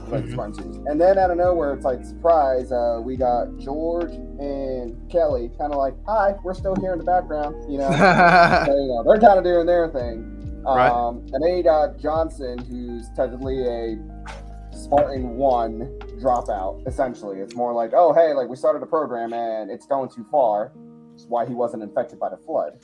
like. 0.09 0.29
Spartan 0.29 0.55
two, 0.55 0.85
and 0.87 1.01
then 1.01 1.19
out 1.19 1.31
of 1.31 1.39
nowhere, 1.39 1.75
it's 1.75 1.85
like 1.85 2.05
surprise, 2.05 2.73
uh, 2.73 3.01
we 3.03 3.17
got 3.17 3.57
George 3.59 4.13
and 4.13 5.11
Kelly, 5.11 5.51
kind 5.59 5.73
of 5.73 5.79
like, 5.79 5.95
hi, 6.07 6.35
we're 6.43 6.55
still 6.55 6.77
here 6.77 6.93
in 6.93 6.99
the 6.99 7.05
background, 7.05 7.71
you 7.71 7.79
know. 7.79 7.89
So, 8.67 8.73
you 8.73 8.89
know, 8.89 9.03
they're 9.07 9.21
kind 9.21 9.39
of 9.39 9.45
doing 9.45 9.67
their 9.67 9.89
thing. 9.89 10.63
Right. 10.65 10.89
Um, 10.89 11.27
and 11.33 11.43
then 11.43 11.59
you 11.59 11.63
got 11.63 11.99
Johnson, 11.99 12.59
who's 12.59 13.11
technically 13.15 13.67
a 13.67 13.97
Spartan 14.75 15.37
one 15.37 15.99
dropout. 16.21 16.87
Essentially, 16.87 17.39
it's 17.39 17.55
more 17.55 17.73
like, 17.73 17.93
oh, 17.95 18.13
hey, 18.13 18.33
like 18.33 18.49
we 18.49 18.57
started 18.57 18.83
a 18.83 18.87
program 18.87 19.33
and 19.33 19.71
it's 19.71 19.87
going 19.87 20.11
too 20.11 20.27
far. 20.31 20.73
That's 21.11 21.27
why 21.27 21.47
he 21.47 21.55
wasn't 21.55 21.83
infected 21.83 22.19
by 22.19 22.29
the 22.29 22.37
flood. 22.37 22.79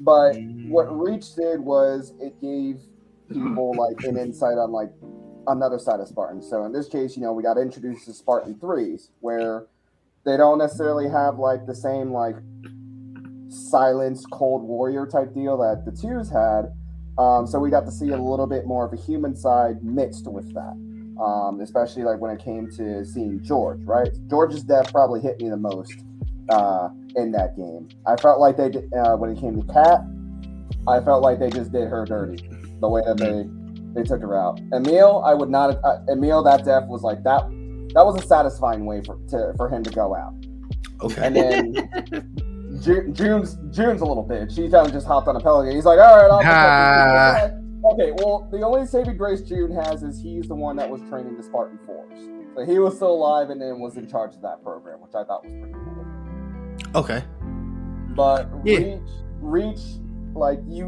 But 0.00 0.36
what 0.66 0.84
Reach 0.84 1.34
did 1.34 1.60
was 1.60 2.12
it 2.20 2.40
gave 2.40 2.80
people 3.28 3.74
like 3.76 4.04
an 4.04 4.16
insight 4.16 4.58
on 4.58 4.72
like 4.72 4.90
another 5.46 5.78
side 5.78 6.00
of 6.00 6.08
Spartan. 6.08 6.42
So 6.42 6.64
in 6.64 6.72
this 6.72 6.88
case, 6.88 7.16
you 7.16 7.22
know, 7.22 7.32
we 7.32 7.42
got 7.42 7.58
introduced 7.58 8.06
to 8.06 8.14
Spartan 8.14 8.58
threes, 8.58 9.10
where 9.20 9.66
they 10.24 10.36
don't 10.36 10.58
necessarily 10.58 11.08
have 11.08 11.38
like 11.38 11.66
the 11.66 11.74
same 11.74 12.12
like 12.12 12.36
silence 13.48 14.24
cold 14.26 14.62
warrior 14.62 15.06
type 15.06 15.34
deal 15.34 15.56
that 15.58 15.84
the 15.84 15.92
twos 15.92 16.30
had. 16.30 16.72
Um, 17.16 17.46
so 17.46 17.60
we 17.60 17.70
got 17.70 17.84
to 17.84 17.92
see 17.92 18.08
a 18.08 18.16
little 18.16 18.46
bit 18.46 18.66
more 18.66 18.84
of 18.84 18.92
a 18.92 18.96
human 18.96 19.36
side 19.36 19.84
mixed 19.84 20.26
with 20.26 20.52
that. 20.54 20.74
Um, 21.20 21.60
especially 21.60 22.02
like 22.02 22.20
when 22.20 22.30
it 22.32 22.42
came 22.42 22.68
to 22.72 23.04
seeing 23.04 23.40
George, 23.42 23.80
right? 23.84 24.08
George's 24.28 24.62
death 24.64 24.90
probably 24.92 25.20
hit 25.20 25.40
me 25.40 25.48
the 25.48 25.56
most 25.56 25.92
uh, 26.48 26.88
in 27.16 27.30
that 27.32 27.56
game. 27.56 27.88
I 28.06 28.16
felt 28.16 28.40
like 28.40 28.56
they 28.56 28.68
did 28.68 28.92
uh, 28.92 29.16
when 29.16 29.30
it 29.30 29.38
came 29.38 29.60
to 29.60 29.72
Kat. 29.72 30.00
I 30.88 31.00
felt 31.00 31.22
like 31.22 31.38
they 31.38 31.50
just 31.50 31.70
did 31.72 31.88
her 31.88 32.04
dirty 32.04 32.48
the 32.80 32.88
way 32.88 33.00
that 33.06 33.16
they 33.16 33.48
they 33.94 34.02
took 34.06 34.20
her 34.22 34.36
out. 34.36 34.60
Emile, 34.72 35.22
I 35.24 35.34
would 35.34 35.50
not. 35.50 35.78
Uh, 35.84 35.98
Emile, 36.10 36.42
that 36.42 36.64
death 36.64 36.88
was 36.88 37.02
like 37.02 37.22
that. 37.22 37.42
That 37.94 38.04
was 38.04 38.20
a 38.20 38.26
satisfying 38.26 38.84
way 38.84 39.00
for 39.04 39.16
to, 39.28 39.54
for 39.56 39.68
him 39.68 39.84
to 39.84 39.90
go 39.90 40.16
out. 40.16 40.34
okay. 41.00 41.26
And 41.26 41.36
then 41.36 42.80
Ju- 42.82 43.08
June's 43.12 43.56
June's 43.70 44.00
a 44.00 44.04
little 44.04 44.26
bitch. 44.28 44.56
She 44.56 44.62
kind 44.62 44.86
of 44.86 44.92
just 44.92 45.06
hopped 45.06 45.28
on 45.28 45.36
a 45.36 45.40
pelican. 45.40 45.76
He's 45.76 45.84
like, 45.84 46.00
all 46.00 46.16
right, 46.16 46.28
I'll 46.28 46.42
protect 47.40 47.54
you." 47.54 47.63
Okay, 47.92 48.12
well, 48.16 48.48
the 48.50 48.62
only 48.62 48.86
saving 48.86 49.16
grace 49.18 49.42
June 49.42 49.70
has 49.72 50.02
is 50.02 50.22
he's 50.22 50.48
the 50.48 50.54
one 50.54 50.76
that 50.76 50.88
was 50.88 51.02
training 51.10 51.36
the 51.36 51.42
Spartan 51.42 51.78
Force. 51.84 52.18
So 52.56 52.64
he 52.64 52.78
was 52.78 52.96
still 52.96 53.12
alive 53.12 53.50
and 53.50 53.60
then 53.60 53.78
was 53.80 53.96
in 53.96 54.06
charge 54.08 54.34
of 54.34 54.42
that 54.42 54.62
program, 54.62 55.00
which 55.00 55.14
I 55.14 55.24
thought 55.24 55.44
was 55.44 55.52
pretty 55.52 55.74
cool. 55.74 57.00
Okay. 57.02 57.22
But 58.16 58.48
Yeah. 58.64 58.78
Reach, 58.78 59.10
Reach, 59.40 59.80
like 60.34 60.60
you, 60.66 60.86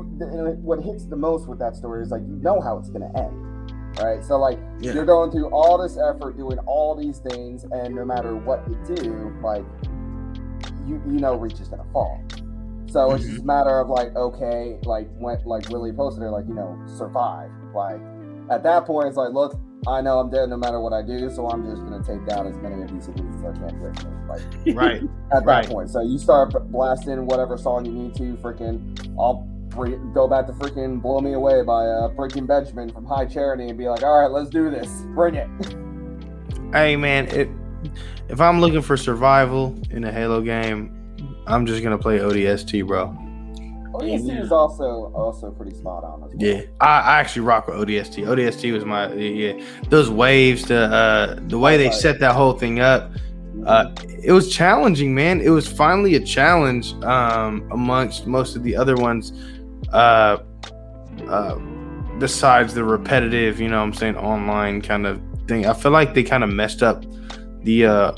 what 0.63 0.81
hits 0.81 1.05
the 1.07 1.17
most 1.17 1.49
with 1.49 1.59
that 1.59 1.77
story 1.77 2.03
is 2.03 2.11
like 2.11 2.23
you 2.23 2.37
know 2.41 2.61
how 2.61 2.79
it's 2.79 2.89
gonna 2.89 3.13
end, 3.19 3.73
right? 4.01 4.25
So 4.25 4.39
like 4.39 4.59
Yeah. 4.81 4.93
you're 4.95 5.05
going 5.05 5.31
through 5.31 5.49
all 5.51 5.77
this 5.77 5.99
effort, 5.99 6.37
doing 6.37 6.59
all 6.61 6.95
these 6.95 7.19
things, 7.19 7.65
and 7.73 7.95
no 7.95 8.05
matter 8.05 8.37
what 8.37 8.63
you 8.69 8.97
do, 8.97 9.37
like 9.43 9.65
you 10.87 11.03
you 11.07 11.19
know 11.19 11.35
Reach 11.37 11.61
is 11.61 11.69
gonna 11.69 11.85
fall. 11.93 12.21
So 12.89 13.13
it's 13.13 13.25
just 13.25 13.43
a 13.43 13.45
matter 13.45 13.81
of 13.81 13.89
like, 13.89 14.15
okay, 14.15 14.79
like 14.85 15.09
when 15.19 15.39
like 15.45 15.69
Willie 15.69 15.93
posted 15.93 16.23
it, 16.23 16.31
like 16.31 16.47
you 16.47 16.55
know, 16.55 16.79
survive. 16.87 17.51
Like 17.75 18.01
at 18.51 18.63
that 18.63 18.87
point, 18.87 19.09
it's 19.09 19.17
like, 19.17 19.33
look, 19.33 19.59
I 19.87 20.01
know 20.01 20.19
I'm 20.19 20.31
dead 20.31 20.49
no 20.49 20.57
matter 20.57 20.81
what 20.81 20.93
I 20.93 21.03
do, 21.03 21.31
so 21.31 21.49
I'm 21.49 21.65
just 21.65 21.83
gonna 21.83 22.03
take 22.03 22.27
down 22.27 22.47
as 22.47 22.57
many 22.57 22.83
of 22.83 22.91
these 22.91 23.09
as 23.09 23.15
I 23.15 23.53
can 23.53 23.81
with 23.81 24.05
me. 24.05 24.11
Like 24.29 24.77
Right. 24.77 25.03
at 25.33 25.45
that 25.45 25.67
point. 25.67 25.91
So 25.91 26.03
you 26.03 26.19
start 26.19 26.53
blasting 26.71 27.27
whatever 27.27 27.57
song 27.57 27.85
you 27.85 27.93
need 27.93 28.15
to. 28.15 28.35
Freaking, 28.37 29.15
I'll 29.19 29.47
bring, 29.69 30.13
go 30.13 30.27
back 30.27 30.47
to 30.47 30.53
freaking 30.55 31.01
"Blow 31.01 31.21
Me 31.21 31.35
Away" 31.35 31.63
by 31.63 31.87
uh, 31.87 32.09
Breaking 32.09 32.47
Benjamin 32.47 32.91
from 32.91 33.05
High 33.05 33.27
Charity 33.27 33.69
and 33.69 33.79
be 33.79 33.89
like, 33.89 34.03
all 34.03 34.21
right, 34.21 34.31
let's 34.31 34.51
do 34.51 34.71
this. 34.71 34.89
Bring 35.15 35.35
it. 35.37 35.49
Hey 36.73 36.97
man, 36.97 37.29
it, 37.29 37.49
if 38.29 38.41
I'm 38.41 38.61
looking 38.61 38.83
for 38.83 38.97
survival 38.97 39.79
in 39.91 40.03
a 40.05 40.11
Halo 40.11 40.41
game, 40.41 40.96
I'm 41.47 41.67
just 41.67 41.83
gonna 41.83 41.99
play 41.99 42.19
ODST, 42.19 42.87
bro. 42.87 43.17
ODST 43.93 44.31
Amen. 44.31 44.37
is 44.39 44.53
also 44.53 45.13
also 45.15 45.51
pretty 45.53 45.75
spot 45.75 46.05
on. 46.05 46.25
As 46.25 46.35
well. 46.35 46.37
Yeah, 46.39 46.63
I, 46.81 47.01
I 47.01 47.21
actually 47.21 47.43
rock 47.43 47.67
with 47.67 47.77
ODST. 47.77 48.27
ODST 48.27 48.73
was 48.73 48.85
my 48.85 49.13
yeah. 49.15 49.65
Those 49.89 50.11
waves, 50.11 50.67
the 50.67 50.85
uh, 50.85 51.41
the 51.49 51.59
way 51.59 51.77
they 51.77 51.91
set 51.91 52.21
that 52.21 52.35
whole 52.35 52.53
thing 52.53 52.81
up, 52.81 53.11
uh, 53.65 53.93
it 54.23 54.33
was 54.33 54.53
challenging, 54.53 55.15
man. 55.15 55.41
It 55.41 55.51
was 55.51 55.67
finally 55.67 56.17
a 56.17 56.21
challenge 56.21 56.93
um, 57.05 57.69
amongst 57.73 58.27
most 58.27 58.57
of 58.57 58.63
the 58.63 58.77
other 58.77 58.97
ones. 58.97 59.33
Uh, 59.93 60.39
uh, 61.29 61.59
besides 62.19 62.75
the 62.75 62.85
repetitive, 62.85 63.61
you 63.61 63.69
know, 63.69 63.79
what 63.79 63.85
I'm 63.85 63.93
saying 63.95 64.17
online 64.17 64.83
kind 64.83 65.07
of 65.07 65.21
thing. 65.47 65.67
I 65.67 65.75
feel 65.75 65.93
like 65.93 66.15
they 66.15 66.23
kind 66.23 66.45
of 66.45 66.51
messed 66.51 66.83
up 66.83 67.05
the 67.63 67.87
uh, 67.87 68.13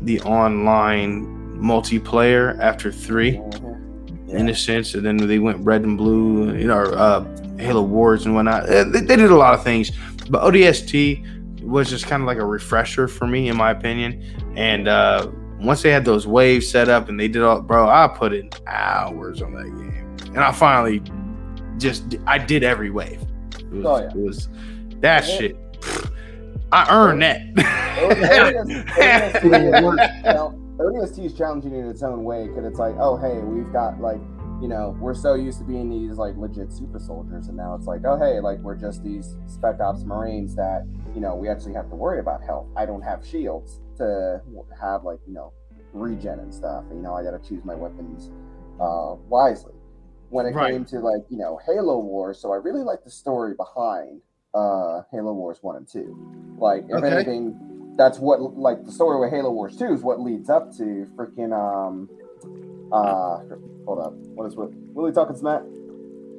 the 0.00 0.20
online 0.20 1.37
multiplayer 1.58 2.58
after 2.60 2.90
three 2.92 3.32
Mhm. 3.32 4.28
in 4.28 4.48
a 4.48 4.54
sense. 4.54 4.94
And 4.94 5.04
then 5.04 5.16
they 5.16 5.38
went 5.38 5.64
red 5.64 5.82
and 5.82 5.96
blue, 5.98 6.54
you 6.54 6.66
know, 6.66 6.82
uh, 6.82 7.24
Halo 7.58 7.82
Wars 7.82 8.24
and 8.26 8.34
whatnot. 8.34 8.68
Uh, 8.68 8.84
They, 8.84 9.00
they 9.00 9.16
did 9.16 9.30
a 9.30 9.36
lot 9.36 9.54
of 9.54 9.62
things, 9.64 9.90
but 10.30 10.42
ODST 10.42 11.22
was 11.62 11.90
just 11.90 12.06
kind 12.06 12.22
of 12.22 12.26
like 12.26 12.38
a 12.38 12.44
refresher 12.44 13.08
for 13.08 13.26
me, 13.26 13.48
in 13.48 13.56
my 13.56 13.70
opinion. 13.72 14.22
And 14.56 14.86
uh, 14.88 15.26
once 15.60 15.82
they 15.82 15.90
had 15.90 16.04
those 16.04 16.26
waves 16.26 16.68
set 16.68 16.88
up 16.88 17.08
and 17.08 17.18
they 17.18 17.28
did 17.28 17.42
all, 17.42 17.60
bro, 17.60 17.88
I 17.88 18.06
put 18.08 18.32
in 18.32 18.48
hours 18.66 19.42
on 19.42 19.52
that 19.54 19.64
game, 19.64 20.16
and 20.34 20.38
I 20.38 20.52
finally 20.52 21.02
just 21.78 22.16
I 22.26 22.38
did 22.38 22.62
every 22.64 22.90
wave. 22.90 23.20
It 23.58 23.70
was, 23.72 23.84
Oh, 23.86 23.96
yeah. 23.98 24.08
it 24.10 24.16
was 24.16 24.48
that 25.00 25.26
Yeah. 25.28 25.36
shit. 25.36 25.56
I 26.70 26.86
earned 26.94 27.22
that. 27.22 27.40
ODST 30.78 31.24
is 31.24 31.34
challenging 31.34 31.74
in 31.74 31.88
its 31.88 32.02
own 32.02 32.24
way 32.24 32.46
because 32.48 32.64
it's 32.64 32.78
like, 32.78 32.94
oh 32.98 33.16
hey, 33.16 33.38
we've 33.40 33.72
got 33.72 34.00
like, 34.00 34.20
you 34.62 34.68
know, 34.68 34.96
we're 35.00 35.14
so 35.14 35.34
used 35.34 35.58
to 35.58 35.64
being 35.64 35.90
these 35.90 36.18
like 36.18 36.36
legit 36.36 36.72
super 36.72 36.98
soldiers, 36.98 37.48
and 37.48 37.56
now 37.56 37.74
it's 37.74 37.86
like, 37.86 38.02
oh 38.04 38.16
hey, 38.18 38.40
like 38.40 38.58
we're 38.60 38.76
just 38.76 39.02
these 39.02 39.36
spec 39.46 39.80
ops 39.80 40.04
marines 40.04 40.54
that 40.56 40.86
you 41.14 41.20
know 41.20 41.34
we 41.34 41.48
actually 41.48 41.74
have 41.74 41.88
to 41.90 41.96
worry 41.96 42.20
about 42.20 42.42
health. 42.44 42.66
I 42.76 42.86
don't 42.86 43.02
have 43.02 43.26
shields 43.26 43.80
to 43.96 44.40
have 44.80 45.02
like 45.04 45.18
you 45.26 45.34
know 45.34 45.52
regen 45.92 46.38
and 46.38 46.54
stuff. 46.54 46.84
You 46.90 47.00
know, 47.02 47.14
I 47.14 47.22
got 47.24 47.32
to 47.32 47.48
choose 47.48 47.64
my 47.64 47.74
weapons 47.74 48.30
uh, 48.80 49.16
wisely. 49.28 49.74
When 50.30 50.44
it 50.46 50.52
Right. 50.52 50.72
came 50.72 50.84
to 50.86 51.00
like 51.00 51.22
you 51.28 51.38
know 51.38 51.58
Halo 51.66 51.98
Wars, 51.98 52.38
so 52.38 52.52
I 52.52 52.56
really 52.56 52.82
like 52.82 53.02
the 53.02 53.10
story 53.10 53.54
behind 53.54 54.20
uh 54.54 55.02
Halo 55.10 55.32
Wars 55.32 55.58
one 55.62 55.76
and 55.76 55.88
two. 55.88 56.16
Like 56.58 56.84
if 56.88 57.02
Okay. 57.02 57.14
anything, 57.14 57.58
that's 57.98 58.18
what 58.18 58.40
like 58.56 58.84
the 58.86 58.92
story 58.92 59.20
with 59.20 59.30
Halo 59.30 59.50
Wars 59.50 59.76
two 59.76 59.92
is 59.92 60.02
what 60.02 60.20
leads 60.20 60.48
up 60.48 60.74
to 60.78 61.06
freaking 61.16 61.52
um 61.52 62.08
uh 62.92 63.40
hold 63.84 63.98
up 63.98 64.14
what 64.34 64.46
is 64.46 64.54
what 64.54 64.70
Willie 64.94 65.12
talking 65.12 65.36
smack? 65.36 65.62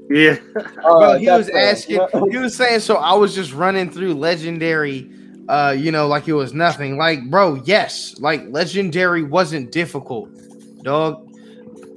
Yeah. 0.09 0.37
Uh, 0.79 0.99
Bro, 0.99 1.17
he 1.19 1.29
was 1.29 1.49
asking, 1.49 1.99
he 2.31 2.37
was 2.37 2.55
saying, 2.55 2.79
so 2.79 2.95
I 2.95 3.13
was 3.13 3.35
just 3.35 3.53
running 3.53 3.91
through 3.91 4.13
legendary, 4.13 5.11
uh, 5.49 5.75
you 5.77 5.91
know, 5.91 6.07
like 6.07 6.27
it 6.27 6.33
was 6.33 6.53
nothing. 6.53 6.97
Like, 6.97 7.29
bro, 7.29 7.55
yes, 7.65 8.17
like 8.19 8.41
legendary 8.47 9.23
wasn't 9.23 9.71
difficult, 9.71 10.29
dog. 10.83 11.29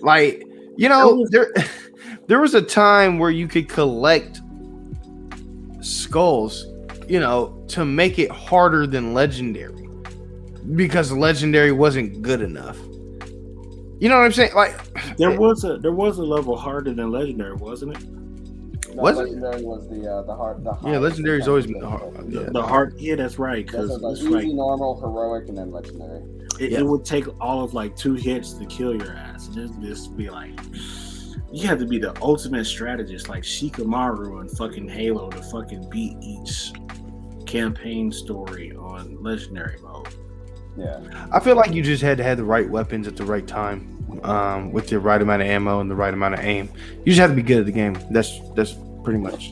Like, 0.01 0.45
you 0.77 0.89
know, 0.89 1.27
there, 1.31 1.55
there 2.27 2.41
was 2.41 2.55
a 2.55 2.61
time 2.61 3.19
where 3.19 3.31
you 3.31 3.47
could 3.49 3.69
collect 3.69 4.41
skulls, 5.81 6.67
you 7.09 7.21
know, 7.21 7.62
to 7.73 7.85
make 7.85 8.19
it 8.19 8.31
harder 8.31 8.87
than 8.87 9.15
legendary 9.15 9.89
because 10.77 11.11
legendary 11.13 11.73
wasn't 11.73 12.23
good 12.23 12.41
enough. 12.41 12.79
You 14.01 14.09
know 14.09 14.17
what 14.19 14.25
I'm 14.25 14.33
saying? 14.33 14.55
Like, 14.55 15.17
There 15.17 15.39
was 15.39 15.65
a 15.65 15.79
there 15.79 15.93
was 15.93 16.19
a 16.19 16.23
level 16.25 16.57
harder 16.57 16.93
than 16.93 17.11
legendary, 17.13 17.55
wasn't 17.55 17.97
it? 17.97 18.05
No, 18.95 19.03
Was 19.03 19.19
it? 19.19 19.23
legendary 19.25 19.63
was 19.63 19.89
the 19.89 20.11
uh, 20.11 20.23
the 20.23 20.35
hard 20.35 20.65
the 20.65 20.71
yeah, 20.85 20.99
highest 20.99 21.19
legendary's 21.19 21.49
always 21.49 21.67
been 21.67 21.81
percentage. 21.81 22.15
hard. 22.15 22.31
The, 22.31 22.41
Yeah. 22.43 22.49
the 22.53 22.63
hard 22.63 22.95
yeah, 22.99 23.15
that's 23.15 23.39
right. 23.39 23.65
That's 23.67 23.87
Because 23.87 24.01
like 24.03 24.17
easy, 24.19 24.29
like 24.29 24.47
normal, 24.49 25.01
heroic, 25.01 25.49
and 25.49 25.57
then 25.57 25.71
legendary. 25.71 26.23
it, 26.61 26.73
Yeah. 26.73 26.81
it 26.81 26.87
would 26.87 27.05
take 27.05 27.25
all 27.41 27.63
of 27.65 27.75
like 27.75 27.97
two 27.97 28.15
hits 28.15 28.53
to 28.55 28.67
kill 28.67 28.95
your 28.95 29.13
ass. 29.15 29.47
And 29.47 29.55
just, 29.57 29.81
just 29.81 30.17
be 30.17 30.29
like 30.31 30.51
you 31.53 31.67
have 31.69 31.79
to 31.79 31.87
be 31.87 31.99
the 31.99 32.15
ultimate 32.23 32.65
strategist 32.65 33.29
like 33.29 33.43
Shikamaru 33.45 34.41
and 34.41 34.51
fucking 34.59 34.89
Halo 34.89 35.31
to 35.31 35.43
fucking 35.45 35.89
beat 35.91 36.17
each 36.23 36.73
campaign 37.53 38.11
story 38.11 38.75
on 38.77 39.23
legendary 39.23 39.79
mode. 39.83 40.09
Yeah. 40.77 41.01
I 41.31 41.39
feel 41.41 41.55
like 41.57 41.73
you 41.75 41.83
just 41.83 42.03
had 42.03 42.17
to 42.19 42.25
have 42.25 42.39
the 42.39 42.45
right 42.45 42.69
weapons 42.69 43.07
at 43.07 43.17
the 43.17 43.25
right 43.25 43.47
time 43.47 43.99
um, 44.25 44.73
with 44.73 44.89
the 44.89 44.99
right 44.99 45.21
amount 45.21 45.43
of 45.43 45.49
ammo 45.49 45.81
and 45.81 45.91
the 45.91 45.95
right 45.95 46.15
amount 46.15 46.35
of 46.35 46.41
aim. 46.41 46.71
You 47.05 47.13
just 47.13 47.21
have 47.21 47.31
to 47.31 47.37
be 47.37 47.43
good 47.43 47.59
at 47.61 47.67
the 47.67 47.73
game. 47.73 47.97
That's 48.11 48.41
that's 48.55 48.75
pretty 49.05 49.19
much. 49.19 49.51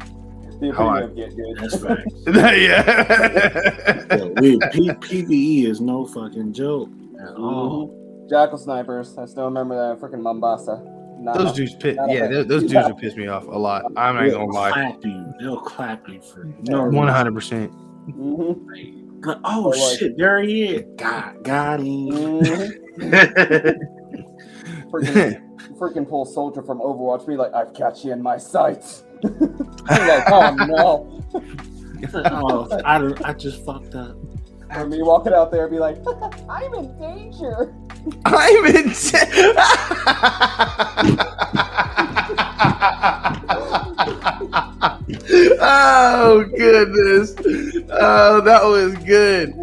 How 0.74 0.88
I- 0.88 1.06
get 1.08 1.34
good. 1.36 1.56
That's 1.58 1.76
facts. 1.82 2.04
yeah. 2.26 4.16
Yeah, 4.16 4.24
we, 4.40 4.58
P- 4.72 4.90
PVE 4.90 5.64
is 5.70 5.80
no 5.80 6.06
fucking 6.06 6.52
joke 6.52 6.88
at 7.20 7.34
all. 7.34 7.88
Mhm. 7.88 8.28
Jackal 8.30 8.58
snipers. 8.58 9.16
I 9.18 9.26
still 9.26 9.44
remember 9.44 9.74
that 9.74 10.00
freaking 10.00 10.20
Mombasa. 10.22 10.82
Not 11.18 11.36
those 11.36 11.52
dudes 11.52 11.74
pit. 11.74 11.96
not 11.96 12.10
Yeah, 12.10 12.28
those, 12.28 12.46
those 12.46 12.60
dudes 12.62 12.72
Yeah. 12.74 12.86
will 12.88 12.94
piss 12.94 13.14
me 13.16 13.26
off 13.26 13.46
a 13.46 13.50
lot. 13.50 13.84
I'm 13.96 14.14
not 14.16 14.24
They'll 14.24 14.38
gonna 14.46 14.52
lie. 14.52 14.70
clap 14.72 15.04
you. 15.04 15.34
They'll 15.40 15.60
clap 15.60 16.08
you 16.08 16.20
for 16.22 16.44
no 16.62 16.84
One 16.88 17.08
hundred 17.08 17.34
percent. 17.34 17.72
Mhm. 18.08 18.66
Like, 19.24 19.38
Oh 19.44 19.72
like- 19.76 19.98
shit! 19.98 20.16
There 20.16 20.40
he 20.42 20.64
is. 20.76 20.84
Got 20.96 21.42
got 21.42 21.80
him. 21.80 22.08
Mhm. 22.40 22.70
freaking, 24.90 25.40
freaking 25.78 26.08
pull 26.08 26.24
soldier 26.24 26.62
from 26.62 26.80
Overwatch. 26.80 27.26
Be 27.26 27.36
like, 27.36 27.52
I've 27.54 27.74
got 27.76 28.02
you 28.04 28.12
in 28.12 28.22
my 28.22 28.36
sights. 28.38 29.04
I'm 29.24 30.08
like, 30.08 30.24
oh 30.30 30.54
no. 30.66 31.22
oh, 32.14 32.80
I, 32.84 32.98
don't- 32.98 33.22
I 33.24 33.32
just 33.34 33.64
fucked 33.64 33.94
up. 33.94 34.16
Or 34.74 34.86
me 34.86 35.02
walking 35.02 35.32
out 35.34 35.50
there 35.50 35.64
and 35.66 35.70
be 35.72 35.78
like, 35.80 35.96
I'm 36.48 36.72
in 36.74 36.96
danger. 36.98 37.74
I'm 38.24 38.66
in. 38.66 38.94
oh 45.60 46.44
goodness! 46.56 47.34
Oh, 47.90 48.40
that 48.40 48.64
was 48.64 48.94
good. 49.04 49.54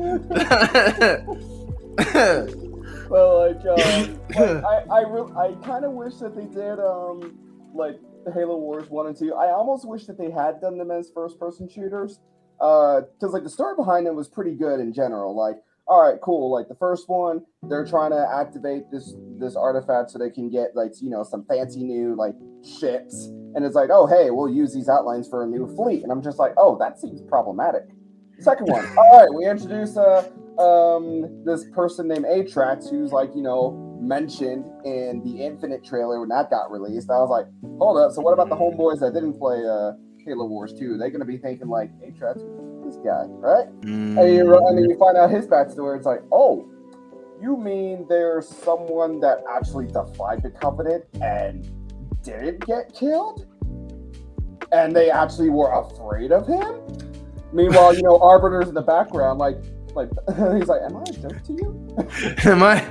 Well, 3.10 3.48
like, 3.48 3.66
um, 3.66 4.20
like 4.36 4.64
I, 4.66 4.84
I, 4.92 5.02
re- 5.08 5.34
I 5.38 5.56
kind 5.66 5.86
of 5.86 5.94
wish 5.94 6.16
that 6.16 6.36
they 6.36 6.46
did, 6.46 6.80
um, 6.80 7.38
like 7.74 8.00
Halo 8.34 8.58
Wars 8.58 8.90
one 8.90 9.08
and 9.08 9.16
two. 9.16 9.34
I 9.34 9.52
almost 9.52 9.88
wish 9.88 10.06
that 10.08 10.18
they 10.18 10.30
had 10.30 10.60
done 10.60 10.78
them 10.78 10.92
as 10.92 11.10
first-person 11.14 11.70
shooters, 11.70 12.20
uh, 12.60 13.02
because 13.14 13.34
like 13.34 13.44
the 13.44 13.50
story 13.50 13.76
behind 13.78 14.06
them 14.06 14.16
was 14.16 14.28
pretty 14.28 14.56
good 14.56 14.80
in 14.80 14.92
general. 14.92 15.36
Like, 15.36 15.58
all 15.88 16.02
right, 16.02 16.20
cool. 16.22 16.52
Like 16.52 16.68
the 16.68 16.76
first 16.76 17.08
one, 17.08 17.42
they're 17.64 17.86
trying 17.86 18.12
to 18.12 18.28
activate 18.30 18.92
this 18.92 19.14
this 19.40 19.56
artifact 19.56 20.12
so 20.12 20.20
they 20.20 20.30
can 20.30 20.50
get 20.50 20.76
like 20.76 20.92
you 21.02 21.10
know 21.10 21.24
some 21.24 21.46
fancy 21.46 21.84
new 21.84 22.16
like 22.16 22.36
ships, 22.80 23.28
and 23.56 23.64
it's 23.64 23.76
like, 23.76 23.90
oh 23.92 24.06
hey, 24.06 24.30
we'll 24.30 24.50
use 24.50 24.74
these 24.74 24.90
outlines 24.90 25.30
for 25.30 25.44
a 25.44 25.48
new 25.48 25.74
fleet, 25.76 26.04
and 26.04 26.12
I'm 26.12 26.22
just 26.22 26.40
like, 26.40 26.54
oh, 26.58 26.78
that 26.80 27.00
seems 27.00 27.22
problematic. 27.22 27.84
Second 28.40 28.68
one, 28.68 28.86
all 28.98 29.20
right, 29.20 29.34
we 29.34 29.50
introduce 29.50 29.96
uh 29.98 30.30
um 30.60 31.44
this 31.46 31.66
person 31.72 32.08
named 32.08 32.26
Atriox 32.26 32.90
who's 32.90 33.12
like 33.12 33.30
you 33.36 33.44
know 33.44 33.84
mentioned 34.02 34.66
in 34.86 35.22
the 35.24 35.44
Infinite 35.44 35.86
trailer 35.86 36.20
when 36.20 36.30
that 36.30 36.50
got 36.50 36.70
released. 36.70 37.10
I 37.10 37.20
was 37.20 37.30
like, 37.30 37.46
hold 37.80 37.98
up, 37.98 38.12
so 38.12 38.22
what 38.22 38.34
about 38.34 38.50
the 38.50 38.56
homeboys 38.56 39.00
that 39.00 39.14
didn't 39.14 39.40
play 39.40 39.64
uh 39.66 39.94
Halo 40.26 40.46
Wars 40.46 40.74
2? 40.74 40.98
They're 40.98 41.10
gonna 41.12 41.24
be 41.24 41.38
thinking 41.38 41.70
like 41.70 41.92
Atriox, 42.02 42.44
this 42.88 42.98
guy, 42.98 43.26
right? 43.28 43.68
And, 43.84 44.16
you, 44.16 44.46
mm. 44.46 44.70
and 44.70 44.78
then 44.78 44.90
you 44.90 44.98
find 44.98 45.18
out 45.18 45.30
his 45.30 45.46
backstory. 45.48 45.98
It's 45.98 46.06
like, 46.06 46.22
oh, 46.32 46.68
you 47.42 47.58
mean 47.58 48.06
there's 48.10 48.48
someone 48.48 49.20
that 49.20 49.44
actually 49.50 49.88
defied 49.88 50.42
the 50.44 50.50
Covenant 50.50 51.06
and 51.22 51.70
didn't 52.24 52.66
get 52.66 52.94
killed? 52.94 53.46
And 54.72 54.96
they 54.96 55.10
actually 55.10 55.50
were 55.50 55.72
afraid 55.72 56.32
of 56.32 56.48
him? 56.48 56.82
Meanwhile, 57.54 57.96
you 57.96 58.04
know, 58.04 58.20
Arbiter's 58.22 58.68
in 58.68 58.74
the 58.74 58.82
background, 58.82 59.40
like, 59.40 59.58
like 59.94 60.10
he's 60.58 60.68
like, 60.68 60.82
"Am 60.82 60.98
I 60.98 61.02
a 61.02 61.14
joke 61.14 61.44
to 61.44 61.54
you?" 61.54 61.96
Am 62.44 62.64
I? 62.64 62.84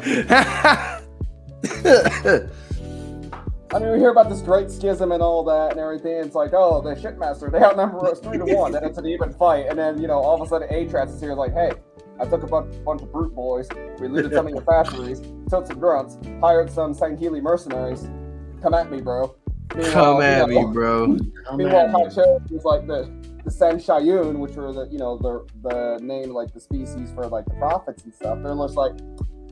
I 3.72 3.78
mean, 3.78 3.92
we 3.92 3.98
hear 3.98 4.10
about 4.10 4.28
this 4.28 4.42
great 4.42 4.70
schism 4.70 5.12
and 5.12 5.22
all 5.22 5.42
that 5.44 5.72
and 5.72 5.80
everything. 5.80 6.12
It's 6.18 6.34
like, 6.34 6.52
oh, 6.52 6.80
the 6.80 6.94
shitmaster, 6.94 7.50
they 7.50 7.58
outnumber 7.58 8.06
us 8.06 8.20
three 8.20 8.38
to 8.38 8.44
one. 8.56 8.72
Then 8.72 8.84
it's 8.84 8.98
an 8.98 9.06
even 9.06 9.32
fight, 9.32 9.66
and 9.68 9.78
then 9.78 10.00
you 10.00 10.06
know, 10.06 10.18
all 10.18 10.40
of 10.40 10.46
a 10.46 10.48
sudden, 10.48 10.68
Atriox 10.68 11.14
is 11.14 11.20
here, 11.20 11.34
like, 11.34 11.52
hey, 11.52 11.72
I 12.20 12.24
took 12.26 12.42
a 12.42 12.46
bunch, 12.46 12.72
bunch 12.84 13.02
of 13.02 13.12
brute 13.12 13.34
boys, 13.34 13.68
we 14.00 14.08
looted 14.08 14.32
some 14.32 14.46
of 14.46 14.52
your 14.52 14.62
factories, 14.84 15.20
killed 15.50 15.66
some 15.66 15.78
grunts, 15.78 16.18
hired 16.40 16.70
some 16.70 16.94
Sangheili 16.94 17.42
mercenaries. 17.42 18.08
Come 18.62 18.74
at 18.74 18.90
me, 18.90 19.00
bro. 19.00 19.34
Meanwhile, 19.74 19.92
Come 19.92 20.22
at 20.22 20.48
me, 20.48 20.64
bro. 20.72 21.18
Come 21.46 21.56
Meanwhile, 21.56 21.86
at 21.86 21.90
Hot 21.90 22.06
me. 22.06 22.14
Cherry 22.14 22.38
was 22.50 22.64
like 22.64 22.86
the 22.86 23.10
the 23.44 23.50
San'Shyuum, 23.50 24.38
which 24.38 24.54
were 24.54 24.72
the 24.72 24.88
you 24.90 24.98
know 24.98 25.18
the 25.18 25.46
the 25.68 25.98
name 26.02 26.32
like 26.32 26.52
the 26.52 26.60
species 26.60 27.12
for 27.14 27.26
like 27.26 27.44
the 27.44 27.54
prophets 27.54 28.04
and 28.04 28.14
stuff. 28.14 28.38
They're 28.42 28.54
just 28.54 28.76
like, 28.76 28.92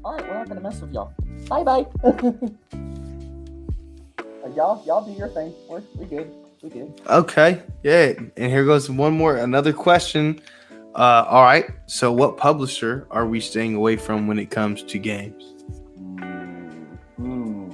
all 0.04 0.14
right, 0.14 0.22
we're 0.26 0.34
not 0.34 0.48
gonna 0.48 0.60
mess 0.60 0.80
with 0.80 0.92
y'all. 0.92 1.12
Bye 1.48 1.62
bye. 1.62 1.86
y'all 4.54 4.84
y'all 4.86 5.04
do 5.04 5.12
your 5.12 5.28
thing. 5.28 5.54
We're 5.68 5.82
we 5.96 6.06
good. 6.06 6.30
We 6.62 6.70
good. 6.70 7.00
Okay, 7.08 7.62
yeah. 7.82 8.12
And 8.36 8.50
here 8.50 8.64
goes 8.64 8.90
one 8.90 9.14
more, 9.14 9.36
another 9.36 9.72
question. 9.72 10.40
Uh, 10.94 11.24
all 11.28 11.42
right. 11.42 11.66
So, 11.86 12.12
what 12.12 12.36
publisher 12.36 13.06
are 13.10 13.26
we 13.26 13.40
staying 13.40 13.74
away 13.74 13.96
from 13.96 14.26
when 14.26 14.38
it 14.38 14.50
comes 14.50 14.82
to 14.84 14.98
games? 14.98 15.42
Hmm. 17.16 17.70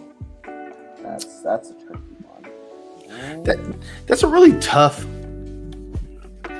That's 1.02 1.42
that's 1.42 1.70
a 1.70 1.74
tricky 1.74 2.00
one. 2.26 3.44
That 3.44 3.58
that's 4.06 4.22
a 4.22 4.28
really 4.28 4.58
tough. 4.60 5.04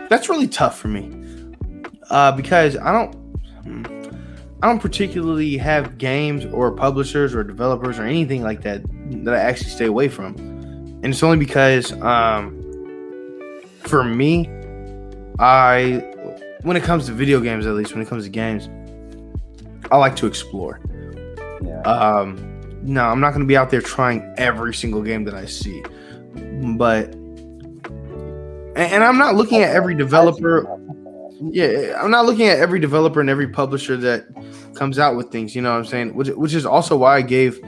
That's 0.08 0.28
really 0.28 0.48
tough 0.48 0.78
for 0.78 0.88
me, 0.88 1.08
uh, 2.10 2.32
because 2.32 2.76
I 2.76 2.92
don't, 2.92 3.14
hmm, 3.62 3.84
I 4.60 4.66
don't 4.66 4.80
particularly 4.80 5.56
have 5.56 5.98
games 5.98 6.44
or 6.46 6.72
publishers 6.72 7.34
or 7.34 7.44
developers 7.44 7.98
or 7.98 8.04
anything 8.04 8.42
like 8.42 8.62
that 8.62 8.82
that 9.10 9.34
I 9.34 9.38
actually 9.38 9.70
stay 9.70 9.86
away 9.86 10.08
from, 10.08 10.36
and 10.36 11.06
it's 11.06 11.22
only 11.22 11.36
because, 11.36 11.92
um, 12.00 12.56
for 13.80 14.04
me, 14.04 14.48
I, 15.38 16.04
when 16.62 16.76
it 16.76 16.82
comes 16.82 17.06
to 17.06 17.12
video 17.12 17.40
games, 17.40 17.66
at 17.66 17.74
least 17.74 17.92
when 17.92 18.02
it 18.02 18.08
comes 18.08 18.24
to 18.24 18.30
games, 18.30 18.68
I 19.90 19.96
like 19.96 20.16
to 20.16 20.26
explore. 20.26 20.80
Yeah. 21.62 21.80
Um, 21.82 22.60
no, 22.82 23.04
I'm 23.04 23.20
not 23.20 23.30
going 23.30 23.40
to 23.40 23.46
be 23.46 23.56
out 23.56 23.70
there 23.70 23.82
trying 23.82 24.34
every 24.38 24.74
single 24.74 25.02
game 25.02 25.24
that 25.24 25.34
I 25.34 25.46
see, 25.46 25.82
but 26.76 27.14
and, 28.76 28.94
and 28.94 29.04
I'm 29.04 29.18
not 29.18 29.34
looking 29.34 29.62
at 29.62 29.74
every 29.74 29.94
developer. 29.94 30.66
Yeah, 31.42 31.98
I'm 32.00 32.10
not 32.10 32.26
looking 32.26 32.46
at 32.46 32.58
every 32.58 32.80
developer 32.80 33.20
and 33.20 33.30
every 33.30 33.48
publisher 33.48 33.96
that 33.98 34.26
comes 34.74 34.98
out 34.98 35.16
with 35.16 35.30
things. 35.30 35.54
You 35.54 35.62
know 35.62 35.72
what 35.72 35.78
I'm 35.78 35.86
saying? 35.86 36.14
Which, 36.14 36.28
which 36.28 36.54
is 36.54 36.66
also 36.66 36.96
why 36.96 37.16
I 37.16 37.22
gave, 37.22 37.60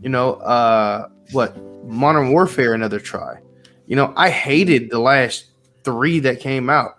you 0.00 0.08
know, 0.08 0.34
uh, 0.34 1.08
what 1.32 1.56
Modern 1.84 2.32
Warfare 2.32 2.74
another 2.74 3.00
try. 3.00 3.40
You 3.86 3.96
know, 3.96 4.12
I 4.16 4.30
hated 4.30 4.90
the 4.90 4.98
last 4.98 5.46
three 5.84 6.20
that 6.20 6.40
came 6.40 6.70
out, 6.70 6.94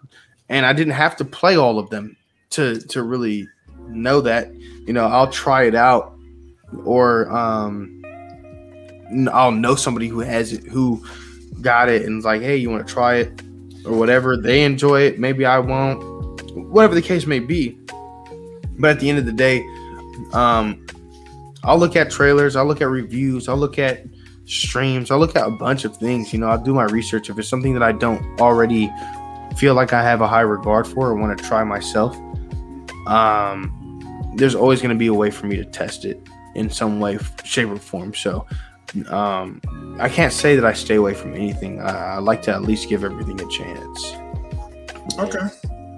and 0.49 0.65
I 0.65 0.73
didn't 0.73 0.94
have 0.94 1.15
to 1.18 1.26
play 1.26 1.56
all 1.56 1.80
of 1.80 1.90
them 1.90 2.18
to 2.52 2.80
to 2.80 3.03
really 3.03 3.48
know 3.88 4.22
that. 4.22 4.53
You 4.53 4.94
know, 4.94 5.06
I'll 5.06 5.32
try 5.32 5.64
it 5.64 5.76
out, 5.76 6.14
or 6.84 7.32
um, 7.32 8.02
I'll 9.32 9.52
know 9.52 9.76
somebody 9.76 10.07
who 10.07 10.19
has 10.19 10.53
it, 10.53 10.64
who 10.64 11.06
got 11.61 11.90
it, 11.90 12.06
and 12.06 12.19
is 12.19 12.26
like, 12.26 12.41
hey, 12.41 12.57
you 12.57 12.69
want 12.69 12.86
to 12.86 12.94
try 12.94 13.15
it, 13.15 13.41
or 13.86 13.98
whatever. 13.98 14.38
They 14.38 14.64
enjoy 14.64 15.02
it, 15.02 15.19
maybe 15.19 15.45
I 15.45 15.60
won't. 15.60 16.02
Whatever 16.56 16.95
the 16.95 17.02
case 17.02 17.26
may 17.26 17.40
be. 17.40 17.78
But 18.80 18.91
at 18.91 18.99
the 18.99 19.10
end 19.10 19.19
of 19.19 19.26
the 19.26 19.32
day, 19.32 19.64
um, 20.34 20.86
I'll 21.64 21.78
look 21.78 21.96
at 21.96 22.10
trailers, 22.10 22.56
I'll 22.56 22.66
look 22.66 22.82
at 22.82 22.90
reviews, 22.90 23.48
I'll 23.48 23.58
look 23.58 23.78
at 23.78 24.06
streams, 24.46 25.12
I'll 25.12 25.20
look 25.20 25.36
at 25.36 25.48
a 25.48 25.52
bunch 25.52 25.86
of 25.86 25.96
things. 25.98 26.34
You 26.34 26.40
know, 26.40 26.48
I'll 26.48 26.64
do 26.64 26.74
my 26.74 26.86
research. 26.86 27.30
If 27.30 27.38
it's 27.38 27.48
something 27.48 27.74
that 27.74 27.84
I 27.84 27.92
don't 27.92 28.40
already 28.40 28.92
feel 29.58 29.76
like 29.76 29.94
I 29.94 30.02
have 30.02 30.22
a 30.22 30.28
high 30.28 30.42
regard 30.42 30.88
for 30.88 31.10
or 31.10 31.16
want 31.16 31.38
to 31.38 31.44
try 31.44 31.64
myself, 31.64 32.16
um, 33.08 33.78
there's 34.36 34.56
always 34.56 34.82
going 34.82 34.96
to 34.96 35.00
be 35.00 35.08
a 35.08 35.14
way 35.14 35.30
for 35.30 35.46
me 35.46 35.56
to 35.58 35.66
test 35.66 36.06
it 36.06 36.22
in 36.56 36.70
some 36.70 37.00
way, 37.00 37.18
shape, 37.44 37.70
or 37.70 37.78
form. 37.78 38.14
So, 38.14 38.46
um, 39.10 39.62
I 40.00 40.10
can't 40.10 40.34
say 40.34 40.56
that 40.56 40.66
I 40.66 40.74
stay 40.74 40.96
away 40.96 41.14
from 41.14 41.34
anything. 41.34 41.80
I, 41.82 42.16
I 42.16 42.18
like 42.18 42.42
to 42.44 42.54
at 42.54 42.64
least 42.64 42.90
give 42.90 43.04
everything 43.04 43.40
a 43.40 43.48
chance. 43.48 44.14
Okay. 45.18 45.48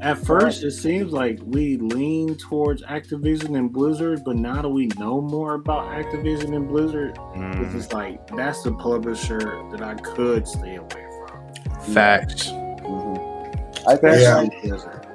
At 0.03 0.17
first, 0.17 0.63
it 0.65 0.71
seems 0.71 1.13
like 1.13 1.39
we 1.45 1.77
lean 1.77 2.35
towards 2.35 2.83
Activision 2.83 3.57
and 3.57 3.71
Blizzard, 3.71 4.21
but 4.25 4.35
now 4.35 4.61
that 4.61 4.67
we 4.69 4.87
know 4.99 5.21
more 5.21 5.53
about 5.53 5.87
Activision 5.93 6.53
and 6.55 6.67
Blizzard, 6.67 7.15
Mm, 7.35 7.63
it's 7.63 7.73
just 7.73 7.93
like 7.93 8.27
that's 8.35 8.63
the 8.63 8.73
publisher 8.73 9.61
that 9.71 9.81
I 9.81 9.93
could 9.95 10.45
stay 10.45 10.75
away 10.75 10.89
from. 10.89 11.93
facts. 11.93 12.49
Mhm. 12.49 13.87
I 13.87 13.95
think 13.95 14.19
Yeah. 14.19 14.35
like, 14.35 14.61
Blizzard. 14.61 15.07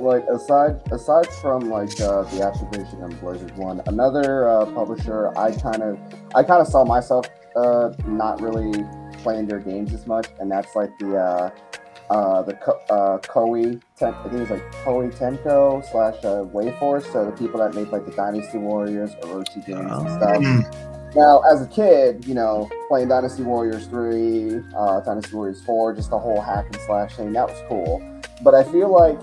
like 0.00 0.24
aside 0.26 0.80
aside 0.92 1.26
from 1.40 1.70
like 1.70 1.98
uh, 2.00 2.22
the 2.24 2.40
Activision 2.42 3.02
and 3.04 3.18
Blizzard 3.20 3.56
one, 3.56 3.80
another 3.86 4.48
uh, 4.50 4.66
publisher 4.66 5.28
I 5.38 5.52
kind 5.52 5.82
of 5.82 5.98
I 6.34 6.42
kind 6.42 6.60
of 6.60 6.66
saw 6.68 6.84
myself 6.84 7.24
uh, 7.56 7.90
not 8.06 8.42
really 8.42 8.84
playing 9.22 9.46
their 9.46 9.60
games 9.60 9.94
as 9.94 10.06
much, 10.06 10.26
and 10.40 10.50
that's 10.50 10.76
like 10.76 10.90
the 10.98 11.50
uh, 12.10 12.42
the 12.42 12.54
uh, 12.90 13.18
Koei 13.18 13.80
Ten- 13.98 14.14
I 14.14 14.28
think 14.28 14.42
it's 14.42 14.50
like 14.50 14.72
Koei 14.84 15.12
Tecmo 15.16 15.84
slash 15.90 16.16
uh, 16.24 16.44
Wayforce, 16.52 17.10
so 17.12 17.24
the 17.24 17.32
people 17.32 17.60
that 17.60 17.74
made 17.74 17.88
like 17.88 18.04
the 18.04 18.12
Dynasty 18.12 18.58
Warriors, 18.58 19.14
Orochi 19.22 19.64
games 19.66 19.80
and 19.80 19.90
Oh. 19.90 20.16
stuff. 20.16 20.36
Mm. 20.42 21.14
Now, 21.14 21.40
as 21.50 21.62
a 21.62 21.66
kid, 21.66 22.26
you 22.26 22.34
know, 22.34 22.68
playing 22.88 23.08
Dynasty 23.08 23.42
Warriors 23.42 23.86
3, 23.86 24.60
uh, 24.76 25.00
Dynasty 25.00 25.34
Warriors 25.34 25.62
4, 25.64 25.94
just 25.94 26.10
the 26.10 26.18
whole 26.18 26.40
hack 26.42 26.66
and 26.66 26.76
slash 26.86 27.14
thing, 27.16 27.32
that 27.32 27.48
was 27.48 27.58
cool. 27.68 28.02
But 28.42 28.54
I 28.54 28.62
feel 28.64 28.92
like 28.92 29.18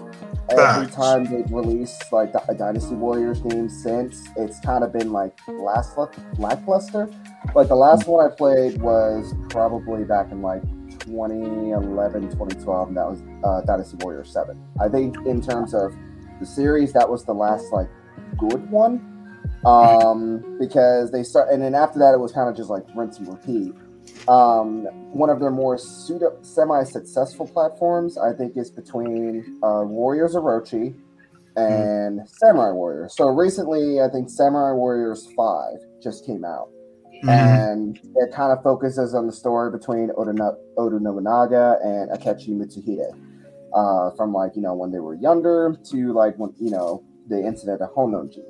every 0.49 0.87
time 0.87 1.25
they've 1.25 1.49
released 1.51 2.11
like 2.11 2.33
a 2.49 2.55
Dynasty 2.55 2.95
Warriors 2.95 3.39
game 3.41 3.69
since, 3.69 4.19
it's 4.37 4.59
kind 4.61 4.83
of 4.83 4.91
been 4.91 5.11
like 5.11 5.37
last 5.47 5.95
lackluster. 6.39 7.09
Like 7.53 7.67
the 7.67 7.75
last 7.75 8.07
one 8.07 8.25
I 8.25 8.33
played 8.33 8.81
was 8.81 9.35
probably 9.49 10.03
back 10.03 10.31
in 10.31 10.41
like 10.41 10.63
2011, 11.05 12.29
2012, 12.31 12.87
and 12.87 12.97
that 12.97 13.09
was 13.09 13.21
uh, 13.43 13.61
Dynasty 13.65 13.97
Warrior 14.01 14.23
7. 14.23 14.59
I 14.81 14.89
think 14.89 15.15
in 15.25 15.41
terms 15.41 15.73
of 15.73 15.95
the 16.39 16.45
series, 16.45 16.93
that 16.93 17.09
was 17.09 17.25
the 17.25 17.33
last 17.33 17.71
like 17.71 17.89
good 18.37 18.69
one 18.69 19.13
um, 19.65 20.57
because 20.59 21.11
they 21.11 21.23
start, 21.23 21.49
and 21.49 21.61
then 21.61 21.75
after 21.75 21.99
that, 21.99 22.13
it 22.13 22.19
was 22.19 22.31
kind 22.31 22.49
of 22.49 22.55
just 22.55 22.69
like 22.69 22.83
rinse 22.95 23.19
and 23.19 23.27
repeat. 23.27 23.73
Um, 24.27 24.85
one 25.13 25.29
of 25.29 25.39
their 25.39 25.51
more 25.51 25.77
pseudo 25.77 26.37
semi-successful 26.41 27.47
platforms, 27.47 28.17
I 28.17 28.33
think, 28.33 28.57
is 28.57 28.69
between 28.69 29.59
uh, 29.63 29.83
Warriors 29.83 30.35
Orochi 30.35 30.95
and 31.55 32.27
Samurai 32.27 32.71
Warriors. 32.71 33.15
So 33.15 33.27
recently, 33.27 34.01
I 34.01 34.09
think 34.09 34.29
Samurai 34.29 34.73
Warriors 34.73 35.29
Five 35.35 35.77
just 36.01 36.25
came 36.25 36.43
out, 36.43 36.69
Mhm. 37.23 37.29
and 37.29 37.99
it 38.17 38.31
kind 38.33 38.51
of 38.51 38.61
focuses 38.63 39.13
on 39.13 39.27
the 39.27 39.31
story 39.31 39.71
between 39.71 40.11
Oda, 40.17 40.33
Nobunaga 40.99 41.77
and 41.83 42.09
Akechi 42.11 42.49
Mitsuhide, 42.49 43.15
uh, 43.73 44.11
from 44.17 44.33
like 44.33 44.55
you 44.55 44.61
know 44.61 44.73
when 44.73 44.91
they 44.91 44.99
were 44.99 45.15
younger 45.15 45.75
to 45.91 46.13
like 46.13 46.35
when 46.37 46.53
you 46.59 46.69
know 46.69 47.01
the 47.29 47.39
incident 47.39 47.81
at 47.81 47.89
Honnoji. 47.93 48.43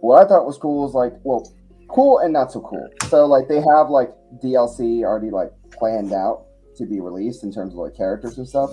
What 0.00 0.22
I 0.22 0.28
thought 0.28 0.44
was 0.46 0.58
cool 0.58 0.82
was 0.82 0.94
like, 0.94 1.14
well, 1.22 1.50
cool 1.88 2.18
and 2.18 2.32
not 2.32 2.52
so 2.52 2.60
cool. 2.60 2.86
So 3.08 3.24
like 3.26 3.48
they 3.48 3.60
have 3.74 3.88
like 3.88 4.12
DLC 4.42 5.04
already 5.04 5.30
like 5.30 5.50
planned 5.70 6.12
out 6.12 6.44
to 6.76 6.84
be 6.86 7.00
released 7.00 7.44
in 7.44 7.52
terms 7.52 7.72
of 7.72 7.78
like 7.78 7.96
characters 7.96 8.36
and 8.36 8.46
stuff. 8.46 8.70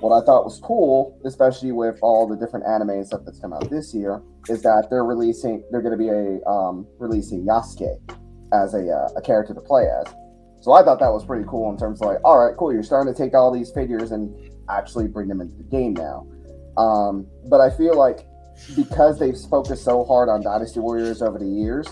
What 0.00 0.12
I 0.12 0.24
thought 0.26 0.44
was 0.44 0.60
cool, 0.62 1.18
especially 1.24 1.72
with 1.72 1.98
all 2.02 2.28
the 2.28 2.36
different 2.36 2.66
anime 2.66 2.90
and 2.90 3.06
stuff 3.06 3.22
that's 3.24 3.40
come 3.40 3.54
out 3.54 3.70
this 3.70 3.94
year, 3.94 4.20
is 4.50 4.60
that 4.62 4.88
they're 4.90 5.04
releasing 5.04 5.64
they're 5.70 5.80
going 5.80 5.96
to 5.96 5.98
be 5.98 6.10
a 6.10 6.46
um, 6.46 6.86
releasing 6.98 7.46
Yasuke 7.46 7.98
as 8.62 8.74
a 8.74 8.88
uh, 8.90 9.08
a 9.16 9.22
character 9.22 9.54
to 9.54 9.60
play 9.60 9.84
as. 9.84 10.12
So 10.60 10.72
I 10.72 10.82
thought 10.82 10.98
that 11.00 11.12
was 11.12 11.24
pretty 11.24 11.44
cool 11.46 11.70
in 11.70 11.78
terms 11.78 12.00
of 12.00 12.08
like, 12.08 12.18
all 12.24 12.44
right, 12.44 12.56
cool, 12.56 12.72
you're 12.72 12.82
starting 12.82 13.12
to 13.12 13.16
take 13.16 13.34
all 13.34 13.52
these 13.52 13.70
figures 13.70 14.10
and 14.10 14.34
actually 14.68 15.06
bring 15.06 15.28
them 15.28 15.40
into 15.40 15.56
the 15.56 15.62
game 15.64 15.94
now. 15.94 16.26
Um, 16.76 17.26
but 17.48 17.60
I 17.60 17.70
feel 17.70 17.96
like 17.96 18.26
because 18.74 19.18
they've 19.18 19.36
focused 19.50 19.84
so 19.84 20.04
hard 20.04 20.28
on 20.28 20.42
Dynasty 20.42 20.80
Warriors 20.80 21.22
over 21.22 21.38
the 21.38 21.46
years, 21.46 21.86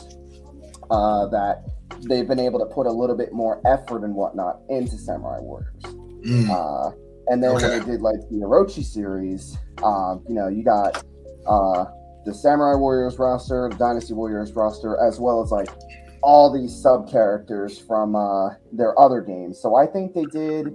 uh, 0.91 1.27
that 1.29 1.65
they've 2.09 2.27
been 2.27 2.41
able 2.41 2.59
to 2.59 2.67
put 2.67 2.87
a 2.87 2.91
little 2.91 3.17
bit 3.17 3.33
more 3.33 3.61
effort 3.67 4.05
and 4.05 4.15
whatnot 4.15 4.61
into 4.69 4.97
Samurai 4.99 5.39
Warriors. 5.41 5.83
Mm. 5.83 6.51
Uh, 6.51 6.95
and 7.29 7.43
then 7.43 7.55
when 7.55 7.63
they 7.63 7.81
did 7.85 8.03
like 8.03 8.21
the 8.31 8.41
Orochi 8.43 8.85
series, 8.85 9.57
um, 9.83 10.25
you 10.29 10.35
know, 10.35 10.49
you 10.49 10.63
got 10.63 11.05
uh, 11.47 11.85
the 12.25 12.35
Samurai 12.35 12.77
Warriors 12.77 13.19
roster, 13.19 13.69
the 13.71 13.77
Dynasty 13.77 14.15
Warriors 14.15 14.53
roster, 14.53 14.99
as 15.01 15.19
well 15.19 15.43
as 15.43 15.51
like 15.51 15.69
all 16.25 16.51
these 16.51 16.75
sub 16.75 17.09
characters 17.11 17.79
from 17.79 18.17
uh, 18.17 18.55
their 18.73 18.99
other 18.99 19.21
games. 19.21 19.61
So 19.61 19.77
I 19.77 19.87
think 19.87 20.15
they 20.15 20.25
did. 20.25 20.75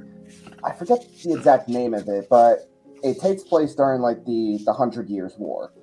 I 0.63 0.71
forget 0.71 1.03
the 1.23 1.34
exact 1.34 1.67
name 1.67 1.95
of 1.95 2.07
it, 2.07 2.27
but 2.30 2.69
it 3.03 3.19
takes 3.19 3.43
place 3.43 3.73
during 3.73 4.01
like 4.01 4.23
the 4.26 4.59
the 4.63 4.73
Hundred 4.73 5.09
Years 5.09 5.34
War, 5.39 5.73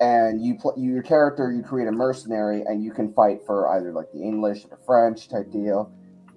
and 0.00 0.44
you 0.44 0.56
play 0.58 0.74
your 0.76 1.02
character. 1.02 1.52
You 1.52 1.62
create 1.62 1.86
a 1.86 1.92
mercenary, 1.92 2.62
and 2.62 2.82
you 2.82 2.90
can 2.90 3.12
fight 3.12 3.38
for 3.46 3.68
either 3.76 3.92
like 3.92 4.10
the 4.12 4.20
English 4.20 4.64
or 4.64 4.68
the 4.68 4.84
French 4.84 5.28
type 5.28 5.50
deal. 5.52 5.92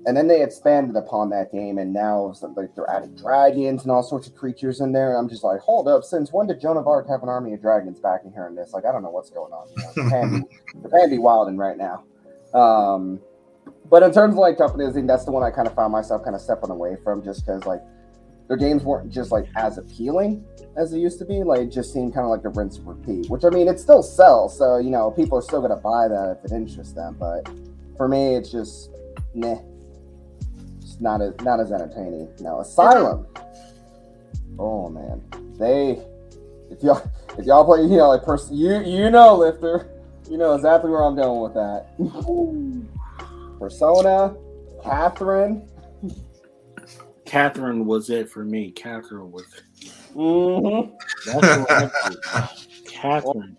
And 0.06 0.16
then 0.16 0.28
they 0.28 0.42
expanded 0.42 0.96
upon 0.96 1.32
that 1.32 1.52
game, 1.52 1.80
and 1.80 1.92
now 1.92 2.34
like 2.56 2.76
they're 2.76 2.90
adding 2.90 3.16
dragons 3.16 3.82
and 3.82 3.92
all 3.92 4.04
sorts 4.04 4.28
of 4.28 4.36
creatures 4.36 4.80
in 4.80 4.92
there. 4.94 5.10
And 5.10 5.18
I'm 5.18 5.28
just 5.28 5.44
like, 5.44 5.60
hold 5.60 5.88
up, 5.88 6.04
since 6.04 6.32
when 6.32 6.46
did 6.48 6.62
Joan 6.62 6.78
of 6.78 6.88
Arc 6.88 7.10
have 7.10 7.24
an 7.24 7.30
army 7.30 7.54
of 7.54 7.62
dragons 7.62 8.00
back 8.00 8.22
in 8.24 8.32
here 8.32 8.46
in 8.46 8.56
this? 8.56 8.72
Like, 8.72 8.86
I 8.86 8.92
don't 8.92 9.02
know 9.02 9.10
what's 9.10 9.32
going 9.32 9.52
on. 9.52 9.68
You 10.78 10.90
know, 10.92 11.10
be 11.10 11.18
wilding 11.18 11.58
right 11.58 11.78
now. 11.78 12.04
Um, 12.54 13.20
but 13.90 14.04
in 14.04 14.12
terms 14.12 14.34
of 14.34 14.40
like 14.40 14.58
companies, 14.58 14.90
I 14.90 14.94
think 14.94 15.08
that's 15.08 15.26
the 15.26 15.32
one 15.32 15.44
I 15.44 15.52
kind 15.52 15.68
of 15.68 15.76
found 15.76 15.92
myself 15.92 16.24
kind 16.24 16.36
of 16.36 16.42
stepping 16.42 16.70
away 16.70 16.98
from, 17.04 17.24
just 17.24 17.46
because 17.46 17.66
like 17.66 17.82
their 18.48 18.58
games 18.58 18.84
weren't 18.84 19.12
just 19.12 19.32
like 19.32 19.48
as 19.56 19.78
appealing 19.78 20.46
as 20.78 20.92
they 20.92 21.00
used 21.00 21.20
to 21.20 21.26
be. 21.26 21.44
Like, 21.44 21.70
just 21.70 21.94
seemed 21.94 22.14
kind 22.14 22.26
of 22.26 22.32
like 22.32 22.44
a 22.46 22.50
rinse 22.50 22.78
and 22.78 22.88
repeat. 22.88 23.30
Which 23.30 23.44
I 23.44 23.50
mean, 23.50 23.68
it 23.68 23.80
still 23.80 24.04
sells, 24.04 24.58
so 24.58 24.78
you 24.78 24.90
know, 24.90 25.12
people 25.12 25.38
are 25.38 25.42
still 25.42 25.62
gonna 25.62 25.76
buy 25.78 26.08
that 26.08 26.38
if 26.38 26.52
it 26.52 26.56
interests 26.56 26.94
them. 26.94 27.16
But 27.20 27.50
for 27.98 28.08
me, 28.08 28.36
it's 28.36 28.52
just 28.52 28.92
nah, 29.34 29.60
just 30.82 31.02
not 31.02 31.22
as 31.22 31.34
not 31.42 31.60
as 31.60 31.72
entertaining. 31.72 32.30
Know, 32.40 32.58
Atlus. 32.58 33.26
Oh 34.60 34.90
man, 34.90 35.22
they 35.58 36.02
if 36.72 36.84
y'all 36.84 37.02
if 37.38 37.46
y'all 37.46 37.66
play, 37.66 37.82
you 37.84 37.98
know, 37.98 38.10
like 38.10 38.24
person, 38.24 38.58
you 38.58 38.80
you 38.82 39.10
know, 39.10 39.36
lifter, 39.36 39.90
you 40.30 40.38
know 40.38 40.54
exactly 40.56 40.90
where 40.90 41.04
I'm 41.04 41.16
going 41.16 41.42
with 41.42 41.54
that. 41.54 41.88
Persona, 43.60 44.36
Catherine. 44.84 45.68
Catherine 47.26 47.86
was 47.86 48.10
it 48.10 48.30
for 48.30 48.44
me. 48.46 48.72
Catherine 48.72 49.32
was 49.32 49.46
it. 49.54 49.92
Mm-hmm. 50.16 50.94
That's 51.26 51.60
what 51.60 51.72
I 51.72 52.10
did. 52.10 52.88
Catherine. 52.90 53.58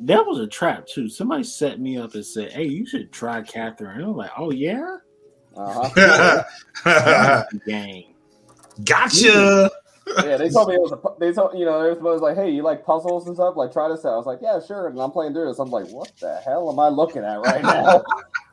That 0.00 0.24
was 0.26 0.38
a 0.38 0.46
trap 0.46 0.86
too. 0.86 1.08
Somebody 1.08 1.44
set 1.44 1.80
me 1.80 1.98
up 1.98 2.14
and 2.14 2.24
said, 2.24 2.52
"Hey, 2.52 2.64
you 2.64 2.86
should 2.86 3.12
try 3.12 3.42
Catherine." 3.42 3.96
And 3.96 4.04
I'm 4.04 4.16
like, 4.16 4.30
"Oh 4.36 4.50
yeah, 4.50 4.96
Uh-huh. 5.56 6.42
Game." 7.66 8.14
gotcha. 8.84 9.70
Yeah, 10.18 10.36
they 10.36 10.48
told 10.48 10.68
me 10.68 10.74
it 10.74 10.80
was 10.80 10.92
a. 10.92 11.00
They 11.18 11.32
told 11.32 11.58
you 11.58 11.64
know, 11.64 11.84
it 11.90 12.00
was 12.00 12.20
like, 12.20 12.36
hey, 12.36 12.50
you 12.50 12.62
like 12.62 12.84
puzzles 12.84 13.26
and 13.26 13.36
stuff? 13.36 13.56
Like, 13.56 13.72
try 13.72 13.88
this 13.88 14.04
out. 14.04 14.14
I 14.14 14.16
was 14.16 14.26
like, 14.26 14.40
yeah, 14.42 14.60
sure. 14.60 14.88
And 14.88 15.00
I'm 15.00 15.10
playing 15.10 15.32
through 15.32 15.48
this. 15.48 15.58
I'm 15.58 15.70
like, 15.70 15.88
what 15.88 16.12
the 16.20 16.36
hell 16.44 16.70
am 16.70 16.78
I 16.78 16.88
looking 16.88 17.24
at 17.24 17.40
right 17.40 17.62
now? 17.62 18.02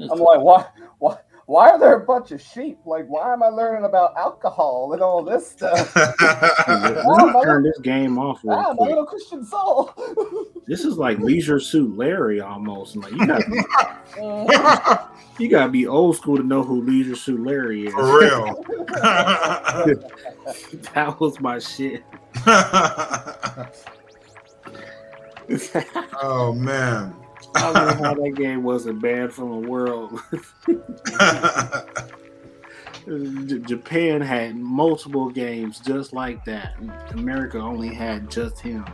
I'm 0.00 0.18
like, 0.18 0.40
why, 0.40 0.66
why, 0.98 1.18
why 1.48 1.70
are 1.70 1.78
there 1.78 1.94
a 1.94 2.04
bunch 2.04 2.30
of 2.30 2.42
sheep? 2.42 2.78
Like, 2.84 3.06
why 3.06 3.32
am 3.32 3.42
I 3.42 3.46
learning 3.48 3.86
about 3.86 4.14
alcohol 4.18 4.92
and 4.92 5.00
all 5.00 5.22
this 5.22 5.50
stuff? 5.50 5.96
Let 5.96 7.34
me 7.34 7.42
turn 7.42 7.62
this 7.62 7.78
game 7.78 8.18
off 8.18 8.40
real 8.44 8.52
Ah, 8.52 8.68
my 8.72 8.74
quick. 8.76 8.88
little 8.90 9.06
Christian 9.06 9.42
soul. 9.46 9.94
This 10.66 10.84
is 10.84 10.98
like 10.98 11.18
Leisure 11.20 11.58
Suit 11.58 11.96
Larry 11.96 12.42
almost. 12.42 12.96
Like 12.96 13.12
you 13.12 13.26
got 13.26 15.10
you 15.38 15.48
gotta 15.48 15.70
be 15.70 15.86
old 15.86 16.16
school 16.16 16.36
to 16.36 16.42
know 16.42 16.62
who 16.62 16.82
Leisure 16.82 17.16
Suit 17.16 17.40
Larry 17.40 17.86
is. 17.86 17.94
For 17.94 18.18
real. 18.20 18.62
that 20.92 21.16
was 21.18 21.40
my 21.40 21.58
shit. 21.58 22.02
oh 26.22 26.52
man. 26.54 27.14
I 27.54 27.72
don't 27.72 27.74
know 27.74 28.04
how 28.04 28.14
that 28.22 28.34
game 28.34 28.62
wasn't 28.62 29.00
banned 29.00 29.32
from 29.32 29.62
the 29.62 29.68
world. 29.68 30.20
Japan 33.66 34.20
had 34.20 34.56
multiple 34.56 35.30
games 35.30 35.80
just 35.80 36.12
like 36.12 36.44
that. 36.44 36.74
America 37.12 37.58
only 37.58 37.94
had 37.94 38.30
just 38.30 38.60
him. 38.60 38.84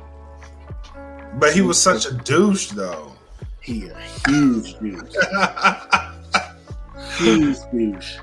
but 1.34 1.52
he 1.52 1.62
was 1.62 1.80
such 1.80 2.06
a 2.06 2.12
douche 2.12 2.68
though. 2.68 3.12
He 3.60 3.88
a 3.88 3.98
huge 4.28 4.78
douche. 4.78 5.16
Huge 7.18 7.56
douche. 7.72 8.18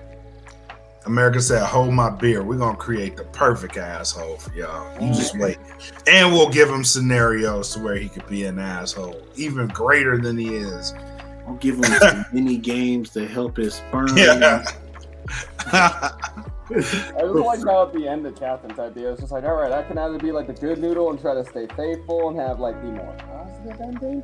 America 1.05 1.41
said, 1.41 1.63
"Hold 1.63 1.93
my 1.93 2.09
beer. 2.09 2.43
We're 2.43 2.57
gonna 2.57 2.77
create 2.77 3.17
the 3.17 3.23
perfect 3.25 3.77
asshole 3.77 4.37
for 4.37 4.53
y'all. 4.53 4.93
You 5.01 5.13
just 5.13 5.37
wait, 5.37 5.57
and 6.07 6.31
we'll 6.31 6.49
give 6.49 6.69
him 6.69 6.83
scenarios 6.83 7.73
to 7.73 7.79
where 7.79 7.95
he 7.95 8.07
could 8.07 8.27
be 8.27 8.45
an 8.45 8.59
asshole, 8.59 9.19
even 9.35 9.67
greater 9.67 10.17
than 10.17 10.37
he 10.37 10.55
is." 10.55 10.93
I'll 11.47 11.55
give 11.55 11.77
him 11.77 11.83
some 11.83 12.25
mini 12.33 12.57
games 12.57 13.09
to 13.11 13.27
help 13.27 13.57
his 13.57 13.75
sperm. 13.75 14.15
Yeah. 14.15 14.63
I 15.73 16.11
just 16.73 17.09
like 17.17 17.59
how 17.65 17.83
at 17.87 17.93
the 17.93 18.07
end 18.07 18.25
of 18.25 18.35
Catherine's 18.35 18.79
idea, 18.79 19.11
it's 19.11 19.21
just 19.21 19.31
like, 19.31 19.43
all 19.43 19.55
right, 19.55 19.71
I 19.71 19.83
can 19.83 19.97
either 19.97 20.17
be 20.17 20.31
like 20.31 20.47
the 20.47 20.53
good 20.53 20.79
noodle 20.79 21.09
and 21.09 21.19
try 21.19 21.33
to 21.33 21.43
stay 21.43 21.67
faithful 21.75 22.29
and 22.29 22.39
have 22.39 22.59
like 22.59 22.81
the 22.81 22.87
more 22.87 23.15
positive 23.19 23.81
ending, 23.81 24.23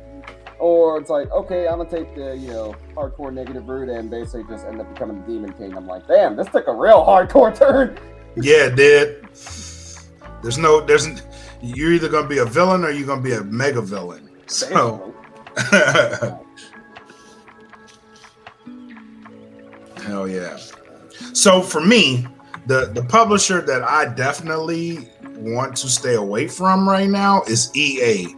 or 0.58 0.98
it's 0.98 1.10
like, 1.10 1.30
okay, 1.30 1.68
I'm 1.68 1.78
gonna 1.78 1.90
take 1.90 2.14
the 2.14 2.36
you 2.36 2.48
know 2.48 2.74
hardcore 2.94 3.32
negative 3.32 3.68
route 3.68 3.88
and 3.88 4.10
basically 4.10 4.44
just 4.44 4.66
end 4.66 4.80
up 4.80 4.92
becoming 4.92 5.20
the 5.20 5.26
demon 5.26 5.52
king. 5.54 5.76
I'm 5.76 5.86
like, 5.86 6.06
damn, 6.06 6.36
this 6.36 6.48
took 6.48 6.66
a 6.66 6.74
real 6.74 7.04
hardcore 7.04 7.56
turn. 7.58 7.98
yeah, 8.36 8.66
it 8.66 8.76
did. 8.76 9.24
There's 10.42 10.58
no, 10.58 10.80
there's. 10.80 11.06
You're 11.60 11.92
either 11.92 12.08
gonna 12.08 12.28
be 12.28 12.38
a 12.38 12.44
villain 12.44 12.84
or 12.84 12.90
you're 12.90 13.06
gonna 13.06 13.22
be 13.22 13.32
a 13.32 13.42
mega 13.42 13.82
villain. 13.82 14.28
So, 14.46 15.14
hell 20.02 20.28
yeah. 20.28 20.56
So 21.32 21.60
for 21.62 21.80
me, 21.80 22.26
the 22.66 22.90
the 22.94 23.02
publisher 23.04 23.60
that 23.62 23.82
I 23.82 24.14
definitely 24.14 25.08
want 25.38 25.76
to 25.76 25.88
stay 25.88 26.14
away 26.14 26.46
from 26.48 26.88
right 26.88 27.08
now 27.08 27.42
is 27.42 27.74
EA. 27.74 28.34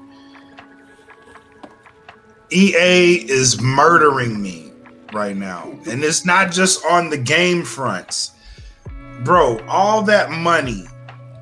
EA 2.53 3.29
is 3.31 3.61
murdering 3.61 4.41
me 4.41 4.73
right 5.13 5.37
now. 5.37 5.71
And 5.89 6.03
it's 6.03 6.25
not 6.25 6.53
just 6.53 6.85
on 6.87 7.11
the 7.11 7.19
game 7.19 7.65
fronts. 7.65 8.33
Bro, 9.25 9.61
all 9.67 10.03
that 10.03 10.31
money 10.31 10.87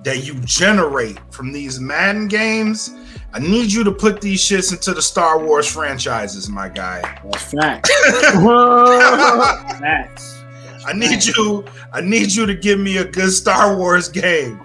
that 0.05 0.25
you 0.25 0.35
generate 0.41 1.19
from 1.33 1.53
these 1.53 1.79
Madden 1.81 2.29
games, 2.29 2.91
I 3.33 3.41
need 3.41 3.73
you 3.73 3.85
to 3.85 3.93
put 3.93 4.21
these 4.21 4.41
shits 4.41 4.73
into 4.73 4.95
the 4.95 5.03
Star 5.03 5.45
Wars 5.45 5.71
franchises, 5.71 6.49
my 6.49 6.69
guy. 6.69 7.01
That's 7.25 7.53
facts. 7.53 7.91
facts. 9.79 10.43
I 10.87 10.93
need 10.95 11.25
you. 11.25 11.65
I 11.93 12.01
need 12.01 12.33
you 12.33 12.47
to 12.47 12.55
give 12.55 12.79
me 12.81 12.99
a 12.99 13.05
good 13.05 13.31
Star 13.31 13.77
Wars 13.77 14.09
game, 14.09 14.65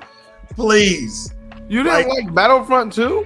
please. 0.51 1.33
You 1.67 1.83
didn't 1.83 2.07
like, 2.09 2.25
like 2.25 2.33
Battlefront 2.33 2.93
2? 2.93 3.25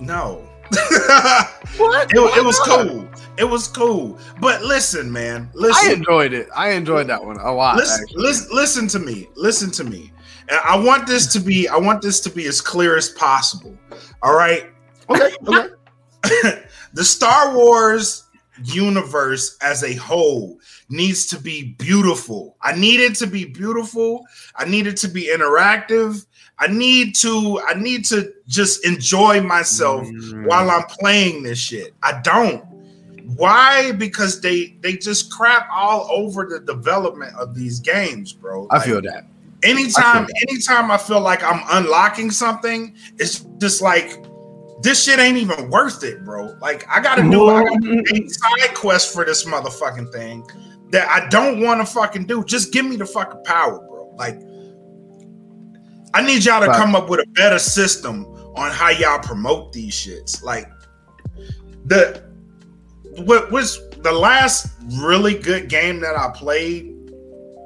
No. 0.00 0.47
what? 1.76 2.10
It, 2.10 2.16
it, 2.16 2.44
was 2.44 2.58
cool. 2.60 3.08
It 3.38 3.44
was 3.44 3.68
cool. 3.68 4.18
But 4.40 4.62
listen, 4.62 5.10
man. 5.10 5.50
Listen. 5.54 5.90
I 5.90 5.94
enjoyed 5.94 6.32
it. 6.32 6.48
I 6.54 6.70
enjoyed 6.70 7.06
that 7.08 7.24
one 7.24 7.36
a 7.38 7.52
lot. 7.52 7.76
Listen, 7.76 8.06
listen, 8.14 8.48
listen 8.52 8.88
to 8.88 8.98
me. 8.98 9.28
Listen 9.34 9.70
to 9.72 9.84
me. 9.84 10.12
And 10.48 10.60
I 10.64 10.78
want 10.78 11.06
this 11.06 11.26
to 11.32 11.40
be. 11.40 11.68
I 11.68 11.76
want 11.76 12.02
this 12.02 12.20
to 12.20 12.30
be 12.30 12.46
as 12.46 12.60
clear 12.60 12.96
as 12.96 13.10
possible. 13.10 13.76
All 14.22 14.34
right. 14.34 14.66
Okay. 15.10 15.30
Okay. 15.46 15.68
the 16.92 17.04
Star 17.04 17.54
Wars 17.54 18.24
universe 18.64 19.56
as 19.62 19.84
a 19.84 19.94
whole 19.94 20.58
needs 20.88 21.26
to 21.26 21.38
be 21.38 21.74
beautiful. 21.78 22.56
I 22.62 22.74
need 22.74 23.00
it 23.00 23.14
to 23.16 23.26
be 23.26 23.44
beautiful. 23.44 24.24
I 24.56 24.64
need 24.64 24.86
it 24.86 24.96
to 24.98 25.08
be 25.08 25.30
interactive. 25.32 26.26
I 26.60 26.66
need 26.66 27.14
to 27.16 27.60
I 27.66 27.74
need 27.74 28.04
to 28.06 28.32
just 28.46 28.84
enjoy 28.84 29.40
myself 29.42 30.06
mm. 30.06 30.46
while 30.46 30.70
I'm 30.70 30.84
playing 30.84 31.42
this 31.44 31.58
shit. 31.58 31.94
I 32.02 32.20
don't. 32.22 32.64
Why? 33.36 33.92
Because 33.92 34.40
they 34.40 34.76
they 34.80 34.96
just 34.96 35.30
crap 35.30 35.68
all 35.72 36.08
over 36.10 36.46
the 36.46 36.60
development 36.60 37.34
of 37.36 37.54
these 37.54 37.78
games, 37.78 38.32
bro. 38.32 38.66
I 38.70 38.80
feel 38.80 39.00
that. 39.02 39.26
Anytime, 39.62 40.04
I 40.04 40.12
feel 40.14 40.26
that. 40.26 40.46
anytime 40.48 40.90
I 40.90 40.96
feel 40.96 41.20
like 41.20 41.42
I'm 41.42 41.62
unlocking 41.70 42.30
something, 42.30 42.94
it's 43.18 43.40
just 43.58 43.82
like 43.82 44.24
this 44.82 45.04
shit 45.04 45.18
ain't 45.18 45.36
even 45.36 45.70
worth 45.70 46.02
it, 46.02 46.24
bro. 46.24 46.56
Like 46.60 46.88
I 46.88 47.00
gotta 47.00 47.22
do, 47.22 47.48
I 47.48 47.64
gotta 47.64 47.80
do 47.80 48.02
a 48.10 48.28
side 48.28 48.74
quest 48.74 49.12
for 49.12 49.24
this 49.24 49.44
motherfucking 49.44 50.12
thing 50.12 50.44
that 50.90 51.08
I 51.08 51.28
don't 51.28 51.60
want 51.60 51.86
to 51.86 51.92
fucking 51.92 52.26
do. 52.26 52.44
Just 52.44 52.72
give 52.72 52.86
me 52.86 52.96
the 52.96 53.06
fucking 53.06 53.44
power, 53.44 53.78
bro. 53.78 54.12
Like 54.16 54.40
I 56.14 56.22
need 56.22 56.44
y'all 56.44 56.64
to 56.64 56.72
come 56.72 56.94
up 56.94 57.08
with 57.08 57.20
a 57.20 57.26
better 57.32 57.58
system 57.58 58.24
on 58.56 58.70
how 58.70 58.90
y'all 58.90 59.18
promote 59.18 59.72
these 59.72 59.94
shits. 59.94 60.42
Like 60.42 60.68
the 61.84 62.22
what 63.24 63.50
was 63.50 63.88
the 63.90 64.12
last 64.12 64.68
really 65.02 65.34
good 65.34 65.68
game 65.68 66.00
that 66.00 66.16
I 66.16 66.30
played 66.34 66.94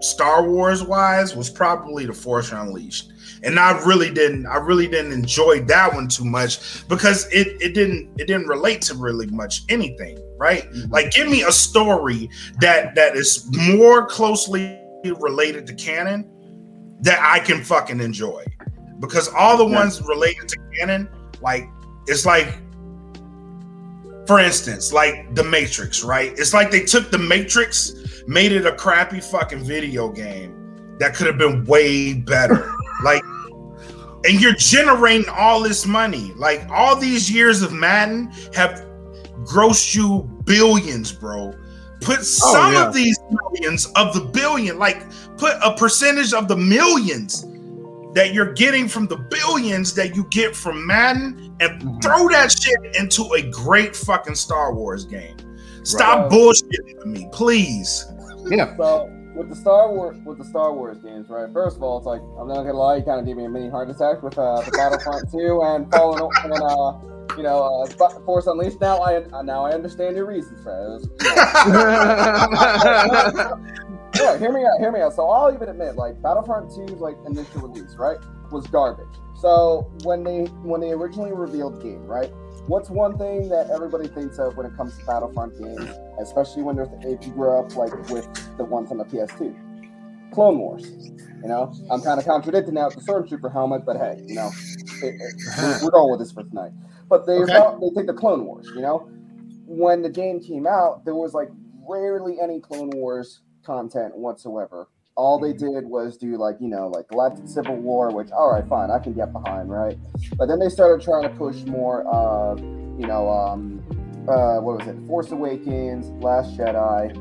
Star 0.01 0.49
Wars 0.49 0.83
wise 0.83 1.37
was 1.37 1.49
probably 1.49 2.07
The 2.07 2.13
Force 2.13 2.53
Unleashed. 2.53 3.13
And 3.45 3.59
I 3.59 3.79
really 3.85 4.11
didn't 4.13 4.47
I 4.47 4.57
really 4.57 4.87
didn't 4.87 5.13
enjoy 5.13 5.63
that 5.63 5.93
one 5.93 6.09
too 6.09 6.25
much 6.25 6.87
because 6.89 7.27
it 7.33 7.61
it 7.61 7.75
didn't 7.75 8.11
it 8.21 8.27
didn't 8.27 8.47
relate 8.47 8.83
to 8.83 8.95
really 8.95 9.27
much 9.27 9.63
anything, 9.69 10.19
right? 10.39 10.71
Mm-hmm. 10.71 10.93
Like 10.93 11.11
give 11.11 11.29
me 11.29 11.43
a 11.43 11.53
story 11.53 12.29
that 12.61 12.95
that 12.95 13.17
is 13.17 13.49
more 13.77 14.07
closely 14.07 14.79
related 15.05 15.67
to 15.67 15.75
canon 15.75 16.32
that 17.03 17.19
I 17.21 17.39
can 17.41 17.63
fucking 17.63 18.01
enjoy. 18.01 18.45
Because 18.99 19.29
all 19.29 19.57
the 19.57 19.67
yeah. 19.67 19.79
ones 19.79 20.01
related 20.03 20.49
to 20.49 20.57
canon, 20.79 21.09
like 21.41 21.69
it's 22.07 22.25
like 22.25 22.59
for 24.27 24.39
instance, 24.39 24.93
like 24.93 25.35
the 25.35 25.43
Matrix, 25.43 26.05
right? 26.05 26.33
It's 26.39 26.55
like 26.55 26.71
they 26.71 26.85
took 26.85 27.11
the 27.11 27.19
Matrix, 27.19 27.93
made 28.27 28.53
it 28.53 28.65
a 28.67 28.73
crappy 28.73 29.21
fucking 29.21 29.65
video 29.65 30.09
game 30.09 30.97
that 30.99 31.15
could 31.15 31.27
have 31.27 31.39
been 31.39 31.65
way 31.65 32.15
better. 32.15 32.73
like 33.05 33.23
and 34.25 34.41
you're 34.41 34.55
generating 34.55 35.29
all 35.29 35.61
this 35.61 35.87
money. 35.87 36.33
Like 36.37 36.67
all 36.71 36.97
these 36.97 37.31
years 37.31 37.63
of 37.63 37.73
Madden 37.73 38.31
have 38.55 38.87
grossed 39.45 39.95
you 39.95 40.23
billions, 40.45 41.11
bro. 41.13 41.53
Put 42.01 42.19
oh, 42.19 42.23
some 42.23 42.67
oh, 42.67 42.71
yeah. 42.71 42.87
of 42.87 42.95
these 42.95 43.19
millions 43.31 43.87
of 43.97 44.15
the 44.15 44.21
billion, 44.21 44.79
like 44.79 45.05
put 45.43 45.57
a 45.61 45.75
percentage 45.75 46.33
of 46.33 46.47
the 46.47 46.57
millions 46.57 47.43
that 48.15 48.33
you're 48.33 48.53
getting 48.53 48.87
from 48.87 49.09
the 49.09 49.17
billions 49.17 49.93
that 49.95 50.15
you 50.15 50.25
get 50.31 50.55
from 50.55 50.87
Madden 50.87 51.57
and 51.61 51.83
mm-hmm. 51.83 51.99
throw 51.99 52.29
that 52.29 52.53
shit 52.53 52.79
into 52.95 53.25
a 53.35 53.43
great 53.51 53.97
fucking 53.97 54.37
Star 54.37 54.73
Wars 54.73 55.05
game. 55.05 55.37
Stop 55.83 56.21
right. 56.21 56.31
bullshitting 56.31 57.07
me, 57.07 57.29
please. 57.33 58.07
Yeah. 58.47 58.77
So 58.77 59.11
with 59.35 59.49
the 59.49 59.57
Star 59.57 59.91
Wars 59.91 60.17
with 60.25 60.39
the 60.39 60.45
Star 60.45 60.73
Wars 60.73 60.99
games, 60.99 61.29
right? 61.29 61.53
First 61.53 61.77
of 61.77 61.83
all, 61.83 61.99
it's 61.99 62.07
like 62.07 62.21
I'm 62.39 62.47
not 62.47 62.59
gonna 62.59 62.75
lie, 62.75 62.95
you 62.97 63.03
kind 63.03 63.19
of 63.19 63.27
gave 63.27 63.37
me 63.37 63.47
a 63.47 63.49
mini 63.49 63.69
heart 63.69 63.91
attack 63.91 64.23
with 64.23 64.39
uh, 64.39 64.61
the 64.61 64.71
Battlefront 64.71 65.29
2 65.33 65.61
and 65.65 65.91
Fallen 65.91 66.31
and 66.45 66.53
uh, 66.53 66.93
you 67.37 67.43
know, 67.43 67.83
uh, 67.83 67.87
Force 68.25 68.47
Unleashed. 68.47 68.81
Now 68.81 69.03
I 69.03 69.25
now 69.43 69.65
I 69.65 69.73
understand 69.73 70.15
your 70.15 70.27
reasons 70.27 70.63
for 70.63 71.01
yeah, 74.23 74.39
hear 74.39 74.53
me 74.53 74.65
out. 74.65 74.79
Hear 74.79 74.93
me 74.93 75.01
out. 75.01 75.15
So 75.15 75.29
I'll 75.29 75.53
even 75.53 75.69
admit, 75.69 75.97
like 75.97 76.21
Battlefront 76.23 76.71
2's 76.71 77.01
like 77.01 77.17
initial 77.27 77.63
release, 77.63 77.95
right, 77.97 78.19
was 78.51 78.67
garbage. 78.67 79.07
So 79.41 79.91
when 80.05 80.23
they 80.23 80.45
when 80.63 80.81
they 80.81 80.93
originally 80.93 81.33
revealed 81.33 81.81
the 81.81 81.85
game, 81.85 82.07
right, 82.07 82.31
what's 82.67 82.91
one 82.91 83.19
thing 83.19 83.49
that 83.49 83.71
everybody 83.71 84.09
thinks 84.09 84.39
of 84.39 84.57
when 84.57 84.67
it 84.67 84.77
comes 84.77 84.97
to 84.99 85.05
Battlefront 85.05 85.59
games, 85.59 85.91
especially 86.21 86.63
when 86.63 86.77
there's 86.77 86.89
if 87.03 87.27
you 87.27 87.33
grew 87.33 87.59
up 87.59 87.75
like 87.77 87.93
with 88.11 88.29
the 88.57 88.65
ones 88.65 88.91
on 88.91 88.99
the 88.99 89.05
PS2, 89.05 90.33
Clone 90.33 90.59
Wars. 90.59 90.87
You 91.43 91.49
know, 91.49 91.75
I'm 91.91 92.01
kind 92.03 92.21
of 92.21 92.25
contradicting 92.25 92.75
now 92.75 92.87
with 92.87 92.95
the 92.95 93.01
Stormtrooper 93.01 93.53
helmet, 93.53 93.85
but 93.85 93.97
hey, 93.97 94.23
you 94.27 94.37
know, 94.37 94.51
it, 95.03 95.15
it, 95.21 95.35
we're, 95.59 95.85
we're, 95.85 95.91
going 95.91 96.11
with 96.13 96.21
this 96.21 96.31
for 96.31 96.45
tonight. 96.45 96.71
But 97.09 97.27
they 97.27 97.33
okay. 97.33 97.77
they 97.81 97.91
take 97.97 98.07
the 98.07 98.15
Clone 98.15 98.45
Wars. 98.45 98.71
You 98.77 98.83
know, 98.83 99.11
when 99.67 100.03
the 100.03 100.09
game 100.09 100.41
came 100.41 100.67
out, 100.67 101.05
there 101.05 101.17
was 101.17 101.35
like 101.35 101.49
rarely 101.89 102.37
any 102.41 102.61
Clone 102.61 102.91
Wars 102.91 103.41
content 103.65 104.17
whatsoever. 104.17 104.89
All 105.15 105.39
they 105.39 105.53
mm-hmm. 105.53 105.75
did 105.75 105.85
was 105.87 106.17
do 106.17 106.37
like 106.37 106.57
you 106.61 106.69
know 106.69 106.89
like 106.89 107.09
Galactic 107.09 107.49
Civil 107.49 107.77
War, 107.77 108.11
which 108.11 108.31
all 108.31 108.53
right, 108.53 108.67
fine, 108.67 108.91
I 108.91 108.99
can 108.99 109.13
get 109.13 109.33
behind, 109.33 109.71
right? 109.71 109.97
But 110.37 110.47
then 110.47 110.59
they 110.59 110.69
started 110.69 111.05
trying 111.05 111.25
to 111.25 111.31
push 111.31 111.63
more 111.65 112.03
of 112.07 112.61
you 112.61 113.07
know 113.07 113.29
um 113.29 113.83
uh 114.29 114.61
what 114.61 114.79
was 114.79 114.89
it, 114.89 114.97
Force 115.07 115.31
Awakens, 115.31 116.09
Last 116.23 116.57
Jedi, 116.57 117.13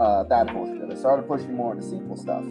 uh 0.00 0.24
that 0.24 0.52
bullshit. 0.52 0.88
They 0.88 0.96
started 0.96 1.28
pushing 1.28 1.54
more 1.54 1.74
into 1.74 1.86
sequel 1.86 2.16
stuff. 2.16 2.44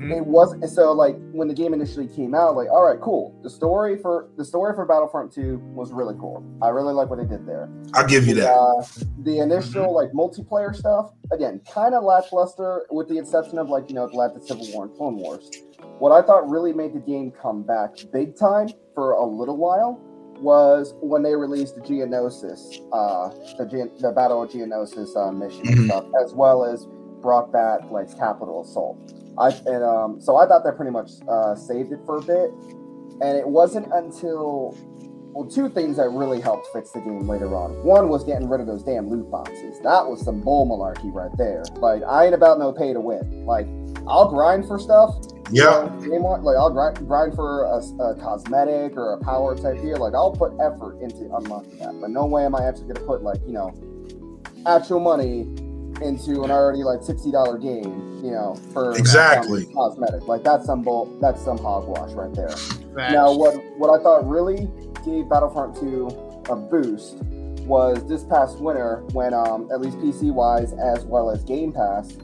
Mm-hmm. 0.00 0.12
It 0.12 0.26
wasn't 0.26 0.66
so 0.70 0.92
like 0.92 1.16
when 1.32 1.46
the 1.46 1.54
game 1.54 1.74
initially 1.74 2.08
came 2.08 2.34
out, 2.34 2.56
like, 2.56 2.68
all 2.68 2.86
right, 2.86 2.98
cool. 3.00 3.38
The 3.42 3.50
story 3.50 3.98
for 3.98 4.30
the 4.38 4.44
story 4.44 4.74
for 4.74 4.86
Battlefront 4.86 5.30
2 5.30 5.58
was 5.74 5.92
really 5.92 6.14
cool. 6.18 6.42
I 6.62 6.68
really 6.68 6.94
like 6.94 7.10
what 7.10 7.18
they 7.18 7.26
did 7.26 7.46
there. 7.46 7.68
I'll 7.92 8.06
give 8.06 8.26
you 8.26 8.34
the, 8.34 8.40
that. 8.42 8.54
Uh, 8.54 8.82
the 9.24 9.40
initial 9.40 9.94
like 9.94 10.12
multiplayer 10.12 10.74
stuff, 10.74 11.10
again, 11.32 11.60
kind 11.70 11.94
of 11.94 12.02
lackluster, 12.02 12.86
with 12.90 13.08
the 13.08 13.18
exception 13.18 13.58
of 13.58 13.68
like 13.68 13.90
you 13.90 13.94
know 13.94 14.08
Galactic 14.08 14.42
Civil 14.42 14.66
War 14.72 14.84
and 14.86 14.96
Clone 14.96 15.16
Wars. 15.16 15.50
What 15.98 16.12
I 16.12 16.26
thought 16.26 16.48
really 16.48 16.72
made 16.72 16.94
the 16.94 17.00
game 17.00 17.30
come 17.30 17.62
back 17.62 17.90
big 18.10 18.36
time 18.36 18.70
for 18.94 19.12
a 19.12 19.24
little 19.24 19.58
while 19.58 20.00
was 20.40 20.94
when 21.02 21.22
they 21.22 21.36
released 21.36 21.74
the 21.74 21.82
Geonosis, 21.82 22.80
uh, 22.92 23.28
the, 23.58 23.90
the 24.00 24.12
Battle 24.12 24.42
of 24.42 24.50
Geonosis 24.50 25.14
uh, 25.14 25.30
mission 25.30 25.62
mm-hmm. 25.62 25.84
stuff, 25.86 26.06
as 26.24 26.32
well 26.32 26.64
as 26.64 26.86
brought 27.20 27.52
back 27.52 27.80
like 27.90 28.08
Capital 28.16 28.62
Assault. 28.62 29.19
I 29.38 29.48
and 29.48 29.82
um, 29.84 30.20
so 30.20 30.36
I 30.36 30.46
thought 30.46 30.64
that 30.64 30.76
pretty 30.76 30.92
much 30.92 31.10
uh, 31.28 31.54
saved 31.54 31.92
it 31.92 32.00
for 32.04 32.18
a 32.18 32.22
bit, 32.22 32.50
and 33.20 33.36
it 33.36 33.48
wasn't 33.48 33.86
until 33.92 34.76
well, 35.32 35.48
two 35.48 35.68
things 35.68 35.96
that 35.96 36.10
really 36.10 36.40
helped 36.40 36.66
fix 36.72 36.90
the 36.90 37.00
game 37.00 37.28
later 37.28 37.54
on. 37.54 37.70
One 37.84 38.08
was 38.08 38.24
getting 38.24 38.48
rid 38.48 38.60
of 38.60 38.66
those 38.66 38.82
damn 38.82 39.08
loot 39.08 39.30
boxes. 39.30 39.78
That 39.80 40.06
was 40.06 40.22
some 40.24 40.40
bull 40.40 40.66
malarkey 40.66 41.12
right 41.12 41.30
there. 41.38 41.62
Like 41.76 42.02
I 42.02 42.26
ain't 42.26 42.34
about 42.34 42.58
no 42.58 42.72
pay 42.72 42.92
to 42.92 43.00
win. 43.00 43.46
Like 43.46 43.66
I'll 44.08 44.28
grind 44.28 44.66
for 44.66 44.78
stuff. 44.78 45.14
Yeah. 45.52 45.84
You 46.00 46.18
know, 46.18 46.38
like 46.42 46.56
I'll 46.56 46.70
grind, 46.70 47.06
grind 47.06 47.34
for 47.34 47.64
a, 47.64 47.78
a, 48.02 48.14
cosmetic 48.16 48.96
or 48.96 49.14
a 49.14 49.18
power 49.18 49.56
type 49.56 49.80
gear. 49.82 49.96
Like 49.96 50.14
I'll 50.14 50.32
put 50.32 50.52
effort 50.60 51.00
into 51.00 51.32
unlocking 51.34 51.78
that. 51.78 52.00
But 52.00 52.10
no 52.10 52.26
way 52.26 52.44
am 52.44 52.54
I 52.54 52.66
actually 52.66 52.92
gonna 52.92 53.06
put 53.06 53.22
like 53.22 53.40
you 53.46 53.52
know 53.52 53.74
actual 54.66 55.00
money 55.00 55.44
into 56.02 56.42
an 56.42 56.50
already 56.50 56.82
like 56.82 57.02
sixty 57.02 57.30
dollar 57.30 57.58
game, 57.58 58.20
you 58.24 58.30
know, 58.30 58.54
for 58.72 58.96
exactly 58.96 59.66
cosmetic. 59.66 60.26
Like 60.28 60.42
that's 60.42 60.66
some 60.66 60.82
bull, 60.82 61.06
that's 61.20 61.42
some 61.42 61.58
hogwash 61.58 62.12
right 62.12 62.32
there. 62.34 62.54
Now, 63.12 63.32
what 63.34 63.54
what 63.76 63.98
I 63.98 64.02
thought 64.02 64.28
really 64.28 64.68
gave 65.04 65.28
Battlefront 65.28 65.76
Two 65.76 66.08
a 66.48 66.56
boost 66.56 67.16
was 67.66 68.06
this 68.08 68.24
past 68.24 68.58
winter 68.58 69.04
when, 69.12 69.32
um, 69.32 69.68
at 69.72 69.80
least 69.80 69.96
PC 69.98 70.32
wise 70.32 70.72
as 70.72 71.04
well 71.04 71.30
as 71.30 71.44
Game 71.44 71.72
Pass, 71.72 72.18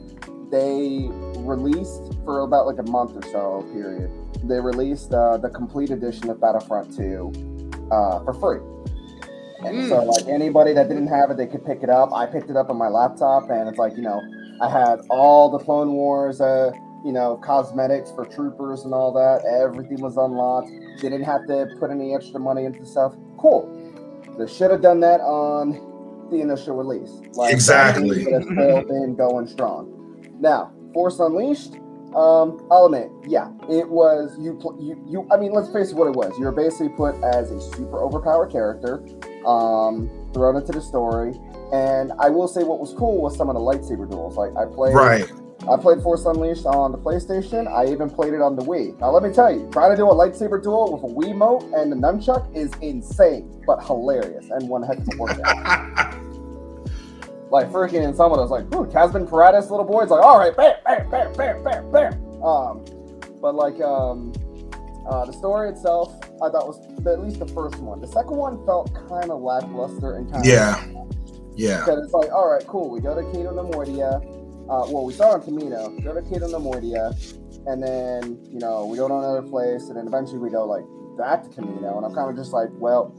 they 0.51 1.07
released 1.37 2.13
for 2.25 2.41
about 2.41 2.67
like 2.67 2.79
a 2.79 2.91
month 2.91 3.15
or 3.15 3.21
so 3.31 3.65
period. 3.71 4.11
They 4.43 4.59
released 4.59 5.13
uh, 5.13 5.37
the 5.37 5.49
complete 5.49 5.89
edition 5.89 6.29
of 6.29 6.41
Battlefront 6.41 6.95
Two 6.95 7.31
uh, 7.91 8.23
for 8.23 8.33
free 8.33 8.59
And 9.65 9.89
so 9.89 10.03
like 10.03 10.27
anybody 10.27 10.73
that 10.73 10.87
didn't 10.87 11.07
have 11.07 11.31
it, 11.31 11.37
they 11.37 11.47
could 11.47 11.65
pick 11.65 11.81
it 11.83 11.89
up. 11.89 12.13
I 12.13 12.25
picked 12.25 12.49
it 12.49 12.55
up 12.57 12.69
on 12.69 12.77
my 12.77 12.87
laptop, 12.89 13.49
and 13.49 13.67
it's 13.67 13.77
like 13.77 13.95
you 13.95 14.03
know, 14.03 14.21
I 14.61 14.69
had 14.69 14.99
all 15.09 15.49
the 15.49 15.59
Clone 15.59 15.93
Wars, 15.93 16.39
uh, 16.41 16.71
you 17.03 17.11
know, 17.11 17.37
cosmetics 17.37 18.11
for 18.11 18.25
troopers 18.25 18.83
and 18.85 18.93
all 18.93 19.11
that. 19.13 19.45
Everything 19.45 20.01
was 20.01 20.17
unlocked. 20.17 20.69
They 21.01 21.09
didn't 21.09 21.23
have 21.25 21.45
to 21.47 21.67
put 21.79 21.89
any 21.91 22.13
extra 22.15 22.39
money 22.39 22.65
into 22.65 22.85
stuff. 22.85 23.15
Cool. 23.39 23.65
They 24.37 24.47
should 24.47 24.69
have 24.71 24.81
done 24.81 24.99
that 24.99 25.21
on 25.21 26.27
the 26.29 26.41
initial 26.41 26.75
release. 26.75 27.09
Like, 27.35 27.53
Exactly. 27.53 28.25
Would 28.25 28.33
have 28.33 28.43
still 28.43 28.83
been 28.83 29.15
going 29.15 29.47
strong. 29.47 30.29
Now, 30.39 30.71
Force 30.93 31.19
Unleashed. 31.19 31.75
Um, 32.15 32.65
I'll 32.71 32.85
admit, 32.85 33.09
yeah, 33.27 33.49
it 33.69 33.87
was 33.89 34.37
you. 34.39 34.53
pl- 34.61 34.77
You, 34.79 35.03
you. 35.07 35.27
I 35.31 35.37
mean, 35.37 35.51
let's 35.51 35.69
face 35.73 35.91
it, 35.91 35.95
what 35.95 36.07
it 36.07 36.15
was. 36.15 36.31
You're 36.39 36.53
basically 36.53 36.89
put 36.89 37.15
as 37.21 37.51
a 37.51 37.59
super 37.59 37.99
overpowered 38.01 38.47
character, 38.51 39.03
um, 39.47 40.09
thrown 40.33 40.55
into 40.57 40.71
the 40.71 40.81
story. 40.81 41.33
And 41.73 42.11
I 42.19 42.29
will 42.29 42.47
say, 42.47 42.63
what 42.63 42.79
was 42.79 42.93
cool 42.93 43.21
was 43.21 43.35
some 43.35 43.49
of 43.49 43.55
the 43.55 43.61
lightsaber 43.61 44.09
duels. 44.09 44.37
Like 44.37 44.55
I 44.55 44.65
played, 44.65 44.93
Right. 44.93 45.29
I 45.69 45.75
played 45.75 46.01
Force 46.01 46.23
Unleashed 46.25 46.65
on 46.65 46.91
the 46.91 46.97
PlayStation. 46.97 47.67
I 47.67 47.91
even 47.91 48.09
played 48.09 48.33
it 48.33 48.41
on 48.41 48.55
the 48.55 48.61
Wii. 48.61 48.97
Now, 48.99 49.09
let 49.09 49.23
me 49.23 49.33
tell 49.33 49.51
you, 49.51 49.67
trying 49.71 49.91
to 49.91 49.97
do 49.97 50.07
a 50.07 50.13
lightsaber 50.13 50.61
duel 50.61 50.93
with 50.93 51.11
a 51.11 51.13
Wii 51.13 51.35
mote 51.35 51.63
and 51.73 51.91
a 51.91 51.95
nunchuck 51.95 52.55
is 52.55 52.71
insane, 52.81 53.63
but 53.65 53.83
hilarious 53.83 54.49
and 54.51 54.69
one 54.69 54.83
heck 54.83 54.99
of 54.99 55.07
a 55.11 55.17
workout. 55.17 55.43
like 57.51 57.69
freaking 57.69 58.03
in 58.07 58.13
some 58.13 58.31
of 58.31 58.37
those, 58.37 58.51
like, 58.51 58.63
ooh, 58.75 58.85
Kazdan 58.85 59.27
Paratus 59.27 59.69
little 59.69 59.85
boy. 59.85 60.03
It's 60.03 60.11
like, 60.11 60.23
all 60.23 60.37
right, 60.37 60.55
bam, 60.55 60.75
bam, 60.85 61.09
bam, 61.09 61.33
bam, 61.33 61.63
bam, 61.63 61.91
bam. 61.91 62.43
Um, 62.43 62.85
but 63.41 63.55
like, 63.55 63.81
um, 63.81 64.31
uh, 65.07 65.25
the 65.25 65.33
story 65.33 65.69
itself, 65.69 66.15
I 66.41 66.49
thought 66.49 66.67
was 66.67 66.79
at 67.07 67.19
least 67.23 67.39
the 67.39 67.47
first 67.47 67.77
one. 67.79 68.01
The 68.01 68.07
second 68.07 68.35
one 68.37 68.65
felt 68.65 68.93
kind 69.09 69.31
of 69.31 69.41
lackluster 69.41 70.15
and 70.15 70.31
kind 70.31 70.45
of 70.45 70.51
Yeah. 70.51 70.83
Yeah. 71.55 71.79
because 71.79 72.03
it's 72.03 72.13
like, 72.13 72.31
all 72.31 72.49
right, 72.51 72.65
cool. 72.67 72.89
We 72.89 72.99
go 72.99 73.15
to 73.15 73.23
Cato 73.31 73.51
Neimoidia. 73.53 74.17
Uh, 74.69 74.83
well, 74.91 75.05
we 75.05 75.13
start 75.13 75.41
on 75.41 75.41
Kamino, 75.47 76.03
go 76.03 76.13
to 76.13 76.21
Cato 76.21 76.47
Neimoidia, 76.47 77.15
and 77.67 77.81
then 77.81 78.37
you 78.51 78.59
know 78.59 78.85
we 78.85 78.97
go 78.97 79.07
to 79.07 79.13
another 79.15 79.41
place, 79.41 79.87
and 79.87 79.95
then 79.97 80.07
eventually 80.07 80.39
we 80.39 80.49
go 80.49 80.65
like 80.65 80.83
back 81.17 81.41
to 81.43 81.49
Kamino. 81.49 81.95
And 81.97 82.05
I'm 82.05 82.13
kind 82.13 82.29
of 82.29 82.35
just 82.35 82.51
like, 82.51 82.67
well, 82.73 83.13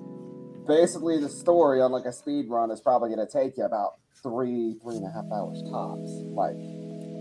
basically 0.68 1.18
the 1.18 1.28
story 1.28 1.80
on 1.80 1.90
like 1.90 2.04
a 2.04 2.12
speed 2.12 2.46
run 2.50 2.70
is 2.70 2.80
probably 2.82 3.08
going 3.08 3.26
to 3.26 3.32
take 3.32 3.56
you 3.56 3.64
about 3.64 3.94
three, 4.22 4.76
three 4.82 4.96
and 4.96 5.06
a 5.06 5.10
half 5.10 5.24
hours 5.32 5.62
tops. 5.70 6.10
Like, 6.36 6.56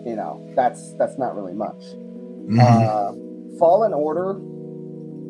you 0.05 0.15
know, 0.17 0.45
that's 0.55 0.93
that's 0.97 1.17
not 1.17 1.35
really 1.35 1.53
much. 1.53 1.81
Mhm. 2.51 2.59
Uh, 2.59 3.57
Fallen 3.57 3.93
Order, 3.93 4.39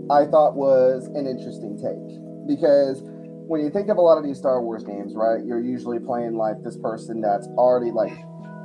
I 0.09 0.25
thought 0.25 0.55
was 0.55 1.07
an 1.07 1.27
interesting 1.27 1.77
take 1.77 2.47
because 2.47 3.01
when 3.47 3.61
you 3.61 3.69
think 3.69 3.89
of 3.89 3.97
a 3.97 4.01
lot 4.01 4.17
of 4.17 4.23
these 4.23 4.37
Star 4.37 4.61
Wars 4.61 4.83
games, 4.83 5.13
right, 5.15 5.43
you're 5.45 5.61
usually 5.61 5.99
playing 5.99 6.35
like 6.35 6.63
this 6.63 6.77
person 6.77 7.21
that's 7.21 7.47
already 7.57 7.91
like, 7.91 8.17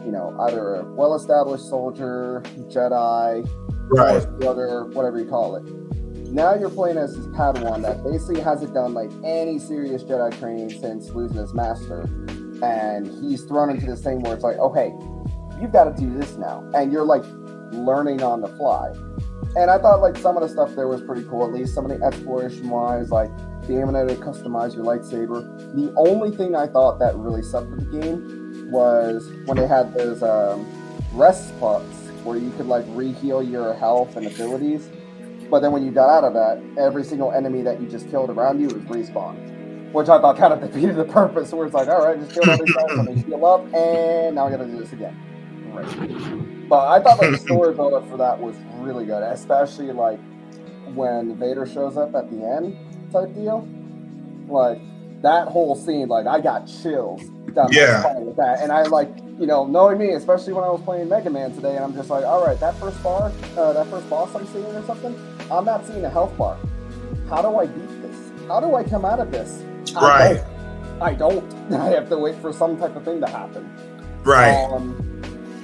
you 0.05 0.13
know, 0.13 0.37
either 0.41 0.77
a 0.77 0.85
well-established 0.95 1.69
soldier, 1.69 2.43
Jedi, 2.69 3.49
right. 3.91 4.41
Brother, 4.41 4.87
whatever 4.87 5.19
you 5.19 5.27
call 5.27 5.57
it. 5.57 5.65
Now 6.33 6.55
you're 6.55 6.71
playing 6.71 6.97
as 6.97 7.15
this 7.15 7.27
Padawan 7.29 7.83
that 7.83 8.03
basically 8.03 8.41
hasn't 8.41 8.73
done 8.73 8.95
like 8.95 9.11
any 9.25 9.59
serious 9.59 10.03
Jedi 10.03 10.37
training 10.39 10.71
since 10.71 11.11
losing 11.11 11.39
his 11.39 11.53
master, 11.53 12.03
and 12.63 13.07
he's 13.23 13.43
thrown 13.45 13.71
into 13.71 13.87
this 13.87 14.03
thing 14.03 14.21
where 14.21 14.35
it's 14.35 14.45
like, 14.45 14.57
oh 14.59 14.73
hey, 14.73 14.93
you've 15.61 15.73
got 15.73 15.85
to 15.85 16.01
do 16.01 16.13
this 16.19 16.37
now, 16.37 16.69
and 16.75 16.91
you're 16.91 17.05
like 17.05 17.25
learning 17.73 18.23
on 18.23 18.41
the 18.41 18.49
fly. 18.49 18.93
And 19.55 19.71
I 19.71 19.79
thought 19.79 20.01
like 20.01 20.17
some 20.17 20.37
of 20.37 20.43
the 20.43 20.49
stuff 20.49 20.75
there 20.75 20.89
was 20.89 21.03
pretty 21.03 21.25
cool, 21.25 21.45
at 21.45 21.53
least 21.53 21.75
some 21.75 21.85
of 21.85 21.99
the 21.99 22.05
exploration 22.05 22.71
wise, 22.71 23.11
like 23.11 23.31
being 23.67 23.81
able 23.83 23.93
to 23.93 24.15
customize 24.17 24.75
your 24.75 24.85
lightsaber. 24.85 25.43
The 25.75 25.93
only 25.97 26.35
thing 26.35 26.57
I 26.57 26.67
thought 26.67 26.99
that 27.01 27.17
really 27.17 27.43
sucked 27.43 27.69
with 27.71 27.91
the 27.91 28.01
game 28.01 28.71
was 28.71 29.31
when 29.45 29.59
they 29.59 29.67
had 29.67 29.93
those 29.95 30.23
um, 30.23 30.67
rest 31.13 31.49
spots 31.51 31.85
where 32.25 32.39
you 32.39 32.51
could 32.53 32.67
like 32.67 32.85
re-heal 32.89 33.43
your 33.43 33.75
health 33.75 34.17
and 34.17 34.27
abilities. 34.27 34.89
But 35.51 35.61
then 35.61 35.73
when 35.73 35.85
you 35.85 35.91
got 35.91 36.09
out 36.09 36.25
of 36.25 36.33
that, 36.33 36.63
every 36.83 37.05
single 37.05 37.31
enemy 37.33 37.61
that 37.63 37.81
you 37.81 37.87
just 37.89 38.09
killed 38.11 38.31
around 38.31 38.59
you 38.61 38.69
was 38.69 38.83
respawned, 38.85 39.93
Which 39.93 40.09
I 40.09 40.19
thought 40.19 40.39
kind 40.39 40.55
of 40.55 40.61
defeated 40.61 40.97
the 40.97 41.05
purpose, 41.13 41.53
where 41.53 41.67
it's 41.67 41.75
like, 41.75 41.89
all 41.89 42.07
right, 42.07 42.19
just 42.19 42.33
kill 42.33 42.49
every 42.49 42.67
heal 43.21 43.45
up, 43.45 43.61
and 43.75 44.35
now 44.35 44.47
I 44.47 44.51
gotta 44.51 44.65
do 44.65 44.79
this 44.79 44.95
again. 44.95 45.15
Great. 45.73 46.52
But 46.73 46.89
I 46.89 47.01
thought 47.03 47.19
like, 47.19 47.33
the 47.33 47.39
story 47.45 47.75
build 47.75 47.93
up 47.93 48.09
for 48.09 48.17
that 48.17 48.41
was 48.41 48.57
really 48.79 49.05
good, 49.05 49.23
especially 49.25 49.93
like 49.93 50.19
when 50.95 51.37
Vader 51.39 51.67
shows 51.67 51.99
up 51.99 52.15
at 52.15 52.31
the 52.31 52.43
end 52.47 52.79
type 53.13 53.35
deal. 53.35 53.69
Like 54.49 54.81
that 55.21 55.49
whole 55.49 55.77
scene, 55.77 56.09
like 56.09 56.27
I 56.27 56.41
got 56.41 56.67
chills 56.67 57.29
down 57.55 57.75
Yeah. 57.75 58.19
with 58.21 58.37
that. 58.37 58.61
And 58.63 58.73
I 58.73 58.85
like, 58.85 59.15
you 59.39 59.45
know, 59.47 59.67
knowing 59.67 59.99
me, 59.99 60.13
especially 60.13 60.55
when 60.55 60.65
I 60.65 60.71
was 60.71 60.81
playing 60.81 61.11
Mega 61.11 61.29
Man 61.29 61.53
today, 61.55 61.77
and 61.77 61.85
I'm 61.85 61.93
just 61.93 62.09
like, 62.09 62.25
all 62.25 62.43
right, 62.43 62.59
that 62.61 62.81
first 62.81 63.03
bar, 63.03 63.31
uh, 63.55 63.75
that 63.75 63.91
first 63.91 64.09
boss 64.09 64.35
I'm 64.35 64.47
seeing 64.47 64.65
or 64.65 64.83
something, 64.87 65.15
I'm 65.51 65.67
not 65.67 65.87
seeing 65.87 66.07
a 66.07 66.11
health 66.11 66.35
bar. 66.39 66.57
How 67.29 67.43
do 67.43 67.55
I 67.59 67.67
beat 67.67 68.01
this? 68.01 68.33
How 68.49 68.61
do 68.61 68.75
I 68.77 68.83
come 68.83 69.05
out 69.05 69.21
of 69.21 69.31
this? 69.31 69.63
I 69.95 70.09
Right. 70.09 70.43
don't. 70.99 71.03
I 71.03 71.15
don't. 71.17 71.73
I 71.75 71.91
have 71.91 72.09
to 72.09 72.17
wait 72.17 72.37
for 72.37 72.51
some 72.51 72.79
type 72.79 72.97
of 72.97 73.05
thing 73.05 73.21
to 73.21 73.27
happen. 73.27 73.71
Right. 74.25 74.55
Um, 74.73 75.12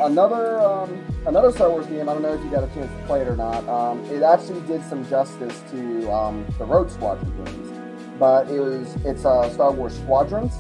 another 0.01 0.61
um, 0.61 1.05
another 1.27 1.51
Star 1.53 1.71
Wars 1.71 1.87
game. 1.87 2.09
I 2.09 2.13
don't 2.13 2.23
know 2.23 2.35
if 2.35 2.43
you 2.45 2.51
got 2.51 2.65
a 2.65 2.75
chance 2.75 2.91
to 2.91 3.07
play 3.07 3.23
it 3.23 3.29
or 3.29 3.37
not. 3.37 3.67
Um, 3.69 4.05
it 4.07 4.23
actually 4.23 4.61
did 4.63 4.83
some 4.85 5.09
justice 5.09 5.63
to 5.71 6.11
um, 6.13 6.47
the 6.59 6.65
Rogue 6.65 6.91
Squadron 6.91 7.45
games, 7.45 7.71
but 8.19 8.49
it 8.51 8.61
was 8.61 8.97
it's 9.05 9.25
uh, 9.25 9.49
Star 9.51 9.73
Wars 9.73 9.97
Squadrons, 9.97 10.55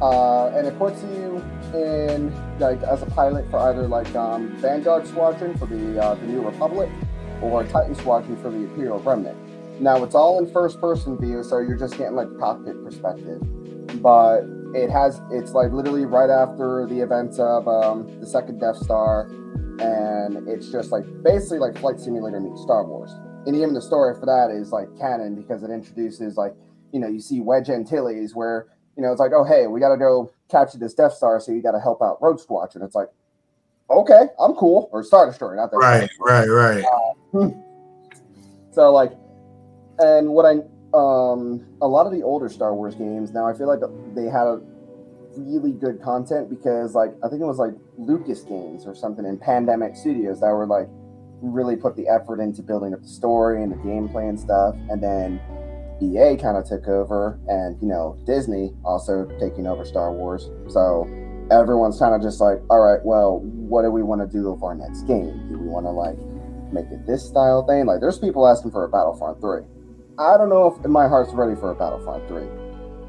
uh, 0.00 0.48
and 0.48 0.66
it 0.66 0.78
puts 0.78 1.02
you 1.02 1.42
in 1.74 2.32
like 2.58 2.82
as 2.82 3.02
a 3.02 3.06
pilot 3.06 3.48
for 3.50 3.58
either 3.58 3.86
like 3.86 4.14
um, 4.14 4.48
Vanguard 4.56 5.06
Squadron 5.06 5.56
for 5.56 5.66
the 5.66 6.00
uh, 6.02 6.14
the 6.14 6.26
New 6.26 6.42
Republic 6.42 6.90
or 7.42 7.64
Titan 7.64 7.94
Squadron 7.94 8.36
for 8.36 8.50
the 8.50 8.58
Imperial 8.58 9.00
Remnant. 9.00 9.36
Now 9.80 10.02
it's 10.04 10.14
all 10.14 10.38
in 10.38 10.52
first 10.52 10.78
person 10.80 11.16
view, 11.18 11.42
so 11.42 11.58
you're 11.58 11.78
just 11.78 11.96
getting 11.96 12.14
like 12.14 12.28
cockpit 12.38 12.82
perspective, 12.84 13.40
but 14.02 14.42
it 14.74 14.90
has 14.90 15.20
it's 15.30 15.52
like 15.52 15.72
literally 15.72 16.04
right 16.04 16.30
after 16.30 16.86
the 16.86 17.00
events 17.00 17.38
of 17.38 17.66
um, 17.66 18.20
the 18.20 18.26
second 18.26 18.60
Death 18.60 18.76
Star, 18.76 19.22
and 19.80 20.48
it's 20.48 20.70
just 20.70 20.92
like 20.92 21.04
basically 21.22 21.58
like 21.58 21.76
flight 21.78 21.98
simulator 21.98 22.40
meets 22.40 22.62
Star 22.62 22.84
Wars. 22.84 23.12
And 23.46 23.56
even 23.56 23.72
the 23.72 23.80
story 23.82 24.14
for 24.18 24.26
that 24.26 24.50
is 24.54 24.70
like 24.70 24.88
canon 24.98 25.34
because 25.34 25.62
it 25.62 25.70
introduces 25.70 26.36
like 26.36 26.54
you 26.92 27.00
know 27.00 27.08
you 27.08 27.20
see 27.20 27.40
Wedge 27.40 27.68
Antilles 27.68 28.34
where 28.34 28.66
you 28.96 29.02
know 29.02 29.10
it's 29.10 29.20
like 29.20 29.32
oh 29.34 29.44
hey 29.44 29.66
we 29.66 29.80
got 29.80 29.90
to 29.90 29.96
go 29.96 30.30
capture 30.50 30.78
this 30.78 30.94
Death 30.94 31.14
Star 31.14 31.40
so 31.40 31.52
you 31.52 31.62
got 31.62 31.72
to 31.72 31.80
help 31.80 32.02
out 32.02 32.20
Rogue 32.20 32.38
Squadron. 32.38 32.84
It's 32.84 32.94
like 32.94 33.08
okay 33.90 34.28
I'm 34.38 34.54
cool 34.54 34.88
or 34.92 35.02
Star 35.02 35.26
Destroyer 35.26 35.56
not 35.56 35.70
that 35.70 35.78
Right. 35.78 36.10
Right. 36.20 36.46
Right. 36.46 36.84
so 38.72 38.92
like, 38.92 39.12
and 39.98 40.28
what 40.28 40.46
I 40.46 40.60
um 40.92 41.64
a 41.80 41.86
lot 41.86 42.06
of 42.06 42.12
the 42.12 42.22
older 42.22 42.48
Star 42.48 42.74
Wars 42.74 42.94
games 42.94 43.32
now 43.32 43.46
I 43.46 43.56
feel 43.56 43.68
like 43.68 43.80
they 44.14 44.24
had 44.24 44.46
a 44.46 44.60
really 45.36 45.72
good 45.72 46.02
content 46.02 46.50
because 46.50 46.94
like 46.94 47.14
I 47.24 47.28
think 47.28 47.40
it 47.40 47.46
was 47.46 47.58
like 47.58 47.72
Lucas 47.98 48.42
Games 48.42 48.86
or 48.86 48.94
something 48.94 49.24
in 49.24 49.38
Pandemic 49.38 49.96
Studios 49.96 50.40
that 50.40 50.48
were 50.48 50.66
like 50.66 50.88
really 51.42 51.76
put 51.76 51.96
the 51.96 52.08
effort 52.08 52.40
into 52.40 52.62
building 52.62 52.92
up 52.94 53.02
the 53.02 53.08
story 53.08 53.62
and 53.62 53.72
the 53.72 53.76
gameplay 53.76 54.28
and 54.28 54.38
stuff, 54.38 54.74
and 54.90 55.02
then 55.02 55.40
EA 56.02 56.36
kind 56.36 56.56
of 56.56 56.64
took 56.64 56.86
over, 56.88 57.38
and 57.48 57.80
you 57.80 57.88
know 57.88 58.18
Disney 58.26 58.72
also 58.84 59.26
taking 59.38 59.66
over 59.66 59.84
Star 59.84 60.12
Wars. 60.12 60.50
So 60.68 61.08
everyone's 61.50 61.98
kind 61.98 62.14
of 62.14 62.22
just 62.22 62.40
like, 62.40 62.58
all 62.70 62.80
right, 62.80 63.00
well, 63.04 63.40
what 63.40 63.82
do 63.82 63.90
we 63.90 64.02
want 64.02 64.20
to 64.20 64.26
do 64.26 64.50
with 64.50 64.62
our 64.62 64.74
next 64.74 65.02
game? 65.02 65.48
Do 65.48 65.58
we 65.58 65.66
want 65.66 65.86
to 65.86 65.90
like 65.90 66.18
make 66.72 66.90
it 66.92 67.06
this 67.06 67.26
style 67.26 67.66
thing? 67.66 67.86
Like, 67.86 68.00
there's 68.00 68.18
people 68.18 68.46
asking 68.46 68.70
for 68.70 68.84
a 68.84 68.88
Battlefront 68.88 69.40
3. 69.40 69.62
I 70.20 70.36
don't 70.36 70.50
know 70.50 70.66
if 70.78 70.84
my 70.86 71.08
heart's 71.08 71.32
ready 71.32 71.54
for 71.58 71.70
a 71.70 71.74
Battlefront 71.74 72.28
3. 72.28 72.42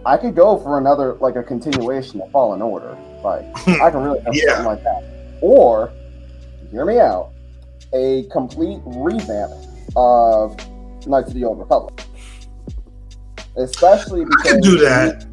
I 0.06 0.16
could 0.18 0.34
go 0.34 0.58
for 0.58 0.78
another, 0.80 1.16
like 1.16 1.36
a 1.36 1.44
continuation 1.44 2.22
of 2.22 2.32
Fallen 2.32 2.62
Order. 2.62 2.98
Like, 3.24 3.46
I 3.68 3.92
can 3.92 4.02
really 4.02 4.20
have 4.22 4.34
Yeah. 4.34 4.64
something 4.64 4.66
like 4.66 4.84
that. 4.84 5.38
Or, 5.42 5.92
hear 6.72 6.86
me 6.86 7.00
out, 7.00 7.32
a 7.94 8.24
complete 8.32 8.80
revamp 8.86 9.52
of 9.98 10.56
Knights 11.06 11.28
of 11.30 11.34
the 11.34 11.44
Old 11.44 11.60
Republic. 11.60 12.02
Especially 13.58 14.24
because. 14.24 14.46
I 14.46 14.50
can 14.52 14.62
do 14.62 14.78
that. 14.80 15.26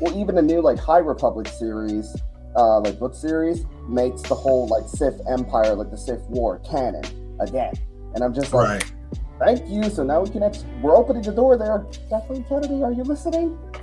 well, 0.00 0.16
even 0.18 0.34
the 0.34 0.42
new 0.42 0.60
like 0.60 0.78
High 0.78 0.98
Republic 0.98 1.48
series, 1.48 2.14
uh, 2.56 2.80
like 2.80 2.98
book 2.98 3.14
series, 3.14 3.64
makes 3.88 4.20
the 4.22 4.34
whole 4.34 4.68
like 4.68 4.86
Sith 4.86 5.18
Empire, 5.30 5.74
like 5.74 5.90
the 5.90 5.96
Sith 5.96 6.20
War, 6.28 6.58
canon 6.70 7.04
again. 7.40 7.72
And 8.14 8.22
I'm 8.22 8.34
just 8.34 8.52
like, 8.52 8.82
Right. 8.82 8.92
Thank 9.40 9.68
you. 9.68 9.90
So 9.90 10.04
now 10.04 10.22
we 10.22 10.30
can 10.30 10.42
actually, 10.42 10.68
we're 10.82 10.96
opening 10.96 11.22
the 11.22 11.32
door 11.32 11.56
there. 11.56 11.84
Kathleen 12.08 12.44
Kennedy, 12.44 12.82
are 12.82 12.92
you 12.92 13.02
listening? 13.02 13.58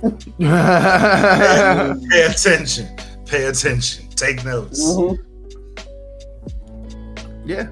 Pay 2.10 2.22
attention. 2.22 2.96
Pay 3.26 3.44
attention. 3.44 4.08
Take 4.10 4.44
notes. 4.44 4.82
Mhm. 4.82 5.18
yeah. 7.44 7.68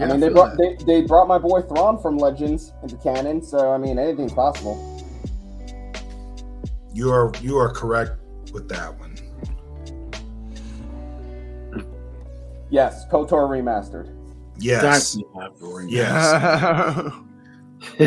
I 0.00 0.06
mean, 0.06 0.20
they 0.20 0.28
brought 0.28 0.56
that. 0.56 0.76
they, 0.86 1.00
they 1.00 1.06
brought 1.06 1.26
my 1.26 1.38
boy 1.38 1.62
Thrawn 1.62 1.98
from 2.00 2.18
Legends 2.18 2.72
into 2.82 2.96
canon. 2.98 3.42
So 3.42 3.72
I 3.72 3.78
mean, 3.78 3.98
anything's 3.98 4.32
possible. 4.32 4.76
You 6.92 7.10
are 7.10 7.32
you 7.40 7.56
are 7.58 7.70
correct 7.72 8.12
with 8.52 8.68
that 8.68 8.98
one. 8.98 9.08
Yes, 12.70 13.06
KOTOR 13.08 13.48
remastered. 13.48 14.14
Yes. 14.58 15.16
Yes. 15.88 17.12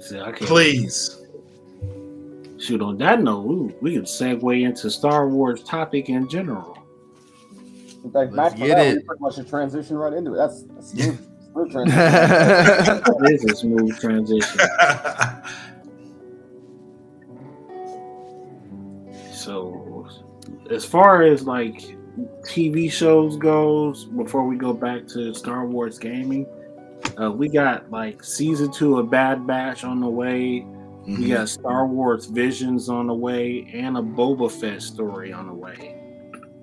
See, 0.00 0.18
I 0.18 0.32
can't 0.32 0.38
Please. 0.40 1.20
shoot 2.58 2.82
on 2.82 2.98
that 2.98 3.22
note. 3.22 3.42
We, 3.44 3.74
we 3.80 3.94
could 3.94 4.04
segue 4.04 4.62
into 4.64 4.90
Star 4.90 5.28
Wars 5.28 5.62
topic 5.62 6.08
in 6.08 6.28
general. 6.28 6.78
In 8.04 8.10
fact, 8.10 8.32
Let's 8.32 8.56
Matt, 8.56 8.68
get 8.68 8.76
that, 8.76 8.86
it. 8.96 9.06
pretty 9.06 9.20
much 9.22 9.34
should 9.36 9.48
transition 9.48 9.96
right 9.96 10.12
into 10.12 10.34
it. 10.34 10.36
That's, 10.38 10.62
that's 10.64 10.92
Yeah. 10.94 11.12
smooth, 11.52 11.70
smooth 11.70 11.70
transition. 11.72 13.02
It 13.06 13.32
is 13.32 13.44
a 13.44 13.54
smooth 13.56 14.00
transition. 14.00 14.60
So, 19.32 20.08
as 20.70 20.84
far 20.84 21.22
as 21.22 21.46
like 21.46 21.96
TV 22.46 22.90
shows 22.90 23.36
goes, 23.36 24.04
before 24.04 24.46
we 24.46 24.56
go 24.56 24.72
back 24.72 25.06
to 25.08 25.34
Star 25.34 25.66
Wars 25.66 25.98
gaming, 25.98 26.46
uh, 27.20 27.30
we 27.30 27.48
got 27.48 27.90
like 27.90 28.22
season 28.22 28.70
two 28.72 28.98
of 28.98 29.10
Bad 29.10 29.46
Batch 29.46 29.84
on 29.84 30.00
the 30.00 30.08
way. 30.08 30.64
We 31.06 31.14
Mhm. 31.14 31.28
got 31.30 31.48
Star 31.48 31.86
Wars 31.86 32.26
Visions 32.26 32.88
on 32.88 33.08
the 33.08 33.14
way, 33.14 33.68
and 33.72 33.96
a 33.96 34.00
Boba 34.02 34.50
Fett 34.50 34.80
story 34.82 35.32
on 35.32 35.46
the 35.48 35.54
way. 35.54 35.98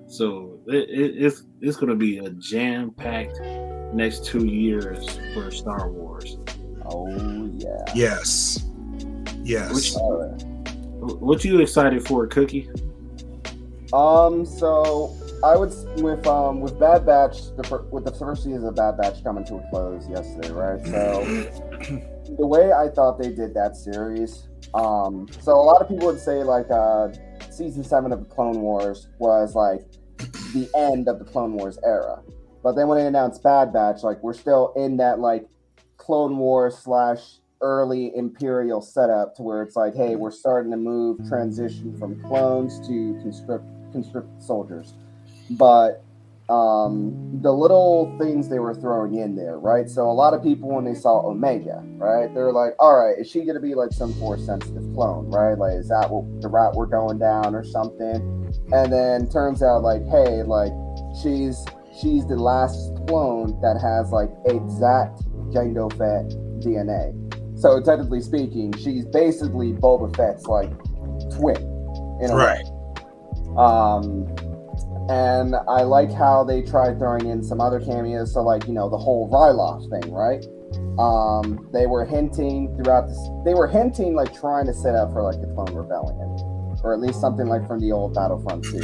So 0.06 0.58
it, 0.66 0.88
it, 0.88 1.24
it's 1.24 1.44
it's 1.60 1.76
going 1.76 1.90
to 1.90 1.94
be 1.96 2.18
a 2.18 2.30
jam 2.30 2.90
packed 2.90 3.38
next 3.94 4.24
two 4.24 4.46
years 4.46 5.18
for 5.34 5.50
Star 5.50 5.90
Wars. 5.90 6.38
oh, 6.86 7.50
yeah. 7.54 7.84
yes. 7.94 8.66
Yes. 9.42 9.74
Which- 9.74 9.94
All 9.96 10.18
right. 10.18 10.42
What 11.20 11.44
you 11.44 11.60
excited 11.60 12.06
for, 12.06 12.26
Cookie? 12.26 12.68
Um, 13.92 14.44
so 14.44 15.14
I 15.42 15.56
would 15.56 15.72
with 16.02 16.26
um 16.26 16.60
with 16.60 16.78
Bad 16.78 17.06
Batch 17.06 17.56
the 17.56 17.64
fir- 17.64 17.86
with 17.90 18.04
the 18.04 18.12
first 18.12 18.44
season 18.44 18.64
of 18.66 18.74
Bad 18.74 18.98
Batch 18.98 19.24
coming 19.24 19.44
to 19.46 19.56
a 19.56 19.70
close 19.70 20.06
yesterday, 20.08 20.50
right? 20.50 20.84
So 20.84 21.24
the 22.38 22.46
way 22.46 22.72
I 22.72 22.88
thought 22.88 23.18
they 23.18 23.30
did 23.30 23.54
that 23.54 23.76
series, 23.76 24.48
um, 24.74 25.28
so 25.40 25.52
a 25.52 25.64
lot 25.64 25.80
of 25.80 25.88
people 25.88 26.06
would 26.08 26.20
say 26.20 26.42
like 26.42 26.70
uh 26.70 27.08
season 27.50 27.82
seven 27.82 28.12
of 28.12 28.20
the 28.20 28.26
Clone 28.26 28.60
Wars 28.60 29.08
was 29.18 29.54
like 29.54 29.80
the 30.52 30.68
end 30.76 31.08
of 31.08 31.18
the 31.18 31.24
Clone 31.24 31.54
Wars 31.54 31.78
era, 31.84 32.22
but 32.62 32.72
then 32.72 32.88
when 32.88 32.98
they 32.98 33.06
announced 33.06 33.42
Bad 33.42 33.72
Batch, 33.72 34.02
like 34.02 34.22
we're 34.22 34.34
still 34.34 34.74
in 34.76 34.98
that 34.98 35.20
like 35.20 35.46
Clone 35.96 36.36
Wars 36.36 36.76
slash 36.76 37.38
early 37.62 38.14
Imperial 38.14 38.80
setup 38.82 39.34
to 39.36 39.42
where 39.42 39.62
it's 39.62 39.76
like, 39.76 39.94
hey, 39.94 40.16
we're 40.16 40.30
starting 40.30 40.70
to 40.70 40.76
move 40.76 41.18
transition 41.28 41.96
from 41.98 42.20
clones 42.22 42.78
to 42.86 43.18
conscript 43.22 43.64
conscript 43.92 44.42
soldiers. 44.42 44.94
But 45.50 46.04
um, 46.50 47.40
the 47.42 47.52
little 47.52 48.16
things 48.18 48.48
they 48.48 48.58
were 48.58 48.74
throwing 48.74 49.14
in 49.14 49.36
there, 49.36 49.58
right? 49.58 49.88
So 49.88 50.10
a 50.10 50.12
lot 50.12 50.34
of 50.34 50.42
people 50.42 50.74
when 50.74 50.84
they 50.84 50.94
saw 50.94 51.24
Omega, 51.24 51.80
right, 51.96 52.32
they're 52.34 52.52
like, 52.52 52.74
all 52.80 52.98
right, 52.98 53.16
is 53.18 53.30
she 53.30 53.44
gonna 53.44 53.60
be 53.60 53.74
like 53.74 53.92
some 53.92 54.12
force 54.14 54.44
sensitive 54.46 54.82
clone, 54.94 55.30
right? 55.30 55.56
Like, 55.56 55.74
is 55.74 55.88
that 55.88 56.10
what 56.10 56.42
the 56.42 56.48
route 56.48 56.74
we're 56.74 56.86
going 56.86 57.18
down 57.18 57.54
or 57.54 57.62
something? 57.62 58.52
And 58.72 58.92
then 58.92 59.28
turns 59.30 59.62
out 59.62 59.82
like, 59.82 60.04
hey, 60.06 60.42
like 60.42 60.72
she's 61.22 61.64
she's 62.00 62.26
the 62.26 62.36
last 62.36 62.96
clone 63.06 63.60
that 63.60 63.78
has 63.80 64.10
like 64.10 64.30
exact 64.46 65.22
Jango 65.54 65.88
Fett 65.92 66.34
DNA. 66.58 67.14
So 67.60 67.80
technically 67.80 68.22
speaking, 68.22 68.72
she's 68.76 69.04
basically 69.04 69.72
Boba 69.72 70.14
Fett's 70.16 70.46
like 70.46 70.70
twin. 71.36 71.56
In 72.20 72.30
a 72.30 72.36
way. 72.36 72.64
right. 73.54 73.56
Um, 73.56 74.26
and 75.10 75.56
I 75.68 75.82
like 75.82 76.12
how 76.12 76.44
they 76.44 76.62
tried 76.62 77.00
throwing 77.00 77.26
in 77.26 77.42
some 77.42 77.60
other 77.60 77.80
cameos. 77.80 78.32
So, 78.32 78.42
like, 78.42 78.68
you 78.68 78.72
know, 78.72 78.88
the 78.88 78.96
whole 78.96 79.28
Ryloth 79.28 79.90
thing, 79.90 80.12
right? 80.14 80.44
Um, 81.00 81.68
they 81.72 81.86
were 81.86 82.04
hinting 82.04 82.76
throughout 82.76 83.08
this, 83.08 83.18
they 83.44 83.54
were 83.54 83.66
hinting, 83.66 84.14
like, 84.14 84.32
trying 84.32 84.66
to 84.66 84.72
set 84.72 84.94
up 84.94 85.12
for, 85.12 85.22
like, 85.22 85.40
the 85.40 85.48
Clone 85.48 85.74
Rebellion, 85.74 86.14
or 86.84 86.94
at 86.94 87.00
least 87.00 87.20
something 87.20 87.48
like 87.48 87.66
from 87.66 87.80
the 87.80 87.90
old 87.90 88.14
Battlefront 88.14 88.62
2. 88.64 88.78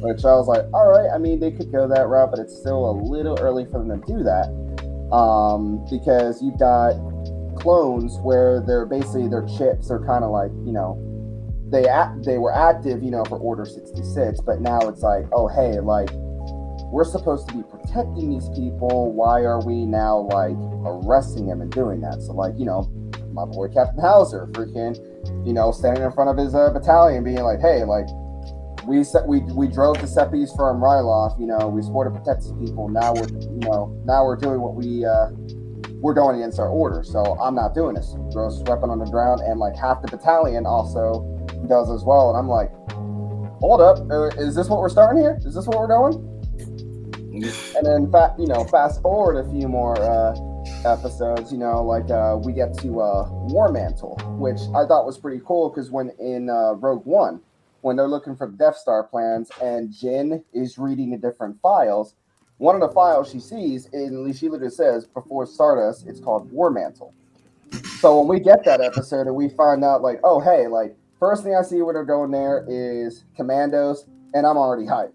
Which 0.00 0.24
I 0.24 0.36
was 0.36 0.46
like, 0.46 0.62
all 0.72 0.86
right, 0.86 1.10
I 1.12 1.18
mean, 1.18 1.40
they 1.40 1.50
could 1.50 1.72
go 1.72 1.88
that 1.88 2.06
route, 2.06 2.30
but 2.30 2.38
it's 2.38 2.56
still 2.56 2.90
a 2.90 2.94
little 2.94 3.36
early 3.40 3.64
for 3.64 3.82
them 3.82 4.00
to 4.00 4.06
do 4.06 4.22
that. 4.22 4.46
Um, 5.10 5.84
because 5.90 6.40
you've 6.40 6.58
got 6.58 6.94
clones 7.56 8.18
where 8.22 8.60
they're 8.60 8.86
basically 8.86 9.26
their 9.26 9.46
chips 9.58 9.90
are 9.90 10.04
kind 10.06 10.22
of 10.22 10.30
like, 10.30 10.52
you 10.64 10.72
know, 10.72 11.00
they 11.74 11.90
they 12.24 12.38
were 12.38 12.54
active, 12.54 13.02
you 13.02 13.10
know, 13.10 13.24
for 13.24 13.38
Order 13.38 13.64
66, 13.64 14.40
but 14.40 14.60
now 14.60 14.78
it's 14.88 15.02
like, 15.02 15.26
oh 15.32 15.48
hey, 15.48 15.80
like 15.80 16.08
we're 16.92 17.04
supposed 17.04 17.48
to 17.48 17.54
be 17.54 17.62
protecting 17.64 18.30
these 18.30 18.48
people. 18.50 19.12
Why 19.12 19.40
are 19.42 19.60
we 19.64 19.84
now 19.84 20.28
like 20.30 20.54
arresting 20.86 21.46
them 21.48 21.60
and 21.60 21.72
doing 21.72 22.00
that? 22.02 22.22
So 22.22 22.32
like, 22.32 22.54
you 22.56 22.64
know, 22.64 22.88
my 23.32 23.44
boy 23.44 23.68
Captain 23.68 24.00
Howzer, 24.00 24.46
freaking, 24.52 24.94
you 25.44 25.52
know, 25.52 25.72
standing 25.72 26.04
in 26.04 26.12
front 26.12 26.30
of 26.30 26.36
his 26.38 26.54
uh, 26.54 26.70
battalion, 26.70 27.24
being 27.24 27.42
like, 27.42 27.58
hey, 27.60 27.82
like 27.82 28.06
we 28.86 29.02
set, 29.02 29.26
we 29.26 29.40
we 29.40 29.66
drove 29.66 29.98
the 29.98 30.06
Seppies 30.06 30.54
from 30.54 30.80
Ryloth, 30.80 31.38
you 31.40 31.46
know, 31.46 31.66
we 31.66 31.82
swore 31.82 32.04
to 32.04 32.10
protect 32.10 32.42
these 32.42 32.52
people. 32.52 32.88
Now 32.88 33.14
we're, 33.14 33.26
you 33.28 33.66
know, 33.66 34.00
now 34.04 34.24
we're 34.24 34.36
doing 34.36 34.60
what 34.60 34.74
we. 34.74 35.04
uh 35.04 35.30
we're 36.04 36.12
going 36.12 36.36
against 36.36 36.58
our 36.58 36.68
order, 36.68 37.02
so 37.02 37.22
I'm 37.40 37.54
not 37.54 37.74
doing 37.74 37.94
this. 37.94 38.14
Throws 38.30 38.58
his 38.58 38.62
weapon 38.64 38.90
on 38.90 38.98
the 38.98 39.06
ground, 39.06 39.40
and 39.40 39.58
like 39.58 39.74
half 39.74 40.02
the 40.02 40.08
battalion 40.08 40.66
also 40.66 41.33
does 41.68 41.90
as 41.90 42.04
well. 42.04 42.30
And 42.30 42.38
I'm 42.38 42.48
like, 42.48 42.70
hold 43.60 43.80
up, 43.80 43.98
uh, 44.10 44.28
is 44.40 44.54
this 44.54 44.68
what 44.68 44.80
we're 44.80 44.88
starting 44.88 45.22
here? 45.22 45.38
Is 45.44 45.54
this 45.54 45.66
what 45.66 45.78
we're 45.78 45.88
doing? 45.88 46.30
And 47.76 47.84
then, 47.84 48.10
fa- 48.12 48.34
you 48.38 48.46
know, 48.46 48.64
fast 48.64 49.02
forward 49.02 49.44
a 49.44 49.50
few 49.50 49.66
more 49.66 50.00
uh, 50.00 50.36
episodes, 50.84 51.50
you 51.52 51.58
know, 51.58 51.82
like 51.82 52.08
uh, 52.10 52.38
we 52.42 52.52
get 52.52 52.78
to 52.78 53.00
uh, 53.00 53.28
War 53.48 53.72
Mantle, 53.72 54.16
which 54.38 54.60
I 54.74 54.86
thought 54.86 55.04
was 55.04 55.18
pretty 55.18 55.42
cool 55.44 55.68
because 55.68 55.90
when 55.90 56.10
in 56.20 56.48
uh, 56.48 56.74
Rogue 56.74 57.04
One, 57.06 57.40
when 57.80 57.96
they're 57.96 58.08
looking 58.08 58.36
for 58.36 58.46
the 58.46 58.56
Death 58.56 58.76
Star 58.76 59.02
plans 59.02 59.50
and 59.62 59.92
Jyn 59.92 60.42
is 60.52 60.78
reading 60.78 61.10
the 61.10 61.18
different 61.18 61.60
files, 61.60 62.14
one 62.58 62.74
of 62.74 62.80
the 62.80 62.94
files 62.94 63.30
she 63.30 63.40
sees, 63.40 63.88
and 63.92 64.34
she 64.34 64.48
literally 64.48 64.70
says 64.70 65.06
before 65.06 65.44
Stardust, 65.44 66.06
it's 66.06 66.20
called 66.20 66.50
War 66.52 66.70
Mantle. 66.70 67.12
So 67.98 68.18
when 68.18 68.28
we 68.28 68.38
get 68.38 68.64
that 68.64 68.80
episode 68.80 69.26
and 69.26 69.34
we 69.34 69.48
find 69.48 69.84
out, 69.84 70.02
like, 70.02 70.20
oh 70.22 70.40
hey, 70.40 70.68
like 70.68 70.96
first 71.18 71.44
thing 71.44 71.54
I 71.54 71.62
see 71.62 71.82
when 71.82 71.94
they're 71.94 72.04
going 72.04 72.30
there 72.30 72.64
is 72.68 73.24
commandos, 73.36 74.06
and 74.34 74.46
I'm 74.46 74.56
already 74.56 74.86
hyped. 74.86 75.12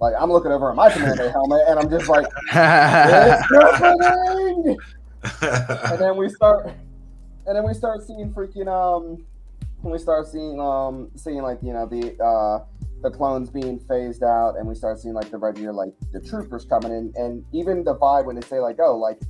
Like 0.00 0.14
I'm 0.18 0.32
looking 0.32 0.52
over 0.52 0.70
at 0.70 0.76
my 0.76 0.90
commando 0.90 1.28
helmet, 1.30 1.62
and 1.68 1.78
I'm 1.78 1.90
just 1.90 2.08
like, 2.08 2.26
it's 2.26 3.78
happening! 3.78 4.76
and 5.42 6.00
then 6.00 6.16
we 6.16 6.28
start 6.28 6.72
and 7.46 7.56
then 7.56 7.64
we 7.64 7.74
start 7.74 8.02
seeing 8.02 8.32
freaking 8.32 8.68
um 8.68 9.24
when 9.80 9.92
we 9.92 9.98
start 9.98 10.26
seeing 10.26 10.60
um 10.60 11.10
seeing 11.14 11.42
like 11.42 11.58
you 11.62 11.72
know 11.72 11.86
the 11.86 12.16
uh 12.22 12.64
the 13.02 13.10
clones 13.10 13.50
being 13.50 13.78
phased 13.80 14.22
out 14.22 14.56
and 14.56 14.66
we 14.66 14.74
start 14.74 14.98
seeing 14.98 15.14
like 15.14 15.30
the 15.30 15.38
regular 15.38 15.72
like 15.72 15.92
the 16.12 16.20
troopers 16.20 16.64
coming 16.64 16.92
in 16.92 17.12
and 17.16 17.44
even 17.52 17.84
the 17.84 17.96
vibe 17.96 18.24
when 18.24 18.36
they 18.36 18.42
say 18.42 18.58
like 18.58 18.78
oh 18.80 18.96
like 18.96 19.20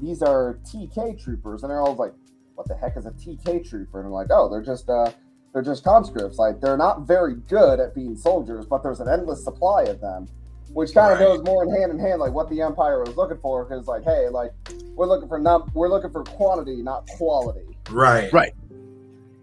these 0.00 0.22
are 0.22 0.58
tk 0.64 1.22
troopers 1.22 1.62
and 1.62 1.70
they're 1.70 1.80
all 1.80 1.94
like 1.94 2.12
what 2.54 2.68
the 2.68 2.76
heck 2.76 2.96
is 2.96 3.06
a 3.06 3.10
tk 3.12 3.68
trooper 3.68 3.98
and 3.98 4.06
I'm 4.06 4.12
like 4.12 4.28
oh 4.30 4.48
they're 4.48 4.62
just 4.62 4.88
uh 4.88 5.10
they're 5.56 5.62
just 5.62 5.82
conscripts 5.82 6.36
like 6.36 6.60
they're 6.60 6.76
not 6.76 7.06
very 7.06 7.34
good 7.48 7.80
at 7.80 7.94
being 7.94 8.14
soldiers 8.14 8.66
but 8.66 8.82
there's 8.82 9.00
an 9.00 9.08
endless 9.08 9.42
supply 9.42 9.84
of 9.84 9.98
them 10.02 10.28
which 10.74 10.92
kind 10.92 11.14
of 11.14 11.18
Right. 11.18 11.24
goes 11.38 11.42
more 11.46 11.64
in 11.64 11.70
hand 11.74 11.90
in 11.92 11.98
hand 11.98 12.20
like 12.20 12.32
what 12.34 12.50
the 12.50 12.60
empire 12.60 13.00
was 13.02 13.16
looking 13.16 13.38
for 13.38 13.64
because 13.64 13.86
like 13.86 14.04
hey 14.04 14.28
like 14.28 14.52
we're 14.96 15.06
looking 15.06 15.28
for 15.28 15.38
num- 15.38 15.70
we're 15.72 15.88
looking 15.88 16.10
for 16.10 16.24
quantity 16.24 16.82
not 16.82 17.06
quality 17.16 17.64
right. 17.90 18.30
Right. 18.34 18.52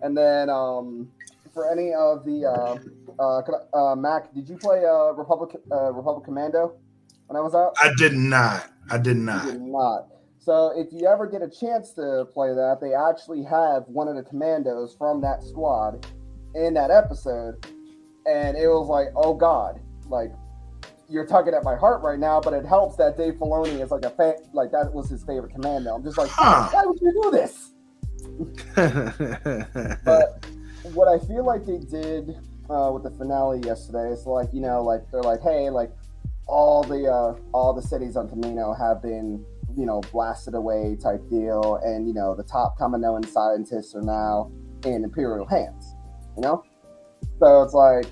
and 0.03 0.15
then 0.15 0.51
um 0.51 1.09
for 1.51 1.71
any 1.71 1.93
of 1.95 2.23
the 2.25 2.45
uh 2.45 2.77
uh, 3.19 3.39
uh 3.39 3.95
Makk 3.95 4.31
did 4.35 4.47
you 4.47 4.55
play 4.57 4.85
uh 4.85 5.13
republic 5.13 5.59
uh 5.71 5.91
republic 5.93 6.25
commando 6.25 6.75
when 7.25 7.37
i 7.37 7.39
was 7.41 7.55
out 7.55 7.73
I 7.81 7.89
did 7.97 8.13
not. 8.13 8.69
I 8.91 8.99
did 8.99 9.17
you 9.17 9.23
not. 9.23 9.45
did 9.45 9.61
not 9.61 10.07
so 10.43 10.73
if 10.75 10.87
you 10.91 11.07
ever 11.07 11.25
get 11.27 11.41
a 11.41 11.49
chance 11.49 11.91
to 11.93 12.25
play 12.33 12.53
that 12.53 12.79
they 12.81 12.93
actually 12.93 13.43
have 13.43 13.83
one 13.87 14.07
of 14.07 14.15
the 14.15 14.23
commandos 14.23 14.95
from 14.97 15.21
that 15.21 15.43
squad 15.43 16.05
in 16.55 16.73
that 16.73 16.91
episode 16.91 17.65
and 18.25 18.57
it 18.57 18.67
was 18.67 18.87
like 18.87 19.07
oh 19.15 19.33
god 19.33 19.79
like 20.07 20.31
you're 21.09 21.25
tugging 21.25 21.53
at 21.53 21.63
my 21.63 21.75
heart 21.75 22.01
right 22.01 22.17
now, 22.17 22.41
but 22.41 22.53
it 22.53 22.65
helps 22.65 22.95
that 22.95 23.17
Dave 23.17 23.33
Filoni 23.35 23.81
is 23.81 23.91
like 23.91 24.03
a 24.03 24.09
fan, 24.09 24.35
like 24.53 24.71
that 24.71 24.91
was 24.91 25.09
his 25.09 25.23
favorite 25.23 25.53
commando. 25.53 25.93
I'm 25.93 26.03
just 26.03 26.17
like, 26.17 26.29
Huh. 26.31 26.69
why 26.71 26.85
would 26.85 26.99
you 27.01 27.21
do 27.21 27.31
this? 27.31 27.69
But 30.03 30.45
what 30.93 31.07
I 31.07 31.19
feel 31.25 31.45
like 31.45 31.65
they 31.65 31.77
did 31.77 32.35
uh, 32.69 32.91
with 32.93 33.03
the 33.03 33.11
finale 33.17 33.59
yesterday 33.59 34.11
is 34.11 34.25
like, 34.25 34.49
you 34.53 34.61
know, 34.61 34.81
like 34.83 35.09
they're 35.11 35.21
like, 35.21 35.41
hey, 35.41 35.69
like 35.69 35.91
all 36.47 36.83
the 36.83 37.05
uh, 37.05 37.35
all 37.53 37.73
the 37.73 37.81
cities 37.81 38.15
on 38.17 38.27
Kamino 38.27 38.77
have 38.77 39.01
been, 39.01 39.45
you 39.77 39.85
know, 39.85 40.01
blasted 40.11 40.53
away 40.55 40.95
type 41.01 41.21
deal, 41.29 41.79
and 41.83 42.07
you 42.07 42.13
know 42.13 42.35
the 42.35 42.43
top 42.43 42.77
Kaminoan 42.79 43.27
scientists 43.27 43.95
are 43.95 44.01
now 44.01 44.51
in 44.85 45.03
Imperial 45.03 45.45
hands. 45.47 45.95
You 46.35 46.41
know, 46.43 46.63
so 47.39 47.61
it's 47.63 47.73
like, 47.73 48.05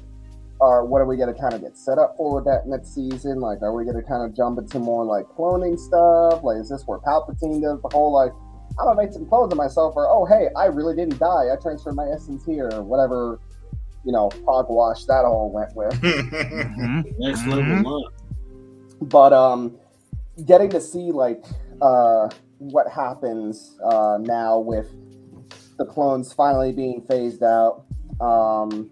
are 0.62 0.86
what 0.86 1.02
are 1.02 1.06
we 1.06 1.18
gonna 1.18 1.34
kind 1.34 1.54
of 1.54 1.62
get 1.62 1.78
set 1.78 1.98
up 1.98 2.16
for 2.18 2.36
with 2.36 2.46
that 2.46 2.68
next 2.68 2.94
season? 2.94 3.40
Like, 3.40 3.62
are 3.62 3.74
we 3.74 3.86
gonna 3.86 4.04
kind 4.04 4.24
of 4.24 4.36
jump 4.36 4.60
into 4.60 4.80
more 4.80 5.04
like 5.06 5.26
cloning 5.28 5.78
stuff? 5.80 6.44
Like, 6.44 6.58
is 6.58 6.70
this 6.70 6.84
where 6.86 7.00
Palpatine 7.00 7.62
does 7.62 7.82
the 7.82 7.90
whole 7.92 8.12
like, 8.12 8.32
I'm 8.80 8.86
gonna 8.86 9.02
make 9.02 9.12
some 9.12 9.26
clones 9.26 9.52
of 9.52 9.58
myself, 9.58 9.96
or 9.96 10.08
oh 10.08 10.26
hey, 10.26 10.50
I 10.56 10.66
really 10.66 10.96
didn't 10.96 11.18
die, 11.20 11.48
I 11.52 11.56
transferred 11.62 11.96
my 11.96 12.08
essence 12.14 12.46
here, 12.46 12.70
or 12.74 12.84
whatever, 12.84 13.40
you 14.06 14.12
know, 14.12 14.30
hogwash 14.48 15.06
that 15.06 15.26
all 15.26 15.52
went 15.52 15.76
with. 15.76 15.94
Mhm. 16.02 17.20
Next 17.20 17.46
level 17.48 18.06
up. 18.06 18.14
but 19.02 19.34
um 19.34 19.76
getting 20.46 20.70
to 20.70 20.82
see 20.82 21.12
like 21.12 21.44
uh 21.82 22.30
what 22.58 22.88
happens 22.90 23.78
uh 23.84 24.18
now 24.22 24.60
with 24.60 24.88
the 25.78 25.86
clones 25.86 26.32
finally 26.34 26.72
being 26.72 27.02
phased 27.02 27.44
out 27.44 27.84
um 28.22 28.90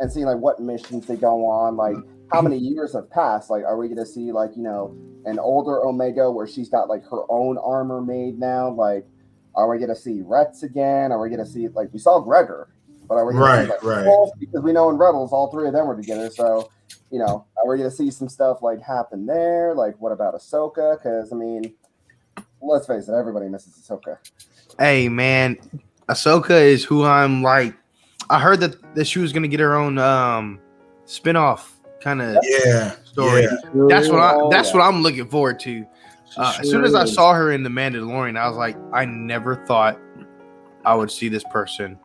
and 0.00 0.12
seeing 0.12 0.26
like 0.26 0.38
what 0.38 0.60
missions 0.60 1.06
they 1.06 1.16
go 1.16 1.46
on 1.46 1.76
like 1.76 1.96
how 2.32 2.42
many 2.42 2.58
years 2.74 2.94
have 2.94 3.08
passed? 3.10 3.50
Like 3.50 3.64
are 3.64 3.76
we 3.76 3.86
going 3.86 3.98
to 3.98 4.06
see 4.06 4.32
like 4.32 4.50
you 4.56 4.62
know 4.62 4.96
an 5.24 5.38
older 5.38 5.84
omega 5.84 6.30
where 6.30 6.46
she's 6.46 6.68
got 6.68 6.88
like 6.88 7.02
her 7.10 7.22
own 7.30 7.58
armor 7.58 8.00
made 8.00 8.38
now? 8.38 8.70
Like 8.70 9.06
are 9.54 9.68
we 9.70 9.78
going 9.78 9.90
to 9.90 9.96
see 9.96 10.20
Rex 10.22 10.62
again? 10.64 11.12
Are 11.12 11.20
we 11.20 11.28
going 11.28 11.44
to 11.44 11.46
see 11.50 11.68
like 11.68 11.92
we 11.92 11.98
saw 11.98 12.20
gregor 12.20 12.68
but 13.08 13.16
are 13.16 13.26
we 13.26 13.34
going 13.34 13.44
Right, 13.44 13.56
to 13.56 13.64
see 13.64 13.70
like 13.70 13.82
right. 13.82 14.30
Because 14.40 14.62
we 14.62 14.72
know 14.72 14.90
in 14.90 14.96
rebels 14.96 15.32
all 15.32 15.50
three 15.50 15.66
of 15.68 15.74
them 15.74 15.86
were 15.86 15.96
together 15.96 16.30
so 16.30 16.70
you 17.10 17.18
know, 17.18 17.44
are 17.56 17.68
we 17.68 17.76
going 17.78 17.88
to 17.88 17.94
see 17.94 18.10
some 18.10 18.28
stuff 18.28 18.62
like 18.62 18.80
happen 18.82 19.26
there? 19.26 19.74
Like, 19.74 20.00
what 20.00 20.12
about 20.12 20.34
Ahsoka? 20.34 20.96
Because 20.98 21.32
I 21.32 21.36
mean, 21.36 21.74
let's 22.60 22.86
face 22.86 23.08
it, 23.08 23.14
everybody 23.14 23.48
misses 23.48 23.74
Ahsoka. 23.74 24.18
Hey 24.78 25.08
man, 25.08 25.56
Ahsoka 26.08 26.60
is 26.60 26.84
who 26.84 27.04
I'm 27.04 27.42
like. 27.42 27.74
I 28.30 28.40
heard 28.40 28.60
that 28.60 28.94
that 28.94 29.06
she 29.06 29.18
was 29.18 29.32
gonna 29.32 29.48
get 29.48 29.60
her 29.60 29.76
own 29.76 29.98
um 29.98 30.58
spin-off 31.04 31.78
kind 32.00 32.22
of 32.22 32.36
yeah. 32.42 32.96
story. 33.04 33.42
Yeah. 33.42 33.86
That's 33.88 34.08
what 34.08 34.18
I 34.18 34.34
Oh, 34.34 34.50
that's 34.50 34.72
what 34.72 34.80
I'm 34.80 35.02
looking 35.02 35.28
forward 35.28 35.60
to. 35.60 35.86
Uh, 36.36 36.56
as 36.58 36.68
soon 36.68 36.84
as 36.84 36.94
I 36.94 37.04
saw 37.04 37.32
her 37.32 37.52
in 37.52 37.62
the 37.62 37.68
Mandalorian, 37.68 38.36
I 38.36 38.48
was 38.48 38.56
like, 38.56 38.76
I 38.92 39.04
never 39.04 39.64
thought 39.66 40.00
I 40.84 40.94
would 40.94 41.10
see 41.10 41.28
this 41.28 41.44
person 41.44 41.98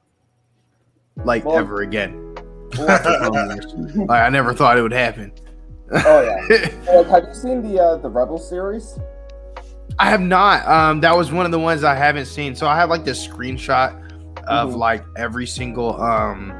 like 1.23 1.45
Well- 1.45 1.57
ever 1.57 1.81
again. 1.81 2.35
Like 2.77 4.09
I 4.23 4.29
never 4.29 4.53
thought 4.53 4.77
it 4.77 4.81
would 4.81 4.91
happen. 4.93 5.31
Oh 5.91 6.21
yeah. 6.21 6.69
Well, 6.87 7.03
have 7.05 7.23
you 7.27 7.33
seen 7.33 7.61
the 7.61 7.79
uh, 7.81 7.97
the 7.97 8.09
Rebel 8.09 8.37
series? 8.37 8.97
I 9.97 10.09
have 10.09 10.21
not. 10.21 10.67
Um, 10.67 11.01
that 11.01 11.15
was 11.17 11.31
one 11.31 11.45
of 11.45 11.51
the 11.51 11.59
ones 11.59 11.83
I 11.83 11.95
haven't 11.95 12.25
seen. 12.25 12.55
So 12.55 12.67
I 12.67 12.75
have 12.75 12.89
like 12.89 13.03
this 13.05 13.25
screenshot 13.27 13.95
of 14.47 14.71
Mhm. 14.71 14.77
like 14.77 15.03
every 15.17 15.45
single 15.47 15.99
um 16.01 16.53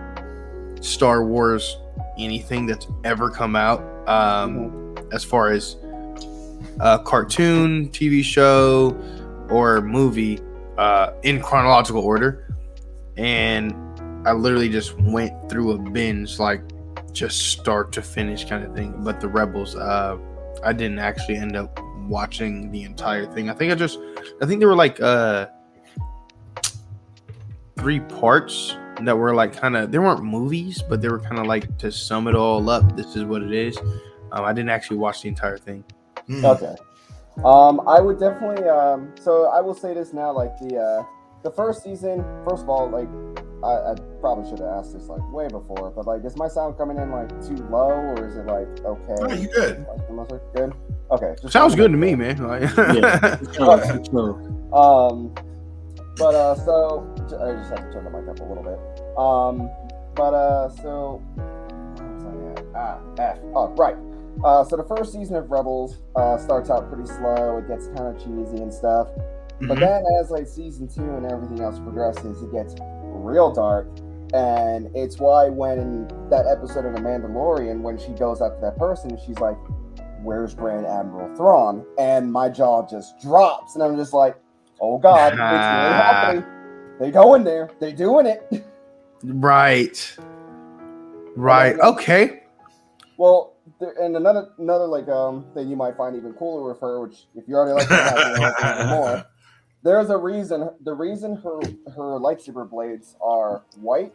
Star 0.81 1.23
Wars 1.23 1.77
anything 2.18 2.65
that's 2.65 2.88
ever 3.03 3.30
come 3.30 3.56
out. 3.56 3.81
Um, 4.07 4.95
as 5.11 5.23
far 5.23 5.49
as 5.52 5.76
a 6.80 6.99
cartoon, 6.99 7.90
TV 7.90 8.23
show, 8.23 8.95
or 9.49 9.81
movie, 9.81 10.40
uh, 10.77 11.11
in 11.23 11.41
chronological 11.41 12.02
order. 12.02 12.45
And 13.18 13.73
I 14.25 14.33
literally 14.33 14.69
just 14.69 14.99
went 14.99 15.49
through 15.49 15.71
a 15.71 15.77
binge, 15.77 16.39
like 16.39 16.61
just 17.11 17.47
start 17.47 17.91
to 17.93 18.01
finish 18.01 18.45
kind 18.45 18.63
of 18.63 18.75
thing. 18.75 18.93
But 19.03 19.19
the 19.21 19.27
Rebels, 19.27 19.75
uh, 19.75 20.17
I 20.63 20.73
didn't 20.73 20.99
actually 20.99 21.37
end 21.37 21.55
up 21.55 21.79
watching 22.07 22.71
the 22.71 22.83
entire 22.83 23.25
thing. 23.25 23.49
I 23.49 23.53
think 23.53 23.71
I 23.71 23.75
just, 23.75 23.99
I 24.41 24.45
think 24.45 24.59
there 24.59 24.67
were 24.67 24.75
like 24.75 24.99
uh 24.99 25.47
three 27.77 27.99
parts 28.01 28.75
that 29.01 29.17
were 29.17 29.33
like 29.33 29.53
kind 29.55 29.77
of, 29.77 29.91
they 29.91 29.99
weren't 29.99 30.23
movies, 30.23 30.81
but 30.81 31.01
they 31.01 31.07
were 31.07 31.19
kind 31.19 31.39
of 31.39 31.47
like 31.47 31.77
to 31.77 31.91
sum 31.91 32.27
it 32.27 32.35
all 32.35 32.69
up. 32.69 32.97
This 32.97 33.15
is 33.15 33.23
what 33.23 33.41
it 33.41 33.53
is. 33.53 33.77
Um, 34.31 34.43
I 34.43 34.51
didn't 34.51 34.69
actually 34.69 34.97
watch 34.97 35.21
the 35.21 35.29
entire 35.29 35.57
thing. 35.57 35.83
Mm. 36.27 36.43
Okay. 36.43 36.75
Um, 37.43 37.87
I 37.87 38.01
would 38.01 38.19
definitely. 38.19 38.67
Um, 38.67 39.13
so 39.19 39.45
I 39.45 39.61
will 39.61 39.73
say 39.73 39.93
this 39.93 40.11
now, 40.11 40.31
like 40.33 40.57
the 40.59 40.77
uh, 40.77 41.03
the 41.44 41.52
first 41.52 41.84
season. 41.84 42.24
First 42.48 42.64
of 42.64 42.70
all, 42.70 42.90
like 42.90 43.07
I, 43.64 43.91
I 43.91 43.95
probably 44.22 44.49
should 44.49 44.60
have 44.60 44.70
asked 44.70 44.94
this 44.94 45.07
like 45.07 45.22
way 45.32 45.48
before, 45.48 45.91
but 45.95 46.06
like, 46.07 46.24
is 46.26 46.36
my 46.38 46.48
sound 46.48 46.78
coming 46.78 46.98
in 46.98 47.11
like 47.11 47.30
too 47.45 47.56
low, 47.70 47.90
or 47.90 48.26
is 48.28 48.38
it 48.38 48.45
like 48.45 48.68
okay? 48.86 49.16
Oh, 49.20 49.34
you 49.34 49.48
good? 49.53 49.86
Like, 49.88 50.10
am 50.10 50.20
I 50.20 50.24
like, 50.24 50.53
good? 50.56 50.74
Okay. 51.11 51.36
just 51.41 51.53
Sounds 51.53 51.76
good 51.76 51.91
to 51.91 51.98
me, 51.98 52.16
man. 52.16 52.38
Like- 52.38 52.61
Yeah. 52.95 53.38
Okay. 53.60 54.03
So, 54.11 54.36
Um, 54.74 55.34
but 56.18 56.36
uh, 56.36 56.56
so 56.56 57.07
I 57.41 57.53
just 57.53 57.70
have 57.72 57.80
to 57.86 57.91
turn 57.94 58.03
the 58.06 58.10
mic 58.11 58.28
up 58.30 58.40
a 58.40 58.44
little 58.44 58.64
bit. 58.64 58.80
Um, 59.18 59.70
but 60.16 60.34
uh, 60.34 60.70
so 60.70 61.22
where 61.36 62.07
was 62.14 62.26
I 62.26 62.61
at? 62.61 62.66
Ah, 62.76 62.99
F. 63.18 63.40
Oh, 63.56 63.68
right. 63.78 63.95
Uh, 64.44 64.64
so 64.64 64.76
the 64.78 64.84
first 64.84 65.11
season 65.14 65.36
of 65.36 65.49
Rebels 65.52 66.02
uh, 66.16 66.38
starts 66.38 66.70
out 66.70 66.90
pretty 66.91 67.07
slow. 67.10 67.57
It 67.57 67.68
gets 67.68 67.88
kind 67.88 68.07
of 68.07 68.18
cheesy 68.18 68.61
and 68.61 68.74
stuff. 68.74 69.07
But 69.61 69.77
Mhm. 69.77 69.80
then, 69.81 70.03
as 70.19 70.31
like 70.31 70.48
season 70.48 70.88
two 70.88 71.03
and 71.03 71.26
everything 71.26 71.61
else 71.61 71.80
progresses, 71.80 72.41
it 72.41 72.52
gets 72.52 72.76
real 73.03 73.52
dark. 73.52 73.88
And 74.34 74.90
it's 74.95 75.19
why 75.19 75.49
when 75.49 76.07
that 76.30 76.45
episode 76.45 76.86
of 76.86 76.94
The 76.94 76.99
Mandalorian, 77.02 77.81
when 77.81 77.98
she 77.98 78.11
goes 78.14 78.41
up 78.41 78.56
to 78.56 78.61
that 78.61 78.77
person, 78.77 79.18
she's 79.26 79.40
like, 79.40 79.57
"Where's 80.22 80.53
Grand 80.53 80.86
Admiral 80.86 81.36
Thrawn?" 81.36 81.84
And 81.98 82.31
my 82.31 82.48
jaw 82.49 82.86
just 82.88 83.19
drops, 83.19 83.76
and 83.76 83.84
I'm 83.84 83.95
just 83.98 84.14
like, 84.14 84.38
"Oh 84.80 84.98
God, 84.98 85.34
it's 85.34 85.41
really 85.41 85.94
happening! 86.06 86.44
They 86.99 87.11
go 87.11 87.34
in 87.34 87.44
there, 87.44 87.69
they're 87.80 87.91
doing 87.91 88.27
it." 88.27 88.64
Right. 89.23 90.18
Right. 91.36 91.76
Okay. 91.80 92.23
Okay. 92.26 92.44
Well, 93.18 93.56
there, 93.80 93.94
and 93.99 94.15
another 94.15 94.49
another 94.60 94.86
like 94.86 95.07
um 95.10 95.45
thing 95.53 95.68
you 95.69 95.76
might 95.76 95.98
find 95.98 96.15
even 96.15 96.34
cooler 96.34 96.69
with 96.69 96.80
her, 96.81 97.02
which 97.02 97.27
if 97.36 97.48
you 97.48 97.56
already 97.56 97.73
like 97.73 97.88
her, 97.88 97.95
you 98.36 98.41
like 98.41 98.57
her 98.60 98.76
even 98.76 98.90
more. 98.90 99.26
There's 99.84 100.10
a 100.10 100.18
reason. 100.18 100.69
The 100.84 100.93
reason 100.93 101.35
her 101.38 101.60
her 101.95 102.19
lightsaber 102.19 102.69
blades 102.69 103.15
are 103.22 103.64
white, 103.80 104.14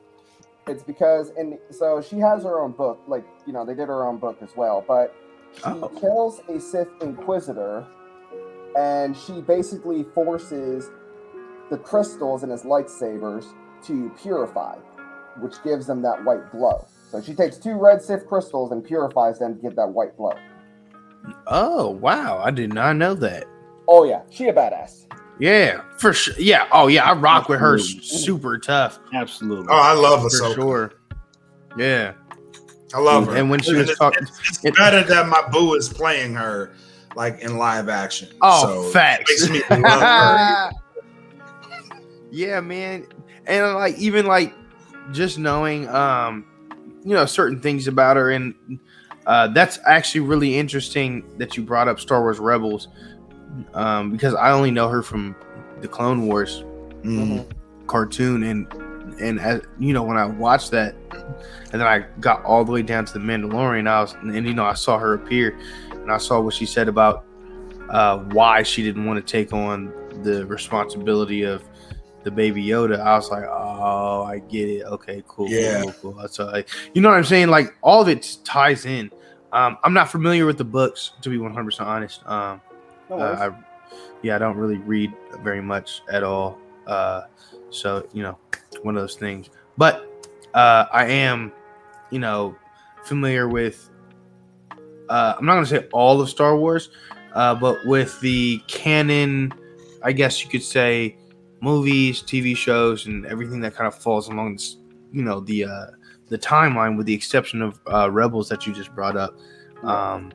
it's 0.66 0.82
because 0.82 1.30
and 1.38 1.58
so 1.70 2.02
she 2.02 2.18
has 2.18 2.44
her 2.44 2.60
own 2.60 2.72
book. 2.72 3.00
Like 3.08 3.24
you 3.46 3.52
know, 3.52 3.64
they 3.64 3.74
did 3.74 3.88
her 3.88 4.06
own 4.06 4.18
book 4.18 4.38
as 4.42 4.50
well. 4.56 4.84
But 4.86 5.14
she 5.56 5.62
Oh. 5.66 5.88
kills 6.00 6.40
a 6.48 6.58
Sith 6.60 6.88
Inquisitor, 7.00 7.86
and 8.76 9.16
she 9.16 9.40
basically 9.40 10.02
forces 10.14 10.90
the 11.70 11.78
crystals 11.78 12.42
in 12.42 12.50
his 12.50 12.62
lightsabers 12.64 13.46
to 13.84 14.10
purify, 14.22 14.76
which 15.40 15.62
gives 15.62 15.86
them 15.86 16.02
that 16.02 16.22
white 16.24 16.50
glow. 16.50 16.84
So 17.10 17.22
she 17.22 17.34
takes 17.34 17.56
two 17.56 17.76
red 17.76 18.02
Sith 18.02 18.26
crystals 18.26 18.70
and 18.72 18.84
purifies 18.84 19.38
them 19.38 19.54
to 19.56 19.62
give 19.62 19.76
that 19.76 19.88
white 19.88 20.16
glow. 20.16 20.34
Oh 21.46 21.88
wow! 21.90 22.38
I 22.44 22.50
did 22.50 22.74
not 22.74 22.96
know 22.96 23.14
that. 23.14 23.44
Oh 23.88 24.04
yeah, 24.04 24.22
she 24.28 24.48
a 24.48 24.52
badass. 24.52 25.06
Yeah, 25.38 25.82
for 25.98 26.12
sure. 26.12 26.34
Yeah. 26.38 26.66
Oh 26.72 26.86
yeah, 26.86 27.04
I 27.04 27.12
rock 27.14 27.48
with 27.48 27.60
her. 27.60 27.78
Super 27.78 28.58
tough 28.58 29.00
absolutely. 29.12 29.66
Oh, 29.68 29.76
I 29.76 29.92
love 29.92 30.22
her 30.22 30.30
for 30.30 30.36
Ahsoka. 30.36 30.54
sure. 30.54 30.92
Yeah. 31.76 32.12
I 32.94 33.00
love 33.00 33.26
her. 33.26 33.36
And 33.36 33.50
when 33.50 33.60
she 33.60 33.74
was 33.74 33.90
it's, 33.90 33.98
talking, 33.98 34.22
it's, 34.22 34.64
it's 34.64 34.78
better 34.78 35.02
that 35.02 35.26
my 35.28 35.42
boo 35.50 35.74
is 35.74 35.88
playing 35.88 36.34
her 36.34 36.72
like 37.16 37.40
in 37.40 37.58
live 37.58 37.88
action. 37.88 38.28
oh, 38.40 38.84
So 38.84 38.90
facts. 38.90 39.48
Makes 39.48 39.68
me 39.70 39.76
love 39.82 40.00
her. 40.00 40.70
yeah, 42.30 42.60
man, 42.60 43.06
and 43.46 43.74
like 43.74 43.96
even 43.98 44.26
like 44.26 44.54
just 45.12 45.38
knowing, 45.38 45.88
um, 45.88 46.46
you 47.04 47.14
know, 47.14 47.26
certain 47.26 47.60
things 47.60 47.88
about 47.88 48.16
her, 48.16 48.30
and 48.30 48.54
uh, 49.26 49.48
that's 49.48 49.78
actually 49.86 50.20
really 50.20 50.56
interesting 50.56 51.24
that 51.38 51.56
you 51.56 51.62
brought 51.62 51.88
up 51.88 51.98
Star 52.00 52.20
Wars 52.20 52.38
Rebels, 52.38 52.88
um, 53.74 54.10
because 54.10 54.34
I 54.34 54.50
only 54.52 54.70
know 54.70 54.88
her 54.88 55.02
from 55.02 55.34
the 55.80 55.88
Clone 55.88 56.26
Wars 56.26 56.64
Mm. 57.02 57.44
cartoon 57.86 58.42
and 58.44 58.66
and 59.20 59.38
as 59.38 59.60
you 59.78 59.92
know 59.92 60.02
when 60.02 60.16
I 60.16 60.24
watched 60.24 60.70
that 60.70 60.94
and 61.12 61.72
then 61.72 61.82
I 61.82 62.06
got 62.20 62.42
all 62.44 62.64
the 62.64 62.72
way 62.72 62.80
down 62.80 63.04
to 63.04 63.12
the 63.12 63.18
Mandalorian 63.18 63.86
I 63.86 64.00
was 64.00 64.14
and 64.14 64.34
you 64.46 64.54
know 64.54 64.64
I 64.64 64.72
saw 64.72 64.96
her 64.98 65.12
appear 65.12 65.54
and 65.92 66.10
I 66.10 66.16
saw 66.16 66.40
what 66.40 66.54
she 66.54 66.64
said 66.64 66.88
about 66.88 67.26
uh, 67.90 68.20
why 68.32 68.62
she 68.62 68.82
didn't 68.82 69.04
want 69.04 69.24
to 69.24 69.30
take 69.30 69.52
on 69.52 69.92
the 70.22 70.46
responsibility 70.46 71.42
of 71.42 71.62
the 72.22 72.30
baby 72.30 72.64
Yoda 72.64 72.98
I 72.98 73.16
was 73.16 73.30
like 73.30 73.44
oh 73.44 74.22
I 74.24 74.38
get 74.38 74.66
it 74.70 74.84
okay 74.86 75.22
cool 75.28 75.50
Yeah. 75.50 75.82
cool, 75.82 75.92
cool. 76.00 76.12
that's 76.14 76.40
all 76.40 76.50
right. 76.52 76.66
you 76.94 77.02
know 77.02 77.10
what 77.10 77.18
I'm 77.18 77.24
saying 77.24 77.48
like 77.48 77.74
all 77.82 78.00
of 78.00 78.08
it 78.08 78.38
ties 78.44 78.86
in 78.86 79.10
um, 79.52 79.76
I'm 79.84 79.92
not 79.92 80.10
familiar 80.10 80.46
with 80.46 80.56
the 80.56 80.64
books 80.64 81.12
to 81.20 81.28
be 81.28 81.36
100% 81.36 81.80
honest 81.82 82.26
um, 82.26 82.62
No 83.10 83.18
uh. 83.18 83.50
I, 83.50 83.64
yeah, 84.22 84.36
I 84.36 84.38
don't 84.38 84.56
really 84.56 84.78
read 84.78 85.12
very 85.42 85.60
much 85.60 86.02
at 86.10 86.22
all. 86.22 86.58
Uh, 86.86 87.22
so 87.70 88.06
you 88.12 88.22
know, 88.22 88.38
one 88.82 88.96
of 88.96 89.02
those 89.02 89.16
things. 89.16 89.50
But 89.76 90.08
uh, 90.54 90.86
I 90.92 91.06
am, 91.06 91.52
you 92.10 92.18
know, 92.18 92.56
familiar 93.04 93.48
with. 93.48 93.90
Uh, 95.08 95.34
I'm 95.36 95.44
not 95.44 95.54
going 95.54 95.66
to 95.66 95.70
say 95.70 95.88
all 95.92 96.20
of 96.20 96.30
Star 96.30 96.56
Wars, 96.56 96.88
uh, 97.34 97.54
but 97.54 97.84
with 97.86 98.18
the 98.20 98.58
canon, 98.68 99.52
I 100.02 100.12
guess 100.12 100.42
you 100.42 100.48
could 100.48 100.62
say, 100.62 101.18
movies, 101.60 102.22
TV 102.22 102.56
shows, 102.56 103.06
and 103.06 103.26
everything 103.26 103.60
that 103.60 103.74
kind 103.74 103.86
of 103.86 103.94
falls 103.94 104.28
along 104.28 104.54
this, 104.54 104.78
you 105.12 105.22
know 105.22 105.40
the 105.40 105.64
uh, 105.64 105.86
the 106.28 106.38
timeline, 106.38 106.96
with 106.96 107.06
the 107.06 107.14
exception 107.14 107.60
of 107.60 107.80
uh, 107.92 108.10
Rebels 108.10 108.48
that 108.48 108.66
you 108.66 108.72
just 108.72 108.94
brought 108.94 109.16
up, 109.16 109.36
um, 109.82 110.32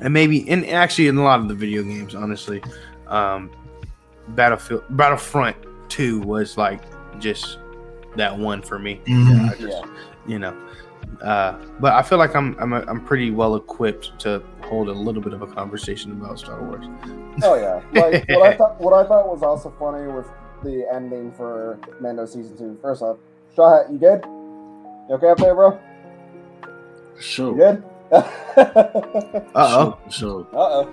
and 0.00 0.12
maybe 0.12 0.48
and 0.50 0.66
actually 0.66 1.08
in 1.08 1.16
a 1.16 1.22
lot 1.22 1.40
of 1.40 1.48
the 1.48 1.54
video 1.54 1.82
games, 1.82 2.14
honestly, 2.14 2.62
um, 3.08 3.50
Battlefield 4.28 4.84
Battlefront 4.90 5.56
Two 5.88 6.20
was 6.20 6.56
like 6.58 6.80
just 7.18 7.58
that 8.16 8.36
one 8.36 8.62
for 8.62 8.78
me. 8.78 9.00
Mhm. 9.06 9.28
Yeah, 9.36 9.44
I 9.52 9.54
just, 9.54 9.84
Yeah. 9.84 9.90
you 10.26 10.38
know. 10.38 10.56
Uh, 11.22 11.54
but 11.78 11.92
I 11.92 12.02
feel 12.02 12.18
like 12.18 12.34
I'm 12.34 12.56
I'm 12.58 12.72
I'm 12.72 13.04
pretty 13.04 13.30
well 13.30 13.54
equipped 13.56 14.18
to 14.20 14.42
hold 14.62 14.88
a 14.88 14.92
little 14.92 15.22
bit 15.22 15.32
of 15.32 15.40
a 15.42 15.46
conversation 15.46 16.10
about 16.12 16.38
Star 16.38 16.60
Wars. 16.62 16.84
Oh 17.42 17.54
yeah. 17.54 17.80
Like 17.92 18.24
what 18.28 18.42
I 18.52 18.56
thought 18.56 18.80
what 18.80 18.92
I 18.92 19.06
thought 19.06 19.28
was 19.28 19.42
also 19.42 19.72
funny 19.78 20.10
with 20.12 20.26
the 20.64 20.86
ending 20.92 21.30
for 21.32 21.78
Mando 22.00 22.26
season 22.26 22.56
two. 22.58 22.76
First 22.82 23.02
off, 23.02 23.18
Straw 23.52 23.78
Hat, 23.82 23.92
you 23.92 23.98
good? 23.98 24.24
You 25.08 25.14
okay 25.14 25.28
up 25.30 25.38
there, 25.38 25.54
bro? 25.54 25.78
Sure. 26.60 26.72
You 27.14 27.22
Sure. 27.22 27.54
good? 27.54 27.84
Uh 28.12 28.22
Uh 29.54 29.92
Sure. 30.10 30.46
oh. 30.52 30.88
oh. 30.88 30.90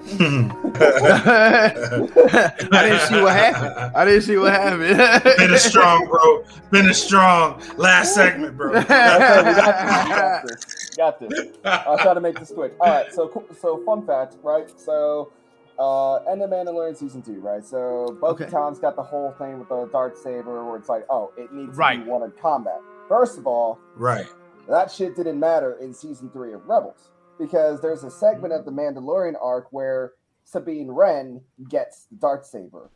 I 2.72 2.84
didn't 2.84 3.00
see 3.08 3.22
what 3.22 3.34
happened. 3.36 3.96
I 3.96 4.06
didn't 4.06 4.22
see 4.22 4.38
what 4.38 4.54
happened. 4.54 5.24
Finish 5.38 5.62
strong, 5.62 6.08
bro. 6.08 6.44
Finish 6.72 6.98
strong. 7.04 7.62
Last 7.78 8.16
segment, 8.16 8.58
bro. 8.58 8.74
Got 8.84 10.44
this. 10.48 10.90
Got 10.98 11.20
this. 11.20 11.50
I'll 11.66 11.98
try 11.98 12.14
to 12.14 12.22
make 12.22 12.40
this 12.40 12.52
quick. 12.52 12.74
All 12.80 12.88
right. 12.88 13.12
So 13.14 13.46
so 13.60 13.84
fun 13.86 14.06
fact, 14.06 14.38
right? 14.44 14.70
So. 14.80 15.32
Uh, 15.80 16.18
end 16.32 16.40
of 16.44 16.52
Mandalorian 16.52 16.96
season 16.96 17.24
two, 17.24 17.40
right? 17.42 17.66
So 17.66 18.16
Okay. 18.24 18.46
Bo-Katan's 18.46 18.78
got 18.78 18.96
the 18.96 19.02
whole 19.02 19.32
thing 19.40 19.58
with 19.58 19.70
the 19.70 19.88
dark 19.92 20.16
saber, 20.16 20.64
where 20.64 20.76
it's 20.78 20.88
like, 20.88 21.04
oh, 21.10 21.32
it 21.36 21.52
needs 21.52 21.72
to 21.72 21.76
Right. 21.76 22.06
be 22.06 22.08
one 22.12 22.22
in 22.22 22.30
combat. 22.40 22.80
First 23.10 23.40
of 23.40 23.48
all, 23.48 23.80
right. 23.96 24.28
That 24.70 24.92
shit 24.92 25.16
didn't 25.16 25.40
matter 25.40 25.78
in 25.82 25.94
season 25.94 26.30
three 26.32 26.54
of 26.54 26.66
Rebels 26.66 27.10
because 27.40 27.82
there's 27.82 28.04
a 28.04 28.12
segment 28.12 28.54
of 28.54 28.66
the 28.66 28.72
Mandalorian 28.72 29.34
arc 29.42 29.68
where 29.72 30.14
Sabine 30.46 30.90
Wren 30.92 31.42
gets 31.70 32.06
the 32.06 32.16
dark 32.18 32.46
saber, 32.46 32.90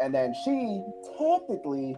and 0.00 0.14
then 0.14 0.34
she 0.44 0.82
technically 1.18 1.96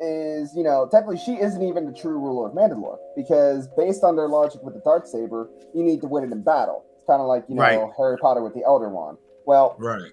is, 0.00 0.52
you 0.56 0.62
know, 0.62 0.88
technically 0.90 1.18
she 1.18 1.32
isn't 1.40 1.62
even 1.62 1.86
the 1.86 1.92
true 1.92 2.18
ruler 2.18 2.48
of 2.48 2.54
Mandalore 2.54 2.98
because 3.16 3.68
based 3.76 4.02
on 4.04 4.16
their 4.16 4.28
logic 4.28 4.62
with 4.62 4.74
the 4.74 4.80
dark 4.80 5.06
saber, 5.06 5.48
you 5.74 5.82
need 5.82 6.00
to 6.00 6.06
win 6.06 6.24
it 6.24 6.32
in 6.32 6.42
battle. 6.42 6.84
It's 6.96 7.04
kind 7.06 7.20
of 7.20 7.26
like 7.26 7.44
you 7.48 7.54
know 7.54 7.62
Right. 7.62 7.90
Harry 7.96 8.16
Potter 8.18 8.42
with 8.42 8.54
the 8.54 8.64
Elder 8.64 8.88
Wand. 8.88 9.18
Well, 9.46 9.76
Right. 9.78 10.10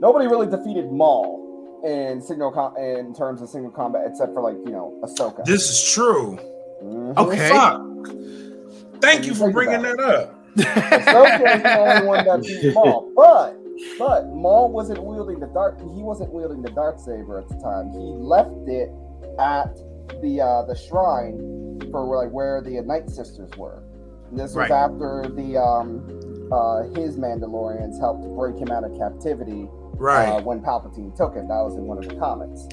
nobody 0.00 0.26
really 0.26 0.46
defeated 0.46 0.90
Maul 0.90 1.80
in 1.84 2.20
single 2.22 2.50
com- 2.50 2.76
in 2.76 3.14
terms 3.14 3.40
of 3.42 3.48
single 3.48 3.70
combat 3.70 4.04
except 4.06 4.32
for 4.32 4.40
like 4.42 4.56
you 4.66 4.72
know 4.72 4.98
Ahsoka. 5.04 5.44
This 5.44 5.70
is 5.70 5.92
true. 5.92 6.38
Mhm. 6.82 7.16
Okay. 7.18 7.48
Fuck. 7.50 9.00
Thank 9.00 9.26
you 9.26 9.34
for 9.34 9.50
bringing 9.50 9.82
that 9.82 10.00
up. 10.00 10.34
Ahsoka 10.56 11.56
is 11.56 11.62
the 11.62 11.78
only 11.78 12.06
one 12.06 12.24
that 12.24 12.42
beat 12.42 12.74
Maul, 12.74 13.12
but 13.14 13.54
but 13.98 14.28
Maul 14.28 14.72
wasn't 14.72 15.02
wielding 15.04 15.38
the 15.38 15.46
dark. 15.48 15.78
He 15.78 16.02
wasn't 16.02 16.32
wielding 16.32 16.62
the 16.62 16.70
dark 16.70 16.98
saber 16.98 17.38
at 17.38 17.48
the 17.48 17.54
time. 17.56 17.90
He 17.92 17.98
left 17.98 18.50
it 18.68 18.90
at 19.38 19.76
the 20.20 20.40
uh, 20.40 20.62
the 20.64 20.74
shrine 20.74 21.80
for 21.92 22.04
like 22.16 22.30
where 22.32 22.60
the 22.60 22.80
Night 22.82 23.08
Sisters 23.08 23.50
were. 23.56 23.82
And 24.30 24.38
this 24.38 24.54
was 24.54 24.68
Right. 24.68 24.70
after 24.72 25.26
the 25.34 25.56
um 25.58 26.02
uh 26.50 26.82
his 26.98 27.16
Mandalorians 27.16 27.98
helped 28.00 28.24
break 28.36 28.56
him 28.58 28.70
out 28.72 28.82
of 28.84 28.96
captivity 28.98 29.68
Right. 29.94 30.28
uh, 30.28 30.40
when 30.42 30.60
Palpatine 30.60 31.14
took 31.16 31.34
him. 31.34 31.46
That 31.48 31.62
was 31.62 31.76
in 31.76 31.84
one 31.86 31.98
of 31.98 32.08
the 32.08 32.16
comics. 32.16 32.66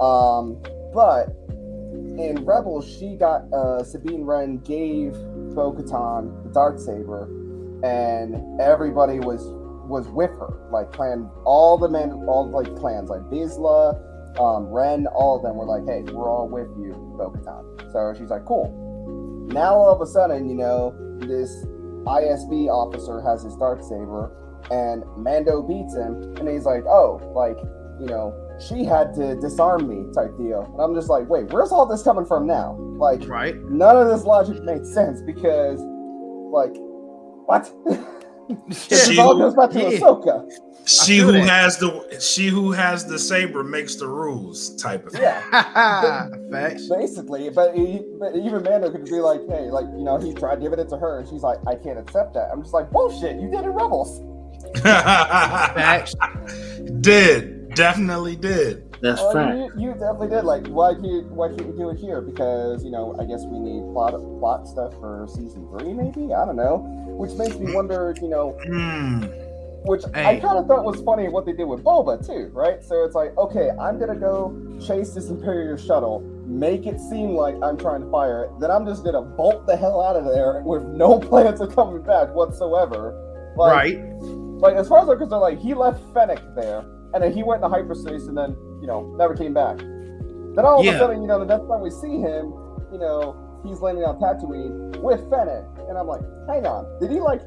Um, 0.00 0.58
but 0.94 1.34
in 2.18 2.44
Rebels, 2.44 2.88
she 2.88 3.16
got 3.16 3.52
uh, 3.52 3.82
Sabine 3.84 4.24
Wren 4.24 4.58
gave 4.58 5.12
Bo-Katan 5.54 6.42
the 6.44 6.50
dark 6.50 6.78
saber, 6.78 7.24
and 7.82 8.60
everybody 8.60 9.18
was 9.18 9.42
was 9.88 10.08
with 10.08 10.30
her. 10.30 10.68
Like 10.70 10.92
clan, 10.92 11.28
all 11.44 11.78
the 11.78 11.88
men, 11.88 12.12
all 12.28 12.48
like 12.48 12.74
clans, 12.76 13.10
like 13.10 13.22
Vizsla, 13.22 14.38
um, 14.38 14.66
Wren, 14.66 15.06
all 15.08 15.36
of 15.36 15.42
them 15.42 15.56
were 15.56 15.66
like, 15.66 15.84
"Hey, 15.86 16.02
we're 16.12 16.30
all 16.30 16.48
with 16.48 16.68
you, 16.78 16.92
Bo-Katan." 17.18 17.92
So 17.92 18.14
she's 18.18 18.30
like, 18.30 18.44
"Cool." 18.44 19.48
Now 19.52 19.74
all 19.74 19.92
of 19.92 20.00
a 20.00 20.06
sudden, 20.06 20.48
you 20.48 20.54
know, 20.54 20.94
this 21.18 21.50
ISB 22.06 22.68
officer 22.68 23.20
has 23.20 23.42
his 23.42 23.56
dark 23.56 23.82
saber, 23.82 24.30
and 24.70 25.04
Mando 25.16 25.62
beats 25.62 25.94
him, 25.94 26.36
and 26.36 26.48
he's 26.48 26.64
like, 26.64 26.84
"Oh, 26.86 27.20
like 27.34 27.58
you 28.00 28.06
know, 28.06 28.34
she 28.68 28.84
had 28.84 29.14
to 29.14 29.36
disarm 29.40 29.88
me," 29.88 30.12
type 30.14 30.36
deal. 30.38 30.68
And 30.72 30.80
I'm 30.80 30.94
just 30.94 31.08
like, 31.08 31.28
"Wait, 31.28 31.52
where's 31.52 31.72
all 31.72 31.86
this 31.86 32.02
coming 32.02 32.24
from 32.26 32.46
now?" 32.46 32.74
Like, 32.98 33.26
right? 33.28 33.56
none 33.70 33.96
of 33.96 34.08
this 34.08 34.24
logic 34.24 34.62
makes 34.62 34.92
sense 34.92 35.20
because, 35.22 35.80
like, 36.52 36.74
what? 37.46 37.70
She- 38.70 39.14
it 39.14 39.18
all 39.20 39.36
goes 39.38 39.54
back 39.54 39.70
to 39.70 39.78
yeah. 39.80 39.98
Ahsoka. 40.00 40.50
she 40.84 41.18
who 41.18 41.30
that. 41.32 41.48
has 41.48 41.78
the 41.78 42.18
she 42.20 42.48
who 42.48 42.70
has 42.72 43.06
the 43.06 43.18
saber 43.18 43.62
makes 43.64 43.94
the 43.94 44.06
rules 44.06 44.74
type 44.82 45.06
of 45.06 45.12
thing. 45.12 45.22
Yeah, 45.22 46.28
Facts. 46.50 46.88
basically. 46.88 47.48
But, 47.50 47.74
he, 47.74 48.02
but 48.18 48.34
even 48.36 48.62
Mando 48.64 48.90
could 48.90 49.04
be 49.04 49.20
like, 49.20 49.40
"Hey, 49.48 49.70
like, 49.70 49.86
you 49.96 50.02
know, 50.04 50.18
he 50.18 50.34
tried 50.34 50.60
giving 50.60 50.80
it 50.80 50.88
to 50.90 50.98
her, 50.98 51.20
and 51.20 51.28
she's 51.28 51.42
like, 51.42 51.58
I 51.66 51.76
can't 51.76 51.98
accept 51.98 52.34
that." 52.34 52.50
I'm 52.52 52.60
just 52.62 52.74
like, 52.74 52.90
"Bullshit! 52.90 53.40
You 53.40 53.48
did 53.48 53.64
it, 53.64 53.68
Rebels." 53.70 54.20
Facts. 54.82 56.14
did 57.00 57.61
definitely 57.74 58.36
did. 58.36 58.90
That's 59.00 59.20
Well, 59.20 59.32
fact. 59.32 59.56
you, 59.56 59.72
you 59.78 59.92
definitely 59.94 60.28
did. 60.28 60.44
Like, 60.44 60.66
why 60.68 60.94
can't 60.94 61.26
why 61.32 61.48
can't 61.48 61.66
we 61.66 61.76
do 61.76 61.90
it 61.90 61.98
here? 61.98 62.20
Because 62.20 62.84
you 62.84 62.90
know, 62.90 63.16
I 63.20 63.24
guess 63.24 63.44
we 63.44 63.58
need 63.58 63.82
plot 63.92 64.12
plot 64.38 64.68
stuff 64.68 64.92
for 64.94 65.26
season 65.28 65.68
three, 65.70 65.92
maybe. 65.92 66.32
I 66.32 66.44
don't 66.44 66.56
know. 66.56 66.78
Which 67.18 67.32
makes 67.32 67.56
me 67.58 67.74
wonder. 67.74 68.14
You 68.22 68.28
know, 68.28 68.56
Hmm. 68.64 69.24
which 69.84 70.04
I 70.14 70.36
kind 70.36 70.58
of 70.58 70.66
thought 70.66 70.84
was 70.84 71.00
funny 71.02 71.28
what 71.28 71.44
they 71.46 71.52
did 71.52 71.64
with 71.64 71.82
Boba 71.82 72.24
too, 72.24 72.50
right? 72.52 72.82
So 72.84 73.04
it's 73.04 73.14
like, 73.16 73.36
okay, 73.36 73.70
I'm 73.80 73.98
gonna 73.98 74.14
go 74.16 74.54
chase 74.86 75.14
this 75.14 75.28
Imperial 75.28 75.76
shuttle, 75.76 76.20
make 76.46 76.86
it 76.86 77.00
seem 77.00 77.34
like 77.34 77.56
I'm 77.62 77.76
trying 77.76 78.02
to 78.02 78.10
fire 78.10 78.44
it, 78.44 78.50
then 78.60 78.70
I'm 78.70 78.86
just 78.86 79.02
gonna 79.04 79.22
bolt 79.22 79.66
the 79.66 79.76
hell 79.76 80.00
out 80.00 80.14
of 80.14 80.24
there 80.24 80.62
with 80.64 80.84
no 80.84 81.18
plans 81.28 81.60
of 81.60 81.74
coming 81.74 82.02
back 82.02 82.32
whatsoever. 82.34 83.18
Like, 83.56 83.72
right. 83.72 83.98
like 84.62 84.74
as 84.76 84.88
far 84.88 85.02
as 85.02 85.08
I'm 85.08 85.18
concerned, 85.18 85.42
like 85.42 85.58
he 85.58 85.74
left 85.74 86.00
Fennec 86.14 86.40
there, 86.54 86.84
and 87.14 87.22
then 87.22 87.32
he 87.32 87.42
went 87.42 87.62
into 87.62 87.74
hyperspace, 87.74 88.26
and 88.26 88.36
then 88.36 88.56
you 88.80 88.86
know 88.86 89.14
never 89.16 89.34
came 89.34 89.54
back. 89.54 89.78
Then 89.78 90.64
all 90.66 90.80
of 90.80 90.84
Yeah. 90.84 90.92
a 90.96 90.98
sudden, 90.98 91.22
you 91.22 91.28
know, 91.28 91.38
the 91.38 91.46
next 91.46 91.66
time 91.66 91.80
we 91.80 91.90
see 91.90 92.20
him, 92.20 92.52
you 92.92 92.98
know, 92.98 93.34
he's 93.64 93.80
landing 93.80 94.04
on 94.04 94.18
Tatooine 94.20 95.00
with 95.00 95.20
Fennec, 95.30 95.64
and 95.88 95.96
I'm 95.96 96.06
like, 96.06 96.20
hang 96.48 96.66
on, 96.66 96.84
did 97.00 97.10
he 97.10 97.20
like 97.20 97.40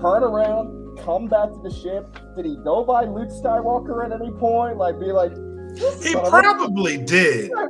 turn 0.00 0.22
around, 0.22 0.98
come 0.98 1.26
back 1.26 1.48
to 1.48 1.60
the 1.62 1.70
ship? 1.72 2.06
Did 2.36 2.44
he 2.44 2.56
go 2.62 2.84
by 2.84 3.04
Luke 3.04 3.30
Skywalker 3.30 4.04
at 4.04 4.12
any 4.12 4.30
point? 4.32 4.76
Like, 4.76 5.00
be 5.00 5.06
like, 5.12 5.32
He 5.76 6.12
son 6.12 6.26
a-" 6.26 6.30
probably 6.30 6.98
did. 6.98 7.50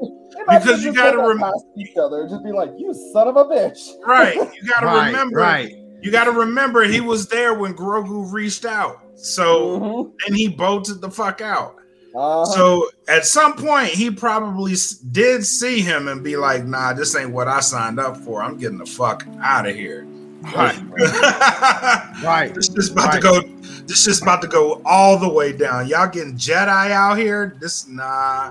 Because 0.49 0.83
you 0.85 0.93
gotta 0.93 1.17
going 1.17 1.29
rem- 1.29 1.39
past 1.39 1.65
each 1.77 1.97
other, 1.97 2.27
just 2.29 2.43
be 2.45 2.51
like, 2.53 2.71
you 2.79 2.95
son 3.13 3.29
of 3.29 3.37
a 3.37 3.45
bitch. 3.45 3.91
Right. 4.07 4.35
You 4.37 4.69
got 4.69 4.81
to 4.81 4.87
Right. 4.87 5.07
remember. 5.09 5.39
Right. 5.39 5.73
You 6.03 6.11
got 6.11 6.25
to 6.25 6.31
remember 6.31 6.83
he 6.85 7.01
was 7.01 7.29
there 7.29 7.53
when 7.55 7.75
Grogu 7.75 8.33
reached 8.33 8.65
out. 8.65 8.97
So 9.23 9.79
Mhm. 9.81 10.11
and 10.27 10.37
he 10.37 10.49
bolted 10.49 11.01
the 11.01 11.11
fuck 11.11 11.41
out. 11.41 11.77
Uh-huh. 12.15 12.45
So 12.47 12.89
at 13.07 13.25
some 13.25 13.55
point 13.55 13.89
he 13.91 14.11
probably 14.11 14.75
did 15.13 15.45
see 15.45 15.81
him 15.81 16.09
and 16.09 16.25
be 16.25 16.37
like, 16.37 16.65
"Nah, 16.65 16.93
this 16.93 17.15
ain't 17.15 17.31
what 17.33 17.47
I 17.47 17.61
signed 17.61 18.01
up 18.01 18.17
for. 18.17 18.43
I'm 18.43 18.57
getting 18.57 18.79
the 18.79 18.87
fuck 18.87 19.25
out 19.43 19.69
of 19.69 19.75
here." 19.77 20.07
Right. 20.55 20.77
Right. 22.25 22.53
This 22.55 22.69
is 22.71 22.91
about 22.91 23.07
Right. 23.15 23.15
to 23.15 23.21
go. 23.21 23.41
This 23.87 24.07
is 24.07 24.21
about 24.23 24.43
to 24.43 24.49
go 24.49 24.81
all 24.85 25.19
the 25.19 25.29
way 25.29 25.53
down. 25.53 25.87
Y'all 25.89 26.09
getting 26.09 26.35
Jedi 26.35 26.91
out 26.91 27.17
here? 27.19 27.55
This 27.61 27.87
nah, 27.89 28.51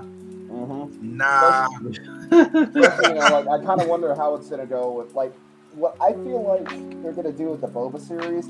Mhm. 0.50 1.02
nah. 1.02 1.68
You 2.30 3.14
know, 3.14 3.42
like 3.42 3.48
I 3.48 3.64
kind 3.64 3.80
of 3.80 3.88
wonder 3.88 4.14
how 4.14 4.34
it's 4.36 4.48
gonna 4.48 4.66
go 4.66 4.92
with 4.92 5.14
like 5.14 5.32
what 5.74 5.96
I 6.00 6.12
feel 6.12 6.42
like 6.46 6.68
they're 7.02 7.12
gonna 7.12 7.32
do 7.32 7.50
with 7.50 7.60
the 7.60 7.68
Boba 7.68 8.00
series 8.00 8.46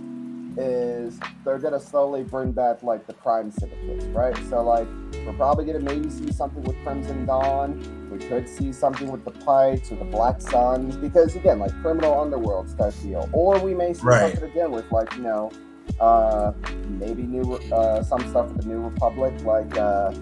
is 0.57 1.19
they're 1.45 1.59
gonna 1.59 1.81
slowly 1.81 2.23
bring 2.23 2.53
back 2.53 2.83
like 2.83 3.07
the 3.07 3.13
crime 3.15 3.51
syndicates, 3.51 4.05
right? 4.07 4.37
So 4.49 4.63
like 4.63 4.87
we're 5.27 5.33
probably 5.35 5.65
gonna 5.65 5.81
maybe 5.81 6.11
see 6.11 6.33
something 6.33 6.63
with 6.63 6.77
Crimson 6.85 7.27
Dawn. 7.27 8.09
We 8.11 8.19
could 8.19 8.49
see 8.49 8.73
something 8.73 9.11
with 9.11 9.25
the 9.25 9.31
Pikes 9.31 9.93
or 9.93 9.97
the 9.97 10.05
Black 10.05 10.41
Suns 10.41 10.97
because 10.97 11.35
again, 11.37 11.59
like 11.59 11.73
criminal 11.83 12.21
underworld 12.21 12.77
type 12.77 12.95
deal, 13.03 13.29
or 13.33 13.59
we 13.59 13.75
may 13.75 13.95
see 13.95 14.03
Right. 14.05 14.33
something 14.33 14.51
again 14.51 14.71
with 14.73 14.91
like 14.93 15.15
you 15.17 15.23
know. 15.23 15.51
Uh, 15.99 16.53
maybe 16.89 17.25
new 17.25 17.55
uh, 17.73 18.01
some 18.03 18.25
stuff 18.29 18.47
with 18.49 18.63
the 18.63 18.69
New 18.69 18.79
Republic, 18.81 19.35
like 19.45 19.77
uh, 19.77 20.13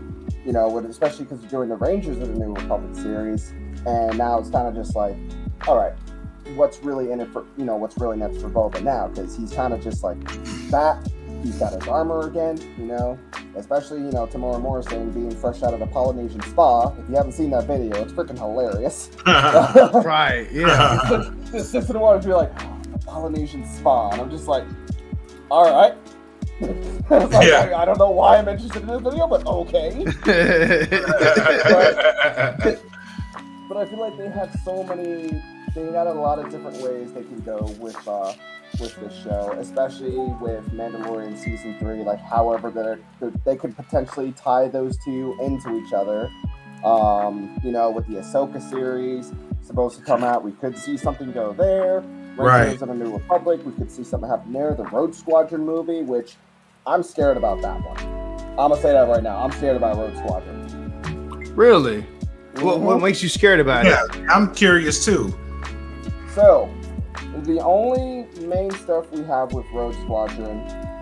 you 0.44 0.50
know, 0.52 0.68
with, 0.68 0.86
especially 0.86 1.24
because 1.24 1.40
you're 1.42 1.50
doing 1.50 1.68
the 1.68 1.76
Rangers 1.76 2.18
of 2.18 2.28
the 2.28 2.34
New 2.34 2.54
Republic 2.54 2.94
series, 2.96 3.50
and 3.86 4.16
now 4.16 4.38
it's 4.38 4.48
kind 4.50 4.66
of 4.66 4.74
just 4.74 4.96
like, 4.96 5.14
all 5.68 5.76
right, 5.76 5.92
what's 6.56 6.82
really 6.82 7.12
in 7.12 7.20
it 7.20 7.28
for, 7.32 7.44
you 7.56 7.64
know, 7.64 7.76
what's 7.76 7.96
really 7.98 8.16
next 8.16 8.40
for 8.40 8.48
Boba 8.48 8.82
now? 8.82 9.08
Because 9.08 9.36
he's 9.36 9.52
kind 9.52 9.72
of 9.72 9.82
just 9.82 10.02
like 10.02 10.18
back 10.70 11.02
He's 11.42 11.56
got 11.56 11.72
his 11.72 11.86
armor 11.86 12.26
again, 12.26 12.58
you 12.76 12.86
know. 12.86 13.18
Especially, 13.54 13.98
you 13.98 14.10
know, 14.10 14.26
Temuera 14.26 14.60
Morrison 14.60 15.10
being 15.10 15.30
fresh 15.30 15.62
out 15.62 15.72
of 15.72 15.80
the 15.80 15.86
Polynesian 15.86 16.40
spa. 16.42 16.88
If 16.90 17.08
you 17.08 17.14
haven't 17.14 17.32
seen 17.32 17.50
that 17.50 17.64
video, 17.66 18.02
it's 18.02 18.12
freaking 18.12 18.38
hilarious. 18.38 19.10
right, 19.26 20.48
yeah. 20.50 21.30
just 21.52 21.70
sits 21.70 21.86
in 21.88 21.92
the 21.92 21.98
water 21.98 22.16
and 22.16 22.26
be 22.26 22.32
like, 22.32 22.52
oh, 22.60 22.80
Polynesian 23.06 23.64
spa. 23.66 24.10
And 24.10 24.20
I'm 24.20 24.30
just 24.30 24.48
like, 24.48 24.64
all 25.50 25.64
right. 25.64 25.94
like, 27.10 27.46
Yeah. 27.46 27.72
I, 27.72 27.82
I 27.82 27.84
don't 27.84 27.98
know 27.98 28.10
why 28.10 28.38
I'm 28.38 28.48
interested 28.48 28.82
in 28.82 28.88
this 28.88 29.00
video, 29.00 29.28
but 29.28 29.46
okay. 29.46 30.04
But 33.68 33.76
I 33.76 33.84
feel 33.86 34.00
like 34.00 34.16
they 34.16 34.28
have 34.28 34.54
so 34.64 34.82
many. 34.82 35.42
They 35.74 35.86
got 35.88 36.06
a 36.06 36.12
lot 36.12 36.38
of 36.38 36.50
different 36.50 36.78
ways 36.82 37.12
they 37.12 37.22
can 37.22 37.40
go 37.40 37.58
with 37.78 37.96
uh, 38.08 38.32
with 38.80 38.94
this 39.00 39.22
show, 39.22 39.54
especially 39.58 40.16
with 40.40 40.68
Mandalorian 40.72 41.36
season 41.36 41.76
three. 41.78 42.02
Like, 42.04 42.20
however, 42.20 42.70
they're, 42.70 42.98
they're, 43.44 43.56
could 43.56 43.76
potentially 43.76 44.32
tie 44.32 44.68
those 44.68 44.96
two 45.04 45.36
into 45.40 45.76
each 45.78 45.92
other. 45.92 46.30
Um, 46.84 47.58
you 47.64 47.72
know, 47.72 47.90
with 47.90 48.06
the 48.06 48.14
Ahsoka 48.16 48.60
series 48.70 49.32
supposed 49.62 49.98
to 49.98 50.04
come 50.04 50.22
out, 50.22 50.44
we 50.44 50.52
could 50.52 50.76
see 50.78 50.96
something 50.96 51.32
go 51.32 51.52
there. 51.52 52.02
Right. 52.36 52.64
Rangers 52.64 52.82
of 52.82 52.88
the 52.88 52.94
New 52.94 53.12
Republic, 53.12 53.60
we 53.64 53.72
could 53.72 53.90
see 53.90 54.04
something 54.04 54.30
happen 54.30 54.52
there. 54.52 54.74
The 54.74 54.84
Rogue 54.84 55.12
Squadron 55.12 55.64
movie, 55.66 56.02
which 56.02 56.36
I'm 56.86 57.02
scared 57.02 57.36
about 57.36 57.60
that 57.62 57.84
one. 57.84 57.98
I'm 58.58 58.70
gonna 58.70 58.76
say 58.80 58.92
that 58.92 59.08
right 59.08 59.22
now. 59.22 59.38
I'm 59.42 59.50
scared 59.52 59.76
about 59.76 59.96
Rogue 59.96 60.16
Squadron. 60.16 60.64
really? 61.56 62.06
What, 62.60 62.80
what 62.80 62.98
Mhm. 62.98 63.02
makes 63.02 63.22
you 63.22 63.28
scared 63.28 63.60
about 63.60 63.84
yeah, 63.84 64.04
it? 64.04 64.24
I'm 64.30 64.54
curious 64.54 65.04
too. 65.04 65.34
So, 66.38 66.70
the 67.42 67.58
only 67.58 68.28
main 68.46 68.70
stuff 68.70 69.10
we 69.10 69.24
have 69.24 69.52
with 69.52 69.66
Rogue 69.72 69.94
Squadron 70.04 70.58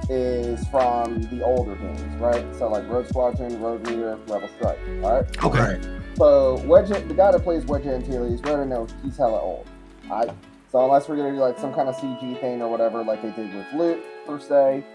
is 0.08 0.66
from 0.68 1.20
the 1.24 1.44
older 1.44 1.74
games, 1.74 2.00
right? 2.18 2.42
So, 2.54 2.68
like 2.68 2.88
Rogue 2.88 3.06
Squadron, 3.06 3.60
Rogue 3.60 3.86
Leader, 3.86 4.16
Rebel 4.28 4.48
Strike, 4.56 4.78
all 5.02 5.20
right? 5.20 5.44
Okay. 5.44 5.58
Right. 5.58 5.88
So, 6.16 6.56
Wedge, 6.64 6.88
the 6.88 7.12
guy 7.12 7.32
that 7.32 7.42
plays 7.42 7.66
Wedge 7.66 7.84
Antilles, 7.84 8.40
we 8.40 8.50
already 8.50 8.70
know 8.70 8.86
he's 9.04 9.18
hella 9.18 9.38
old, 9.38 9.68
all 10.08 10.20
right? 10.20 10.34
So, 10.72 10.82
unless 10.82 11.06
we're 11.06 11.16
gonna 11.16 11.32
do 11.32 11.38
like 11.38 11.58
some 11.58 11.74
kind 11.74 11.90
of 11.90 11.96
CG 11.96 12.40
thing 12.40 12.62
or 12.62 12.70
whatever, 12.70 13.04
like 13.04 13.20
they 13.20 13.30
did 13.32 13.54
with 13.54 13.66
Luke, 13.74 14.02
per 14.26 14.40
se, 14.40 14.86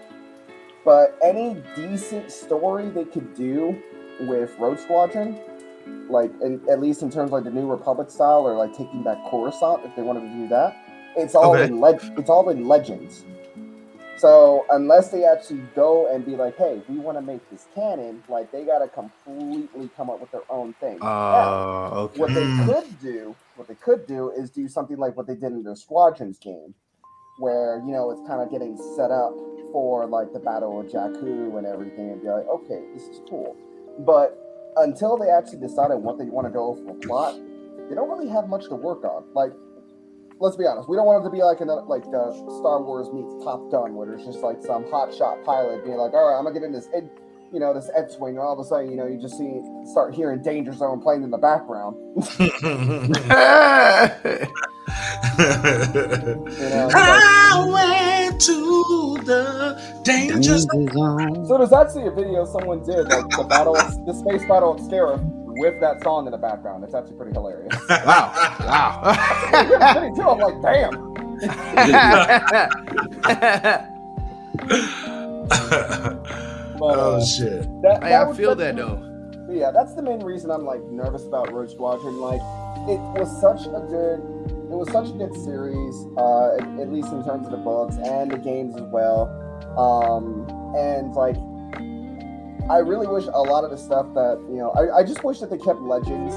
but 0.84 1.16
any 1.22 1.62
decent 1.76 2.32
story 2.32 2.88
they 2.88 3.04
could 3.04 3.32
do 3.36 3.80
with 4.22 4.58
Rogue 4.58 4.80
Squadron, 4.80 5.38
like 6.08 6.30
in, 6.42 6.60
at 6.70 6.80
least 6.80 7.02
in 7.02 7.10
terms 7.10 7.28
of 7.28 7.32
like 7.32 7.44
the 7.44 7.50
New 7.50 7.70
Republic 7.70 8.10
style 8.10 8.46
or 8.46 8.54
like 8.56 8.72
taking 8.76 9.02
back 9.02 9.18
Coruscant, 9.30 9.84
if 9.84 9.94
they 9.96 10.02
wanted 10.02 10.20
to 10.20 10.28
do 10.34 10.48
that, 10.48 10.76
it's 11.16 11.34
all 11.34 11.54
Okay. 11.54 11.64
in 11.64 11.80
leg- 11.80 12.00
it's 12.18 12.30
all 12.30 12.48
in 12.50 12.66
Legends. 12.68 13.24
So 14.18 14.66
unless 14.70 15.08
they 15.10 15.24
actually 15.24 15.62
go 15.74 16.06
and 16.14 16.24
be 16.24 16.36
like, 16.36 16.56
hey, 16.56 16.80
we 16.88 16.98
want 16.98 17.16
to 17.18 17.22
make 17.22 17.48
this 17.50 17.66
canon, 17.74 18.22
like 18.28 18.52
they 18.52 18.64
gotta 18.64 18.88
completely 18.88 19.88
come 19.96 20.10
up 20.10 20.20
with 20.20 20.30
their 20.30 20.44
own 20.50 20.74
thing. 20.74 20.98
Now, 21.00 21.60
Uh, 21.88 21.90
okay. 22.04 22.18
what 22.20 22.34
they 22.34 22.46
could 22.64 22.98
do, 23.00 23.34
what 23.56 23.68
they 23.68 23.74
could 23.74 24.06
do 24.06 24.30
is 24.30 24.50
do 24.50 24.68
something 24.68 24.96
like 24.98 25.16
what 25.16 25.26
they 25.26 25.34
did 25.34 25.52
in 25.52 25.62
their 25.64 25.74
Squadrons 25.74 26.38
game, 26.38 26.74
where 27.38 27.82
you 27.86 27.92
know 27.92 28.10
it's 28.10 28.20
kind 28.28 28.40
of 28.42 28.50
getting 28.50 28.76
set 28.96 29.10
up 29.10 29.34
for 29.72 30.06
like 30.06 30.32
the 30.32 30.38
Battle 30.40 30.78
of 30.80 30.86
Jakku 30.86 31.56
and 31.58 31.66
everything, 31.66 32.10
and 32.10 32.20
be 32.22 32.28
like, 32.28 32.46
okay, 32.46 32.80
this 32.94 33.04
is 33.04 33.20
cool. 33.28 33.56
But 34.00 34.38
until 34.76 35.16
they 35.16 35.30
actually 35.30 35.58
decided 35.58 35.96
what 35.96 36.18
they 36.18 36.24
want 36.24 36.46
to 36.46 36.52
go 36.52 36.74
for 36.74 36.90
a 36.90 36.94
plot, 36.94 37.34
they 37.88 37.94
don't 37.94 38.08
really 38.08 38.28
have 38.28 38.48
much 38.48 38.68
to 38.68 38.74
work 38.74 39.04
on. 39.04 39.24
Like, 39.34 39.52
let's 40.40 40.56
be 40.56 40.66
honest, 40.66 40.88
we 40.88 40.96
don't 40.96 41.06
want 41.06 41.22
it 41.22 41.28
to 41.28 41.32
be 41.32 41.42
like 41.42 41.60
another 41.60 41.82
like 41.82 42.04
uh, 42.08 42.32
Star 42.60 42.82
Wars 42.82 43.08
meets 43.12 43.44
Top 43.44 43.70
Gun, 43.70 43.94
where 43.94 44.06
there's 44.06 44.24
just 44.24 44.40
like 44.40 44.62
some 44.62 44.84
hotshot 44.84 45.44
pilot 45.44 45.84
being 45.84 45.96
like, 45.96 46.14
all 46.14 46.30
right, 46.30 46.38
I'm 46.38 46.44
gonna 46.44 46.54
get 46.54 46.64
in 46.64 46.72
this. 46.72 46.88
Ed- 46.94 47.10
you 47.52 47.60
know, 47.60 47.74
this 47.74 47.90
X-wing, 47.94 48.36
and 48.36 48.38
all 48.38 48.54
of 48.54 48.58
a 48.58 48.64
sudden, 48.64 48.90
you 48.90 48.96
know, 48.96 49.06
you 49.06 49.20
just 49.20 49.36
see 49.36 49.60
start 49.84 50.14
hearing 50.14 50.40
Danger 50.40 50.72
Zone 50.72 51.02
playing 51.02 51.22
in 51.22 51.30
the 51.30 51.36
background. 51.36 51.96
You 55.38 55.44
know, 55.44 56.86
it's 56.86 56.94
like- 56.94 57.22
Highway 57.22 58.30
to 58.38 59.16
the 59.24 60.00
danger 60.04 60.58
zone. 60.58 61.46
So 61.46 61.58
there's 61.58 61.72
actually 61.72 62.06
a 62.06 62.10
video 62.10 62.44
someone 62.44 62.82
did, 62.82 63.08
like 63.08 63.28
the 63.30 63.44
battle, 63.48 63.74
the 63.74 64.12
space 64.14 64.44
battle 64.48 64.72
of 64.74 64.80
Scarif, 64.80 65.20
with 65.58 65.80
that 65.80 66.02
song 66.02 66.26
in 66.26 66.32
the 66.32 66.38
background. 66.38 66.82
It's 66.84 66.94
actually 66.94 67.16
pretty 67.16 67.32
hilarious. 67.32 67.74
wow. 67.90 68.32
Wow. 68.60 69.14
Pretty 69.92 70.14
too. 70.16 70.28
I'm 70.28 70.38
like, 70.38 70.60
damn. 70.62 71.12
But, 76.78 76.98
uh, 76.98 77.16
oh 77.18 77.24
shit! 77.24 77.62
that, 77.82 78.02
Hey, 78.02 78.14
I 78.16 78.32
feel 78.32 78.54
that 78.56 78.74
though. 78.76 78.98
Yeah, 79.48 79.70
that's 79.70 79.94
the 79.94 80.02
main 80.02 80.20
reason 80.24 80.50
I'm 80.50 80.64
like 80.64 80.82
nervous 80.90 81.24
about 81.24 81.52
Rogue 81.52 81.70
Squadron. 81.70 82.18
Like, 82.20 82.40
it 82.90 82.98
was 83.14 83.28
such 83.40 83.66
a 83.66 83.78
good, 83.86 84.20
it 84.72 84.76
was 84.76 84.90
such 84.90 85.08
a 85.08 85.12
good 85.12 85.34
series. 85.36 85.94
Uh, 86.16 86.56
at, 86.56 86.80
at 86.80 86.92
least 86.92 87.12
in 87.12 87.22
terms 87.24 87.44
of 87.46 87.52
the 87.52 87.58
books 87.58 87.96
and 87.96 88.30
the 88.30 88.38
games 88.38 88.74
as 88.76 88.82
well. 88.90 89.28
Um, 89.78 90.48
and 90.76 91.12
like, 91.14 91.36
I 92.70 92.78
really 92.78 93.06
wish 93.06 93.24
a 93.26 93.42
lot 93.42 93.64
of 93.64 93.70
the 93.70 93.76
stuff 93.78 94.06
that 94.14 94.40
you 94.48 94.56
know, 94.56 94.70
I, 94.70 94.98
I 94.98 95.04
just 95.04 95.22
wish 95.24 95.40
that 95.40 95.50
they 95.50 95.58
kept 95.58 95.80
Legends 95.80 96.34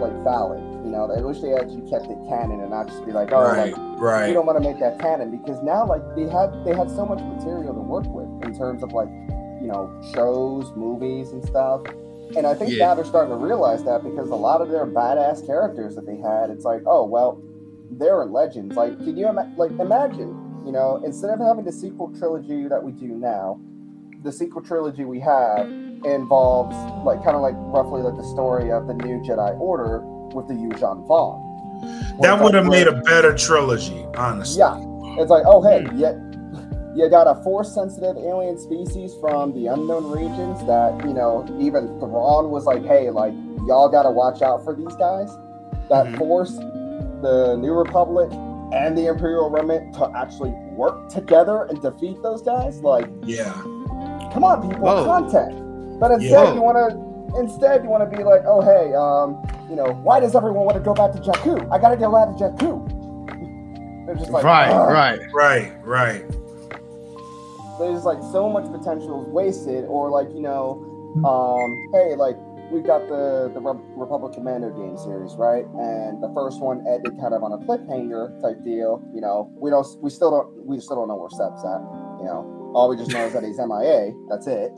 like 0.00 0.12
valid. 0.24 0.60
You 0.84 0.90
know, 0.90 1.10
I 1.14 1.20
wish 1.20 1.40
they 1.40 1.52
actually 1.54 1.88
kept 1.90 2.06
it 2.06 2.16
canon 2.28 2.60
and 2.60 2.70
not 2.70 2.88
just 2.88 3.04
be 3.04 3.12
like, 3.12 3.30
oh, 3.32 3.42
Right, 3.42 3.72
like 3.72 3.76
we 3.76 4.06
right. 4.06 4.32
don't 4.32 4.46
want 4.46 4.60
to 4.62 4.66
make 4.66 4.80
that 4.80 4.98
canon 4.98 5.30
because 5.30 5.62
now 5.62 5.86
like 5.86 6.00
they 6.16 6.22
had 6.24 6.50
they 6.64 6.74
had 6.74 6.88
so 6.90 7.04
much 7.04 7.20
material 7.20 7.74
to 7.74 7.80
work 7.80 8.06
with 8.08 8.26
in 8.48 8.56
terms 8.56 8.82
of 8.82 8.92
like 8.92 9.08
you 9.60 9.68
know 9.68 9.92
shows 10.14 10.72
movies 10.74 11.32
and 11.32 11.44
stuff 11.44 11.82
and 12.34 12.46
i 12.46 12.54
think 12.54 12.70
Yeah. 12.72 12.86
now 12.86 12.94
they're 12.94 13.04
starting 13.04 13.28
to 13.30 13.36
realize 13.44 13.84
that 13.84 14.02
because 14.02 14.30
a 14.30 14.34
lot 14.34 14.62
of 14.62 14.70
their 14.70 14.86
badass 14.86 15.44
characters 15.46 15.94
that 15.96 16.06
they 16.06 16.16
had 16.16 16.48
it's 16.48 16.64
like 16.64 16.80
oh 16.86 17.04
well 17.04 17.42
they're 17.92 18.24
legends 18.24 18.76
like 18.76 18.96
can 18.98 19.16
you 19.16 19.28
ima- 19.28 19.52
like 19.56 19.70
imagine 19.72 20.62
you 20.64 20.72
know 20.72 21.00
instead 21.04 21.30
of 21.30 21.40
having 21.40 21.64
the 21.64 21.72
sequel 21.72 22.12
trilogy 22.18 22.68
that 22.68 22.82
we 22.82 22.92
do 22.92 23.08
now 23.08 23.58
the 24.22 24.30
sequel 24.32 24.62
trilogy 24.62 25.04
we 25.04 25.18
have 25.18 25.66
involves 26.04 26.76
like 27.04 27.22
kind 27.24 27.36
of 27.36 27.42
like 27.42 27.54
roughly 27.56 28.02
like 28.02 28.16
the 28.16 28.24
story 28.24 28.70
of 28.70 28.86
the 28.86 28.94
new 28.94 29.18
jedi 29.20 29.58
order 29.58 30.00
with 30.34 30.46
the 30.48 30.54
Yuuzhan 30.54 31.06
Vong. 31.08 32.20
That 32.22 32.40
would 32.42 32.54
have 32.54 32.66
made 32.66 32.86
a 32.86 33.00
better 33.02 33.34
trilogy, 33.34 34.04
honestly. 34.16 34.60
yeah, 34.60 34.76
it's 35.18 35.30
like, 35.30 35.42
oh 35.46 35.62
hey, 35.62 35.84
yet 35.96 36.14
you 36.94 37.08
got 37.08 37.26
a 37.26 37.42
force 37.42 37.74
sensitive 37.74 38.16
alien 38.16 38.58
species 38.58 39.12
from 39.20 39.52
the 39.54 39.66
unknown 39.68 40.10
regions 40.10 40.64
that, 40.66 40.92
you 41.06 41.14
know, 41.14 41.46
even 41.58 41.86
Thrawn 41.98 42.50
was 42.50 42.64
like, 42.64 42.84
hey, 42.84 43.10
like, 43.10 43.32
y'all 43.66 43.88
gotta 43.88 44.10
watch 44.10 44.42
out 44.42 44.64
for 44.64 44.74
these 44.74 44.94
guys. 44.96 45.30
That 45.88 46.06
Mhm. 46.06 46.18
force 46.18 46.58
the 47.22 47.56
New 47.56 47.72
Republic 47.72 48.30
and 48.72 48.96
the 48.96 49.06
Imperial 49.06 49.50
Remnant 49.50 49.94
to 49.94 50.10
actually 50.16 50.50
work 50.72 51.08
together 51.08 51.64
and 51.64 51.80
defeat 51.82 52.22
those 52.22 52.42
guys. 52.42 52.80
Like, 52.82 53.08
Yeah. 53.22 53.52
come 54.32 54.44
on, 54.44 54.62
people, 54.68 54.84
Whoa. 54.84 55.04
content. 55.04 55.98
But 56.00 56.12
instead, 56.12 56.30
Yeah. 56.48 56.54
you 56.54 56.62
want 56.62 56.78
to 56.78 57.10
instead 57.38 57.84
you 57.84 57.90
want 57.90 58.08
to 58.10 58.16
be 58.16 58.24
like, 58.24 58.42
oh 58.44 58.60
hey, 58.60 58.92
um, 58.94 59.40
you 59.68 59.76
know, 59.76 59.92
why 60.02 60.18
does 60.18 60.34
everyone 60.34 60.64
want 60.64 60.76
to 60.76 60.82
go 60.82 60.92
back 60.94 61.12
to 61.12 61.18
Jakku? 61.18 61.68
I 61.70 61.78
gotta 61.78 61.96
go 61.96 62.10
back 62.12 62.36
to 62.36 62.44
Jakku. 62.44 62.86
They're 64.06 64.16
just 64.16 64.30
like, 64.32 64.42
right, 64.42 64.68
"Ugh." 64.70 64.90
right. 64.90 65.20
Right, 65.32 65.72
right. 65.84 66.24
there's 67.78 68.04
like 68.04 68.18
so 68.32 68.48
much 68.48 68.64
potential 68.70 69.22
is 69.22 69.28
wasted 69.28 69.84
or 69.86 70.10
like 70.10 70.28
you 70.34 70.40
know 70.42 70.82
um 71.24 71.88
hey 71.92 72.14
like 72.16 72.36
we've 72.70 72.84
got 72.86 73.08
the 73.08 73.50
the 73.54 73.60
Re- 73.60 73.80
republic 73.96 74.32
commando 74.34 74.70
game 74.70 74.96
series 74.96 75.34
right? 75.36 75.64
And 75.78 76.22
the 76.22 76.30
first 76.34 76.60
one 76.60 76.86
ended 76.86 77.18
kind 77.20 77.34
of 77.34 77.42
on 77.42 77.52
a 77.52 77.58
cliffhanger 77.58 78.40
type 78.40 78.62
deal 78.64 79.02
you 79.14 79.20
know? 79.20 79.50
We 79.56 79.70
don't 79.70 79.86
we 80.00 80.10
still 80.10 80.30
don't 80.30 80.66
we 80.66 80.80
still 80.80 80.96
don't 80.96 81.08
know 81.08 81.16
where 81.16 81.30
Sev's 81.30 81.64
at 81.64 81.80
you 82.20 82.26
know? 82.26 82.72
All 82.74 82.88
we 82.88 82.96
just 82.96 83.10
know 83.10 83.26
is 83.26 83.32
that 83.32 83.42
he's 83.44 83.58
mia 83.58 84.12
that's 84.28 84.46
it 84.46 84.72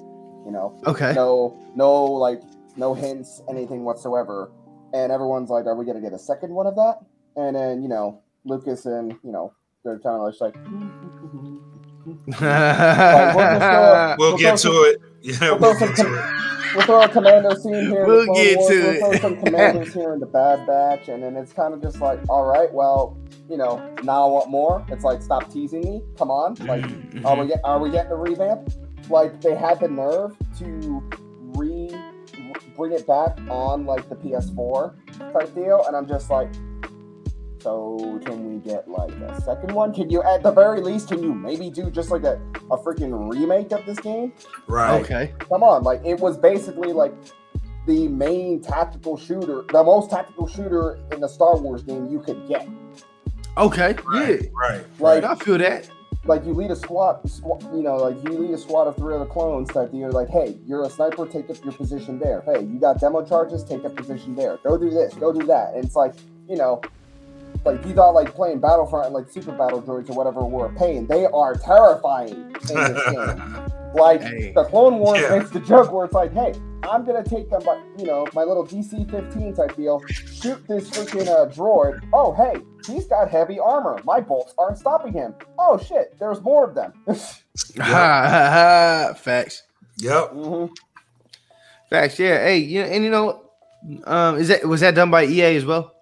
you 0.44 0.50
know? 0.50 0.78
Okay. 0.86 1.12
no 1.14 1.56
no 1.74 2.04
like 2.04 2.40
no 2.76 2.94
hints 2.94 3.42
anything 3.48 3.84
whatsoever. 3.84 4.50
And 4.94 5.12
everyone's 5.12 5.50
like 5.50 5.66
are 5.66 5.74
we 5.76 5.84
gonna 5.84 6.00
get 6.00 6.12
a 6.12 6.18
second 6.18 6.52
one 6.54 6.66
of 6.66 6.74
that? 6.76 6.98
And 7.36 7.54
then 7.56 7.82
you 7.82 7.88
know 7.88 8.22
lucas 8.44 8.86
and 8.86 9.12
you 9.22 9.30
know 9.32 9.52
they're 9.84 9.98
kind 10.00 10.20
of 10.20 10.30
just 10.30 10.40
like 10.40 10.54
Like, 12.40 13.34
we'll 13.36 13.46
just 13.46 13.60
go- 13.60 14.16
We'll 14.18 14.28
We'll 14.30 14.38
get 14.38 14.58
throw 14.60 14.72
to 14.72 14.78
it. 14.90 15.00
Yeah, 15.22 15.38
we'll 15.52 15.58
we'll 15.60 15.74
throw 15.78 15.88
get 15.88 15.96
some 15.96 16.06
to 16.06 16.14
it. 16.18 16.74
we'll 16.76 16.86
throw 16.86 17.02
a 17.02 17.08
commando 17.08 17.54
scene 17.54 17.74
here. 17.88 18.02
in 18.02 18.06
We'll 18.08 18.26
the 18.26 18.32
get 18.34 18.58
Wars, 18.58 18.68
to 18.70 18.82
we'll 18.82 18.98
throw 18.98 19.20
some 19.20 19.36
commandos 19.44 19.94
here 19.94 20.12
in 20.14 20.20
the 20.20 20.26
Bad 20.26 20.66
Batch, 20.66 21.08
and 21.08 21.22
then 21.22 21.36
it's 21.36 21.52
kind 21.52 21.72
of 21.74 21.80
just 21.82 22.00
like, 22.00 22.18
all 22.28 22.44
right, 22.44 22.72
well, 22.72 23.16
you 23.48 23.56
know, 23.56 23.76
now 24.02 24.26
I 24.26 24.30
want 24.30 24.50
more. 24.50 24.84
It's 24.88 25.04
like, 25.04 25.22
stop 25.22 25.50
teasing 25.50 25.80
me. 25.82 26.02
Come 26.18 26.30
on, 26.30 26.54
like, 26.66 26.82
Mm-hmm. 26.82 27.24
are 27.26 27.36
we 27.40 27.46
get, 27.48 27.60
are 27.64 27.78
we 27.78 27.90
getting 27.90 28.10
a 28.12 28.16
revamp? 28.16 28.68
Like 29.08 29.40
they 29.40 29.54
had 29.54 29.80
the 29.80 29.88
nerve 29.88 30.36
to 30.58 31.02
re 31.56 31.90
bring 32.76 32.92
it 32.92 33.06
back 33.06 33.38
on 33.50 33.84
like 33.84 34.08
the 34.08 34.14
PS4 34.16 34.94
type 35.32 35.54
deal, 35.54 35.84
and 35.86 35.96
I'm 35.96 36.06
just 36.08 36.30
like, 36.30 36.50
So 37.62 38.20
can 38.24 38.48
we 38.48 38.58
get 38.58 38.88
like 38.88 39.12
a 39.12 39.40
second 39.40 39.72
one? 39.72 39.94
Can 39.94 40.10
you, 40.10 40.22
at 40.22 40.42
the 40.42 40.50
very 40.50 40.80
least, 40.80 41.08
can 41.08 41.22
you 41.22 41.32
maybe 41.32 41.70
do 41.70 41.90
just 41.90 42.10
like 42.10 42.24
a, 42.24 42.40
a 42.70 42.76
freaking 42.76 43.32
remake 43.32 43.70
of 43.70 43.86
this 43.86 44.00
game? 44.00 44.32
Right. 44.66 45.00
Okay. 45.00 45.34
Come 45.38 45.62
on, 45.62 45.84
like 45.84 46.04
it 46.04 46.18
was 46.18 46.36
basically 46.36 46.92
like 46.92 47.14
the 47.86 48.08
main 48.08 48.60
tactical 48.60 49.16
shooter, 49.16 49.64
the 49.70 49.84
most 49.84 50.10
tactical 50.10 50.48
shooter 50.48 50.98
in 51.12 51.20
the 51.20 51.28
Star 51.28 51.56
Wars 51.56 51.82
game 51.82 52.08
you 52.08 52.20
could 52.20 52.48
get. 52.48 52.68
Okay. 53.56 53.94
Right. 54.06 54.42
Yeah. 54.42 54.48
Right. 54.52 54.84
Like, 54.98 55.24
I 55.24 55.34
feel 55.36 55.58
that. 55.58 55.88
like 56.24 56.44
you 56.44 56.52
lead 56.52 56.70
a 56.70 56.76
squad, 56.76 57.28
squad, 57.28 57.62
you 57.74 57.82
know, 57.82 57.96
like 57.96 58.16
you 58.24 58.38
lead 58.38 58.54
a 58.54 58.58
squad 58.58 58.86
of 58.86 58.96
three 58.96 59.14
other 59.14 59.26
clones 59.26 59.68
that 59.70 59.92
you're 59.92 60.12
like, 60.12 60.28
hey, 60.28 60.56
you're 60.66 60.84
a 60.84 60.90
sniper, 60.90 61.26
take 61.26 61.50
up 61.50 61.62
your 61.64 61.72
position 61.72 62.18
there. 62.18 62.42
Hey, 62.42 62.60
you 62.60 62.78
got 62.78 63.00
demo 63.00 63.24
charges, 63.24 63.64
take 63.64 63.84
up 63.84 63.96
position 63.96 64.36
there. 64.36 64.58
Go 64.64 64.78
do 64.78 64.90
this, 64.90 65.14
go 65.14 65.32
do 65.32 65.44
that. 65.46 65.74
And 65.74 65.84
it's 65.84 65.96
like, 65.96 66.14
you 66.48 66.56
know, 66.56 66.80
like 67.64 67.84
you 67.86 67.92
thought 67.94 68.10
like 68.14 68.34
playing 68.34 68.58
Battlefront 68.60 69.06
and 69.06 69.14
like 69.14 69.28
Super 69.30 69.52
Battle 69.52 69.80
Droids 69.82 70.10
or 70.10 70.14
whatever 70.14 70.44
were 70.44 70.66
a 70.66 70.74
pain. 70.74 71.06
They 71.06 71.26
are 71.26 71.54
terrifying 71.54 72.32
in 72.70 72.74
this 72.76 73.10
game. 73.10 73.68
Like 73.94 74.22
Hey. 74.22 74.52
the 74.54 74.64
Clone 74.64 75.00
Wars 75.00 75.20
Yeah. 75.20 75.36
makes 75.36 75.50
the 75.50 75.60
joke 75.60 75.92
where 75.92 76.06
it's 76.06 76.14
like, 76.14 76.32
hey, 76.32 76.54
I'm 76.82 77.04
gonna 77.04 77.22
take 77.22 77.50
them, 77.50 77.60
but 77.62 77.78
you 77.98 78.06
know, 78.06 78.26
my 78.32 78.42
little 78.42 78.66
DC-15 78.66 79.54
type 79.54 79.76
deal, 79.76 80.00
shoot 80.08 80.66
this 80.66 80.88
freaking 80.88 81.28
uh, 81.28 81.44
droid. 81.52 82.02
Oh, 82.14 82.32
hey, 82.32 82.54
he's 82.90 83.04
got 83.04 83.28
heavy 83.28 83.58
armor. 83.58 84.00
My 84.04 84.18
bolts 84.18 84.54
aren't 84.56 84.78
stopping 84.78 85.12
him. 85.12 85.34
Oh 85.58 85.76
shit, 85.76 86.18
there's 86.18 86.40
more 86.40 86.64
of 86.66 86.74
them. 86.74 86.94
Facts. 89.14 89.62
Yep. 89.98 90.30
hmm 90.30 90.66
Facts. 91.90 92.18
Yeah. 92.18 92.38
Hey. 92.42 92.58
Yeah. 92.58 92.84
And 92.84 93.04
you 93.04 93.10
know, 93.10 93.42
um, 94.04 94.38
is 94.38 94.48
that 94.48 94.64
was 94.66 94.80
that 94.80 94.94
done 94.94 95.10
by 95.10 95.24
EA 95.26 95.56
as 95.56 95.66
well? 95.66 95.94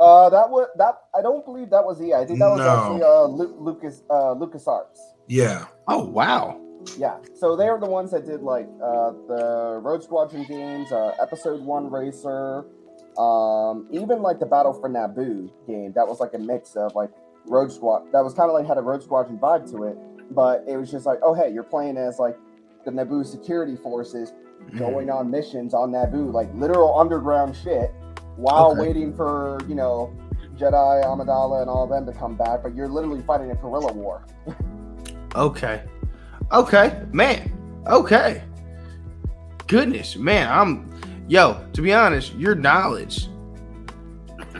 Uh, 0.00 0.30
that 0.30 0.48
was 0.48 0.66
that. 0.78 0.94
I 1.14 1.20
don't 1.20 1.44
believe 1.44 1.68
that 1.70 1.84
was 1.84 2.00
EA. 2.00 2.14
I 2.14 2.24
think 2.24 2.38
that 2.38 2.48
was 2.48 2.58
No. 2.60 2.68
actually 2.68 3.02
uh 3.02 3.24
Lu- 3.24 3.56
Lucas 3.60 4.02
uh 4.10 4.32
Lucas 4.32 4.66
Arts. 4.66 5.00
Yeah. 5.28 5.66
Oh 5.88 6.04
wow. 6.06 6.58
Yeah, 6.96 7.18
so 7.34 7.56
they 7.56 7.68
were 7.68 7.78
the 7.78 7.84
ones 7.90 8.10
that 8.12 8.24
did 8.24 8.40
like 8.40 8.66
uh, 8.82 9.10
the 9.28 9.80
Rogue 9.82 10.02
Squadron 10.02 10.44
games, 10.48 10.90
uh, 10.90 11.14
Episode 11.20 11.60
One 11.60 11.90
Racer, 11.90 12.64
um, 13.18 13.86
even 13.90 14.22
like 14.22 14.38
the 14.40 14.46
Battle 14.46 14.72
for 14.72 14.88
Naboo 14.88 15.50
game. 15.66 15.92
That 15.94 16.08
was 16.08 16.20
like 16.20 16.32
a 16.32 16.38
mix 16.38 16.76
of 16.76 16.94
like 16.94 17.10
Rogue 17.46 17.70
Squad. 17.70 18.10
That 18.12 18.24
was 18.24 18.32
kind 18.32 18.48
of 18.48 18.54
like 18.54 18.66
had 18.66 18.78
a 18.78 18.80
Rogue 18.80 19.02
Squadron 19.02 19.38
vibe 19.38 19.70
to 19.72 19.84
it, 19.84 19.98
but 20.34 20.64
it 20.66 20.78
was 20.78 20.90
just 20.90 21.04
like, 21.04 21.18
oh 21.22 21.34
hey, 21.34 21.52
you're 21.52 21.62
playing 21.64 21.98
as 21.98 22.18
like 22.18 22.36
the 22.86 22.90
Naboo 22.90 23.26
security 23.26 23.76
forces 23.76 24.32
Mm-hmm. 24.60 24.76
going 24.78 25.08
on 25.10 25.30
missions 25.30 25.72
on 25.72 25.90
Naboo, 25.92 26.34
like 26.34 26.48
literal 26.54 26.98
underground 27.00 27.56
shit, 27.56 27.94
while 28.40 28.72
Okay. 28.72 28.80
waiting 28.80 29.14
for 29.14 29.58
you 29.68 29.74
know 29.74 30.12
Jedi 30.56 31.04
Amidala 31.04 31.60
and 31.62 31.70
all 31.70 31.84
of 31.84 31.90
them 31.90 32.06
to 32.06 32.12
come 32.18 32.36
back. 32.36 32.62
But 32.62 32.74
you're 32.74 32.88
literally 32.88 33.22
fighting 33.22 33.50
a 33.50 33.54
guerrilla 33.54 33.92
war. 33.92 34.24
Okay. 35.34 35.82
Okay, 36.52 37.02
man. 37.12 37.52
Okay. 37.86 38.42
Goodness, 39.68 40.16
man. 40.16 40.50
I'm 40.50 40.90
yo, 41.28 41.64
to 41.74 41.82
be 41.82 41.92
honest, 41.92 42.34
your 42.34 42.54
knowledge 42.54 43.28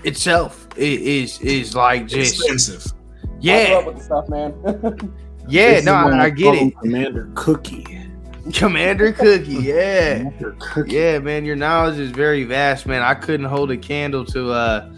itself 0.04 0.68
i- 0.76 0.80
is 0.80 1.40
is 1.40 1.74
like 1.74 2.06
just 2.06 2.34
Expensive. 2.40 2.92
I 2.92 3.26
grew 3.26 3.32
up 3.32 3.40
yeah. 3.42 3.86
with 3.86 3.96
the 3.96 4.02
stuff, 4.04 4.28
man. 4.28 5.12
Yeah, 5.48 5.70
This 5.76 5.84
no, 5.86 5.94
I, 5.94 6.24
I 6.26 6.30
get 6.30 6.54
it. 6.54 6.78
Commander 6.78 7.28
Cookie. 7.34 7.99
Commander 8.54 9.12
Cookie, 9.12 9.52
yeah. 9.52 10.18
Commander 10.18 10.56
Cookie. 10.58 10.92
Yeah, 10.92 11.18
man, 11.18 11.44
your 11.44 11.56
knowledge 11.56 11.98
is 11.98 12.10
very 12.10 12.44
vast, 12.44 12.86
man. 12.86 13.02
I 13.02 13.14
couldn't 13.14 13.46
hold 13.46 13.70
a 13.70 13.76
candle 13.76 14.24
to 14.26 14.50
uh 14.52 14.90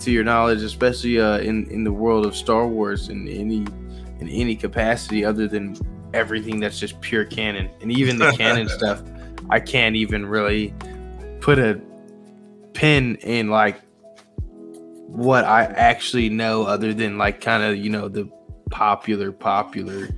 to 0.00 0.10
your 0.10 0.24
knowledge, 0.24 0.62
especially 0.62 1.20
uh 1.20 1.38
in 1.38 1.68
in 1.70 1.84
the 1.84 1.92
world 1.92 2.26
of 2.26 2.36
Star 2.36 2.66
Wars 2.66 3.08
in 3.08 3.26
any 3.28 3.66
in 4.20 4.28
any 4.28 4.54
capacity 4.56 5.24
other 5.24 5.48
than 5.48 5.76
everything 6.14 6.60
that's 6.60 6.78
just 6.78 7.00
pure 7.00 7.24
canon. 7.24 7.70
And 7.80 7.92
even 7.92 8.18
the 8.18 8.32
canon 8.32 8.68
stuff, 8.78 9.02
I 9.50 9.60
can't 9.60 9.96
even 9.96 10.26
really 10.26 10.74
put 11.40 11.58
a 11.58 11.80
pin 12.74 13.16
in 13.16 13.48
like 13.48 13.80
what 15.06 15.44
I 15.44 15.64
actually 15.64 16.28
know 16.28 16.64
other 16.64 16.92
than 16.92 17.18
like 17.18 17.40
kind 17.40 17.62
of, 17.62 17.76
you 17.76 17.90
know, 17.90 18.08
the 18.08 18.30
popular 18.70 19.32
popular 19.32 20.08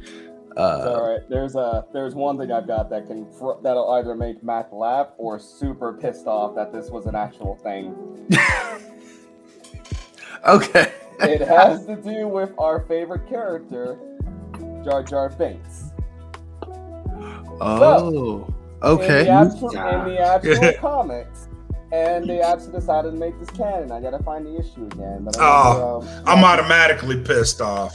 uh 0.57 0.95
all 0.97 1.11
right. 1.13 1.29
There's 1.29 1.55
a 1.55 1.85
there's 1.93 2.15
one 2.15 2.39
thing 2.39 2.51
I've 2.53 2.67
got 2.67 2.91
that 2.91 3.07
can 3.07 3.31
fr- 3.33 3.61
that'll 3.63 3.91
either 3.93 4.15
make 4.15 4.43
Makk 4.43 4.73
laugh 4.73 5.09
or 5.19 5.39
super 5.39 5.93
pissed 5.93 6.27
off 6.27 6.55
that 6.57 6.73
this 6.73 6.91
was 6.91 7.07
an 7.07 7.15
actual 7.15 7.57
thing. 7.57 7.95
okay. 10.47 10.93
It 11.21 11.41
has 11.43 11.85
to 11.87 11.97
do 11.97 12.27
with 12.29 12.51
our 12.59 12.81
favorite 12.81 13.29
character, 13.29 13.99
Jar 14.85 15.03
Jar 15.03 15.29
Binks. 15.29 15.93
Oh. 17.61 18.47
In 18.49 18.55
Okay. 18.83 19.25
the 19.25 19.29
actual, 19.31 19.71
in 19.73 20.05
the 20.15 20.19
actual 20.19 20.73
comics, 20.81 21.49
and 21.93 22.27
they 22.27 22.41
actually 22.41 22.73
decided 22.73 23.11
to 23.11 23.17
make 23.19 23.39
this 23.39 23.51
canon. 23.51 23.93
I 23.93 24.01
gotta 24.01 24.23
find 24.23 24.47
the 24.47 24.59
issue 24.59 24.87
again. 24.87 25.25
But 25.25 25.39
I 25.39 25.75
Oh, 25.77 26.01
um, 26.01 26.09
I'm 26.27 26.43
automatically 26.43 27.21
pissed 27.23 27.61
off. 27.61 27.95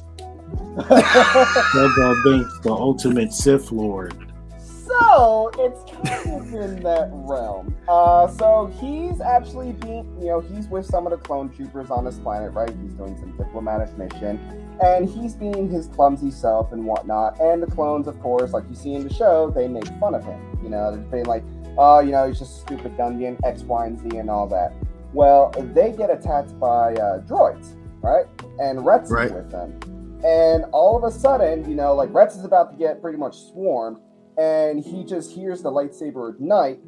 Jar 0.53 1.89
Jar 1.97 2.15
Binks, 2.23 2.59
the 2.59 2.71
ultimate 2.71 3.33
Sith 3.33 3.71
Lord. 3.71 4.13
So 4.59 5.51
it's 5.57 5.83
kind 5.91 6.41
of 6.41 6.53
in 6.53 6.83
that 6.83 7.09
realm. 7.11 7.75
Uh, 7.87 8.27
so 8.27 8.67
he's 8.79 9.19
actually 9.19 9.73
being, 9.73 10.05
you 10.19 10.27
know, 10.27 10.39
he's 10.39 10.67
with 10.67 10.85
some 10.85 11.05
of 11.07 11.11
the 11.11 11.17
clone 11.17 11.49
troopers 11.49 11.89
on 11.89 12.05
this 12.05 12.17
planet, 12.19 12.53
right? 12.53 12.69
He's 12.83 12.93
doing 12.93 13.17
some 13.17 13.35
diplomatic 13.35 13.97
mission, 13.97 14.39
and 14.83 15.09
he's 15.09 15.33
being 15.33 15.69
his 15.69 15.87
clumsy 15.87 16.29
self 16.31 16.71
and 16.71 16.85
whatnot. 16.85 17.39
And 17.41 17.61
the 17.63 17.67
clones, 17.67 18.07
of 18.07 18.19
course, 18.21 18.53
like 18.53 18.63
you 18.69 18.75
see 18.75 18.93
in 18.93 19.07
the 19.07 19.13
show, 19.13 19.49
they 19.49 19.67
make 19.67 19.87
fun 19.99 20.13
of 20.13 20.23
him. 20.23 20.39
You 20.63 20.69
know, 20.69 20.91
they're 20.91 21.03
being 21.05 21.25
like, 21.25 21.43
"Oh, 21.77 21.99
you 21.99 22.11
know, 22.11 22.27
he's 22.27 22.39
just 22.39 22.57
a 22.57 22.61
stupid 22.61 22.95
Gungan, 22.95 23.37
X, 23.43 23.63
Y, 23.63 23.85
and 23.87 23.99
Z, 23.99 24.17
and 24.17 24.29
all 24.29 24.47
that." 24.47 24.71
Well, 25.13 25.51
they 25.73 25.91
get 25.93 26.09
attacked 26.09 26.57
by 26.59 26.93
uh, 26.93 27.21
droids, 27.21 27.75
right? 28.01 28.25
And 28.59 28.85
Rex 28.85 29.09
Right. 29.09 29.33
with 29.33 29.49
them. 29.49 29.77
And 30.23 30.65
all 30.71 30.97
of 30.97 31.03
a 31.03 31.11
sudden, 31.11 31.69
you 31.69 31.75
know, 31.75 31.93
like 31.93 32.13
Rex 32.13 32.35
is 32.35 32.45
about 32.45 32.71
to 32.71 32.77
get 32.77 33.01
pretty 33.01 33.17
much 33.17 33.35
swarmed 33.51 33.97
and 34.37 34.83
he 34.83 35.03
just 35.03 35.31
hears 35.31 35.61
the 35.61 35.71
lightsaber 35.71 36.33
ignite, 36.33 36.79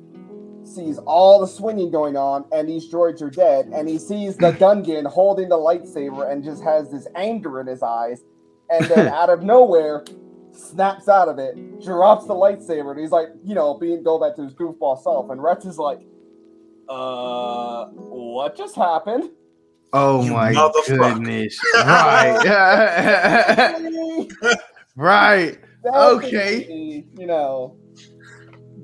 sees 0.63 0.97
all 0.99 1.39
the 1.39 1.47
swinging 1.47 1.91
going 1.91 2.17
on, 2.17 2.45
and 2.51 2.67
these 2.67 2.91
droids 2.91 3.21
are 3.21 3.29
dead, 3.29 3.67
and 3.67 3.87
he 3.87 3.97
sees 3.97 4.35
the 4.37 4.51
Gungan 4.59 5.05
holding 5.07 5.49
the 5.49 5.57
lightsaber 5.57 6.29
and 6.29 6.43
just 6.43 6.63
has 6.63 6.91
this 6.91 7.07
anger 7.15 7.61
in 7.61 7.67
his 7.67 7.81
eyes, 7.81 8.21
and 8.69 8.85
then 8.85 9.07
out 9.13 9.29
of 9.29 9.43
nowhere, 9.43 10.03
snaps 10.51 11.07
out 11.07 11.29
of 11.29 11.39
it, 11.39 11.55
drops 11.81 12.25
the 12.27 12.33
lightsaber, 12.33 12.91
and 12.91 12.99
he's 12.99 13.11
like, 13.11 13.29
you 13.43 13.55
know, 13.55 13.75
being 13.75 14.03
go 14.03 14.19
back 14.19 14.35
to 14.35 14.43
his 14.43 14.53
goofball 14.53 15.01
self, 15.01 15.29
and 15.29 15.41
Rex 15.41 15.65
is 15.65 15.77
like, 15.77 15.99
uh, 16.89 17.85
what 17.87 18.55
just 18.55 18.75
happened? 18.75 19.29
Oh 19.93 20.23
You 20.23 20.33
my 20.33 20.71
goodness. 20.85 21.57
right. 21.75 22.37
right. 24.95 25.57
Okay. 25.85 26.31
Basically, 26.31 27.05
You 27.17 27.27
know, 27.27 27.77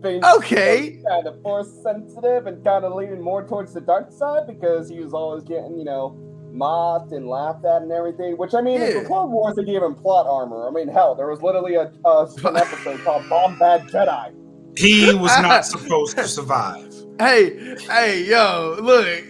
being 0.01 0.23
Okay. 0.23 1.01
kind 1.07 1.27
of 1.27 1.41
force 1.41 1.69
sensitive 1.83 2.47
and 2.47 2.63
kind 2.63 2.85
of 2.85 2.93
leaning 2.93 3.21
more 3.21 3.45
towards 3.47 3.73
the 3.73 3.81
dark 3.81 4.11
side 4.11 4.47
because 4.47 4.89
he 4.89 4.99
was 4.99 5.13
always 5.13 5.43
getting, 5.43 5.77
you 5.77 5.83
know, 5.85 6.17
mocked 6.51 7.11
and 7.11 7.27
laughed 7.27 7.65
at 7.65 7.81
and 7.81 7.91
everything. 7.91 8.37
Which 8.37 8.53
I 8.53 8.61
mean, 8.61 8.81
in 8.81 8.91
Yeah. 8.93 8.99
the 9.01 9.05
Clone 9.05 9.31
Wars, 9.31 9.55
they 9.55 9.63
gave 9.65 9.81
him 9.81 9.95
plot 9.95 10.25
armor. 10.27 10.67
I 10.67 10.71
mean, 10.71 10.87
hell, 10.87 11.15
there 11.15 11.27
was 11.27 11.41
literally 11.41 11.75
a, 11.75 11.91
a 12.05 12.27
an 12.45 12.57
episode 12.57 13.01
called 13.03 13.23
Bombad 13.23 13.89
Jedi. 13.89 14.33
He 14.77 15.13
was 15.13 15.37
not 15.41 15.65
supposed 15.73 16.17
to 16.17 16.27
survive. 16.27 16.93
Hey, 17.19 17.75
hey, 17.89 18.23
yo, 18.23 18.77
look. 18.81 19.23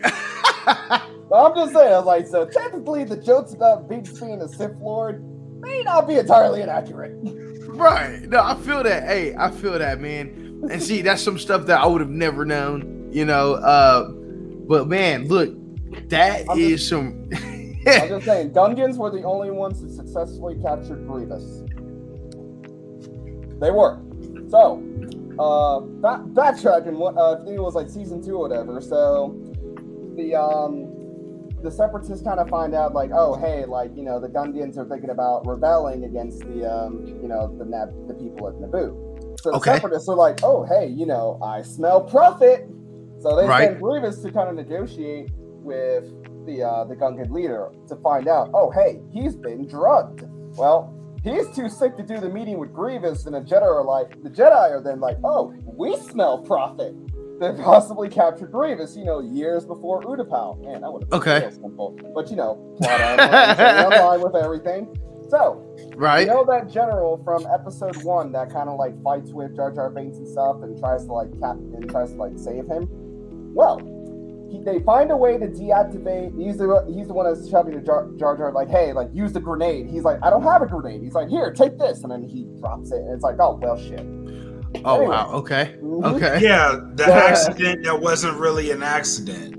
I'm 1.33 1.55
just 1.55 1.73
saying, 1.73 1.93
I 1.93 1.97
was 1.97 2.05
like, 2.05 2.27
so 2.27 2.45
technically, 2.45 3.03
the 3.03 3.17
jokes 3.17 3.53
about 3.53 3.89
Binks 3.89 4.19
being 4.19 4.41
a 4.41 4.47
Sith 4.47 4.75
Lord 4.79 5.23
may 5.59 5.81
not 5.83 6.07
be 6.07 6.15
entirely 6.15 6.61
inaccurate. 6.61 7.17
right. 7.67 8.21
No, 8.29 8.43
I 8.43 8.55
feel 8.55 8.83
that. 8.83 9.03
Hey, 9.03 9.35
I 9.35 9.49
feel 9.49 9.77
that, 9.79 9.99
man. 9.99 10.61
And 10.69 10.81
see, 10.81 11.01
that's 11.01 11.21
some 11.21 11.39
stuff 11.39 11.65
that 11.65 11.81
I 11.81 11.87
would 11.87 12.01
have 12.01 12.09
never 12.09 12.45
known, 12.45 13.09
you 13.11 13.25
know. 13.25 13.55
Uh 13.55 14.11
but 14.65 14.87
man, 14.87 15.27
look, 15.27 15.53
that 16.09 16.45
I'm 16.49 16.57
is 16.57 16.87
some 16.87 17.29
I'm 17.85 18.07
just 18.07 18.25
saying, 18.25 18.51
Gungans 18.51 18.97
were 18.97 19.09
the 19.09 19.23
only 19.23 19.51
ones 19.51 19.81
that 19.81 19.91
successfully 19.91 20.55
captured 20.61 21.05
Grievous. 21.05 21.63
They 23.59 23.71
were. 23.71 23.99
So, 24.49 24.81
uh, 25.39 25.79
back, 25.79 26.21
backtracking, 26.31 26.93
what 26.93 27.17
uh, 27.17 27.33
I 27.33 27.43
think 27.43 27.57
it 27.57 27.61
was 27.61 27.75
like 27.75 27.89
season 27.89 28.23
two 28.23 28.35
or 28.35 28.47
whatever. 28.47 28.79
So, 28.79 29.37
the 30.15 30.35
um, 30.35 30.92
the 31.63 31.71
Separatists 31.71 32.23
kind 32.23 32.39
of 32.39 32.49
find 32.49 32.75
out 32.75 32.93
like, 32.93 33.11
oh, 33.13 33.35
hey, 33.35 33.65
like 33.65 33.95
you 33.95 34.03
know, 34.03 34.19
the 34.19 34.27
Gungans 34.27 34.77
are 34.77 34.85
thinking 34.87 35.09
about 35.09 35.47
rebelling 35.47 36.03
against 36.03 36.39
the 36.41 36.69
um, 36.69 37.05
you 37.05 37.27
know, 37.27 37.55
the 37.57 37.65
Nab- 37.65 38.07
the 38.07 38.13
people 38.13 38.47
of 38.47 38.55
Naboo. 38.55 39.39
So 39.41 39.51
the 39.51 39.57
Okay. 39.57 39.73
Separatists 39.75 40.07
are 40.09 40.15
like, 40.15 40.39
oh, 40.43 40.63
hey, 40.63 40.87
you 40.87 41.05
know, 41.05 41.39
I 41.43 41.61
smell 41.61 42.01
profit. 42.01 42.67
So 43.21 43.35
they 43.37 43.47
Right. 43.47 43.69
send 43.69 43.81
Grievous 43.81 44.21
to 44.23 44.31
kind 44.31 44.49
of 44.49 44.55
negotiate 44.55 45.31
with 45.37 46.03
the 46.45 46.61
uh, 46.63 46.83
the 46.83 46.95
Gungan 46.95 47.29
leader 47.31 47.69
to 47.87 47.95
find 47.97 48.27
out. 48.27 48.49
Oh, 48.53 48.69
hey, 48.71 48.99
he's 49.11 49.35
been 49.35 49.65
drugged. 49.67 50.25
Well, 50.57 50.93
he's 51.23 51.49
too 51.55 51.69
sick 51.69 51.95
to 51.97 52.03
do 52.03 52.19
the 52.19 52.29
meeting 52.29 52.57
with 52.59 52.73
Grievous, 52.73 53.25
and 53.25 53.33
the 53.33 53.39
Jedi 53.41 53.61
are 53.63 53.83
like, 53.85 54.21
the 54.23 54.29
Jedi 54.29 54.71
are 54.71 54.81
then 54.81 54.99
like, 54.99 55.17
oh, 55.23 55.53
we 55.65 55.95
smell 55.97 56.39
profit. 56.39 56.93
They 57.43 57.51
possibly 57.61 58.07
captured 58.07 58.51
Grievous, 58.53 58.95
you 58.95 59.03
know, 59.03 59.19
years 59.19 59.65
before 59.65 60.01
Utapau. 60.03 60.63
Man, 60.63 60.79
that 60.81 60.91
would 60.93 61.01
have 61.03 61.09
been 61.09 61.19
Okay. 61.19 61.39
real 61.41 61.51
simple. 61.51 61.97
But 62.15 62.29
you 62.29 62.37
know, 62.37 62.55
plot 62.79 63.19
online 63.19 64.21
with 64.21 64.35
everything. 64.35 64.97
So, 65.29 65.61
Right. 65.97 66.21
you 66.21 66.27
know 66.33 66.45
that 66.45 66.69
general 66.69 67.19
from 67.25 67.45
episode 67.51 68.01
one 68.03 68.31
that 68.31 68.49
kind 68.49 68.69
of 68.69 68.77
like 68.79 69.01
fights 69.03 69.31
with 69.33 69.55
Jar 69.55 69.71
Jar 69.71 69.89
Binks 69.89 70.17
and 70.17 70.27
stuff 70.27 70.57
and 70.63 70.77
tries 70.79 71.05
to 71.05 71.11
like 71.13 71.31
cap 71.41 71.55
and 71.57 71.89
tries 71.89 72.11
to 72.13 72.17
like 72.17 72.37
save 72.37 72.65
him? 72.67 72.87
Well, 73.53 73.79
he, 74.49 74.61
they 74.63 74.79
find 74.81 75.11
a 75.11 75.17
way 75.17 75.37
to 75.37 75.47
deactivate. 75.47 76.39
He's 76.39 76.57
the 76.57 76.85
he's 76.87 77.07
the 77.07 77.13
one 77.13 77.25
that's 77.25 77.49
shouting 77.49 77.73
to 77.73 77.81
Jar, 77.81 78.07
Jar 78.17 78.37
Jar 78.37 78.51
like, 78.51 78.69
"Hey, 78.69 78.93
like 78.93 79.09
use 79.13 79.33
the 79.33 79.39
grenade." 79.41 79.89
He's 79.89 80.03
like, 80.03 80.19
"I 80.23 80.29
don't 80.29 80.43
have 80.43 80.61
a 80.61 80.67
grenade." 80.67 81.01
He's 81.01 81.13
like, 81.15 81.27
"Here, 81.29 81.51
take 81.51 81.77
this," 81.77 82.03
and 82.03 82.11
then 82.11 82.23
he 82.23 82.45
drops 82.59 82.91
it, 82.91 83.01
and 83.01 83.11
it's 83.13 83.23
like, 83.23 83.35
"Oh 83.39 83.59
well, 83.61 83.77
shit." 83.77 83.99
Oh 84.85 84.95
anyway. 84.97 85.07
wow. 85.15 85.31
Okay. 85.33 85.75
Mhm. 85.81 86.15
Okay. 86.15 86.39
Yeah, 86.41 86.79
the 86.95 87.03
Yeah. 87.07 87.13
accident 87.13 87.83
that 87.85 88.01
wasn't 88.01 88.39
really 88.39 88.71
an 88.71 88.83
accident. 88.83 89.55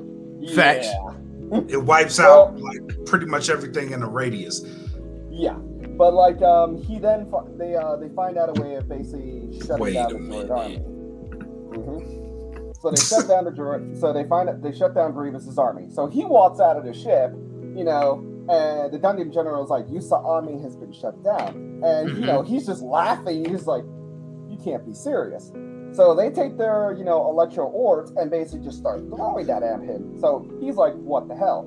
Facts. 0.55 0.87
Yeah. 0.87 1.61
It 1.69 1.83
wipes 1.85 2.19
Well- 2.19 2.49
out 2.49 2.59
like 2.61 2.81
pretty 3.07 3.27
much 3.27 3.49
everything 3.51 3.93
in 3.93 4.03
a 4.03 4.09
radius. 4.09 4.65
Yeah, 5.31 5.55
but 5.99 6.15
like 6.15 6.41
um, 6.43 6.77
he 6.77 6.99
then 6.99 7.31
fi- 7.31 7.45
they 7.57 7.75
uh 7.77 7.97
they 7.97 8.09
find 8.11 8.37
out 8.39 8.57
a 8.57 8.61
way 8.63 8.75
of 8.75 8.89
basically 8.89 9.59
shutting 9.61 9.79
Wait 9.79 9.95
down 9.95 10.13
the 10.13 10.19
minute. 10.19 10.49
droid 10.49 10.59
army. 10.59 10.77
hmm 11.75 12.73
So 12.81 12.91
they 12.91 12.97
shut 13.01 13.29
down 13.29 13.45
the 13.45 13.51
droid. 13.51 13.99
So 14.01 14.13
they 14.13 14.25
find 14.25 14.49
it 14.49 14.63
they 14.63 14.73
shut 14.73 14.95
down 14.95 15.13
Grievous's 15.13 15.59
army. 15.59 15.89
So 15.91 16.07
he 16.07 16.25
walks 16.25 16.61
out 16.61 16.77
of 16.77 16.85
the 16.85 16.93
ship, 16.93 17.33
you 17.75 17.85
know, 17.85 18.23
and 18.49 18.93
the 18.93 18.99
Gungan 18.99 19.33
General's 19.33 19.71
like, 19.71 19.87
"Yusa 19.87 20.23
army 20.25 20.61
has 20.61 20.77
been 20.77 20.93
shut 20.93 21.23
down," 21.25 21.81
and 21.85 22.11
you 22.19 22.27
know 22.27 22.43
he's 22.43 22.67
just 22.67 22.83
laughing. 22.83 23.45
He's 23.49 23.67
like, 23.67 23.85
"You 23.85 24.04
can't 24.65 24.85
be 24.87 24.95
serious." 24.95 25.53
So 25.93 26.15
they 26.15 26.31
take 26.31 26.57
their, 26.57 26.93
you 26.99 27.05
know, 27.05 27.29
electro 27.29 27.67
orbs 27.67 28.11
and 28.17 28.31
basically 28.31 28.65
just 28.65 28.79
start 28.79 29.01
throwing 29.15 29.47
that 29.47 29.63
at 29.63 29.81
him. 29.81 30.19
So 30.21 30.45
he's 30.61 30.77
like, 30.77 30.95
"What 30.95 31.29
the 31.29 31.37
hell?" 31.37 31.67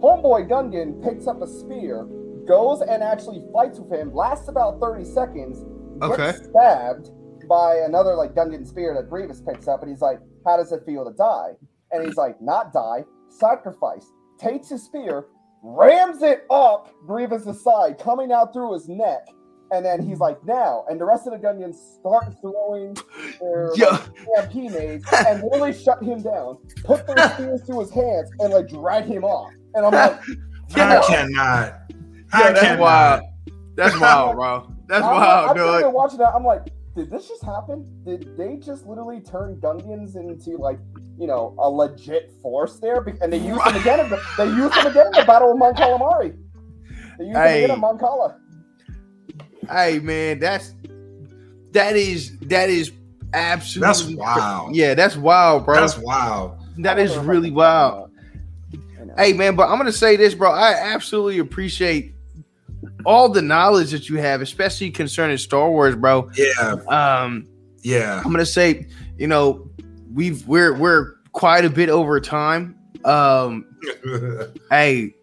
Homeboy 0.00 0.48
Gungan 0.48 1.02
picks 1.02 1.26
up 1.26 1.42
a 1.42 1.46
spear, 1.46 2.04
goes 2.46 2.80
and 2.80 3.02
actually 3.02 3.44
fights 3.52 3.78
with 3.78 3.92
him, 3.92 4.14
lasts 4.14 4.48
about 4.48 4.80
30 4.80 5.04
seconds, 5.04 5.58
gets 6.00 6.12
Okay. 6.12 6.32
stabbed 6.32 7.10
by 7.46 7.76
another 7.86 8.14
like 8.14 8.34
Gungan 8.34 8.66
spear 8.66 8.94
that 8.94 9.10
Grievous 9.10 9.42
picks 9.42 9.68
up, 9.68 9.82
and 9.82 9.90
he's 9.90 10.00
like, 10.00 10.20
How 10.46 10.56
does 10.56 10.72
it 10.72 10.84
feel 10.86 11.04
to 11.04 11.12
die? 11.12 11.50
And 11.92 12.02
he's 12.04 12.16
like, 12.16 12.40
Not 12.40 12.72
die, 12.72 13.04
sacrifice. 13.28 14.10
Takes 14.38 14.70
his 14.70 14.82
spear, 14.82 15.26
rams 15.62 16.22
it 16.22 16.46
up 16.48 16.88
Grievous's 17.06 17.62
side, 17.62 17.98
coming 17.98 18.32
out 18.32 18.54
through 18.54 18.72
his 18.72 18.88
neck. 18.88 19.28
And 19.72 19.84
then 19.84 20.02
he's 20.02 20.18
like, 20.18 20.44
now, 20.44 20.84
and 20.88 21.00
the 21.00 21.04
rest 21.04 21.26
of 21.28 21.32
the 21.32 21.38
Gungans 21.38 21.76
start 22.00 22.34
throwing 22.40 22.94
their 23.40 23.70
Yo. 23.76 23.86
like, 24.36 24.54
EMP 24.54 24.74
and 25.28 25.42
literally 25.42 25.72
shut 25.72 26.02
him 26.02 26.22
down, 26.22 26.58
put 26.84 27.06
their 27.06 27.22
spears 27.34 27.62
to 27.68 27.78
his 27.80 27.90
hands, 27.90 28.30
and 28.40 28.52
like 28.52 28.68
drag 28.68 29.04
him 29.04 29.22
off. 29.24 29.52
And 29.74 29.86
I'm 29.86 29.92
like, 29.92 30.20
I 30.76 30.76
Yeah. 30.76 31.02
cannot. 31.06 31.74
Yeah, 31.92 31.94
I 32.32 32.42
that's 32.52 32.60
cannot. 32.60 32.80
wild. 32.80 33.22
That's 33.76 33.98
wild, 34.00 34.36
bro. 34.36 34.72
That's 34.88 35.04
I'm, 35.04 35.12
wild, 35.14 35.50
I'm 35.50 35.56
sitting 35.56 35.72
there 35.72 35.80
dude. 35.82 35.92
watching 35.94 36.18
that. 36.18 36.34
I'm 36.34 36.44
like, 36.44 36.62
did 36.96 37.10
this 37.10 37.28
just 37.28 37.44
happen? 37.44 37.86
Did 38.04 38.36
they 38.36 38.56
just 38.56 38.86
literally 38.86 39.20
turn 39.20 39.56
Gungans 39.60 40.16
into 40.16 40.56
like, 40.58 40.80
you 41.16 41.28
know, 41.28 41.54
a 41.60 41.68
legit 41.70 42.32
force 42.42 42.80
there? 42.80 42.96
And 43.22 43.32
they 43.32 43.38
use 43.38 43.62
them 43.62 43.76
again. 43.76 44.00
In 44.00 44.10
the, 44.10 44.20
they 44.36 44.46
use 44.46 44.72
them 44.74 44.86
again 44.86 45.06
in 45.06 45.12
the 45.12 45.24
Battle 45.24 45.52
of 45.52 45.58
Mon 45.58 45.74
Calamari. 45.76 46.36
They 47.18 47.26
use 47.26 47.34
them 47.34 47.42
again 47.46 47.70
in 47.70 47.80
Mon 47.80 47.98
Cala. 47.98 48.39
Hey 49.70 49.98
man, 50.00 50.38
that's 50.38 50.74
that 51.72 51.96
is 51.96 52.36
that 52.40 52.68
is 52.68 52.92
absolutely 53.32 53.86
That's 53.86 54.04
wild. 54.16 54.74
Yeah, 54.74 54.94
that's 54.94 55.16
wild, 55.16 55.64
bro. 55.64 55.76
That's 55.76 55.96
wild. 55.98 56.58
that 56.78 56.98
is 56.98 57.10
wonder 57.10 57.22
if 57.22 57.28
I 57.28 57.32
really 57.32 57.50
wild. 57.50 58.10
find 58.10 58.16
that. 58.72 58.98
You 59.00 59.06
know. 59.06 59.14
Hey 59.16 59.32
man, 59.32 59.56
but 59.56 59.68
I'm 59.68 59.78
gonna 59.78 59.92
say 59.92 60.16
this, 60.16 60.34
bro. 60.34 60.50
I 60.50 60.72
absolutely 60.72 61.38
appreciate 61.38 62.14
all 63.04 63.28
the 63.28 63.42
knowledge 63.42 63.90
that 63.92 64.08
you 64.08 64.16
have, 64.18 64.40
especially 64.42 64.90
concerning 64.90 65.38
Star 65.38 65.70
Wars, 65.70 65.94
bro. 65.96 66.30
Yeah, 66.36 66.76
Um, 66.88 67.46
yeah. 67.82 68.18
I'm 68.24 68.30
gonna 68.30 68.44
say, 68.46 68.86
you 69.18 69.26
know, 69.26 69.70
we've 70.12 70.46
we're 70.46 70.74
we're 70.74 71.14
quite 71.32 71.64
a 71.64 71.70
bit 71.70 71.88
over 71.88 72.20
time. 72.20 72.76
Um, 73.04 73.64
hey, 74.70 75.14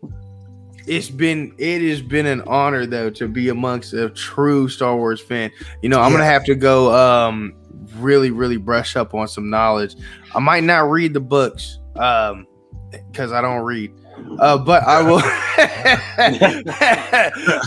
it's 0.88 1.09
been 1.09 1.53
it 1.57 1.81
has 1.89 2.01
been 2.01 2.26
an 2.26 2.41
honor 2.47 2.85
though 2.85 3.09
to 3.11 3.27
be 3.27 3.49
amongst 3.49 3.93
a 3.93 4.09
true 4.09 4.68
Star 4.69 4.95
Wars 4.95 5.22
fan. 5.22 5.51
You 5.81 5.89
know, 5.89 5.99
I'm 5.99 6.11
gonna 6.11 6.23
have 6.26 6.45
to 6.45 6.55
go 6.55 6.93
um 6.95 7.53
really 7.97 8.31
really 8.31 8.57
brush 8.57 8.95
up 8.95 9.14
on 9.14 9.27
some 9.27 9.49
knowledge. 9.49 9.95
I 10.35 10.39
might 10.39 10.64
not 10.64 10.89
read 10.89 11.14
the 11.14 11.19
books 11.19 11.80
um 11.95 12.47
because 12.91 13.31
I 13.31 13.41
don't 13.41 13.64
read. 13.64 13.93
Uh, 14.39 14.57
but 14.57 14.81
I 14.84 15.01
will. 15.03 15.22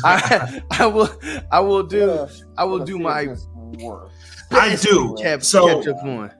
I, 0.05 0.63
I 0.73 0.87
will. 0.87 1.09
I 1.51 1.61
will 1.61 1.83
do. 1.85 1.99
Yeah, 1.99 2.27
I 2.59 2.65
will 2.65 2.85
do 2.85 2.99
my 2.99 3.23
is 3.23 3.47
worse. 3.81 4.11
I 4.51 4.75
do. 4.77 5.17
Catch, 5.21 5.45
So- 5.45 5.67
catch 5.83 5.89
up 5.89 6.03
on. 6.03 6.33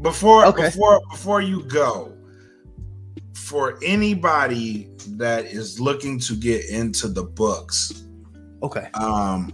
before 0.00 0.46
Okay. 0.46 0.64
before 0.64 1.00
before 1.10 1.40
you 1.42 1.62
go 1.68 2.12
for 3.34 3.78
anybody 3.82 4.88
that 5.16 5.44
is 5.46 5.80
looking 5.80 6.18
to 6.20 6.34
get 6.34 6.64
into 6.68 7.08
the 7.08 7.22
books 7.22 8.04
Okay. 8.62 8.88
um 8.94 9.52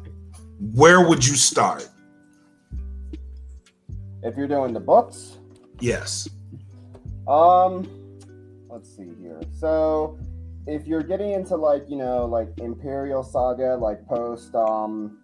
where 0.75 1.07
would 1.09 1.25
you 1.27 1.35
start 1.37 1.89
If 4.23 4.37
you're 4.37 4.49
doing 4.49 4.73
the 4.75 4.81
books, 4.81 5.39
yes 5.81 6.29
Um, 7.29 7.87
let's 8.69 8.89
see 8.97 9.11
here. 9.21 9.41
So, 9.53 10.19
if 10.67 10.87
you're 10.87 11.03
getting 11.03 11.33
into 11.33 11.57
like 11.57 11.85
you 11.89 11.97
know 11.97 12.25
like 12.27 12.49
Imperial 12.59 13.23
Saga, 13.23 13.77
like 13.77 14.05
post 14.07 14.55
um, 14.55 15.18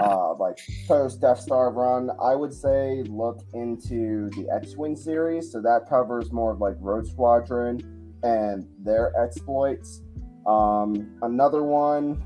uh, 0.00 0.34
like 0.34 0.58
post 0.88 1.20
Death 1.20 1.40
Star 1.40 1.70
run, 1.70 2.10
I 2.22 2.34
would 2.34 2.52
say 2.52 3.02
look 3.08 3.40
into 3.54 4.30
the 4.30 4.48
X-wing 4.54 4.96
series. 4.96 5.50
So 5.52 5.60
that 5.62 5.88
covers 5.88 6.32
more 6.32 6.52
of 6.52 6.60
like 6.60 6.76
Rogue 6.80 7.06
Squadron 7.06 7.80
and 8.22 8.66
their 8.82 9.12
exploits. 9.20 10.02
Um, 10.46 11.18
another 11.22 11.62
one 11.62 12.22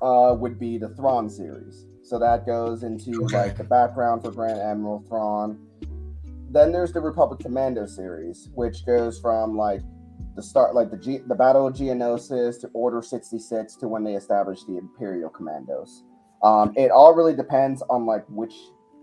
uh, 0.00 0.34
would 0.38 0.58
be 0.58 0.78
the 0.78 0.88
Thrawn 0.90 1.28
series. 1.28 1.86
So 2.02 2.18
that 2.18 2.46
goes 2.46 2.82
into 2.82 3.24
Okay. 3.24 3.36
like 3.36 3.56
the 3.56 3.64
background 3.64 4.22
for 4.22 4.30
Grand 4.30 4.58
Admiral 4.60 5.04
Thrawn. 5.08 5.58
Then 6.50 6.70
there's 6.72 6.92
the 6.92 7.00
Republic 7.00 7.40
Commando 7.40 7.86
series, 7.86 8.50
which 8.54 8.84
goes 8.84 9.18
from 9.18 9.56
like 9.56 9.80
the 10.34 10.42
start, 10.42 10.74
like 10.74 10.90
the 10.90 10.96
G, 10.98 11.18
the 11.26 11.34
Battle 11.34 11.66
of 11.66 11.74
Geonosis 11.74 12.60
to 12.60 12.68
Order 12.74 13.00
66 13.02 13.76
to 13.76 13.88
when 13.88 14.04
they 14.04 14.14
established 14.14 14.66
the 14.66 14.76
Imperial 14.78 15.30
Commandos. 15.30 16.04
Um, 16.42 16.72
it 16.76 16.90
all 16.90 17.14
really 17.14 17.34
depends 17.34 17.82
on 17.88 18.06
like 18.06 18.24
which 18.28 18.54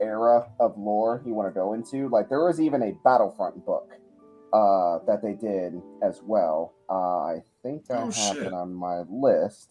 era 0.02 0.48
of 0.60 0.78
lore 0.78 1.22
you 1.26 1.34
want 1.34 1.48
to 1.48 1.54
go 1.54 1.74
into. 1.74 2.10
Like 2.10 2.30
there 2.30 2.44
was 2.44 2.60
even 2.60 2.82
a 2.84 2.92
Battlefront 3.04 3.66
book 3.66 3.92
uh, 4.54 5.00
that 5.06 5.22
they 5.22 5.34
did 5.34 5.82
as 6.02 6.22
well. 6.24 6.74
Uh, 6.90 7.20
I 7.20 7.44
think 7.64 7.84
I 7.90 7.96
Oh, 7.96 8.12
have 8.12 8.38
shit. 8.38 8.48
it 8.48 8.54
on 8.54 8.74
my 8.74 9.02
list. 9.10 9.70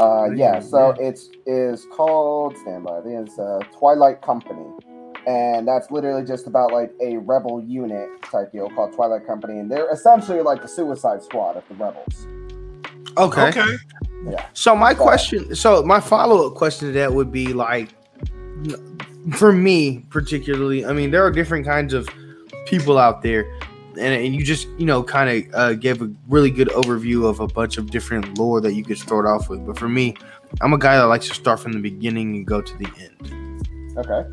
Uh, 0.00 0.28
yeah, 0.34 0.58
so 0.58 0.90
it's 0.98 1.30
is 1.46 1.86
called 1.92 2.56
standby. 2.58 2.98
I 2.98 3.02
think 3.02 3.28
it's 3.28 3.38
uh, 3.38 3.60
Twilight 3.78 4.20
Company, 4.22 4.66
and 5.26 5.66
that's 5.68 5.90
literally 5.92 6.24
just 6.24 6.48
about 6.48 6.72
like 6.72 6.92
a 7.00 7.16
rebel 7.18 7.62
unit 7.62 8.08
type 8.24 8.50
deal 8.52 8.68
called 8.70 8.92
Twilight 8.92 9.24
Company, 9.26 9.60
and 9.60 9.70
they're 9.70 9.90
essentially 9.92 10.40
like 10.42 10.62
the 10.62 10.68
Suicide 10.68 11.22
Squad 11.22 11.56
of 11.56 11.62
the 11.68 11.74
rebels. 11.76 12.26
Okay. 13.16 13.48
okay 13.48 13.76
So 14.54 14.74
my 14.74 14.94
question, 14.94 15.54
so 15.54 15.82
my 15.82 16.00
follow 16.00 16.46
up 16.46 16.54
question 16.54 16.88
to 16.88 16.92
that 16.94 17.12
would 17.12 17.30
be 17.32 17.52
like, 17.52 17.90
for 19.32 19.52
me 19.52 20.04
particularly, 20.10 20.84
I 20.84 20.92
mean, 20.92 21.10
there 21.10 21.24
are 21.24 21.30
different 21.30 21.64
kinds 21.66 21.94
of 21.94 22.08
people 22.66 22.98
out 22.98 23.22
there, 23.22 23.44
and, 23.98 24.14
and 24.14 24.34
you 24.34 24.44
just 24.44 24.66
you 24.78 24.86
know 24.86 25.02
kind 25.02 25.28
of 25.46 25.54
uh, 25.54 25.74
gave 25.74 26.02
a 26.02 26.10
really 26.28 26.50
good 26.50 26.68
overview 26.68 27.28
of 27.28 27.40
a 27.40 27.46
bunch 27.46 27.78
of 27.78 27.90
different 27.90 28.38
lore 28.38 28.60
that 28.60 28.74
you 28.74 28.84
could 28.84 28.98
start 28.98 29.26
off 29.26 29.48
with. 29.48 29.64
But 29.66 29.78
for 29.78 29.88
me, 29.88 30.14
I'm 30.60 30.72
a 30.72 30.78
guy 30.78 30.96
that 30.96 31.04
likes 31.04 31.28
to 31.28 31.34
start 31.34 31.60
from 31.60 31.72
the 31.72 31.80
beginning 31.80 32.36
and 32.36 32.46
go 32.46 32.60
to 32.60 32.76
the 32.76 32.88
end. 32.98 33.96
Okay. 33.96 34.28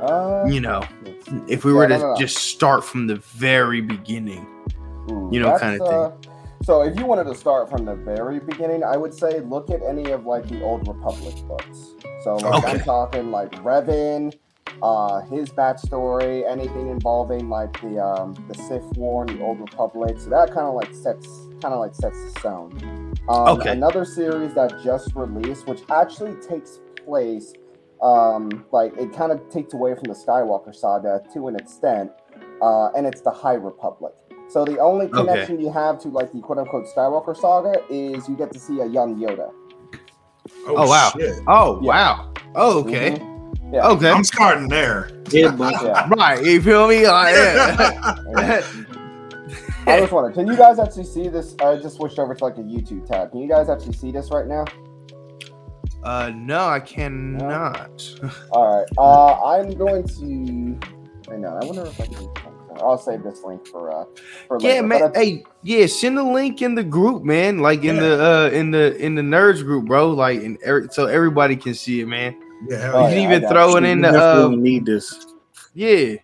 Uh, 0.00 0.44
You 0.46 0.60
know, 0.60 0.82
if 1.48 1.64
we 1.64 1.72
were 1.72 1.88
to 1.88 1.96
no, 1.98 2.02
no, 2.02 2.12
no. 2.12 2.18
just 2.18 2.36
start 2.38 2.84
from 2.84 3.06
the 3.06 3.16
very 3.16 3.80
beginning. 3.80 4.46
Ooh, 5.10 5.28
you 5.32 5.40
know, 5.40 5.58
kinda 5.58 5.78
thing. 5.78 5.88
uh, 5.88 6.12
so 6.62 6.82
if 6.82 6.98
you 6.98 7.06
wanted 7.06 7.24
to 7.24 7.34
start 7.34 7.70
from 7.70 7.84
the 7.84 7.94
very 7.94 8.40
beginning, 8.40 8.82
I 8.84 8.96
would 8.96 9.14
say 9.14 9.40
look 9.40 9.70
at 9.70 9.82
any 9.82 10.10
of 10.10 10.26
like 10.26 10.46
the 10.48 10.62
old 10.62 10.86
Republic 10.86 11.34
books. 11.46 11.94
So 12.22 12.36
like 12.36 12.64
I'm 12.64 12.80
talking 12.80 13.30
like 13.30 13.52
Revan, 13.62 14.34
uh, 14.82 15.20
his 15.22 15.50
backstory, 15.50 16.48
anything 16.50 16.88
involving 16.88 17.48
like 17.48 17.80
the 17.80 18.02
um, 18.04 18.34
the 18.48 18.54
Sith 18.54 18.84
War 18.96 19.24
and 19.24 19.38
the 19.38 19.42
Old 19.42 19.60
Republic. 19.60 20.18
So 20.18 20.30
that 20.30 20.48
kind 20.48 20.66
of 20.66 20.74
like 20.74 20.92
sets 20.94 21.26
kind 21.60 21.74
of 21.74 21.80
like 21.80 21.94
sets 21.94 22.22
the 22.24 22.40
stone. 22.40 23.14
Um, 23.28 23.48
Okay. 23.58 23.70
Another 23.72 24.04
series 24.04 24.54
that 24.54 24.82
just 24.82 25.14
released, 25.14 25.66
which 25.66 25.80
actually 25.90 26.34
takes 26.36 26.80
place, 27.04 27.52
um, 28.02 28.64
like 28.72 28.96
it 28.96 29.12
kind 29.12 29.32
of 29.32 29.48
takes 29.50 29.74
away 29.74 29.94
from 29.94 30.04
the 30.04 30.14
Skywalker 30.14 30.74
saga 30.74 31.22
to 31.34 31.48
an 31.48 31.56
extent, 31.56 32.10
uh, 32.62 32.90
and 32.96 33.06
it's 33.06 33.20
the 33.20 33.30
High 33.30 33.54
Republic. 33.54 34.14
So 34.48 34.64
the 34.64 34.78
only 34.78 35.08
connection 35.08 35.60
you 35.60 35.70
have 35.72 36.00
to 36.00 36.08
like 36.08 36.32
the 36.32 36.40
quote 36.40 36.58
unquote 36.58 36.86
Skywalker 36.86 37.36
saga 37.36 37.82
is 37.90 38.28
you 38.28 38.36
get 38.36 38.52
to 38.52 38.58
see 38.58 38.80
a 38.80 38.86
young 38.86 39.16
Yoda. 39.20 39.52
Oh, 40.66 40.88
wow. 40.88 41.10
shit. 41.16 41.38
Oh 41.46 41.80
Yeah. 41.82 41.88
wow. 41.88 42.32
Oh, 42.54 42.80
okay. 42.80 43.10
Mhm. 43.12 43.72
Yeah. 43.72 43.86
Okay. 43.88 44.10
I'm 44.10 44.24
starting 44.24 44.68
there. 44.68 45.10
Yeah, 45.30 45.54
Yeah. 45.58 46.08
Right. 46.16 46.42
You 46.42 46.62
feel 46.62 46.88
me? 46.88 47.06
Like, 47.06 47.34
yeah. 47.34 48.62
I 49.86 50.00
was 50.00 50.10
wondering, 50.10 50.34
can 50.34 50.46
you 50.46 50.56
guys 50.56 50.78
actually 50.78 51.04
see 51.04 51.28
this? 51.28 51.54
I 51.62 51.76
just 51.76 51.96
switched 51.96 52.18
over 52.18 52.34
to 52.34 52.44
like 52.44 52.56
a 52.58 52.62
YouTube 52.62 53.06
tab. 53.06 53.30
Can 53.30 53.40
you 53.40 53.48
guys 53.48 53.68
actually 53.68 53.94
see 53.94 54.10
this 54.10 54.30
right 54.30 54.46
now? 54.46 54.64
uh, 56.04 56.30
no, 56.34 56.66
I 56.66 56.80
cannot. 56.80 58.02
All 58.50 58.78
right. 58.78 58.86
Uh, 58.96 59.34
I'm 59.44 59.70
going 59.70 60.06
to. 60.06 60.78
I 61.32 61.36
know. 61.36 61.58
I 61.60 61.64
wonder 61.64 61.84
if 61.86 62.00
I 62.00 62.06
can. 62.06 62.28
I'll 62.80 62.98
save 62.98 63.22
this 63.22 63.42
link 63.44 63.66
for 63.66 63.92
uh 63.92 64.04
for 64.46 64.58
Yeah, 64.60 64.80
later. 64.80 64.86
man. 64.86 65.02
I- 65.14 65.18
Hey, 65.18 65.44
yeah, 65.62 65.86
send 65.86 66.16
the 66.16 66.22
link 66.22 66.62
in 66.62 66.74
the 66.74 66.84
group, 66.84 67.24
man. 67.24 67.58
Like 67.58 67.84
in 67.84 67.98
the 67.98 68.22
uh 68.22 68.50
in 68.54 68.70
the 68.70 68.96
in 68.96 69.14
the 69.14 69.22
nerds 69.22 69.62
group, 69.62 69.86
bro. 69.86 70.10
Like 70.10 70.40
in 70.40 70.58
er- 70.66 70.88
so 70.90 71.06
everybody 71.06 71.56
can 71.56 71.74
see 71.74 72.00
it, 72.00 72.06
man. 72.06 72.36
Yeah, 72.68 72.92
Oh, 72.94 73.00
you 73.02 73.08
can 73.08 73.18
yeah, 73.18 73.22
even 73.24 73.42
got 73.42 73.50
throw 73.50 73.70
you. 73.70 73.76
it 73.76 73.84
in 73.84 74.00
we 74.00 74.06
the 74.08 74.08
uh 74.24 74.48
need 74.48 74.86
this. 74.86 75.26
yeah. 75.74 76.14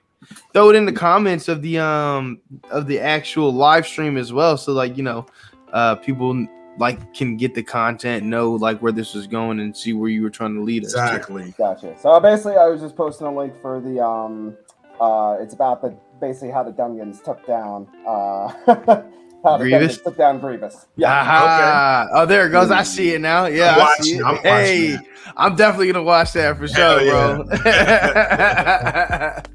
Throw 0.53 0.71
it 0.71 0.77
in 0.77 0.85
the 0.87 0.93
comments 0.93 1.49
of 1.49 1.63
the 1.63 1.79
um 1.79 2.41
of 2.71 2.87
the 2.87 2.99
actual 3.01 3.53
live 3.53 3.87
stream 3.87 4.17
as 4.17 4.33
well. 4.33 4.57
So 4.57 4.73
like, 4.73 4.97
you 4.97 5.03
know, 5.03 5.27
uh 5.73 5.97
people 5.97 6.47
like 6.79 7.15
can 7.15 7.37
get 7.37 7.55
the 7.55 7.63
content, 7.63 8.25
know 8.25 8.53
like 8.53 8.81
where 8.81 8.93
this 8.93 9.15
is 9.15 9.27
going 9.27 9.61
and 9.61 9.77
see 9.77 9.93
where 9.93 10.09
you 10.11 10.23
were 10.23 10.31
trying 10.31 10.55
to 10.55 10.63
lead 10.63 10.85
us. 10.85 10.93
to. 10.93 10.99
Exactly. 10.99 11.55
Gotcha. 11.59 11.97
So 11.99 12.19
basically, 12.21 12.57
I 12.57 12.67
was 12.67 12.81
just 12.81 12.97
posting 12.97 13.27
a 13.27 13.35
link 13.35 13.55
for 13.61 13.81
the 13.81 14.05
um, 14.05 14.57
uh, 15.01 15.37
it's 15.41 15.55
about 15.55 15.83
the 15.83 15.97
basically 16.21 16.51
how 16.51 16.63
the 16.63 16.73
Gungans 16.73 17.23
took 17.23 17.45
down 17.47 17.87
uh, 18.07 18.49
how 19.45 19.57
the 19.59 19.65
Grievous? 19.65 19.99
Gungans 19.99 20.03
took 20.05 20.17
down 20.17 20.41
Grievous. 20.41 20.87
Yeah. 20.97 21.11
Aha. 21.13 22.09
Oh, 22.13 22.27
there 22.27 22.47
it 22.47 22.51
goes. 22.51 22.71
I 22.71 22.83
see 22.83 23.15
it 23.15 23.21
now. 23.21 23.47
Yeah, 23.47 23.75
I'm 23.77 23.81
I 23.81 23.95
see 24.01 24.19
watching, 24.21 24.21
it. 24.21 24.25
I'm 24.25 24.37
hey, 24.43 24.93
watching 24.95 25.09
I'm 25.37 25.57
definitely 25.57 25.93
gonna 25.93 26.03
watch 26.05 26.33
that 26.33 26.57
for 26.59 26.67
Hell 26.69 26.99
sure, 26.99 27.45
bro. 27.45 29.41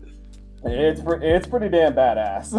It's 0.61 1.01
pre- 1.01 1.25
it's 1.25 1.47
pretty 1.47 1.69
damn 1.69 1.93
badass. 1.93 2.51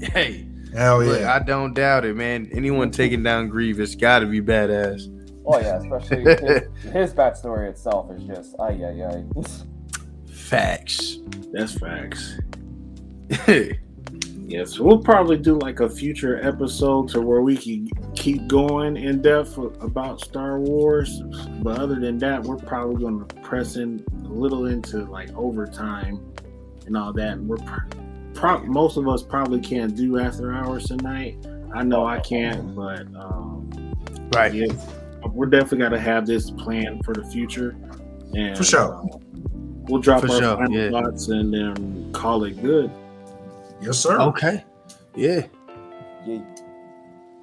hey, 0.12 0.46
Hell 0.72 1.02
look, 1.02 1.20
yeah. 1.20 1.34
I 1.34 1.40
don't 1.40 1.74
doubt 1.74 2.04
it, 2.04 2.14
man. 2.14 2.48
Anyone 2.52 2.92
taking 2.92 3.24
down 3.24 3.48
Grievous 3.48 3.96
got 3.96 4.20
to 4.20 4.26
be 4.26 4.40
badass. 4.40 5.02
oh 5.44 5.58
yeah, 5.58 5.78
especially 5.78 6.22
his, 6.22 6.62
his 6.92 7.12
backstory 7.14 7.68
itself 7.68 8.12
is 8.12 8.22
just 8.22 8.54
ay 8.60 8.78
ay 8.84 9.02
ay. 9.10 9.24
Facts. 10.50 11.18
That's 11.52 11.78
facts. 11.78 12.38
Yes, 14.50 14.80
we'll 14.80 14.98
probably 14.98 15.36
do 15.36 15.56
like 15.60 15.78
a 15.78 15.88
future 15.88 16.44
episode 16.44 17.08
to 17.10 17.20
where 17.20 17.40
we 17.40 17.56
can 17.56 17.88
keep 18.16 18.48
going 18.48 18.96
in 18.96 19.22
depth 19.22 19.56
about 19.56 20.20
Star 20.20 20.58
Wars. 20.58 21.20
But 21.62 21.78
other 21.78 22.00
than 22.00 22.18
that, 22.18 22.42
we're 22.42 22.56
probably 22.56 23.00
going 23.00 23.24
to 23.24 23.34
press 23.42 23.76
in 23.76 24.04
a 24.24 24.28
little 24.28 24.66
into 24.66 25.04
like 25.04 25.30
overtime 25.36 26.34
and 26.84 26.96
all 26.96 27.12
that. 27.12 27.38
We're 27.38 27.58
pro- 27.58 27.78
pro- 28.34 28.64
most 28.64 28.96
of 28.96 29.06
us 29.06 29.22
probably 29.22 29.60
can't 29.60 29.94
do 29.94 30.18
after 30.18 30.52
hours 30.52 30.86
tonight. 30.86 31.46
I 31.72 31.84
know 31.84 32.04
I 32.04 32.18
can't, 32.18 32.74
but 32.74 33.02
um, 33.14 33.70
right. 34.34 34.52
yeah, 34.52 34.66
we're 35.32 35.46
definitely 35.46 35.78
got 35.78 35.90
to 35.90 36.00
have 36.00 36.26
this 36.26 36.50
plan 36.50 37.00
for 37.04 37.14
the 37.14 37.24
future. 37.24 37.76
And 38.34 38.58
For 38.58 38.64
sure. 38.64 38.96
uh, 38.96 39.18
we'll 39.90 40.00
drop 40.00 40.22
For 40.22 40.30
our 40.32 40.38
sure, 40.38 40.56
final 40.56 40.72
yeah. 40.72 40.90
thoughts 40.90 41.28
and 41.28 41.52
then 41.52 42.12
call 42.12 42.44
it 42.44 42.60
good. 42.62 42.90
Yes, 43.80 43.98
sir. 43.98 44.20
Okay. 44.20 44.64
Yeah. 45.14 45.46
Yeah. 46.26 46.42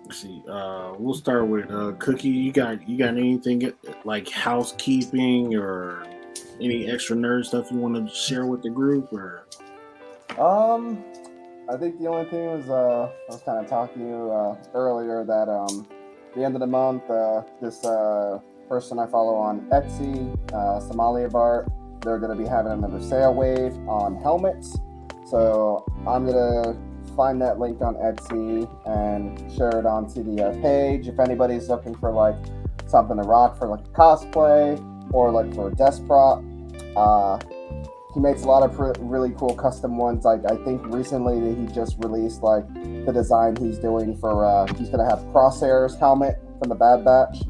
Let's 0.06 0.22
see, 0.22 0.42
uh, 0.50 0.94
we'll 0.98 1.16
start 1.16 1.48
with 1.48 1.70
uh, 1.70 1.92
Cookie. 2.00 2.30
You 2.30 2.54
got 2.54 2.88
you 2.88 2.98
got 2.98 3.10
anything 3.10 3.74
like 4.06 4.30
housekeeping 4.30 5.54
or 5.56 6.06
any 6.62 6.90
extra 6.90 7.16
nerd 7.18 7.46
stuff 7.46 7.70
you 7.72 7.78
want 7.78 7.96
to 7.96 8.16
share 8.16 8.46
with 8.46 8.64
the 8.64 8.70
group? 8.70 9.12
Or 9.12 9.44
Um, 10.40 11.04
I 11.70 11.76
think 11.76 12.00
the 12.00 12.08
only 12.08 12.30
thing 12.30 12.46
was 12.46 12.70
uh, 12.70 13.10
I 13.30 13.34
was 13.34 13.42
kind 13.42 13.60
of 13.60 13.70
talking 13.70 14.04
to 14.04 14.08
you 14.08 14.32
uh, 14.32 14.56
earlier 14.74 15.26
that 15.26 15.50
um, 15.50 15.86
the 16.36 16.44
end 16.46 16.56
of 16.56 16.62
the 16.62 16.68
month, 16.68 17.10
uh, 17.10 17.42
this 17.62 17.84
uh, 17.84 18.40
person 18.70 19.00
I 19.00 19.08
follow 19.08 19.36
on 19.36 19.62
Etsy, 19.72 20.34
uh, 20.54 20.80
Somalia 20.80 21.30
Bart, 21.30 21.68
they're 22.08 22.20
going 22.20 22.36
to 22.36 22.42
be 22.42 22.48
having 22.50 22.72
another 22.72 23.02
sale 23.02 23.34
wave 23.34 23.74
on 23.88 24.16
helmets. 24.22 24.78
So 25.26 25.84
I'm 26.08 26.26
gonna 26.26 26.74
find 27.18 27.42
that 27.42 27.60
link 27.60 27.82
on 27.82 27.96
Etsy 27.96 28.66
and 28.86 29.52
share 29.52 29.78
it 29.78 29.86
onto 29.86 30.24
the 30.24 30.42
uh, 30.48 30.62
page. 30.62 31.10
If 31.10 31.20
anybody's 31.20 31.68
looking 31.68 31.96
for 31.96 32.12
like 32.14 32.38
something 32.88 33.18
to 33.18 33.24
rock 33.24 33.58
for 33.58 33.68
like 33.68 33.84
cosplay 33.92 34.82
or 35.14 35.32
like 35.32 35.54
for 35.54 35.68
a 35.68 35.76
desk 35.76 36.06
prop, 36.08 36.42
uh, 36.96 37.40
he 38.14 38.22
makes 38.22 38.44
a 38.44 38.48
lot 38.48 38.64
of 38.64 38.74
pr- 38.74 38.94
really 39.02 39.32
cool 39.38 39.54
custom 39.54 39.98
ones. 39.98 40.24
Like 40.24 40.50
I 40.50 40.56
think 40.64 40.82
recently 40.86 41.42
that 41.42 41.58
he 41.60 41.66
just 41.76 41.98
released 42.00 42.42
like 42.42 42.66
the 43.06 43.12
design 43.12 43.58
he's 43.58 43.78
doing 43.80 44.16
for 44.18 44.46
uh, 44.46 44.66
he's 44.76 44.88
gonna 44.88 45.10
have 45.10 45.20
Crosshair's 45.34 46.00
helmet 46.00 46.40
from 46.60 46.70
the 46.70 46.76
Bad 46.76 47.04
Batch, 47.04 47.42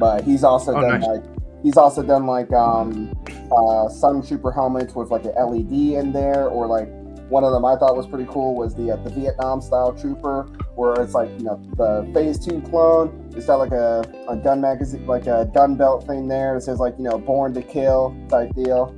but 0.00 0.24
he's 0.24 0.44
also 0.44 0.74
Oh, 0.74 0.80
done 0.80 1.00
nice. 1.00 1.06
like 1.08 1.24
he's 1.62 1.76
also 1.76 2.02
done 2.02 2.26
like 2.26 2.52
um 2.52 3.12
uh 3.50 3.88
Sun 3.88 4.26
Trooper 4.26 4.52
helmets 4.52 4.94
with 4.94 5.10
like 5.10 5.24
an 5.24 5.34
LED 5.34 5.72
in 5.72 6.12
there, 6.12 6.48
or 6.48 6.66
like 6.66 6.88
one 7.28 7.44
of 7.44 7.52
them 7.52 7.64
I 7.64 7.76
thought 7.76 7.96
was 7.96 8.06
pretty 8.06 8.26
cool 8.30 8.54
was 8.54 8.74
the 8.74 8.92
uh, 8.92 8.96
the 8.96 9.10
Vietnam 9.10 9.60
style 9.60 9.92
trooper, 9.92 10.44
where 10.76 11.00
it's 11.02 11.14
like 11.14 11.28
you 11.38 11.44
know 11.44 11.60
the 11.76 12.10
Phase 12.14 12.38
Two 12.38 12.60
clone. 12.62 13.30
It's 13.36 13.46
got 13.46 13.56
like 13.56 13.72
a, 13.72 14.02
a 14.28 14.36
gun 14.36 14.60
magazine, 14.60 15.06
like 15.06 15.26
a 15.26 15.50
gun 15.54 15.76
belt 15.76 16.06
thing 16.06 16.28
there. 16.28 16.56
It 16.56 16.62
says 16.62 16.78
like 16.78 16.94
you 16.96 17.04
know 17.04 17.18
Born 17.18 17.52
to 17.54 17.62
Kill 17.62 18.16
type 18.28 18.54
deal. 18.54 18.94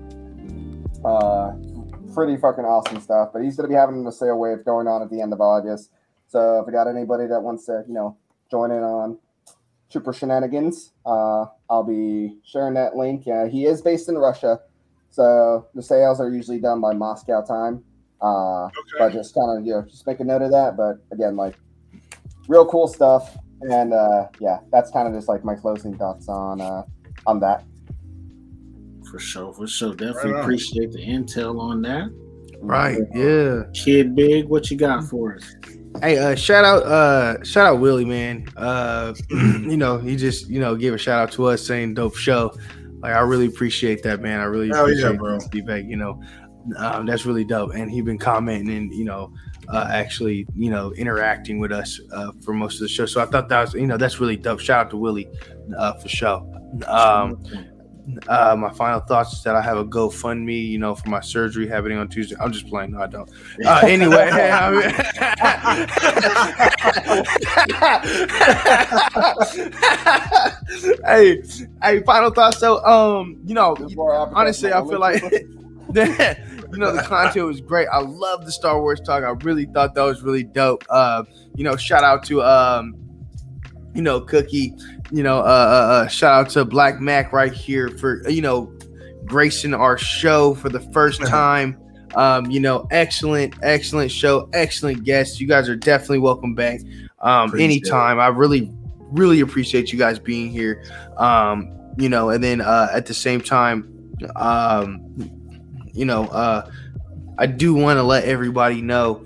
Uh, 1.05 1.53
pretty 2.15 2.37
fucking 2.37 2.65
awesome 2.65 3.01
stuff. 3.01 3.31
But 3.33 3.43
he's 3.43 3.57
gonna 3.57 3.69
be 3.69 3.75
having 3.75 4.07
a 4.07 4.13
sale 4.13 4.39
wave 4.39 4.65
going 4.65 4.87
on 4.87 5.03
at 5.03 5.11
the 5.11 5.21
end 5.21 5.33
of 5.33 5.41
August. 5.41 5.91
So 6.29 6.61
if 6.61 6.67
we 6.67 6.73
got 6.73 6.87
anybody 6.87 7.27
that 7.27 7.41
wants 7.41 7.67
to 7.67 7.85
you 7.89 7.95
know 7.95 8.17
join 8.51 8.71
in 8.71 8.83
on 8.83 9.19
Trooper 9.91 10.13
Shenanigans, 10.13 10.93
uh, 11.05 11.47
I'll 11.69 11.85
be 11.85 12.39
sharing 12.45 12.75
that 12.75 12.97
link. 12.97 13.27
Uh, 13.27 13.47
he 13.47 13.67
is 13.67 13.83
based 13.83 14.09
in 14.09 14.17
Russia, 14.17 14.61
so 15.11 15.67
the 15.75 15.83
sales 15.83 16.21
are 16.21 16.31
usually 16.31 16.61
done 16.61 16.81
by 16.81 16.93
Moscow 16.93 17.45
time. 17.45 17.83
Uh, 18.21 18.69
but 18.99 19.13
just 19.13 19.35
kind 19.35 19.59
of 19.59 19.67
you 19.67 19.73
know 19.73 19.83
just 19.83 20.07
make 20.07 20.21
a 20.21 20.25
note 20.25 20.43
of 20.43 20.51
that. 20.51 20.77
But 20.77 20.99
again, 21.13 21.37
like 21.37 21.57
real 22.49 22.67
cool 22.67 22.87
stuff, 22.87 23.37
and 23.63 23.93
uh, 23.93 24.29
yeah, 24.39 24.59
that's 24.71 24.91
kind 24.91 25.09
of 25.09 25.15
just 25.15 25.29
like 25.29 25.45
my 25.45 25.55
closing 25.55 25.97
thoughts 25.97 26.29
on 26.29 26.61
uh, 26.61 26.85
on 27.27 27.41
that. 27.41 27.65
for 29.11 29.19
sure, 29.19 29.53
for 29.53 29.67
sure, 29.67 29.95
definitely 29.95 30.33
Right 30.33 30.43
appreciate 30.43 30.93
the 30.93 30.99
intel 30.99 31.59
on 31.59 31.83
that. 31.83 32.11
Right. 32.61 33.01
Yeah. 33.15 33.63
Kid 33.73 34.15
Big, 34.15 34.47
what 34.47 34.71
you 34.71 34.77
got 34.77 35.05
for 35.05 35.37
us? 35.37 35.55
Hey, 35.99 36.17
uh, 36.19 36.35
shout 36.35 36.65
out, 36.65 36.85
uh, 36.85 37.43
shout 37.45 37.67
out 37.67 37.81
Willie, 37.81 38.05
man. 38.05 38.47
Uh, 38.57 39.13
you 39.31 39.77
know, 39.77 39.99
he 39.99 40.17
just, 40.17 40.49
you 40.49 40.61
know, 40.61 40.75
gave 40.75 40.95
a 40.95 40.99
shout 40.99 41.21
out 41.21 41.33
to 41.33 41.47
us 41.47 41.67
saying 41.67 41.95
dope 41.95 42.17
show. 42.17 42.53
Like, 43.01 43.13
I 43.13 43.21
really 43.21 43.47
appreciate 43.47 44.03
that, 44.05 44.21
man. 44.21 44.41
I 44.41 44.45
really 44.45 44.69
Hell 44.69 44.89
yeah, 44.89 44.95
appreciate 44.95 45.19
bro. 45.19 45.39
the 45.39 45.49
feedback. 45.51 45.85
You 45.85 45.97
know, 45.97 46.23
um, 46.77 47.07
that's 47.07 47.27
really 47.27 47.45
dope. 47.45 47.75
And 47.75 47.91
he's 47.91 48.05
been 48.05 48.19
commenting 48.19 48.75
and 48.75 48.95
you 48.95 49.05
know, 49.05 49.33
uh, 49.69 49.89
actually, 49.91 50.47
you 50.57 50.71
know, 50.71 50.93
interacting 50.93 51.59
with 51.59 51.73
us 51.73 52.01
uh, 52.13 52.33
for 52.43 52.55
most 52.55 52.75
of 52.75 52.81
the 52.81 52.89
show. 52.89 53.07
So 53.07 53.21
I 53.21 53.27
thought 53.27 53.49
that 53.49 53.61
was, 53.61 53.75
you 53.75 53.87
know, 53.87 53.97
that's 53.97 54.21
really 54.21 54.37
dope. 54.37 54.61
Shout 54.61 54.87
out 54.87 54.91
to 54.91 54.97
Willie 54.97 55.29
uh, 55.77 55.95
for 55.95 56.09
sure. 56.09 56.47
Um, 56.87 57.43
uh, 58.29 58.55
my 58.57 58.71
final 58.71 59.01
thoughts 59.01 59.33
is 59.33 59.43
that 59.43 59.57
I 59.57 59.63
have 59.63 59.79
a 59.79 59.85
GoFundMe, 59.85 60.69
you 60.69 60.79
know, 60.79 60.95
for 60.95 61.09
my 61.09 61.21
surgery 61.21 61.67
happening 61.69 61.99
on 61.99 62.09
Tuesday. 62.09 62.37
I'm 62.41 62.53
just 62.53 62.69
playing. 62.69 62.93
No, 62.93 63.03
I 63.03 63.07
don't. 63.07 63.31
Uh, 63.65 63.81
anyway, 63.85 64.31
hey, 71.05 71.43
hey, 71.83 72.01
final 72.03 72.31
thoughts. 72.31 72.59
So, 72.59 72.85
um, 72.85 73.41
you 73.45 73.55
know, 73.55 73.75
There's 73.79 73.97
more 73.97 74.15
advertising 74.15 74.37
honestly, 74.37 74.73
I 74.73 74.81
feel 74.83 74.95
it. 74.95 75.01
like 75.01 75.23
you 76.73 76.79
know 76.79 76.95
the 76.95 77.03
content 77.03 77.47
was 77.47 77.61
great. 77.61 77.89
I 77.89 78.01
love 78.01 78.45
the 78.45 78.53
Star 78.53 78.81
Wars 78.81 79.01
talk. 79.01 79.25
I 79.25 79.31
really 79.45 79.67
thought 79.67 79.95
that 79.95 80.03
was 80.03 80.23
really 80.23 80.45
dope. 80.45 80.85
Uh, 80.89 81.25
you 81.55 81.65
know, 81.65 81.77
shout 81.77 82.05
out 82.05 82.23
to 82.25 82.43
um, 82.43 82.95
you 83.95 84.03
know, 84.03 84.21
Cookie. 84.21 84.75
You 85.13 85.23
know, 85.23 85.39
uh, 85.39 85.43
uh, 85.43 85.45
uh 85.45 86.09
shout 86.09 86.47
out 86.47 86.51
to 86.51 86.65
Blak 86.65 86.97
Makk 86.97 87.33
right 87.33 87.53
here 87.53 87.89
for 87.89 88.29
you 88.29 88.43
know 88.43 88.73
gracing 89.25 89.75
our 89.75 89.99
show 89.99 90.55
for 90.55 90.69
the 90.69 90.81
first 90.93 91.21
time. 91.27 91.79
Um, 92.15 92.51
you 92.51 92.59
know, 92.59 92.89
excellent, 92.91 93.55
excellent 93.63 94.11
show, 94.11 94.49
excellent 94.53 95.05
guests. 95.05 95.41
You 95.41 95.47
guys 95.47 95.69
are 95.69 95.77
definitely 95.77 96.19
welcome 96.19 96.55
back 96.55 96.81
um, 97.21 97.49
Appreciate 97.49 97.65
anytime. 97.65 98.19
I 98.19 98.29
really, 98.29 98.73
really 99.11 99.41
appreciate 99.41 99.93
you 99.93 99.99
guys 99.99 100.19
being 100.19 100.51
here. 100.51 100.83
Um, 101.17 101.71
you 101.97 102.09
know, 102.09 102.31
and 102.31 102.43
then 102.43 102.61
uh, 102.61 102.89
at 102.93 103.07
the 103.07 103.15
same 103.15 103.41
time, 103.41 104.13
um, 104.37 105.01
you 105.93 106.05
know, 106.05 106.25
uh, 106.27 106.71
I 107.39 107.47
do 107.47 107.75
want 107.75 107.99
to 107.99 108.03
let 108.03 108.25
everybody 108.25 108.83
know 108.83 109.25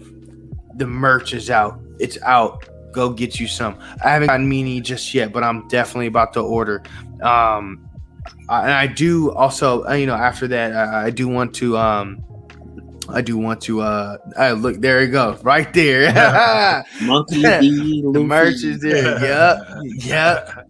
the 0.75 0.87
merch 0.87 1.33
is 1.33 1.51
out. 1.51 1.81
It's 1.99 2.21
out. 2.23 2.69
Go 2.95 3.11
get 3.11 3.41
you 3.41 3.49
some. 3.49 3.79
I 4.05 4.11
haven't 4.11 4.29
gotten 4.29 4.49
meanie 4.49 4.83
just 4.83 5.13
yet, 5.13 5.33
but 5.33 5.43
I'm 5.43 5.67
definitely 5.69 6.07
about 6.07 6.33
to 6.35 6.41
order. 6.41 6.83
Um, 7.23 7.89
I, 8.49 8.63
and 8.63 8.73
I 8.73 8.87
do 8.87 9.33
also, 9.33 9.85
uh, 9.87 9.95
you 9.95 10.07
know, 10.07 10.15
after 10.15 10.47
that, 10.49 10.73
I, 10.73 11.07
I 11.07 11.11
do 11.11 11.29
want 11.29 11.55
to. 11.57 11.77
Um, 11.77 12.25
I 13.09 13.21
do 13.21 13.37
want 13.37 13.61
to. 13.63 13.83
Uh, 13.83 14.17
uh 14.39 14.53
look, 14.53 14.81
there 14.81 15.03
you 15.03 15.09
go, 15.09 15.39
right 15.43 15.73
there. 15.73 16.13
Monkey 17.03 17.43
D. 17.43 18.01
the 18.03 18.09
Luffy. 18.09 18.25
merch 18.25 18.63
is 18.65 18.81
there. 18.81 19.21
Yep, 19.21 19.67
yep. 20.05 20.69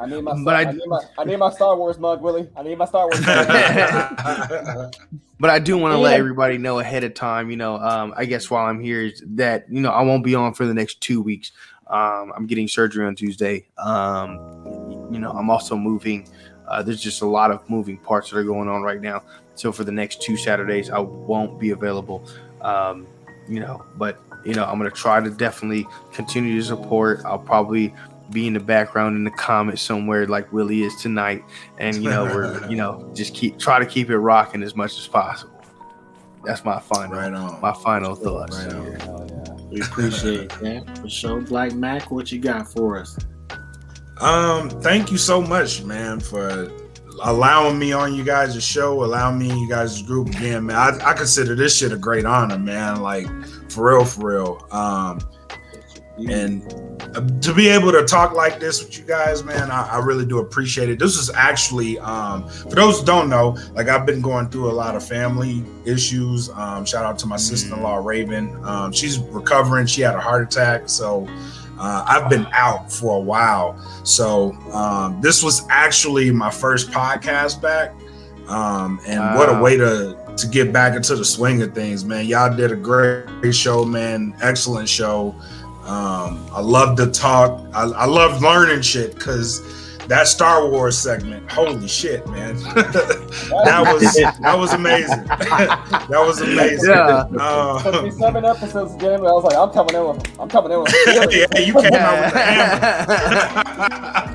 I 0.00 0.06
need 0.06 0.22
my, 0.22 0.42
But 0.44 0.54
I, 0.54 0.60
I- 0.68 0.72
need 0.72 0.86
my 0.86 1.00
I 1.18 1.24
need 1.24 1.36
my 1.38 1.50
Star 1.50 1.76
Wars 1.76 1.98
mug, 1.98 2.22
Willie. 2.22 2.48
I 2.56 2.62
need 2.62 2.78
my 2.78 2.84
Star 2.86 3.06
Wars 3.06 3.20
mug. 3.24 4.94
But 5.40 5.50
I 5.50 5.58
do 5.58 5.76
want 5.76 5.90
to 5.92 5.98
let 5.98 6.20
everybody 6.20 6.56
know 6.56 6.78
ahead 6.78 7.02
of 7.02 7.14
time, 7.14 7.50
you 7.50 7.56
know, 7.56 7.74
um, 7.74 8.14
I 8.16 8.26
guess 8.26 8.48
while 8.48 8.64
I'm 8.66 8.78
here 8.80 9.02
is 9.02 9.20
that, 9.26 9.66
you 9.68 9.80
know, 9.80 9.90
I 9.90 10.02
won't 10.02 10.22
be 10.22 10.36
on 10.36 10.54
for 10.54 10.66
the 10.66 10.72
next 10.74 11.00
two 11.00 11.20
weeks. 11.20 11.50
Um, 11.88 12.32
I'm 12.36 12.46
getting 12.46 12.68
surgery 12.68 13.04
on 13.04 13.16
Tuesday. 13.16 13.66
Um, 13.76 14.36
you 15.10 15.18
know, 15.18 15.32
I'm 15.32 15.50
also 15.50 15.74
moving. 15.76 16.28
Uh, 16.68 16.80
there's 16.84 17.00
just 17.00 17.22
a 17.22 17.26
lot 17.26 17.50
of 17.50 17.68
moving 17.68 17.98
parts 17.98 18.30
that 18.30 18.36
are 18.38 18.44
going 18.44 18.68
on 18.68 18.82
right 18.82 19.00
now. 19.00 19.24
So 19.54 19.72
for 19.72 19.84
the 19.84 19.92
next 19.92 20.22
two 20.22 20.36
Saturdays, 20.36 20.90
I 20.90 20.98
won't 20.98 21.58
be 21.60 21.70
available. 21.70 22.26
Um, 22.60 23.06
you 23.48 23.60
know, 23.60 23.84
but, 23.96 24.20
you 24.44 24.54
know, 24.54 24.64
I'm 24.64 24.78
going 24.78 24.90
to 24.90 24.96
try 24.96 25.20
to 25.20 25.30
definitely 25.30 25.86
continue 26.12 26.56
to 26.60 26.64
support. 26.64 27.20
I'll 27.24 27.38
probably 27.38 27.94
be 28.30 28.46
in 28.46 28.54
the 28.54 28.60
background 28.60 29.16
in 29.16 29.24
the 29.24 29.30
comments 29.30 29.82
somewhere 29.82 30.26
like 30.26 30.50
Willie 30.52 30.84
is 30.84 30.94
tonight 30.96 31.44
and 31.78 31.96
you 32.02 32.08
know 32.08 32.24
we're 32.24 32.66
you 32.70 32.76
know 32.76 33.10
just 33.14 33.34
keep 33.34 33.58
try 33.58 33.78
to 33.78 33.84
keep 33.84 34.08
it 34.08 34.16
rocking 34.16 34.62
as 34.62 34.74
much 34.74 34.96
as 34.98 35.06
possible 35.06 35.52
that's 36.42 36.64
my 36.64 36.80
final 36.80 37.14
right 37.14 37.34
on. 37.34 37.60
my 37.60 37.74
final 37.74 38.14
thoughts 38.14 38.56
Right 38.56 38.72
on. 38.72 38.84
here. 38.86 38.98
Yeah. 39.00 39.52
We 39.70 39.80
appreciate 39.82 40.48
that. 40.60 40.98
For 40.98 41.08
sure. 41.10 41.40
Blak 41.42 41.72
Makk, 41.72 42.10
what 42.10 42.30
you 42.32 42.38
got 42.38 42.68
for 42.70 42.98
us? 42.98 43.18
Um, 44.20 44.68
thank 44.68 45.10
you 45.10 45.18
so 45.18 45.40
much, 45.42 45.82
man, 45.82 46.20
for 46.20 46.70
allowing 47.22 47.78
me 47.78 47.92
on 47.92 48.14
you 48.14 48.24
guys' 48.24 48.62
show, 48.62 49.04
allowing 49.04 49.38
me 49.38 49.48
you 49.48 49.68
guys' 49.68 50.02
group 50.02 50.28
again, 50.28 50.66
man. 50.66 50.76
I, 50.76 51.10
I 51.10 51.12
consider 51.14 51.54
this 51.54 51.76
shit 51.76 51.92
a 51.92 51.96
great 51.96 52.24
honor, 52.24 52.58
man. 52.58 53.00
Like 53.02 53.26
for 53.70 53.90
real, 53.90 54.04
for 54.04 54.28
real. 54.28 54.66
Um, 54.70 55.20
and 56.28 56.62
uh, 57.16 57.26
to 57.40 57.54
be 57.54 57.68
able 57.68 57.90
to 57.90 58.04
talk 58.04 58.34
like 58.34 58.60
this 58.60 58.84
with 58.84 58.98
you 58.98 59.04
guys, 59.04 59.42
man, 59.42 59.70
I, 59.70 59.88
I 59.92 59.98
really 59.98 60.26
do 60.26 60.38
appreciate 60.40 60.90
it. 60.90 60.98
This 60.98 61.16
is 61.16 61.30
actually, 61.30 61.98
um, 62.00 62.48
for 62.48 62.74
those 62.74 63.00
who 63.00 63.06
don't 63.06 63.28
know, 63.28 63.56
like 63.72 63.88
I've 63.88 64.04
been 64.04 64.20
going 64.20 64.50
through 64.50 64.70
a 64.70 64.72
lot 64.72 64.94
of 64.94 65.06
family 65.06 65.64
issues. 65.84 66.50
Um, 66.50 66.84
shout 66.84 67.04
out 67.04 67.18
to 67.20 67.26
my 67.26 67.36
sister-in-law 67.36 67.96
Raven. 67.96 68.62
Um, 68.64 68.92
she's 68.92 69.18
recovering. 69.18 69.86
She 69.86 70.02
had 70.02 70.14
a 70.14 70.20
heart 70.20 70.42
attack, 70.42 70.88
so 70.88 71.26
uh, 71.82 72.04
I've 72.06 72.30
been 72.30 72.46
out 72.52 72.92
for 72.92 73.16
a 73.16 73.20
while. 73.20 73.76
So 74.04 74.52
um, 74.72 75.20
this 75.20 75.42
was 75.42 75.66
actually 75.68 76.30
my 76.30 76.48
first 76.48 76.92
podcast 76.92 77.60
back, 77.60 77.92
um, 78.46 79.00
and 79.04 79.36
what 79.36 79.48
a 79.48 79.60
way 79.60 79.76
to 79.76 80.16
to 80.36 80.46
get 80.46 80.72
back 80.72 80.94
into 80.94 81.16
the 81.16 81.24
swing 81.24 81.60
of 81.60 81.74
things, 81.74 82.04
man. 82.04 82.26
Y'all 82.26 82.54
did 82.56 82.70
a 82.70 82.76
great 82.76 83.52
show, 83.52 83.84
man. 83.84 84.32
Excellent 84.40 84.88
show. 84.88 85.34
Um, 85.84 86.46
I 86.52 86.60
love 86.60 86.96
to 86.98 87.08
talk. 87.08 87.60
I, 87.74 87.82
I 87.82 88.06
love 88.06 88.40
learning 88.40 88.82
shit 88.82 89.14
because 89.14 89.60
that 90.12 90.28
Star 90.28 90.68
Wars 90.68 90.98
segment, 90.98 91.50
holy 91.50 91.88
shit, 91.88 92.26
man. 92.28 92.54
that 92.74 93.82
was 93.94 94.14
that 94.14 94.58
was 94.58 94.74
amazing. 94.74 95.24
that 95.24 96.10
was 96.10 96.42
amazing. 96.42 96.90
Yeah. 96.90 97.24
Uh, 97.40 98.10
seven 98.10 98.44
episodes 98.44 98.92
to 98.92 98.98
get 98.98 99.18
but 99.20 99.28
I 99.28 99.32
was 99.32 99.44
like, 99.44 99.56
I'm 99.56 99.70
coming 99.70 99.94
in 99.94 100.06
with 100.06 100.38
I'm 100.38 100.50
coming 100.50 100.70
in 100.70 100.80
with 100.82 100.94
yeah, 101.06 101.46
you 101.60 101.72
came 101.72 101.94
out 101.94 102.24
with 102.24 102.34
the 102.34 102.40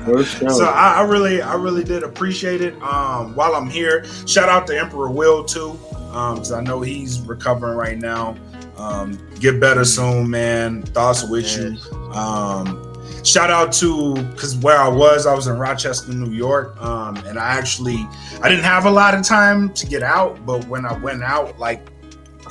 hammer. 0.04 0.24
So 0.50 0.64
I, 0.66 0.94
I 0.94 1.02
really, 1.02 1.42
I 1.42 1.54
really 1.54 1.84
did 1.84 2.02
appreciate 2.02 2.60
it. 2.60 2.74
Um, 2.82 3.36
while 3.36 3.54
I'm 3.54 3.70
here, 3.70 4.04
shout 4.26 4.48
out 4.48 4.66
to 4.66 4.76
Emperor 4.76 5.10
Will 5.10 5.44
too, 5.44 5.78
because 5.92 6.50
I 6.50 6.60
know 6.60 6.80
he's 6.80 7.20
recovering 7.20 7.78
right 7.78 7.98
now. 7.98 8.36
Um, 8.78 9.16
get 9.38 9.60
better 9.60 9.84
soon, 9.84 10.28
man. 10.28 10.82
Thoughts 10.82 11.22
with 11.22 11.56
you. 11.56 11.78
Um, 12.10 12.87
shout 13.24 13.50
out 13.50 13.72
to 13.74 14.14
because 14.14 14.56
where 14.56 14.78
I 14.78 14.88
was, 14.88 15.26
I 15.26 15.34
was 15.34 15.46
in 15.46 15.58
Rochester, 15.58 16.12
New 16.12 16.32
York, 16.32 16.80
um, 16.80 17.16
and 17.18 17.38
I 17.38 17.54
actually 17.54 18.06
I 18.42 18.48
didn't 18.48 18.64
have 18.64 18.86
a 18.86 18.90
lot 18.90 19.14
of 19.14 19.24
time 19.24 19.72
to 19.74 19.86
get 19.86 20.02
out, 20.02 20.44
but 20.46 20.66
when 20.68 20.84
I 20.84 20.96
went 20.98 21.22
out, 21.22 21.58
like 21.58 21.86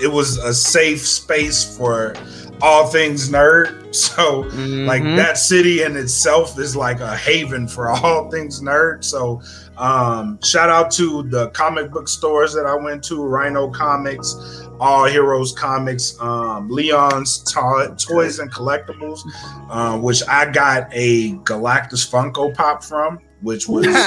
it 0.02 0.08
was 0.08 0.38
a 0.38 0.54
safe 0.54 1.06
space 1.06 1.78
for 1.78 2.16
all 2.62 2.88
things 2.88 3.30
nerd. 3.30 3.74
So 3.98 4.42
like 4.86 5.02
Mhm. 5.02 5.16
that 5.16 5.38
city 5.40 5.82
in 5.82 5.96
itself 5.96 6.60
is 6.60 6.76
like 6.76 7.00
a 7.00 7.16
haven 7.16 7.68
for 7.68 7.90
all 7.96 8.30
things 8.30 8.62
nerd. 8.62 9.04
So 9.04 9.42
um, 9.78 10.38
shout 10.44 10.70
out 10.70 10.92
to 10.92 11.24
the 11.24 11.50
comic 11.52 11.90
book 11.92 12.08
stores 12.08 12.54
that 12.54 12.66
I 12.68 12.76
went 12.76 13.02
to: 13.06 13.24
Rhino 13.24 13.70
Comics, 13.72 14.36
All 14.80 15.06
Heroes 15.06 15.54
Comics, 15.54 16.16
um, 16.20 16.68
Leon's 16.70 17.40
to- 17.54 17.96
Toys 17.98 18.40
and 18.40 18.52
Collectibles, 18.52 19.22
uh, 19.70 19.98
which 19.98 20.22
I 20.28 20.52
got 20.52 20.90
a 20.92 21.32
Galactus 21.40 22.08
Funko 22.12 22.54
Pop 22.54 22.84
from, 22.84 23.20
which 23.42 23.68
was. 23.68 23.88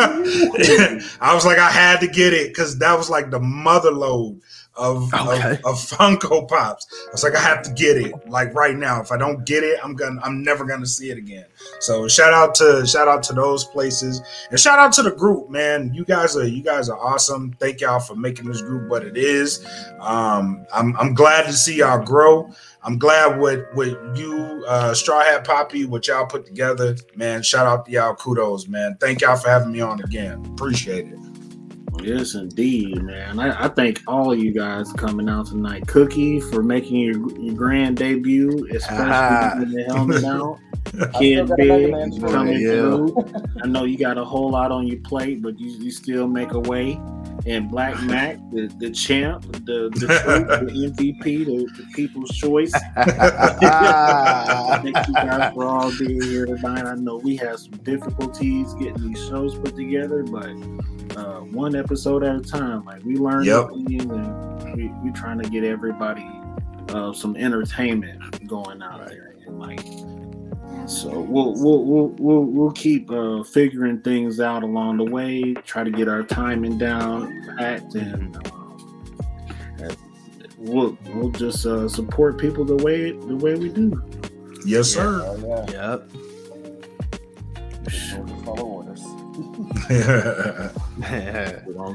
I 0.00 1.32
was 1.34 1.44
like, 1.44 1.58
I 1.58 1.70
had 1.70 2.00
to 2.00 2.08
get 2.08 2.32
it 2.32 2.48
because 2.48 2.78
that 2.78 2.96
was 2.96 3.10
like 3.10 3.30
the 3.30 3.40
mother 3.40 3.90
load 3.90 4.40
of, 4.76 5.12
Okay. 5.14 5.52
of 5.64 5.64
of 5.64 5.76
Funko 5.76 6.48
Pops. 6.48 6.86
I 7.08 7.12
was 7.12 7.22
like, 7.22 7.34
I 7.36 7.40
have 7.40 7.62
to 7.62 7.72
get 7.72 7.96
it 7.96 8.12
like 8.28 8.54
right 8.54 8.76
now. 8.76 9.00
If 9.00 9.12
I 9.12 9.16
don't 9.16 9.44
get 9.46 9.62
it, 9.62 9.78
I'm 9.82 9.94
gonna 9.94 10.20
I'm 10.22 10.42
never 10.42 10.64
gonna 10.64 10.86
see 10.86 11.10
it 11.10 11.18
again. 11.18 11.46
So 11.80 12.08
shout 12.08 12.32
out 12.32 12.54
to 12.56 12.86
shout 12.86 13.06
out 13.08 13.22
to 13.24 13.32
those 13.34 13.64
places 13.64 14.20
and 14.50 14.58
shout 14.58 14.78
out 14.78 14.92
to 14.94 15.02
the 15.02 15.12
group, 15.12 15.50
man. 15.50 15.92
You 15.94 16.04
guys 16.04 16.36
are 16.36 16.46
you 16.46 16.62
guys 16.62 16.88
are 16.88 16.98
awesome. 16.98 17.54
Thank 17.60 17.80
y'all 17.80 18.00
for 18.00 18.14
making 18.16 18.46
this 18.46 18.62
group 18.62 18.90
what 18.90 19.04
it 19.04 19.16
is. 19.16 19.64
Um, 20.00 20.66
I'm 20.72 20.96
I'm 20.96 21.14
glad 21.14 21.46
to 21.46 21.52
see 21.52 21.76
y'all 21.78 22.04
grow. 22.04 22.50
I'm 22.82 22.98
glad 22.98 23.38
what 23.38 23.66
what 23.74 23.88
you 24.16 24.64
uh 24.68 24.92
Straw 24.92 25.20
Hat 25.20 25.44
Poppy, 25.46 25.84
what 25.86 26.06
y'all 26.08 26.26
put 26.26 26.46
together, 26.46 26.96
man. 27.14 27.42
Shout 27.42 27.66
out 27.66 27.86
to 27.86 27.92
y'all, 27.92 28.14
kudos, 28.14 28.68
man. 28.68 28.96
Thank 29.00 29.20
y'all 29.22 29.36
for 29.36 29.48
having 29.48 29.72
me 29.72 29.80
on 29.80 30.02
again. 30.02 30.44
Appreciate 30.54 31.06
it. 31.06 31.33
Yes, 32.02 32.34
indeed, 32.34 33.02
man. 33.02 33.38
I, 33.38 33.64
I 33.64 33.68
thank 33.68 34.02
all 34.06 34.30
of 34.32 34.38
you 34.38 34.52
guys 34.52 34.92
coming 34.92 35.26
out 35.28 35.46
tonight. 35.46 35.86
Cookie 35.86 36.38
for 36.40 36.62
making 36.62 36.96
your, 36.96 37.38
your 37.40 37.54
grand 37.54 37.96
debut, 37.96 38.68
especially 38.74 39.06
Ah. 39.10 39.54
with 39.58 39.72
the 39.72 39.84
helmet 39.84 40.24
out. 40.24 40.58
Kid 41.18 41.48
got 41.48 41.58
a 41.60 41.64
Mega 41.88 42.10
Big 42.10 42.20
coming 42.30 42.60
Yeah. 42.60 42.68
through. 42.68 43.24
I 43.62 43.66
know 43.68 43.84
you 43.84 43.96
got 43.96 44.18
a 44.18 44.24
whole 44.24 44.50
lot 44.50 44.70
on 44.70 44.86
your 44.86 44.98
plate, 45.00 45.40
but 45.42 45.58
you, 45.58 45.70
you 45.70 45.90
still 45.90 46.28
make 46.28 46.52
a 46.52 46.60
way. 46.60 47.00
And 47.46 47.68
Blak 47.70 47.94
Makk, 47.96 48.38
the, 48.52 48.66
the 48.78 48.90
champ, 48.90 49.42
the 49.64 49.90
the, 49.94 50.06
truth, 50.06 50.48
the 50.48 50.92
MVP, 51.22 51.44
the, 51.44 51.66
the 51.76 51.86
people's 51.94 52.30
choice. 52.30 52.72
Thank 52.94 53.16
you 55.08 55.14
guys 55.14 55.52
for 55.54 55.64
all 55.64 55.90
being 55.98 56.22
here 56.22 56.46
tonight. 56.46 56.84
I 56.84 56.94
know 56.94 57.16
we 57.16 57.36
had 57.36 57.58
some 57.58 57.72
difficulties 57.78 58.72
getting 58.74 59.08
these 59.12 59.26
shows 59.26 59.54
put 59.56 59.74
together, 59.76 60.22
but 60.22 60.50
uh, 61.18 61.40
one 61.40 61.74
episode 61.76 61.83
at 62.22 62.36
a 62.36 62.40
time. 62.40 62.84
Like 62.84 63.02
we 63.04 63.16
learn 63.16 63.44
Yep. 63.44 63.68
things 63.70 64.04
and 64.04 64.76
we 64.76 64.88
we 65.02 65.10
trying 65.12 65.40
to 65.42 65.48
get 65.48 65.64
everybody 65.64 66.28
uh, 66.88 67.12
some 67.12 67.36
entertainment 67.36 68.46
going 68.46 68.82
out 68.82 69.06
there. 69.08 69.34
And 69.46 69.58
like 69.58 69.80
so 70.88 71.20
we'll 71.20 71.54
we'll 71.54 71.84
we'll 71.84 72.08
we'll, 72.18 72.44
we'll 72.44 72.72
keep 72.72 73.10
uh, 73.10 73.42
figuring 73.44 74.00
things 74.00 74.40
out 74.40 74.62
along 74.62 74.98
the 74.98 75.04
way. 75.04 75.54
Try 75.64 75.84
to 75.84 75.90
get 75.90 76.08
our 76.08 76.22
timing 76.22 76.78
down 76.78 77.54
packed 77.58 77.94
and. 77.94 78.36
Um, 78.36 78.42
uh, 79.82 79.94
We'll, 80.56 80.96
we'll 81.12 81.28
just 81.28 81.66
uh, 81.66 81.90
support 81.90 82.38
people 82.38 82.64
the 82.64 82.76
way 82.76 83.10
the 83.12 83.36
way 83.36 83.54
we 83.54 83.68
do. 83.68 84.02
Yes, 84.64 84.88
sir. 84.88 85.20
Oh, 85.22 85.66
yeah. 85.70 85.98
yep 85.98 86.10
follow 88.44 88.62
orders. 88.64 89.02
On 89.34 89.48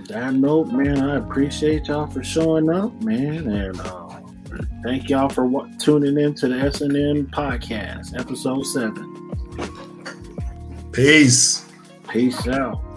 that 0.09 0.33
note, 0.33 0.67
man, 0.67 1.01
I 1.01 1.17
appreciate 1.17 1.87
y'all 1.87 2.07
for 2.07 2.21
showing 2.23 2.69
up, 2.69 2.93
man, 3.01 3.47
and 3.47 3.79
uh, 3.79 4.19
thank 4.83 5.09
y'all 5.09 5.29
for 5.29 5.49
tuning 5.79 6.19
in 6.19 6.33
to 6.35 6.49
the 6.49 6.55
SNN 6.55 7.29
podcast, 7.29 8.19
episode 8.19 8.63
seven. 8.63 9.31
Peace. 10.91 11.65
Peace 12.09 12.45
out. 12.47 12.88